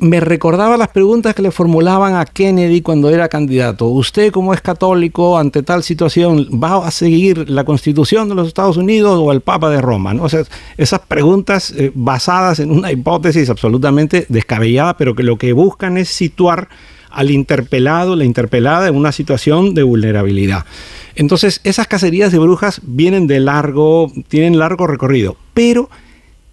[0.00, 3.86] me recordaba las preguntas que le formulaban a Kennedy cuando era candidato.
[3.86, 8.78] Usted, como es católico, ante tal situación, ¿va a seguir la constitución de los Estados
[8.78, 10.14] Unidos o el Papa de Roma?
[10.14, 10.24] ¿no?
[10.24, 10.44] O sea,
[10.78, 16.08] esas preguntas eh, basadas en una hipótesis absolutamente descabellada, pero que lo que buscan es
[16.08, 16.68] situar
[17.16, 20.66] al interpelado, la interpelada, en una situación de vulnerabilidad.
[21.14, 25.88] Entonces, esas cacerías de brujas vienen de largo, tienen largo recorrido, pero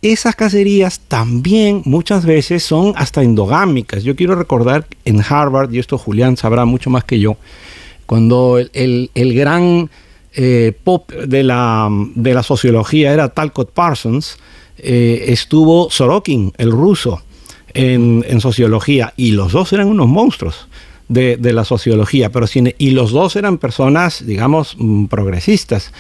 [0.02, 4.04] esas cacerías también muchas veces son hasta endogámicas.
[4.04, 7.36] Yo quiero recordar en Harvard, y esto Julián sabrá mucho más que yo,
[8.06, 9.90] cuando el, gran
[10.34, 14.38] eh, pop de la, de la, sociología era Talcott Parsons,
[14.78, 17.22] eh, estuvo Sorokin, el ruso,
[17.74, 20.68] en, sociología, y los dos eran unos monstruos.
[21.10, 22.48] De, la sociología, pero
[22.80, 25.92] y los dos eran personas, digamos, mm, progresistas,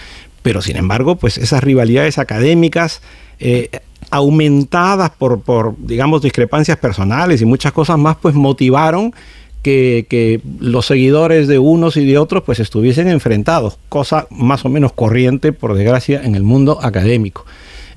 [0.42, 3.02] pero sin embargo, pues esas rivalidades académicas
[3.40, 3.70] eh,
[4.10, 9.14] aumentadas por, por, digamos, discrepancias personales y muchas cosas más, pues motivaron
[9.64, 14.94] que, los seguidores de unos y de otros pues estuviesen enfrentados, cosa más o menos
[14.94, 17.46] corriente, por desgracia, en el mundo académico.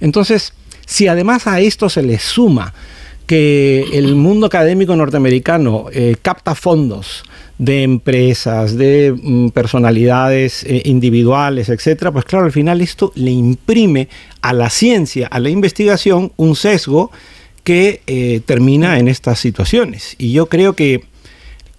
[0.01, 0.53] Entonces,
[0.87, 2.73] si además a esto se le suma
[3.27, 7.25] que el mundo académico norteamericano eh, capta fondos
[7.59, 14.09] de empresas, de mm, personalidades eh, individuales, etcétera, pues claro, al final esto le imprime
[14.43, 17.11] a la ciencia, a la investigación, un sesgo
[17.65, 20.15] que eh, termina en estas situaciones.
[20.19, 21.03] Y yo creo que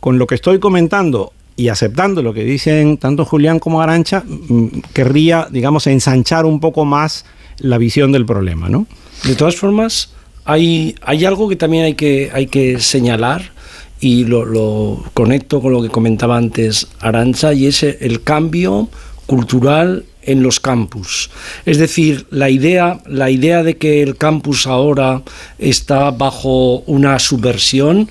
[0.01, 4.67] con lo que estoy comentando y aceptando lo que dicen tanto Julián como Arancha, mm,
[4.93, 7.25] querría, digamos, ensanchar un poco más
[7.59, 8.85] la visión del problema, ¿no?
[9.23, 10.13] De todas formas,
[10.47, 10.95] hay,
[11.25, 13.51] algo que también hay que, hay que señalar
[13.99, 18.89] y lo, lo conecto con lo que comentaba antes Arancha y es el cambio
[19.25, 21.29] cultural en los campus.
[21.65, 25.21] Es decir, la idea, la idea de que el campus ahora
[25.59, 28.09] está bajo una subversión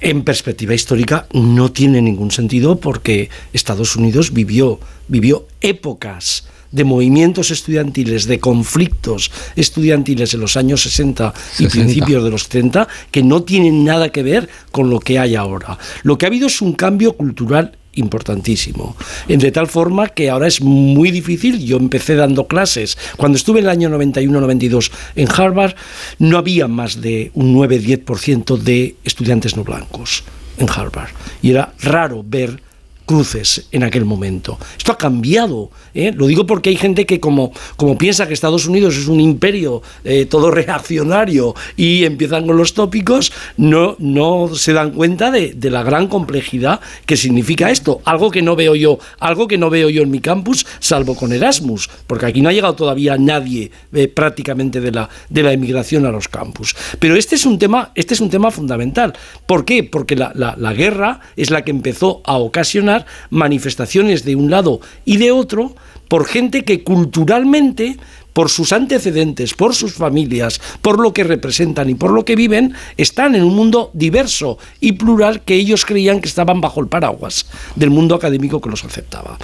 [0.00, 7.50] en perspectiva histórica no tiene ningún sentido porque Estados Unidos vivió, vivió épocas de movimientos
[7.50, 13.42] estudiantiles, de conflictos estudiantiles en los años 60 y principios de los 70 que no
[13.42, 15.78] tienen nada que ver con lo que hay ahora.
[16.02, 18.96] Lo que ha habido es un cambio cultural importantísimo.
[19.26, 21.64] De tal forma que ahora es muy difícil.
[21.64, 22.96] Yo empecé dando clases.
[23.16, 25.74] Cuando estuve en el año 91-92 en Harvard,
[26.18, 30.24] no había más de un 9-10% de estudiantes no blancos
[30.58, 31.10] en Harvard.
[31.42, 32.60] Y era raro ver
[33.06, 34.58] cruces en aquel momento.
[34.76, 35.70] Esto ha cambiado.
[35.94, 36.12] ¿eh?
[36.14, 39.82] Lo digo porque hay gente que como, como piensa que Estados Unidos es un imperio
[40.04, 45.70] eh, todo reaccionario y empiezan con los tópicos, no, no se dan cuenta de, de,
[45.70, 48.00] la gran complejidad que significa esto.
[48.04, 51.32] Algo que no veo yo, algo que no veo yo en mi campus, salvo con
[51.32, 56.06] Erasmus, porque aquí no ha llegado todavía nadie eh, prácticamente de la, de la emigración
[56.06, 56.74] a los campus.
[56.98, 59.12] Pero este es un tema, este es un tema fundamental.
[59.46, 59.84] ¿Por qué?
[59.84, 62.95] Porque la, la, la guerra es la que empezó a ocasionar
[63.30, 65.74] manifestaciones de un lado y de otro
[66.08, 67.96] por gente que culturalmente
[68.36, 72.74] por sus antecedentes, por sus familias, por lo que representan y por lo que viven,
[72.98, 77.46] están en un mundo diverso y plural que ellos creían que estaban bajo el paraguas
[77.76, 79.38] del mundo académico que los aceptaba.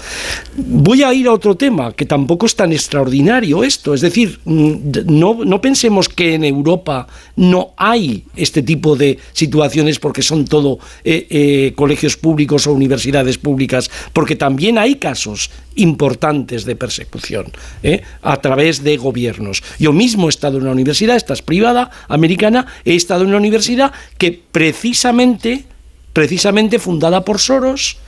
[0.59, 4.75] Voy a ir a otro tema, que tampoco es tan extraordinario esto, es decir, mm,
[5.07, 7.07] no, no pensemos que en Europa
[7.37, 13.39] no hay este tipo de situaciones porque son todo eh, eh, colegios públicos o universidades
[13.39, 17.47] públicas, porque también hay casos importantes de persecución
[17.83, 18.03] ¿eh?
[18.21, 19.63] a través de gobiernos.
[19.79, 23.39] Yo mismo he estado en una universidad, esta es privada, americana, he estado en una
[23.39, 25.65] universidad que precisamente,
[26.13, 27.99] precisamente fundada por Soros,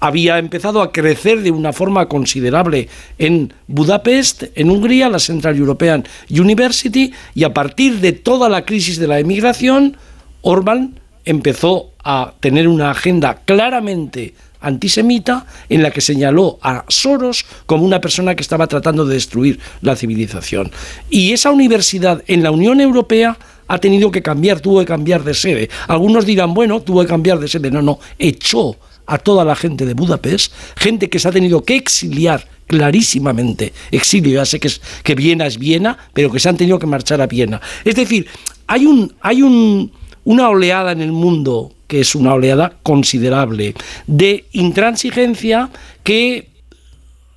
[0.00, 6.04] había empezado a crecer de una forma considerable en Budapest, en Hungría, la Central European
[6.30, 9.96] University, y a partir de toda la crisis de la emigración,
[10.40, 17.84] Orban empezó a tener una agenda claramente antisemita en la que señaló a Soros como
[17.84, 20.70] una persona que estaba tratando de destruir la civilización.
[21.08, 25.32] Y esa universidad en la Unión Europea ha tenido que cambiar, tuvo que cambiar de
[25.32, 25.70] sede.
[25.86, 27.70] Algunos dirán, bueno, tuvo que cambiar de sede.
[27.70, 31.76] No, no, echó a toda la gente de Budapest, gente que se ha tenido que
[31.76, 33.72] exiliar clarísimamente.
[33.90, 36.86] Exilio, ya sé que, es, que Viena es Viena, pero que se han tenido que
[36.86, 37.60] marchar a Viena.
[37.84, 38.26] Es decir,
[38.66, 39.92] hay, un, hay un,
[40.24, 43.74] una oleada en el mundo que es una oleada considerable
[44.06, 45.70] de intransigencia
[46.04, 46.46] que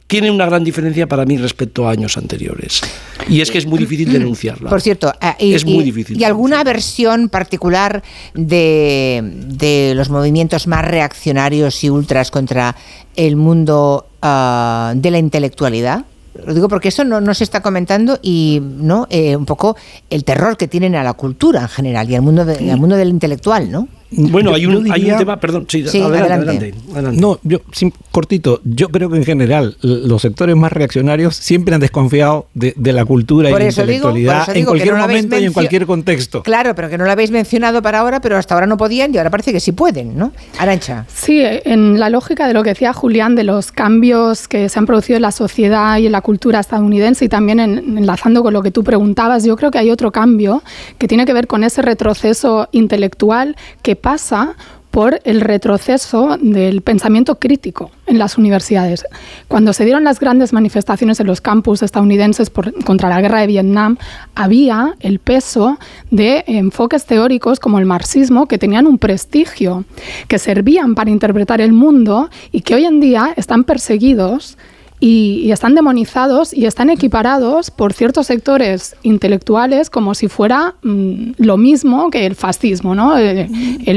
[0.05, 2.81] tiene una gran diferencia para mí respecto a años anteriores.
[3.27, 4.69] Y es que es muy difícil mm, denunciarla.
[4.69, 6.21] Por cierto, eh, y, es muy difícil.
[6.21, 8.03] ¿Y alguna versión particular
[8.35, 12.75] de, los movimientos más reaccionarios y ultras contra
[13.15, 16.05] el mundo ah, de la intelectualidad?
[16.45, 19.75] Lo digo porque eso no, se está comentando y no eh, un poco
[20.11, 23.09] el terror que tienen a la cultura en general y al mundo, al mundo del
[23.09, 23.87] intelectual, ¿no?
[24.15, 24.83] Bueno, hay, un,
[25.17, 26.73] tema, perdón, sí, adelante,
[27.13, 27.59] No, yo,
[28.11, 33.05] cortito, yo creo que en general los sectores más reaccionarios siempre han desconfiado de, la
[33.05, 36.43] cultura y la intelectualidad en cualquier momento y en cualquier contexto.
[36.43, 39.17] Claro, pero que no lo habéis mencionado para ahora, pero hasta ahora no podían y
[39.17, 40.31] ahora parece que sí pueden, ¿no?
[40.59, 41.05] Arancha.
[41.13, 44.85] Sí, en la lógica de lo que decía Julián, de los cambios que se han
[44.85, 48.71] producido en la sociedad y en la cultura estadounidense y también enlazando con lo que
[48.71, 50.63] tú preguntabas, yo creo que hay otro cambio
[50.97, 54.55] que tiene que ver con ese retroceso intelectual que pasa
[54.91, 59.05] por el retroceso del pensamiento crítico en las universidades.
[59.47, 62.51] Cuando se dieron las grandes manifestaciones en los campus estadounidenses
[62.85, 63.97] contra la guerra de Vietnam,
[64.35, 65.79] había el peso
[66.11, 69.85] de enfoques teóricos como el marxismo que tenían un prestigio,
[70.27, 74.57] que servían para interpretar el mundo y que hoy en día están perseguidos
[75.05, 81.57] y, están demonizados y están equiparados por ciertos sectores intelectuales como si fuera mm, lo
[81.57, 82.95] mismo que el fascismo.
[82.95, 83.17] ¿no?
[83.17, 83.49] Eh,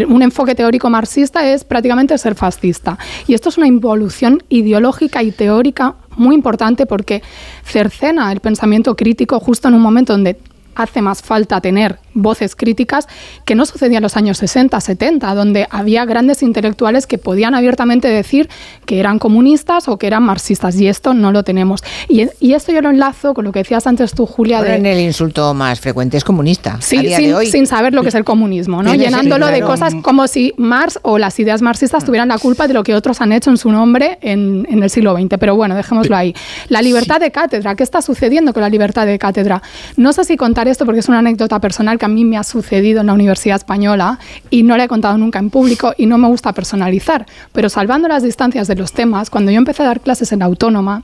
[0.08, 2.98] un enfoque teórico marxista es prácticamente ser fascista.
[3.28, 7.22] Y esto es una involución ideológica y teórica muy importante porque
[7.64, 10.36] cercena el pensamiento crítico justo en un momento donde
[10.74, 13.06] hace más falta tener voces críticas
[13.44, 18.08] que no sucedía en los años 60, 70, donde había grandes intelectuales que podían abiertamente
[18.08, 18.48] decir
[18.84, 21.84] que eran comunistas o que eran marxistas, y esto no lo tenemos.
[22.08, 24.62] Y, esto yo lo enlazo con lo que decías antes tú, Julia.
[24.62, 26.78] de, en el insulto más frecuente es comunista.
[26.80, 27.12] Sí,
[27.50, 28.94] sin, saber lo que es el comunismo, ¿no?
[28.94, 32.82] llenándolo de cosas como si Marx o las ideas marxistas tuvieran la culpa de lo
[32.82, 35.36] que otros han hecho en su nombre en, en el siglo XX.
[35.38, 36.34] Pero bueno, dejémoslo ahí.
[36.68, 39.62] La libertad de cátedra, ¿qué está sucediendo con la libertad de cátedra?
[39.96, 42.44] No sé si contar esto porque es una anécdota personal que a mí me ha
[42.44, 44.18] sucedido en la Universidad Española
[44.48, 47.26] y no la he contado nunca en público y no me gusta personalizar.
[47.52, 50.46] Pero salvando las distancias de los temas, cuando yo empecé a dar clases en la
[50.46, 51.02] Autónoma,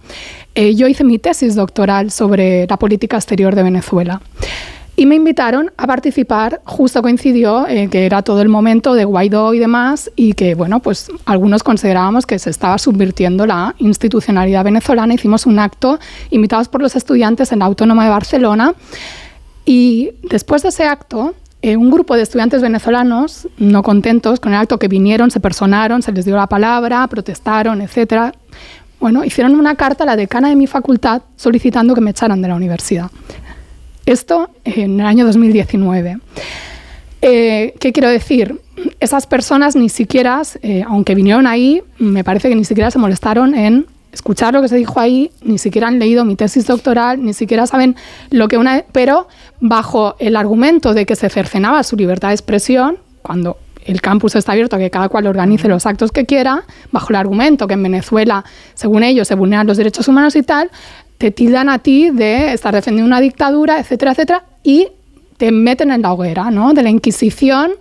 [0.55, 4.23] eh, yo hice mi tesis doctoral sobre la política exterior de Venezuela.
[4.95, 9.55] Y me invitaron a participar, justo coincidió eh, que era todo el momento de Guaidó
[9.55, 15.15] y demás, y que, bueno, pues algunos considerábamos que se estaba subvirtiendo la institucionalidad venezolana.
[15.15, 15.99] Hicimos un acto
[16.31, 18.75] invitados por los estudiantes en la Autónoma de Barcelona,
[19.65, 24.59] y después de ese acto, eh, un grupo de estudiantes venezolanos, no contentos con el
[24.59, 28.33] acto que vinieron, se personaron, se les dio la palabra, protestaron, etcétera.
[28.99, 32.49] Bueno, hicieron una carta a la decana de mi facultad solicitando que me echaran de
[32.49, 33.11] la universidad.
[34.07, 36.19] Esto en el año 2019.
[37.21, 38.61] Eh, ¿Qué quiero decir?
[38.99, 43.55] Esas personas ni siquiera, eh, aunque vinieron ahí, me parece que ni siquiera se molestaron
[43.55, 47.33] en escuchar lo que se dijo ahí, ni siquiera han leído mi tesis doctoral, ni
[47.33, 47.97] siquiera saben
[48.31, 48.85] lo que una...
[48.93, 49.27] Pero
[49.61, 54.53] bajo el argumento de que se cercenaba su libertad de expresión, cuando el campus está
[54.53, 57.83] abierto a que cada cual organice los actos que quiera, bajo el argumento que en
[57.83, 60.71] Venezuela, según ellos, se vulneran los derechos humanos y tal,
[61.19, 64.89] te tildan a ti de estar defendiendo una dictadura, etcétera, etcétera, y
[65.37, 66.75] te meten en la hoguera, ¿no?
[66.75, 67.73] De la Inquisición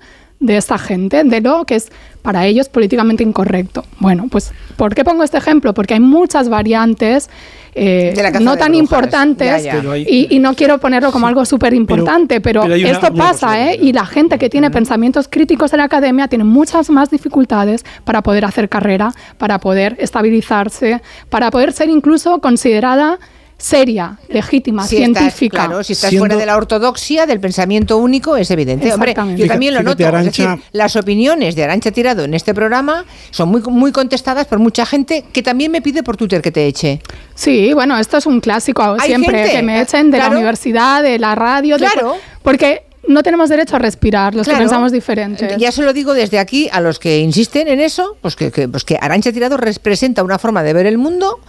[0.41, 3.85] de esta gente, de lo que es para ellos políticamente incorrecto.
[3.99, 5.73] Bueno, pues ¿por qué pongo este ejemplo?
[5.73, 7.29] Porque hay muchas variantes
[7.73, 13.71] eh, no tan importantes Y, no quiero ponerlo como algo súper importante, pero, esto pasa,
[13.71, 13.79] ¿eh?
[13.81, 18.21] Y la gente que tiene pensamientos críticos en la academia tiene muchas más dificultades para
[18.23, 23.19] poder hacer carrera, para poder estabilizarse, para poder ser incluso considerada
[23.61, 25.67] seria, legítima, científica.
[25.67, 28.91] claro, si estás fuera de la ortodoxia, del pensamiento único, es evidente.
[28.91, 30.03] Hombre, yo también lo noto.
[30.03, 34.59] Es decir, las opiniones de Arancha Tirado en este programa son muy, muy contestadas por
[34.59, 37.01] mucha gente que también me pide por Twitter que te eche.
[37.35, 41.35] Sí, bueno, esto es un clásico siempre, que me echen de la universidad, de la
[41.35, 41.77] radio.
[41.77, 42.15] Claro.
[42.43, 45.55] porque no tenemos derecho a respirar los que pensamos diferente.
[45.57, 48.83] Ya se lo digo desde aquí a los que insisten en eso, pues que, pues
[48.83, 51.39] que Arancha Tirado representa una forma de ver el mundo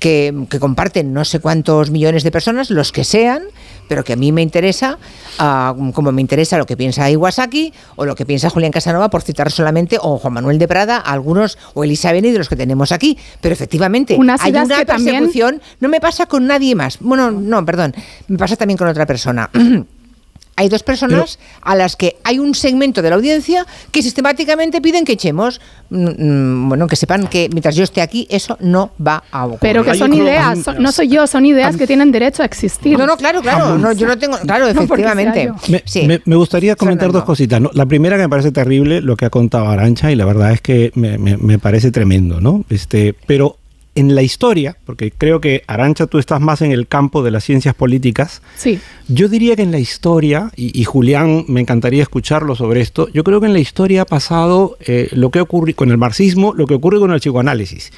[0.00, 3.44] que, comparten no sé cuántos millones de personas, los que sean,
[3.88, 4.98] pero que a mí me interesa,
[5.94, 9.50] como me interesa lo que piensa Iwasaki o lo que piensa Julián Casanova, por citar
[9.50, 13.16] solamente, o Juan Manuel de Prada, algunos, o Elisa Beni de los que tenemos aquí.
[13.40, 16.98] Pero efectivamente, hay una persecución, no me pasa con nadie más.
[17.00, 17.94] Bueno, no, perdón,
[18.28, 19.50] me pasa también con otra persona.
[20.56, 25.04] hay dos personas a las que hay un segmento de la audiencia que sistemáticamente piden
[25.04, 25.60] que echemos.
[25.90, 29.60] Mm, mm, bueno, que sepan que mientras yo esté aquí, eso no va a ocurrir.
[29.60, 32.98] Pero que son ideas, no soy yo, son ideas que tienen derecho a existir.
[32.98, 33.76] No, no, claro, claro.
[33.78, 34.38] No, yo no tengo.
[34.38, 35.52] Claro, efectivamente.
[36.24, 37.60] Me, gustaría comentar dos cositas.
[37.74, 40.60] La primera que me parece terrible lo que ha contado Arancha y la verdad es
[40.60, 42.64] que me, me parece tremendo, ¿no?
[42.70, 43.58] Este, pero
[43.96, 47.44] en la historia, porque creo que Arancha tú estás más en el campo de las
[47.44, 48.78] ciencias políticas, sí.
[49.08, 53.40] yo diría que en la historia, y, Julián me encantaría escucharlo sobre esto, yo creo
[53.40, 56.74] que en la historia ha pasado eh, lo que ocurre con el marxismo, lo que
[56.74, 57.90] ocurre con el psicoanálisis,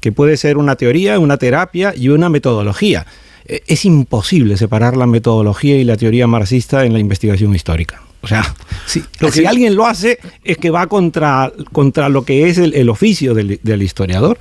[0.00, 3.06] que puede ser una teoría, una terapia y una metodología.
[3.44, 8.02] Eh, es imposible separar la metodología y la teoría marxista en la investigación histórica.
[8.22, 8.54] O sea,
[8.86, 13.34] si, si alguien lo hace es que va contra, contra lo que es el, oficio
[13.34, 14.38] del, del historiador.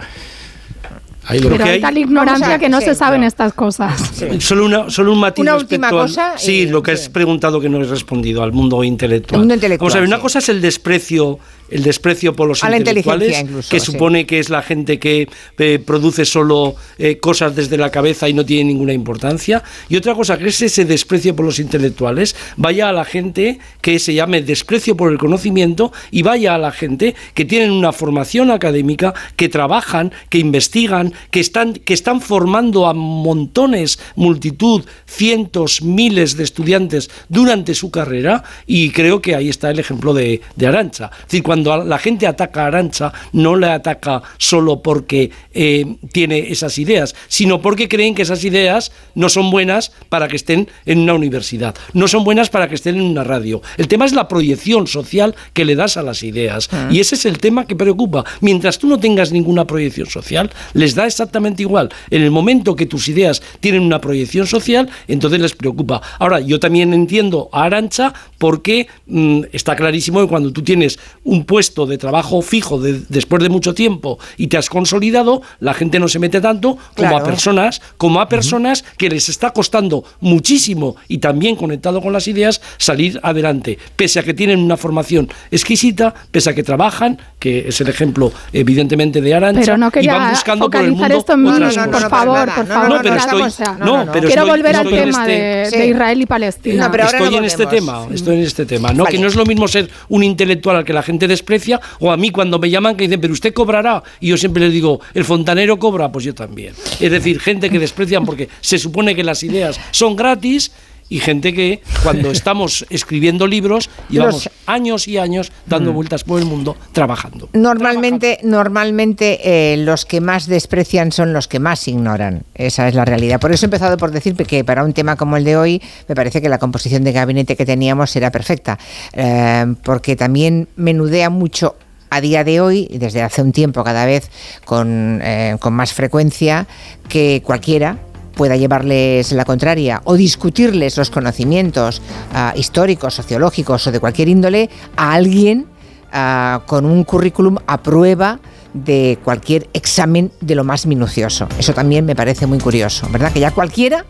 [1.27, 4.11] Pero hay tal ignorancia que no se saben estas cosas.
[4.39, 6.37] Solo, una, solo un matiz una última cosa.
[6.37, 9.39] Sí, lo que has preguntado que no he respondido al mundo intelectual.
[9.39, 11.39] mundo intelectual Vamos a ver, una cosa es el desprecio
[11.71, 15.27] el desprecio por los intelectuales, que supone que es la gente que
[15.57, 19.63] eh, produce solo eh, cosas desde la cabeza y no tiene ninguna importancia.
[19.89, 23.99] Y otra cosa que es ese desprecio por los intelectuales, vaya a la gente que
[23.99, 28.51] se llame desprecio por el conocimiento y vaya a la gente que tienen una formación
[28.51, 36.35] académica, que trabajan, que investigan, que están, que están formando a montones, multitud, cientos, miles
[36.35, 41.11] de estudiantes durante su carrera y creo que ahí está el ejemplo de, de Arancha.
[41.13, 45.85] Es decir, cuando cuando la gente ataca a Arancha, no le ataca solo porque eh,
[46.11, 50.69] tiene esas ideas, sino porque creen que esas ideas no son buenas para que estén
[50.85, 53.61] en una universidad, no son buenas para que estén en una radio.
[53.77, 56.69] El tema es la proyección social que le das a las ideas.
[56.71, 56.89] Ah.
[56.91, 58.25] Y ese es el tema que preocupa.
[58.39, 61.89] Mientras tú no tengas ninguna proyección social, les da exactamente igual.
[62.09, 66.01] En el momento que tus ideas tienen una proyección social, entonces les preocupa.
[66.17, 71.45] Ahora, yo también entiendo a Arancha porque mm, está clarísimo que cuando tú tienes un
[71.51, 76.07] puesto de trabajo fijo después de mucho tiempo y te has consolidado, la gente no
[76.07, 81.17] se mete tanto como a personas, como a personas que les está costando muchísimo y
[81.17, 86.51] también conectado con las ideas salir adelante, pese a que tienen una formación exquisita, pese
[86.51, 90.29] a que trabajan, que es el ejemplo evidentemente de Arancha, pero no quería y van
[90.31, 92.89] buscando por el mundo esto en mí, por favor, por favor.
[92.89, 96.89] No, pero estoy, no, pero quiero volver al tema este, de, Israel y Palestina.
[96.89, 99.67] pero estoy en este tema, estoy en este tema, no que no es lo mismo
[99.67, 103.05] ser un intelectual al que la gente desprecia o a mí cuando me llaman que
[103.05, 106.73] dicen, "Pero usted cobrará." Y yo siempre les digo, "El fontanero cobra", pues yo también.
[106.99, 110.71] Es decir, gente que desprecian porque se supone que las ideas son gratis
[111.11, 115.93] y gente que cuando estamos escribiendo libros llevamos años y años dando mm.
[115.93, 117.49] vueltas por el mundo trabajando.
[117.53, 122.43] Normalmente, normalmente eh, los que más desprecian son los que más ignoran.
[122.55, 123.41] Esa es la realidad.
[123.41, 126.15] Por eso he empezado por decir que para un tema como el de hoy me
[126.15, 128.79] parece que la composición de gabinete que teníamos era perfecta,
[129.11, 131.75] eh, porque también menudea mucho
[132.09, 134.29] a día de hoy, desde hace un tiempo cada vez
[134.63, 136.67] con, eh, con más frecuencia,
[137.09, 137.97] que cualquiera,
[138.35, 142.01] pueda llevarles la contraria o discutirles los conocimientos
[142.33, 145.67] ah, históricos, sociológicos o de cualquier índole a alguien
[146.11, 148.39] ah, con un currículum a prueba
[148.73, 151.47] de cualquier examen de lo más minucioso.
[151.59, 153.31] Eso también me parece muy curioso, ¿verdad?
[153.33, 154.05] Que ya cualquiera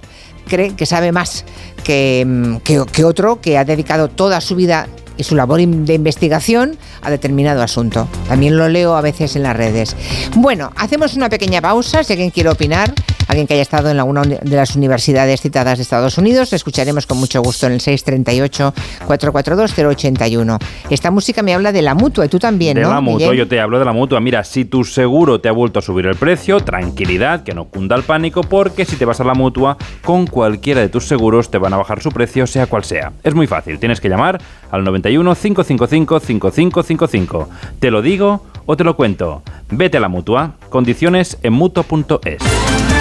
[0.48, 1.46] cree que sabe más
[1.82, 4.88] que, mm, que otro que ha dedicado toda su vida
[5.18, 8.08] y su labor de investigación a determinado asunto.
[8.28, 9.96] También lo leo a veces en las redes.
[10.36, 12.04] Bueno, hacemos una pequeña pausa.
[12.04, 12.92] Si alguien quiere opinar,
[13.28, 17.20] alguien que haya estado en alguna de las universidades citadas de Estados Unidos, escucharemos con
[17.20, 20.58] mucho gusto en el 638-442-081.
[20.90, 22.88] Esta música me habla de la mutua y tú también, ¿no?
[22.88, 24.20] De la mutua, yo te hablo de la mutua.
[24.20, 27.96] Mira, si tu seguro te ha vuelto a subir el precio, tranquilidad, que no cunda
[27.96, 31.58] el pánico, porque si te vas a la mutua, con cualquiera de tus seguros te
[31.58, 33.12] van a bajar su precio, sea cual sea.
[33.24, 34.42] Es muy fácil, tienes que llamar
[34.72, 37.50] al 91 555 5555.
[37.80, 39.44] Te lo digo o te lo cuento.
[39.70, 40.54] Vete a la mutua.
[40.70, 43.01] Condiciones en mutuo.es.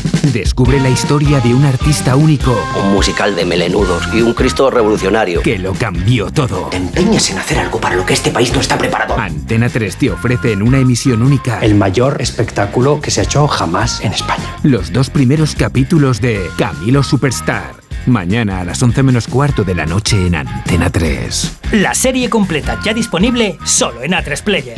[0.23, 2.55] Descubre la historia de un artista único.
[2.79, 5.41] Un musical de melenudos y un Cristo revolucionario.
[5.41, 6.69] Que lo cambió todo.
[6.71, 9.17] Empeñes en hacer algo para lo que este país no está preparado.
[9.17, 11.59] Antena 3 te ofrece en una emisión única.
[11.59, 14.57] El mayor espectáculo que se ha hecho jamás en España.
[14.61, 17.81] Los dos primeros capítulos de Camilo Superstar.
[18.05, 21.57] Mañana a las 11 menos cuarto de la noche en Antena 3.
[21.73, 24.77] La serie completa ya disponible solo en A3 Player.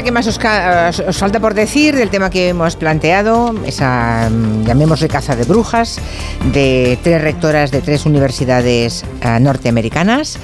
[0.00, 5.08] Sé qué más os, falta por decir del tema que hemos planteado, esa, mm, llamémosle
[5.08, 6.00] caza de brujas,
[6.54, 10.38] de tres rectoras de tres universidades eh, norteamericanas,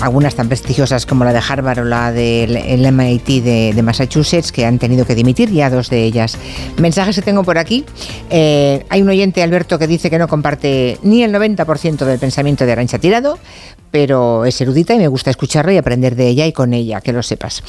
[0.00, 3.42] algunas tan prestigiosas como la de Harvard o la del MIT
[3.74, 6.38] de, Massachusetts, que han tenido que dimitir, ya dos de ellas.
[6.76, 7.84] Mensajes que tengo por aquí.
[8.30, 12.66] Eh, hay un oyente, Alberto, que dice que no comparte ni el 90% del pensamiento
[12.66, 13.38] de Arancha Tirado,
[13.90, 17.12] pero es erudita y me gusta escucharla y aprender de ella y con ella, que
[17.12, 17.62] lo sepas.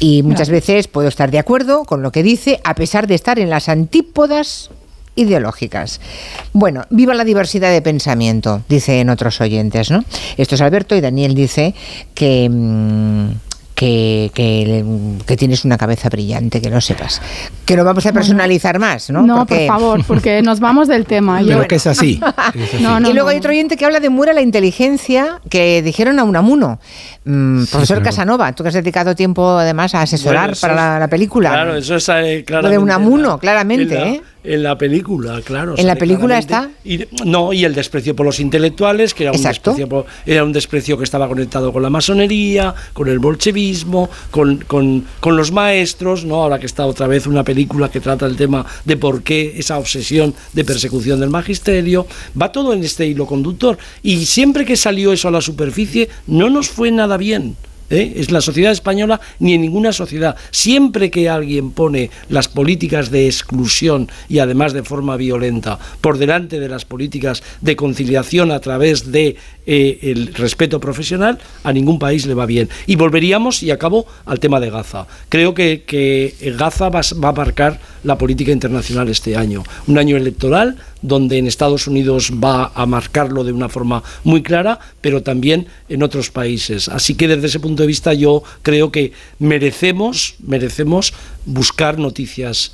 [0.00, 3.38] Y muchas veces puedo estar de acuerdo con lo que dice, a pesar de estar
[3.38, 4.70] en las antípodas
[5.16, 6.00] ideológicas.
[6.52, 10.04] Bueno, viva la diversidad de pensamiento, dicen otros oyentes, ¿no?
[10.36, 11.74] Esto es Alberto y Daniel dice
[12.14, 12.48] que...
[12.50, 13.46] Mm,
[13.76, 14.30] que,
[15.26, 17.20] que, tienes una cabeza brillante, que lo sepas.
[17.66, 19.22] Que lo vamos a personalizar más, ¿no?
[19.22, 21.42] No, por favor, porque nos vamos del tema.
[21.46, 22.18] Pero que es así.
[22.74, 26.80] y luego hay otro oyente que habla de Mura la inteligencia que dijeron a Unamuno.
[27.26, 31.50] Mm, profesor Casanova, tú que has dedicado tiempo además a asesorar para la, película.
[31.50, 34.22] Claro, eso es eh, Lo de Unamuno, claramente, ¿eh?
[34.46, 35.74] En la película, claro.
[35.76, 36.70] En la película está.
[36.84, 40.96] Y, no, y el desprecio por los intelectuales, que era un, desprecio era un desprecio
[40.96, 46.36] que estaba conectado con la masonería, con el bolchevismo, con, con, con, los maestros, ¿no?
[46.36, 49.78] Ahora que está otra vez una película que trata el tema de por qué esa
[49.78, 52.06] obsesión de persecución del magisterio.
[52.40, 53.78] Va todo en este hilo conductor.
[54.02, 57.56] Y siempre que salió eso a la superficie, no nos fue nada bien.
[57.90, 58.14] ¿Eh?
[58.16, 60.36] es la sociedad española ni en ninguna sociedad.
[60.50, 66.60] Siempre que alguien pone las políticas de exclusión y además de forma violenta por delante
[66.60, 72.26] de las políticas de conciliación a través de eh, el respeto profesional, a ningún país
[72.26, 72.68] le va bien.
[72.86, 75.06] Y volveríamos, y acabo, al tema de Gaza.
[75.28, 79.64] Creo que, que Gaza va, va a marcar la política internacional este año.
[79.88, 84.78] Un año electoral donde en Estados Unidos va a marcarlo de una forma muy clara,
[85.00, 86.88] pero también en otros países.
[86.88, 91.12] Así que desde ese punto de vista yo creo que merecemos, merecemos
[91.44, 92.72] buscar noticias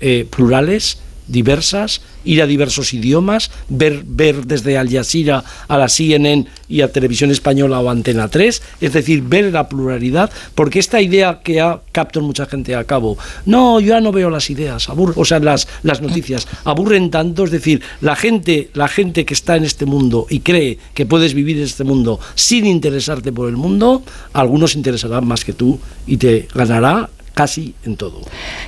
[0.00, 6.46] eh, plurales, diversas, ir a diversos idiomas, ver, ver desde Al Jazeera a la CNN
[6.68, 11.40] y a Televisión Española o Antena 3, es decir, ver la pluralidad, porque esta idea
[11.42, 15.24] que ha captado mucha gente a cabo, no, yo ya no veo las ideas, o
[15.24, 19.64] sea, las, las noticias, aburren tanto, es decir, la gente, la gente que está en
[19.64, 24.02] este mundo y cree que puedes vivir en este mundo sin interesarte por el mundo,
[24.32, 28.20] algunos interesarán más que tú y te ganará casi en todo.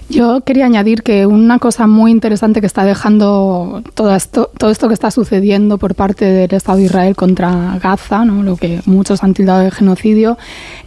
[0.09, 4.89] Yo quería añadir que una cosa muy interesante que está dejando todo esto, todo esto
[4.89, 8.43] que está sucediendo por parte del Estado de Israel contra Gaza, ¿no?
[8.43, 10.37] lo que muchos han tildado de genocidio,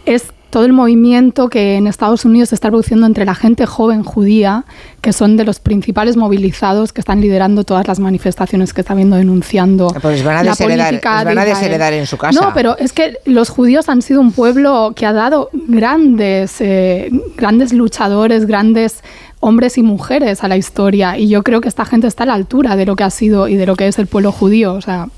[0.04, 4.02] es todo el movimiento que en Estados Unidos se está produciendo entre la gente joven
[4.02, 4.64] judía,
[5.00, 9.16] que son de los principales movilizados que están liderando todas las manifestaciones que está viendo
[9.16, 12.38] denunciando pues van a la política van a desheredar en su casa.
[12.40, 17.10] No, pero es que los judíos han sido un pueblo que ha dado grandes, eh,
[17.36, 19.02] grandes luchadores, grandes
[19.40, 22.34] hombres y mujeres a la historia y yo creo que esta gente está a la
[22.34, 24.80] altura de lo que ha sido y de lo que es el pueblo judío o
[24.80, 25.08] sea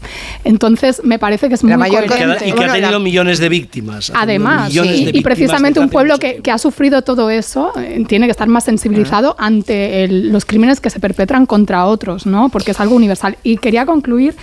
[0.45, 2.49] entonces me parece que es muy mayor coherente.
[2.49, 7.03] y que ha tenido millones de víctimas además y, precisamente un pueblo que, ha sufrido
[7.03, 11.87] todo eso eh, tiene que estar más sensibilizado ante los crímenes que se perpetran contra
[11.87, 13.37] otros no porque es algo universal.
[13.43, 14.35] Y quería concluir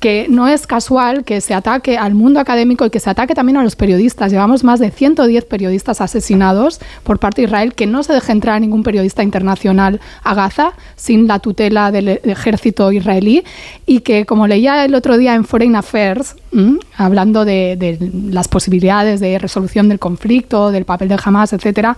[0.00, 3.56] que no es casual que se ataque al mundo académico y que se ataque también
[3.56, 4.30] a los periodistas.
[4.30, 8.56] Llevamos más de 110 periodistas asesinados por parte de Israel, que no se deje entrar
[8.56, 13.44] a ningún periodista internacional a Gaza sin la tutela del ejército israelí
[13.86, 16.36] y que, como leía el otro día en Foreign Affairs,
[16.96, 17.98] hablando de, de,
[18.30, 21.96] las posibilidades de resolución del conflicto, del papel de Hamas, etcétera,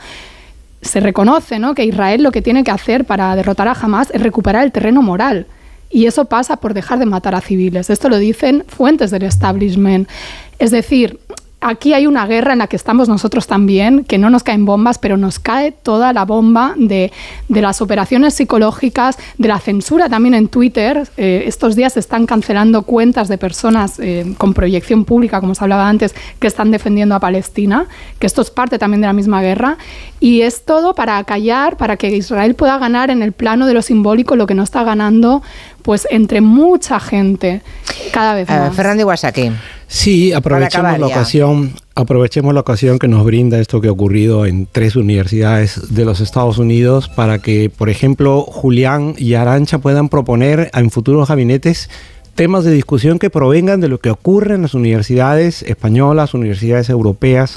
[0.80, 1.74] se reconoce ¿no?
[1.74, 5.02] que Israel lo que tiene que hacer para derrotar a Hamas es recuperar el terreno
[5.02, 5.46] moral
[5.90, 7.90] y eso pasa por dejar de matar a civiles.
[7.90, 10.08] Esto lo dicen fuentes del establishment.
[10.58, 11.18] Es decir,
[11.60, 14.98] aquí hay una guerra en la que estamos nosotros también, que no nos caen bombas,
[14.98, 17.12] pero nos cae toda la bomba de,
[17.48, 21.08] las operaciones psicológicas, de la censura también en Twitter.
[21.16, 25.62] Eh, estos días se están cancelando cuentas de personas eh, con proyección pública, como se
[25.64, 27.86] hablaba antes, que están defendiendo a Palestina,
[28.18, 29.76] que esto es parte también de la misma guerra.
[30.18, 33.82] Y es todo para callar, para que Israel pueda ganar en el plano de lo
[33.82, 35.42] simbólico lo que no está ganando
[35.82, 37.62] pues entre mucha gente
[38.12, 38.74] cada vez más.
[38.74, 39.50] Fernando Iwasaki.
[39.92, 44.68] Sí, aprovechemos la ocasión, aprovechemos la ocasión que nos brinda esto que ha ocurrido en
[44.70, 50.70] tres universidades de los Estados Unidos para que, por ejemplo, Julián y Arancha puedan proponer
[50.74, 51.90] en futuros gabinetes
[52.36, 57.56] temas de discusión que provengan de lo que ocurre en las universidades españolas, universidades europeas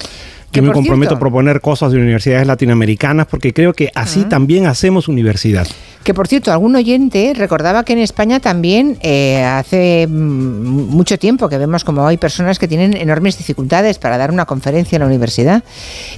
[0.54, 5.08] Yo me comprometo a proponer cosas de universidades latinoamericanas porque creo que así también hacemos
[5.08, 5.68] universidad.
[6.04, 11.50] Que por cierto, algún oyente recordaba que en España también eh, hace mm, mucho tiempo
[11.50, 15.08] que vemos como hay personas que tienen enormes dificultades para dar una conferencia en la
[15.08, 15.64] universidad.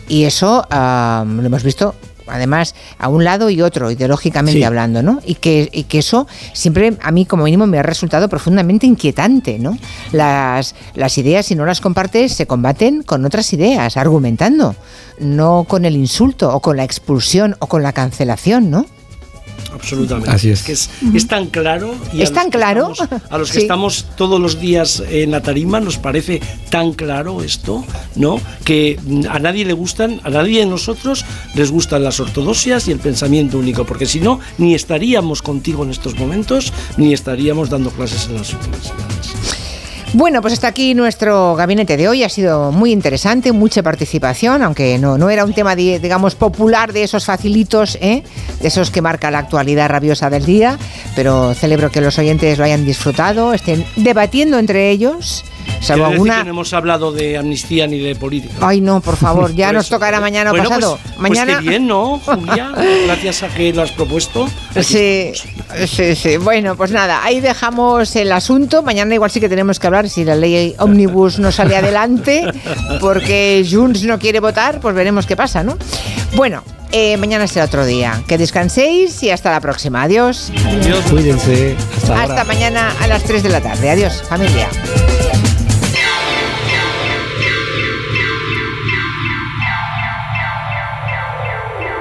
[0.08, 1.96] Y eso ah, lo hemos visto
[2.28, 5.20] además a un lado y otro, ideológicamente hablando, ¿no?
[5.26, 9.60] Y que, y que eso siempre a mí como mínimo me ha resultado profundamente inquietante,
[9.60, 9.78] ¿no?
[10.12, 14.76] Las, las ideas, si no las compartes, se combaten con otras ideas, argumentando,
[15.20, 18.86] no con el insulto o con la expulsión o con la cancelación, ¿no?
[19.74, 20.32] Absolutamente.
[20.32, 20.64] Así es.
[20.64, 21.96] Que es, es tan claro.
[22.14, 22.94] Y ¿Es tan claro?
[23.30, 27.86] a los que estamos todos los días en la tarima nos parece tan claro esto,
[28.16, 28.40] ¿no?
[28.64, 33.00] Que a nadie le gustan, a nadie de nosotros les gustan las ortodoxias y el
[33.00, 38.28] pensamiento único, porque si no, ni estaríamos contigo en estos momentos, ni estaríamos dando clases
[38.28, 39.65] en las universidades.
[40.14, 42.24] Bueno, pues hasta aquí nuestro gabinete de hoy.
[42.24, 47.04] Ha sido muy interesante, mucha participación, aunque no, no era un tema, digamos, popular de
[47.04, 48.24] esos facilitos, ¿eh?
[48.62, 50.78] de esos que marca la actualidad rabiosa del día.
[51.16, 55.44] Pero celebro que los oyentes lo hayan disfrutado, estén debatiendo entre ellos
[55.82, 56.40] Salvo alguna...
[56.40, 58.54] que no hemos hablado de amnistía ni de política.
[58.62, 61.00] Ay, no, por favor, ya nos tocará mañana o pasado.
[61.02, 61.54] Pues, mañana...
[61.54, 62.72] Pues qué bien, ¿no, Julia?
[63.06, 64.48] Gracias a que lo has propuesto.
[64.82, 65.32] Sí,
[65.88, 66.38] sí, sí.
[66.38, 68.84] Bueno, pues nada, ahí dejamos el asunto.
[68.84, 72.46] Mañana igual sí que tenemos que hablar si la ley Omnibus no sale adelante,
[73.00, 75.78] porque Junts no quiere votar, pues veremos qué pasa, ¿no?
[76.36, 78.24] Bueno, eh, mañana será otro día.
[78.28, 80.04] Que descanséis y hasta la próxima.
[80.04, 80.52] Adiós.
[80.66, 81.04] Adiós.
[81.10, 81.76] Cuídense.
[81.98, 83.90] Hasta, hasta mañana a las 3 de la tarde.
[83.90, 84.70] Adiós, familia.